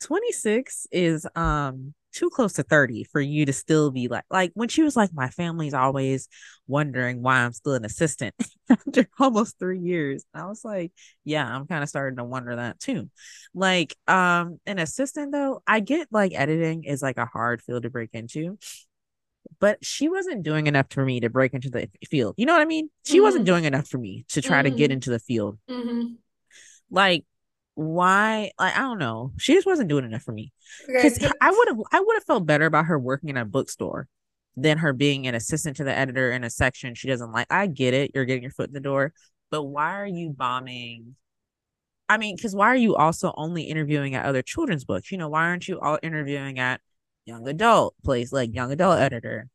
26 0.00 0.86
is 0.92 1.26
um 1.34 1.92
too 2.12 2.30
close 2.30 2.54
to 2.54 2.62
30 2.62 3.04
for 3.04 3.20
you 3.20 3.46
to 3.46 3.52
still 3.52 3.90
be 3.90 4.08
like 4.08 4.24
like 4.30 4.52
when 4.54 4.68
she 4.68 4.82
was 4.82 4.96
like 4.96 5.10
my 5.12 5.28
family's 5.28 5.74
always 5.74 6.28
wondering 6.66 7.22
why 7.22 7.38
i'm 7.38 7.52
still 7.52 7.74
an 7.74 7.84
assistant 7.84 8.34
after 8.70 9.08
almost 9.18 9.58
three 9.58 9.78
years 9.78 10.24
i 10.34 10.46
was 10.46 10.64
like 10.64 10.92
yeah 11.24 11.44
i'm 11.44 11.66
kind 11.66 11.82
of 11.82 11.88
starting 11.88 12.16
to 12.16 12.24
wonder 12.24 12.56
that 12.56 12.78
too 12.78 13.10
like 13.54 13.96
um 14.06 14.58
an 14.66 14.78
assistant 14.78 15.32
though 15.32 15.62
i 15.66 15.80
get 15.80 16.08
like 16.10 16.32
editing 16.34 16.84
is 16.84 17.02
like 17.02 17.16
a 17.16 17.26
hard 17.26 17.62
field 17.62 17.82
to 17.82 17.90
break 17.90 18.10
into 18.12 18.58
but 19.58 19.84
she 19.84 20.08
wasn't 20.08 20.42
doing 20.42 20.66
enough 20.66 20.86
for 20.90 21.04
me 21.04 21.20
to 21.20 21.30
break 21.30 21.54
into 21.54 21.70
the 21.70 21.88
field 22.08 22.34
you 22.36 22.46
know 22.46 22.52
what 22.52 22.62
i 22.62 22.66
mean 22.66 22.88
she 23.04 23.14
mm-hmm. 23.14 23.24
wasn't 23.24 23.44
doing 23.44 23.64
enough 23.64 23.88
for 23.88 23.98
me 23.98 24.24
to 24.28 24.40
try 24.40 24.58
mm-hmm. 24.58 24.72
to 24.72 24.78
get 24.78 24.84
mm-hmm. 24.86 24.92
into 24.92 25.10
the 25.10 25.18
field 25.18 25.58
mm-hmm. 25.68 26.14
like 26.90 27.24
why 27.74 28.50
like 28.58 28.76
I 28.76 28.80
don't 28.80 28.98
know. 28.98 29.32
She 29.38 29.54
just 29.54 29.66
wasn't 29.66 29.88
doing 29.88 30.04
enough 30.04 30.22
for 30.22 30.32
me. 30.32 30.52
Because 30.86 31.16
okay. 31.16 31.30
I 31.40 31.50
would 31.50 31.68
have 31.68 31.78
I 31.92 32.00
would 32.00 32.14
have 32.14 32.24
felt 32.24 32.46
better 32.46 32.66
about 32.66 32.86
her 32.86 32.98
working 32.98 33.30
in 33.30 33.36
a 33.36 33.44
bookstore 33.44 34.08
than 34.56 34.78
her 34.78 34.92
being 34.92 35.26
an 35.26 35.34
assistant 35.34 35.76
to 35.78 35.84
the 35.84 35.96
editor 35.96 36.30
in 36.30 36.44
a 36.44 36.50
section 36.50 36.94
she 36.94 37.08
doesn't 37.08 37.32
like. 37.32 37.46
I 37.50 37.66
get 37.66 37.94
it, 37.94 38.10
you're 38.14 38.26
getting 38.26 38.42
your 38.42 38.52
foot 38.52 38.68
in 38.68 38.74
the 38.74 38.80
door, 38.80 39.12
but 39.50 39.62
why 39.62 39.92
are 39.92 40.06
you 40.06 40.30
bombing? 40.30 41.16
I 42.08 42.18
mean, 42.18 42.36
because 42.36 42.54
why 42.54 42.66
are 42.66 42.76
you 42.76 42.94
also 42.94 43.32
only 43.36 43.62
interviewing 43.62 44.14
at 44.14 44.26
other 44.26 44.42
children's 44.42 44.84
books? 44.84 45.10
You 45.10 45.16
know, 45.16 45.30
why 45.30 45.44
aren't 45.44 45.66
you 45.66 45.80
all 45.80 45.98
interviewing 46.02 46.58
at 46.58 46.82
young 47.24 47.48
adult 47.48 47.94
place, 48.04 48.32
like 48.32 48.54
young 48.54 48.70
adult 48.70 48.98
editor? 48.98 49.48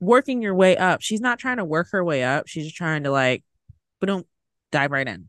Working 0.00 0.42
your 0.42 0.54
way 0.54 0.76
up. 0.76 1.02
She's 1.02 1.20
not 1.20 1.38
trying 1.38 1.58
to 1.58 1.64
work 1.64 1.88
her 1.92 2.02
way 2.02 2.24
up. 2.24 2.48
She's 2.48 2.64
just 2.64 2.76
trying 2.76 3.04
to 3.04 3.12
like, 3.12 3.44
but 4.00 4.06
don't 4.06 4.26
dive 4.72 4.90
right 4.90 5.06
in 5.06 5.28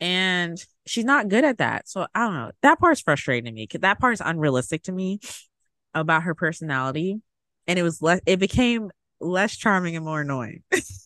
and 0.00 0.64
she's 0.90 1.04
not 1.04 1.28
good 1.28 1.44
at 1.44 1.58
that. 1.58 1.88
So 1.88 2.06
I 2.14 2.20
don't 2.24 2.34
know. 2.34 2.50
That 2.62 2.80
part's 2.80 3.00
frustrating 3.00 3.44
to 3.44 3.52
me 3.52 3.62
because 3.62 3.82
that 3.82 4.00
part's 4.00 4.20
unrealistic 4.24 4.82
to 4.84 4.92
me 4.92 5.20
about 5.94 6.24
her 6.24 6.34
personality, 6.34 7.20
and 7.66 7.78
it 7.78 7.82
was 7.82 8.02
less. 8.02 8.20
It 8.26 8.38
became 8.38 8.90
less 9.20 9.56
charming 9.56 9.94
and 9.94 10.04
more 10.04 10.22
annoying, 10.22 10.62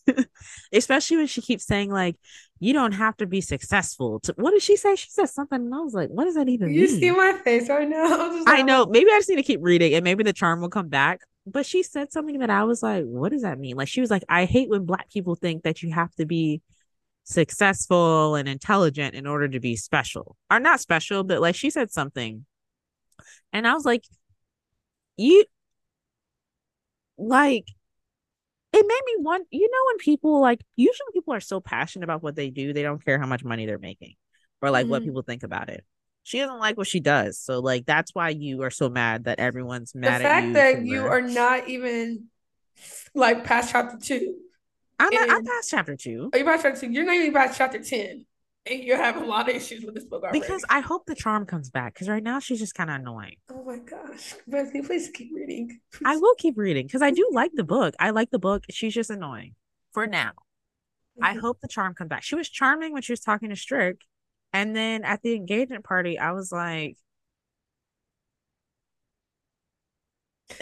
especially 0.73 1.17
when 1.17 1.27
she 1.27 1.41
keeps 1.41 1.65
saying 1.65 1.91
like, 1.91 2.15
"You 2.59 2.73
don't 2.73 2.93
have 2.93 3.15
to 3.17 3.27
be 3.27 3.41
successful." 3.41 4.19
To, 4.21 4.33
what 4.37 4.51
did 4.51 4.63
she 4.63 4.75
say? 4.75 4.95
She 4.95 5.09
said 5.09 5.29
something, 5.29 5.59
and 5.59 5.73
I 5.73 5.79
was 5.79 5.93
like, 5.93 6.09
"What 6.09 6.25
does 6.25 6.35
that 6.35 6.49
even 6.49 6.69
you 6.73 6.81
mean?" 6.81 6.89
You 6.89 6.99
see 6.99 7.11
my 7.11 7.33
face 7.43 7.69
right 7.69 7.87
now. 7.87 8.43
I 8.47 8.63
know. 8.63 8.87
Maybe 8.87 9.11
I 9.11 9.19
just 9.19 9.29
need 9.29 9.35
to 9.35 9.43
keep 9.43 9.59
reading, 9.61 9.93
and 9.93 10.03
maybe 10.03 10.23
the 10.23 10.33
charm 10.33 10.61
will 10.61 10.69
come 10.69 10.89
back. 10.89 11.21
But 11.45 11.67
she 11.67 11.83
said 11.83 12.11
something 12.11 12.39
that 12.39 12.49
I 12.49 12.63
was 12.63 12.81
like, 12.81 13.05
"What 13.05 13.31
does 13.31 13.43
that 13.43 13.59
mean?" 13.59 13.75
Like 13.75 13.87
she 13.87 14.01
was 14.01 14.09
like, 14.09 14.23
"I 14.27 14.45
hate 14.45 14.69
when 14.69 14.85
Black 14.85 15.11
people 15.11 15.35
think 15.35 15.61
that 15.63 15.83
you 15.83 15.91
have 15.93 16.13
to 16.15 16.25
be." 16.25 16.61
Successful 17.25 18.35
and 18.35 18.47
intelligent 18.47 19.15
in 19.15 19.25
order 19.27 19.47
to 19.47 19.59
be 19.59 19.75
special 19.75 20.37
or 20.49 20.59
not 20.59 20.79
special 20.79 21.23
but 21.23 21.41
like 21.41 21.55
she 21.55 21.69
said 21.69 21.91
something. 21.91 22.45
And 23.51 23.67
i 23.67 23.73
was 23.73 23.85
like 23.85 24.03
you 25.17 25.45
like 27.17 27.65
it 28.73 28.85
made 28.85 29.01
me 29.05 29.23
want 29.23 29.47
you 29.49 29.69
know 29.71 29.83
when 29.87 29.97
people 29.97 30.41
like 30.41 30.61
usually 30.75 31.11
people 31.13 31.33
are 31.33 31.39
so 31.39 31.59
passionate 31.59 32.03
about 32.03 32.21
what 32.21 32.35
they 32.35 32.49
do 32.49 32.73
they 32.73 32.83
don't 32.83 33.03
care 33.03 33.17
how 33.17 33.25
much 33.25 33.43
money 33.43 33.65
they're 33.65 33.79
making 33.79 34.15
or 34.61 34.69
like 34.69 34.83
mm-hmm. 34.83 34.91
what 34.91 35.03
people 35.03 35.21
think 35.21 35.43
about 35.43 35.69
it. 35.69 35.83
She 36.23 36.39
doesn't 36.39 36.59
like 36.59 36.77
what 36.77 36.87
she 36.87 36.99
does 36.99 37.39
so 37.39 37.59
like 37.59 37.85
that's 37.85 38.13
why 38.13 38.29
you 38.29 38.63
are 38.63 38.71
so 38.71 38.89
mad 38.89 39.25
that 39.25 39.39
everyone's 39.39 39.95
mad 39.95 40.13
at 40.13 40.17
the 40.17 40.23
fact 40.23 40.53
that 40.53 40.85
you 40.85 41.05
are 41.05 41.21
not 41.21 41.69
even 41.69 42.25
like 43.13 43.45
past 43.45 43.71
chapter 43.71 43.97
two 43.97 44.35
I'm, 44.99 45.11
and, 45.13 45.31
I 45.31 45.41
passed 45.41 45.69
chapter 45.69 45.95
two. 45.95 46.29
Are 46.33 46.39
you 46.39 46.45
past 46.45 46.63
chapter 46.63 46.79
two? 46.81 46.91
You're 46.91 47.05
not 47.05 47.15
even 47.15 47.33
past 47.33 47.57
chapter 47.57 47.81
10. 47.81 48.25
And 48.67 48.83
you're 48.83 48.97
having 48.97 49.23
a 49.23 49.27
lot 49.27 49.47
of 49.47 49.55
issues 49.55 49.83
with 49.83 49.93
this 49.93 50.05
book 50.05 50.23
already. 50.23 50.39
Because 50.39 50.65
I 50.69 50.79
hope 50.79 51.05
the 51.05 51.13
charm 51.13 51.45
comes 51.45 51.69
back. 51.69 51.93
Because 51.93 52.09
right 52.09 52.23
now 52.23 52.39
she's 52.39 52.59
just 52.59 52.73
kind 52.73 52.89
of 52.89 52.95
annoying. 52.95 53.35
Oh 53.51 53.63
my 53.63 53.77
gosh. 53.77 54.33
Bethany, 54.47 54.81
please 54.81 55.11
keep 55.13 55.29
reading. 55.35 55.79
Please. 55.93 56.03
I 56.03 56.17
will 56.17 56.33
keep 56.35 56.57
reading 56.57 56.87
because 56.87 57.03
I 57.03 57.11
do 57.11 57.29
like 57.31 57.51
the 57.53 57.63
book. 57.63 57.93
I 57.99 58.09
like 58.09 58.31
the 58.31 58.39
book. 58.39 58.63
She's 58.71 58.93
just 58.93 59.11
annoying 59.11 59.53
for 59.93 60.07
now. 60.07 60.29
Mm-hmm. 60.29 61.25
I 61.25 61.33
hope 61.33 61.59
the 61.61 61.67
charm 61.67 61.93
comes 61.93 62.09
back. 62.09 62.23
She 62.23 62.33
was 62.35 62.49
charming 62.49 62.91
when 62.91 63.03
she 63.03 63.11
was 63.11 63.19
talking 63.19 63.49
to 63.49 63.55
Strick. 63.55 64.01
And 64.51 64.75
then 64.75 65.03
at 65.03 65.21
the 65.21 65.35
engagement 65.35 65.83
party, 65.83 66.17
I 66.17 66.31
was 66.31 66.51
like, 66.51 66.97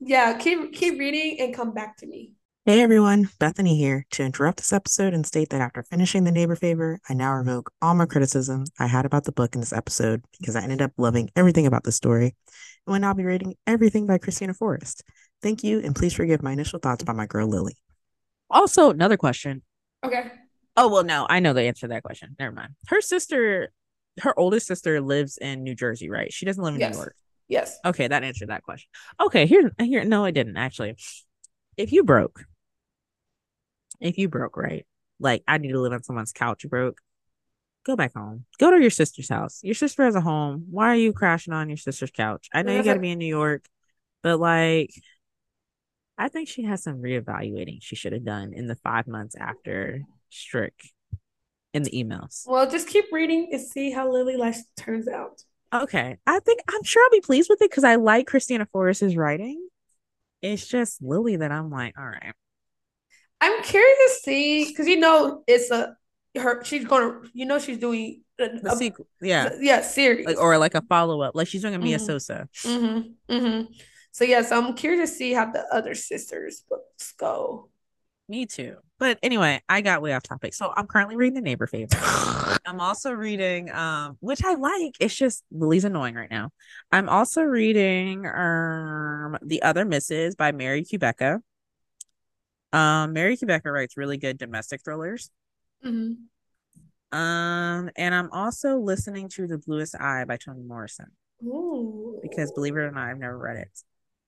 yeah, 0.00 0.36
keep 0.38 0.74
keep 0.74 0.98
reading 0.98 1.40
and 1.40 1.54
come 1.54 1.72
back 1.72 1.96
to 1.98 2.06
me. 2.06 2.32
Hey 2.68 2.82
everyone, 2.82 3.30
Bethany 3.38 3.78
here 3.78 4.04
to 4.10 4.22
interrupt 4.22 4.58
this 4.58 4.74
episode 4.74 5.14
and 5.14 5.24
state 5.24 5.48
that 5.48 5.62
after 5.62 5.82
finishing 5.82 6.24
The 6.24 6.30
Neighbor 6.30 6.54
Favor, 6.54 7.00
I 7.08 7.14
now 7.14 7.32
revoke 7.32 7.72
all 7.80 7.94
my 7.94 8.04
criticism 8.04 8.64
I 8.78 8.86
had 8.88 9.06
about 9.06 9.24
the 9.24 9.32
book 9.32 9.54
in 9.54 9.62
this 9.62 9.72
episode 9.72 10.22
because 10.38 10.54
I 10.54 10.64
ended 10.64 10.82
up 10.82 10.92
loving 10.98 11.30
everything 11.34 11.66
about 11.66 11.84
the 11.84 11.92
story 11.92 12.36
and 12.86 12.92
will 12.92 12.98
now 12.98 13.14
be 13.14 13.24
rating 13.24 13.54
everything 13.66 14.06
by 14.06 14.18
Kristina 14.18 14.54
Forest. 14.54 15.02
Thank 15.40 15.64
you, 15.64 15.80
and 15.80 15.96
please 15.96 16.12
forgive 16.12 16.42
my 16.42 16.52
initial 16.52 16.78
thoughts 16.78 17.02
about 17.02 17.16
my 17.16 17.24
girl 17.24 17.48
Lily. 17.48 17.78
Also, 18.50 18.90
another 18.90 19.16
question. 19.16 19.62
Okay. 20.04 20.30
Oh, 20.76 20.88
well, 20.88 21.04
no, 21.04 21.26
I 21.26 21.40
know 21.40 21.54
the 21.54 21.62
answer 21.62 21.86
to 21.86 21.94
that 21.94 22.02
question. 22.02 22.36
Never 22.38 22.54
mind. 22.54 22.74
Her 22.88 23.00
sister, 23.00 23.72
her 24.20 24.38
oldest 24.38 24.66
sister 24.66 25.00
lives 25.00 25.38
in 25.38 25.62
New 25.62 25.74
Jersey, 25.74 26.10
right? 26.10 26.30
She 26.30 26.44
doesn't 26.44 26.62
live 26.62 26.74
in 26.74 26.80
yes. 26.80 26.92
New 26.92 26.98
York. 26.98 27.16
Yes. 27.48 27.78
Okay, 27.86 28.08
that 28.08 28.24
answered 28.24 28.50
that 28.50 28.62
question. 28.62 28.90
Okay, 29.18 29.46
here, 29.46 29.72
here, 29.78 30.04
no, 30.04 30.22
I 30.22 30.32
didn't 30.32 30.58
actually. 30.58 30.96
If 31.78 31.92
you 31.92 32.04
broke, 32.04 32.44
if 34.00 34.18
you 34.18 34.28
broke, 34.28 34.56
right? 34.56 34.86
Like 35.20 35.42
I 35.48 35.58
need 35.58 35.72
to 35.72 35.80
live 35.80 35.92
on 35.92 36.02
someone's 36.02 36.32
couch 36.32 36.64
broke. 36.68 37.00
Go 37.84 37.96
back 37.96 38.14
home. 38.14 38.44
Go 38.58 38.70
to 38.70 38.80
your 38.80 38.90
sister's 38.90 39.28
house. 39.28 39.60
Your 39.62 39.74
sister 39.74 40.04
has 40.04 40.14
a 40.14 40.20
home. 40.20 40.66
Why 40.70 40.88
are 40.88 40.96
you 40.96 41.12
crashing 41.12 41.54
on 41.54 41.68
your 41.68 41.78
sister's 41.78 42.10
couch? 42.10 42.48
I 42.52 42.62
know 42.62 42.76
you 42.76 42.82
got 42.82 42.94
to 42.94 43.00
be 43.00 43.10
in 43.10 43.18
New 43.18 43.26
York, 43.26 43.64
but 44.22 44.38
like, 44.38 44.90
I 46.18 46.28
think 46.28 46.48
she 46.48 46.64
has 46.64 46.82
some 46.82 47.00
reevaluating 47.00 47.78
she 47.80 47.96
should 47.96 48.12
have 48.12 48.24
done 48.24 48.52
in 48.52 48.66
the 48.66 48.74
five 48.74 49.06
months 49.06 49.36
after 49.36 50.02
Strick 50.28 50.74
in 51.72 51.82
the 51.82 51.90
emails. 51.90 52.42
Well, 52.46 52.68
just 52.68 52.88
keep 52.88 53.06
reading 53.12 53.48
and 53.52 53.60
see 53.60 53.90
how 53.90 54.10
Lily 54.10 54.36
Life 54.36 54.58
turns 54.76 55.08
out. 55.08 55.42
Okay. 55.72 56.16
I 56.26 56.40
think 56.40 56.60
I'm 56.68 56.82
sure 56.82 57.02
I'll 57.04 57.10
be 57.10 57.20
pleased 57.20 57.48
with 57.48 57.62
it 57.62 57.70
because 57.70 57.84
I 57.84 57.94
like 57.94 58.26
Kristina 58.26 58.66
Forest's 58.70 59.16
writing. 59.16 59.66
It's 60.42 60.66
just 60.66 61.02
Lily 61.02 61.36
that 61.36 61.52
I'm 61.52 61.70
like, 61.70 61.94
all 61.98 62.06
right. 62.06 62.34
I'm 63.40 63.62
curious 63.62 63.98
to 63.98 64.20
see 64.22 64.68
because 64.68 64.86
you 64.86 64.98
know 64.98 65.42
it's 65.46 65.70
a 65.70 65.96
her. 66.36 66.64
She's 66.64 66.84
gonna, 66.84 67.20
you 67.32 67.46
know, 67.46 67.58
she's 67.58 67.78
doing 67.78 68.22
a, 68.38 68.48
the 68.60 68.76
sequel. 68.76 69.06
Yeah, 69.20 69.50
yeah, 69.60 69.82
series 69.82 70.26
like 70.26 70.38
or 70.38 70.58
like 70.58 70.74
a 70.74 70.82
follow 70.82 71.22
up. 71.22 71.34
Like 71.34 71.48
she's 71.48 71.62
doing 71.62 71.74
a 71.74 71.78
Mia 71.78 71.98
mm-hmm. 71.98 72.06
Sosa. 72.06 72.48
Mm-hmm. 72.64 73.32
Mm-hmm. 73.32 73.72
So 74.12 74.24
yes, 74.24 74.50
I'm 74.50 74.74
curious 74.74 75.10
to 75.10 75.16
see 75.16 75.32
how 75.32 75.50
the 75.50 75.64
other 75.72 75.94
sisters 75.94 76.64
books 76.68 77.12
go. 77.18 77.68
Me 78.28 78.44
too. 78.44 78.76
But 78.98 79.18
anyway, 79.22 79.62
I 79.68 79.80
got 79.80 80.02
way 80.02 80.12
off 80.12 80.22
topic. 80.22 80.52
So 80.52 80.72
I'm 80.76 80.86
currently 80.86 81.16
reading 81.16 81.34
The 81.34 81.40
Neighbor 81.40 81.66
Favor. 81.66 81.96
I'm 82.66 82.80
also 82.80 83.12
reading, 83.12 83.70
um, 83.70 84.18
which 84.20 84.44
I 84.44 84.54
like. 84.54 84.96
It's 85.00 85.14
just 85.14 85.44
Lily's 85.50 85.84
annoying 85.84 86.14
right 86.14 86.30
now. 86.30 86.50
I'm 86.92 87.08
also 87.08 87.42
reading 87.42 88.26
um 88.26 89.38
The 89.42 89.62
Other 89.62 89.86
Mrs. 89.86 90.36
by 90.36 90.52
Mary 90.52 90.84
Kubica. 90.84 91.40
Um, 92.72 93.12
Mary 93.12 93.36
Kubica 93.36 93.72
writes 93.72 93.96
really 93.96 94.16
good 94.16 94.38
domestic 94.38 94.82
thrillers. 94.82 95.30
Mm-hmm. 95.84 97.18
Um, 97.18 97.90
and 97.96 98.14
I'm 98.14 98.30
also 98.32 98.78
listening 98.78 99.28
to 99.30 99.46
The 99.46 99.58
Bluest 99.58 99.94
Eye 99.98 100.24
by 100.26 100.36
Toni 100.36 100.62
Morrison. 100.62 101.06
Ooh. 101.42 102.18
Because 102.22 102.52
believe 102.52 102.76
it 102.76 102.80
or 102.80 102.90
not, 102.90 103.08
I've 103.08 103.18
never 103.18 103.38
read 103.38 103.56
it. 103.56 103.70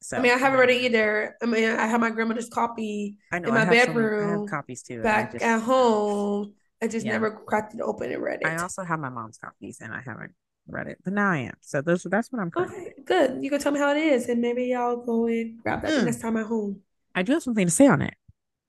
So 0.03 0.17
I 0.17 0.21
mean, 0.21 0.33
I 0.33 0.39
haven't 0.39 0.59
read 0.59 0.71
it 0.71 0.81
either. 0.83 1.37
I 1.43 1.47
mean, 1.47 1.69
I 1.69 1.87
have 1.87 2.01
my 2.01 2.09
grandmother's 2.09 2.49
copy 2.49 3.17
I 3.33 3.39
know, 3.39 3.49
in 3.49 3.55
my 3.55 3.67
bedroom. 3.67 4.49
copies 4.49 4.83
too. 4.83 5.03
Back 5.03 5.33
just, 5.33 5.45
at 5.45 5.61
home, 5.61 6.55
I 6.81 6.89
just 6.89 7.05
yeah. 7.05 7.13
never 7.13 7.33
cracked 7.33 7.75
it 7.75 7.83
open 7.83 8.11
and 8.11 8.23
read 8.23 8.41
it. 8.41 8.47
I 8.47 8.57
also 8.57 8.83
have 8.83 8.99
my 8.99 9.11
mom's 9.11 9.37
copies, 9.37 9.81
and 9.83 9.93
I 9.93 10.01
haven't 10.01 10.33
read 10.67 10.87
it, 10.87 10.99
but 11.05 11.13
now 11.13 11.31
I 11.31 11.39
am. 11.39 11.55
So 11.61 11.83
those 11.83 12.05
that's 12.05 12.33
what 12.33 12.41
I'm. 12.41 12.51
Okay, 12.57 12.95
good. 13.05 13.45
You 13.45 13.51
can 13.51 13.61
tell 13.61 13.73
me 13.73 13.79
how 13.79 13.95
it 13.95 13.99
is, 13.99 14.27
and 14.31 14.41
maybe 14.41 14.75
I'll 14.75 14.97
go 14.97 15.27
and 15.27 15.63
grab 15.63 15.83
that 15.83 15.91
mm. 15.91 16.05
next 16.07 16.23
time 16.23 16.39
at 16.39 16.47
home. 16.47 16.81
I 17.15 17.23
do 17.23 17.33
have 17.33 17.43
something 17.43 17.67
to 17.67 17.71
say 17.71 17.87
on 17.87 18.01
it. 18.01 18.15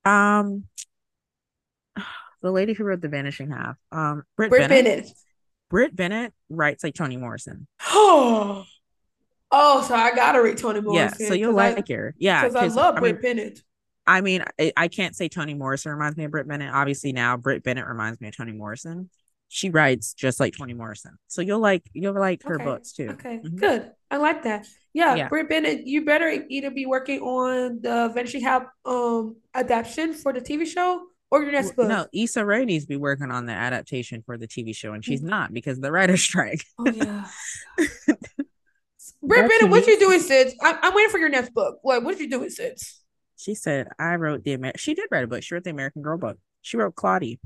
Um, 0.05 0.65
the 2.41 2.51
lady 2.51 2.73
who 2.73 2.83
wrote 2.83 3.01
The 3.01 3.09
Vanishing 3.09 3.51
Half, 3.51 3.77
um, 3.91 4.23
Brit, 4.37 4.49
Brit 4.49 4.69
Bennett. 4.69 4.85
Bennett. 4.85 5.11
Brit 5.69 5.95
Bennett 5.95 6.33
writes 6.49 6.83
like 6.83 6.93
Toni 6.93 7.17
Morrison. 7.17 7.67
Oh, 7.87 8.65
oh, 9.51 9.81
so 9.87 9.95
I 9.95 10.13
gotta 10.13 10.41
read 10.41 10.57
Toni 10.57 10.81
Morrison. 10.81 11.17
Yeah, 11.19 11.27
so 11.27 11.33
you'll 11.33 11.53
like 11.53 11.89
I, 11.89 11.93
her. 11.93 12.15
Yeah, 12.17 12.47
because 12.47 12.55
I 12.55 12.67
love 12.67 12.97
I 12.97 12.99
Brit 12.99 13.15
mean, 13.15 13.21
Bennett. 13.21 13.63
I 14.07 14.21
mean, 14.21 14.43
I, 14.59 14.73
I, 14.75 14.87
can't 14.87 15.15
say 15.15 15.29
Toni 15.29 15.53
Morrison 15.53 15.91
reminds 15.91 16.17
me 16.17 16.25
of 16.25 16.31
Brit 16.31 16.47
Bennett. 16.47 16.73
Obviously, 16.73 17.13
now 17.13 17.37
Brit 17.37 17.63
Bennett 17.63 17.85
reminds 17.85 18.19
me 18.19 18.27
of 18.27 18.35
Toni 18.35 18.51
Morrison. 18.51 19.09
She 19.53 19.69
writes 19.69 20.13
just 20.13 20.39
like 20.39 20.55
Toni 20.57 20.73
Morrison, 20.73 21.17
so 21.27 21.41
you'll 21.41 21.59
like 21.59 21.83
you'll 21.91 22.17
like 22.17 22.41
her 22.43 22.55
okay. 22.55 22.63
books 22.63 22.93
too. 22.93 23.09
Okay, 23.09 23.41
mm-hmm. 23.43 23.57
good. 23.57 23.91
I 24.09 24.15
like 24.15 24.43
that. 24.43 24.65
Yeah, 24.93 25.15
yeah. 25.15 25.27
Brit 25.27 25.49
Bennett, 25.49 25.85
you 25.85 26.05
better 26.05 26.45
either 26.49 26.71
be 26.71 26.85
working 26.85 27.19
on 27.19 27.81
the 27.81 28.09
Vanishing 28.13 28.41
Half 28.41 28.63
um 28.85 29.35
adaptation 29.53 30.13
for 30.13 30.31
the 30.31 30.39
TV 30.39 30.65
show 30.65 31.05
or 31.29 31.43
your 31.43 31.51
next 31.51 31.75
book. 31.75 31.89
No, 31.89 32.07
Issa 32.13 32.45
Rae 32.45 32.63
needs 32.63 32.85
to 32.85 32.87
be 32.87 32.95
working 32.95 33.29
on 33.29 33.45
the 33.45 33.51
adaptation 33.51 34.23
for 34.25 34.37
the 34.37 34.47
TV 34.47 34.73
show, 34.73 34.93
and 34.93 35.03
she's 35.03 35.19
mm-hmm. 35.19 35.29
not 35.31 35.53
because 35.53 35.81
the 35.81 35.91
writer's 35.91 36.21
strike. 36.29 36.63
Oh 36.79 36.89
yeah. 36.89 37.25
Brit 39.21 39.49
Bennett, 39.49 39.69
what 39.69 39.85
you 39.85 39.99
doing, 39.99 40.21
Sid? 40.21 40.53
I'm, 40.61 40.77
I'm 40.81 40.95
waiting 40.95 41.11
for 41.11 41.17
your 41.17 41.29
next 41.29 41.53
book. 41.53 41.79
What 41.81 42.03
what 42.03 42.17
you 42.21 42.29
doing, 42.29 42.49
Sid? 42.49 42.79
She 43.35 43.53
said, 43.53 43.89
I 43.99 44.15
wrote 44.15 44.45
the 44.45 44.53
Amer- 44.53 44.77
she 44.77 44.93
did 44.93 45.09
write 45.11 45.25
a 45.25 45.27
book. 45.27 45.43
She 45.43 45.53
wrote 45.53 45.65
the 45.65 45.71
American 45.71 46.03
Girl 46.03 46.17
book. 46.17 46.37
She 46.61 46.77
wrote 46.77 46.95
Claudie. 46.95 47.39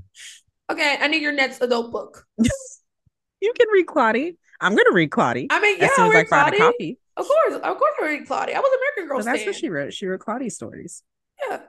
Okay, 0.71 0.97
I 0.99 1.07
need 1.07 1.21
your 1.21 1.33
next 1.33 1.61
adult 1.61 1.91
book. 1.91 2.25
you 2.37 3.53
can 3.57 3.67
read 3.71 3.87
Claudie. 3.87 4.37
I'm 4.61 4.75
gonna 4.75 4.93
read 4.93 5.11
Claudie. 5.11 5.47
I 5.49 5.59
mean, 5.59 5.77
yeah, 5.77 5.85
as 5.85 5.95
soon 5.95 6.15
as 6.15 6.15
I 6.15 6.25
find 6.25 6.55
a 6.55 6.57
copy. 6.57 6.99
Of 7.17 7.27
course, 7.27 7.55
of 7.55 7.77
course, 7.77 7.93
I 8.01 8.05
read 8.05 8.27
Claudie. 8.27 8.53
I 8.53 8.59
was 8.59 8.77
American 8.77 9.09
Girl. 9.09 9.21
So 9.21 9.31
that's 9.31 9.45
what 9.45 9.55
she 9.55 9.69
wrote. 9.69 9.93
She 9.93 10.05
wrote 10.07 10.19
Claudie 10.19 10.49
stories. 10.49 11.03
Yeah, 11.47 11.59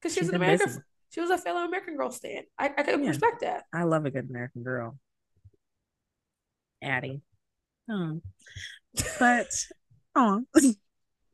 because 0.00 0.14
she 0.14 0.20
was 0.20 0.28
an 0.28 0.36
American. 0.36 0.66
Busy. 0.66 0.80
She 1.10 1.20
was 1.20 1.30
a 1.30 1.38
fellow 1.38 1.64
American 1.64 1.96
Girl 1.96 2.10
stand. 2.10 2.46
I 2.58 2.66
I 2.66 2.82
could 2.82 3.00
yeah. 3.00 3.08
respect 3.08 3.40
that. 3.40 3.64
I 3.72 3.84
love 3.84 4.04
a 4.04 4.10
good 4.10 4.28
American 4.28 4.62
Girl. 4.62 4.98
Addy. 6.82 7.22
Oh. 7.90 8.20
But 9.18 9.48
oh 10.16 10.44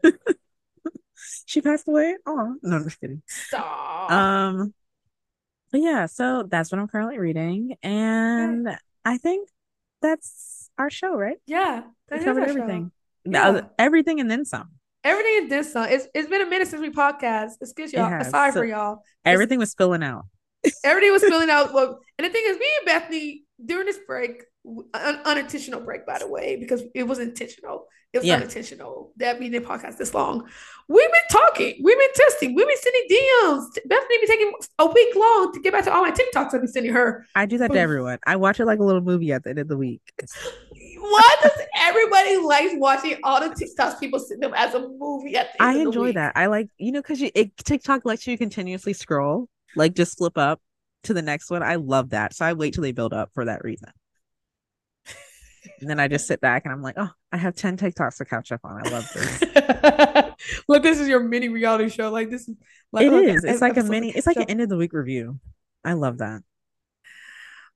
she 1.47 1.61
passed 1.61 1.89
away. 1.89 2.16
Oh 2.27 2.57
no, 2.62 2.77
I'm 2.77 2.85
just 2.85 3.01
kidding. 3.01 3.23
Stop. 3.27 4.11
Um 4.11 4.75
but 5.75 5.83
yeah, 5.83 6.07
so 6.07 6.45
that's 6.49 6.71
what 6.71 6.81
I'm 6.81 6.87
currently 6.87 7.19
reading. 7.19 7.75
And 7.83 8.69
okay. 8.69 8.77
I 9.05 9.19
think 9.19 9.49
that's 10.01 10.71
our 10.79 10.89
show, 10.89 11.17
right? 11.17 11.39
Yeah. 11.49 11.83
we 12.13 12.23
covered 12.23 12.49
everything. 12.49 12.93
Yeah. 13.25 13.63
Everything 13.77 14.21
and 14.21 14.31
then 14.31 14.45
some. 14.45 14.69
Everything 15.03 15.39
and 15.39 15.51
then 15.51 15.65
some. 15.65 15.87
It's 15.89 16.07
it's 16.15 16.29
been 16.29 16.43
a 16.43 16.47
minute 16.47 16.69
since 16.69 16.81
we 16.81 16.91
podcast. 16.91 17.55
Excuse 17.61 17.93
y'all. 17.93 18.23
Sorry 18.23 18.53
so 18.53 18.61
for 18.61 18.65
y'all. 18.65 19.03
Everything 19.25 19.59
was 19.59 19.73
spilling 19.73 20.05
out. 20.05 20.27
everything 20.85 21.11
was 21.11 21.23
spilling 21.23 21.51
out. 21.57 21.75
Well, 21.75 21.99
and 22.19 22.25
the 22.25 22.31
thing 22.31 22.45
is, 22.47 22.57
me 22.57 22.69
and 22.79 22.87
Bethany 22.87 23.43
during 23.67 23.87
this 23.87 23.99
break, 24.07 24.45
un- 24.65 25.23
unintentional 25.25 25.81
break, 25.81 26.07
by 26.07 26.21
the 26.21 26.29
way, 26.29 26.55
because 26.55 26.85
it 26.95 27.03
was 27.03 27.19
intentional. 27.19 27.87
It 28.15 28.19
was 28.19 28.27
yeah. 28.27 28.36
unintentional 28.36 29.11
that 29.16 29.41
we 29.41 29.49
didn't 29.49 29.66
podcast 29.66 29.97
this 29.97 30.15
long. 30.15 30.49
We've 30.86 31.11
been 31.11 31.28
talking. 31.32 31.81
We've 31.82 31.99
been 31.99 32.12
testing. 32.15 32.55
We've 32.55 32.66
been 32.66 32.77
sending 32.77 33.03
DMs. 33.11 33.66
Bethany 33.86 34.19
be 34.20 34.27
taking 34.28 34.53
a 34.78 34.86
week 34.86 35.16
long 35.16 35.53
to 35.53 35.61
get 35.61 35.73
back 35.73 35.82
to 35.85 35.93
all 35.93 36.03
my 36.03 36.12
TikToks 36.12 36.55
I've 36.55 36.61
been 36.61 36.69
sending 36.69 36.93
her. 36.93 37.27
I 37.35 37.45
do 37.47 37.59
that 37.59 37.73
to 37.73 37.78
everyone. 37.78 38.20
I 38.24 38.36
watch 38.36 38.61
it 38.61 38.66
like 38.66 38.78
a 38.78 38.85
little 38.85 39.01
movie 39.01 39.32
at 39.32 39.43
the 39.43 39.51
end 39.51 39.59
of 39.59 39.66
the 39.66 39.77
week. 39.77 40.01
Why 40.99 41.36
does 41.43 41.59
everybody 41.77 42.36
like 42.36 42.70
watching 42.74 43.19
all 43.24 43.41
the 43.41 43.49
TikToks 43.49 43.99
people 43.99 44.20
send 44.20 44.41
them 44.41 44.53
as 44.55 44.74
a 44.74 44.89
movie 44.97 45.35
at 45.36 45.53
the 45.55 45.62
end 45.62 45.78
I 45.78 45.82
enjoy 45.82 46.12
that. 46.12 46.35
I 46.36 46.47
like, 46.47 46.69
you 46.78 46.93
know, 46.93 47.03
because 47.03 47.20
you 47.20 47.32
it, 47.35 47.57
TikTok 47.57 48.05
lets 48.05 48.28
you 48.28 48.39
continuously 48.39 48.93
scroll, 48.93 49.49
like 49.74 49.95
just 49.95 50.19
flip 50.19 50.39
up 50.39 50.61
to 51.03 51.15
the 51.15 51.23
next 51.23 51.51
one. 51.51 51.65
I 51.65 51.74
love 51.77 52.11
that. 52.11 52.32
So 52.32 52.45
I 52.45 52.53
wait 52.53 52.74
till 52.74 52.82
they 52.82 52.93
build 52.93 53.12
up 53.12 53.31
for 53.35 53.45
that 53.47 53.65
reason. 53.65 53.91
And 55.81 55.89
then 55.89 56.01
I 56.01 56.09
just 56.09 56.27
sit 56.27 56.41
back 56.41 56.65
and 56.65 56.73
I'm 56.73 56.82
like, 56.82 56.95
oh, 56.99 57.11
I 57.32 57.36
have 57.36 57.55
10 57.55 57.77
TikToks 57.77 58.19
to 58.19 58.24
catch 58.24 58.53
up 58.53 58.61
on. 58.65 58.86
I 58.86 58.91
love 58.91 59.09
this. 59.15 60.35
Look, 60.69 60.82
this 60.82 61.01
is 61.01 61.09
your 61.09 61.20
mini 61.20 61.49
reality 61.49 61.89
show. 61.89 62.11
Like 62.11 62.31
this 62.31 62.49
is 62.49 62.57
like 62.93 63.07
it 63.07 63.12
is. 63.12 63.45
It's 63.45 63.61
like 63.61 63.77
a 63.77 63.82
mini, 63.82 64.11
it's 64.11 64.27
like 64.27 64.36
an 64.36 64.51
end 64.51 64.61
of 64.61 64.69
the 64.69 64.77
week 64.77 64.93
review. 64.93 65.39
I 65.85 65.95
love 65.95 66.19
that. 66.19 66.43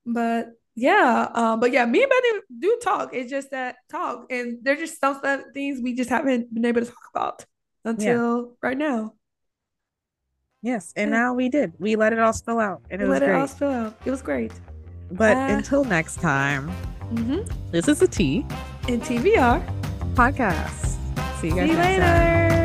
But 0.05 0.49
yeah, 0.75 1.29
um, 1.33 1.59
but 1.59 1.71
yeah, 1.71 1.85
me 1.85 2.03
and 2.03 2.09
Betty 2.09 2.45
do 2.59 2.79
talk. 2.81 3.13
It's 3.13 3.29
just 3.29 3.51
that 3.51 3.75
talk, 3.89 4.27
and 4.29 4.59
there's 4.61 4.79
just 4.79 4.99
some 4.99 5.19
things 5.53 5.81
we 5.81 5.93
just 5.93 6.09
haven't 6.09 6.53
been 6.53 6.65
able 6.65 6.81
to 6.81 6.87
talk 6.87 7.09
about 7.13 7.45
until 7.83 8.39
yeah. 8.39 8.51
right 8.61 8.77
now. 8.77 9.13
Yes, 10.61 10.93
and 10.95 11.11
now 11.11 11.33
we 11.33 11.49
did. 11.49 11.73
We 11.79 11.95
let 11.95 12.13
it 12.13 12.19
all 12.19 12.33
spill 12.33 12.59
out, 12.59 12.81
and 12.89 13.01
it 13.01 13.05
we 13.05 13.09
was 13.09 13.19
let 13.19 13.25
great. 13.25 13.35
it 13.35 13.39
all 13.39 13.47
spill 13.47 13.71
out. 13.71 13.97
It 14.05 14.11
was 14.11 14.21
great. 14.21 14.53
But 15.11 15.37
uh, 15.37 15.55
until 15.57 15.83
next 15.83 16.21
time, 16.21 16.69
mm-hmm. 17.11 17.41
this 17.71 17.87
is 17.87 18.01
a 18.01 18.07
Tea 18.07 18.45
and 18.87 19.01
TBR 19.01 19.63
podcast. 20.13 20.97
See 21.39 21.49
you 21.49 21.55
guys 21.55 21.67
See 21.67 21.71
you 21.71 21.77
later. 21.77 22.58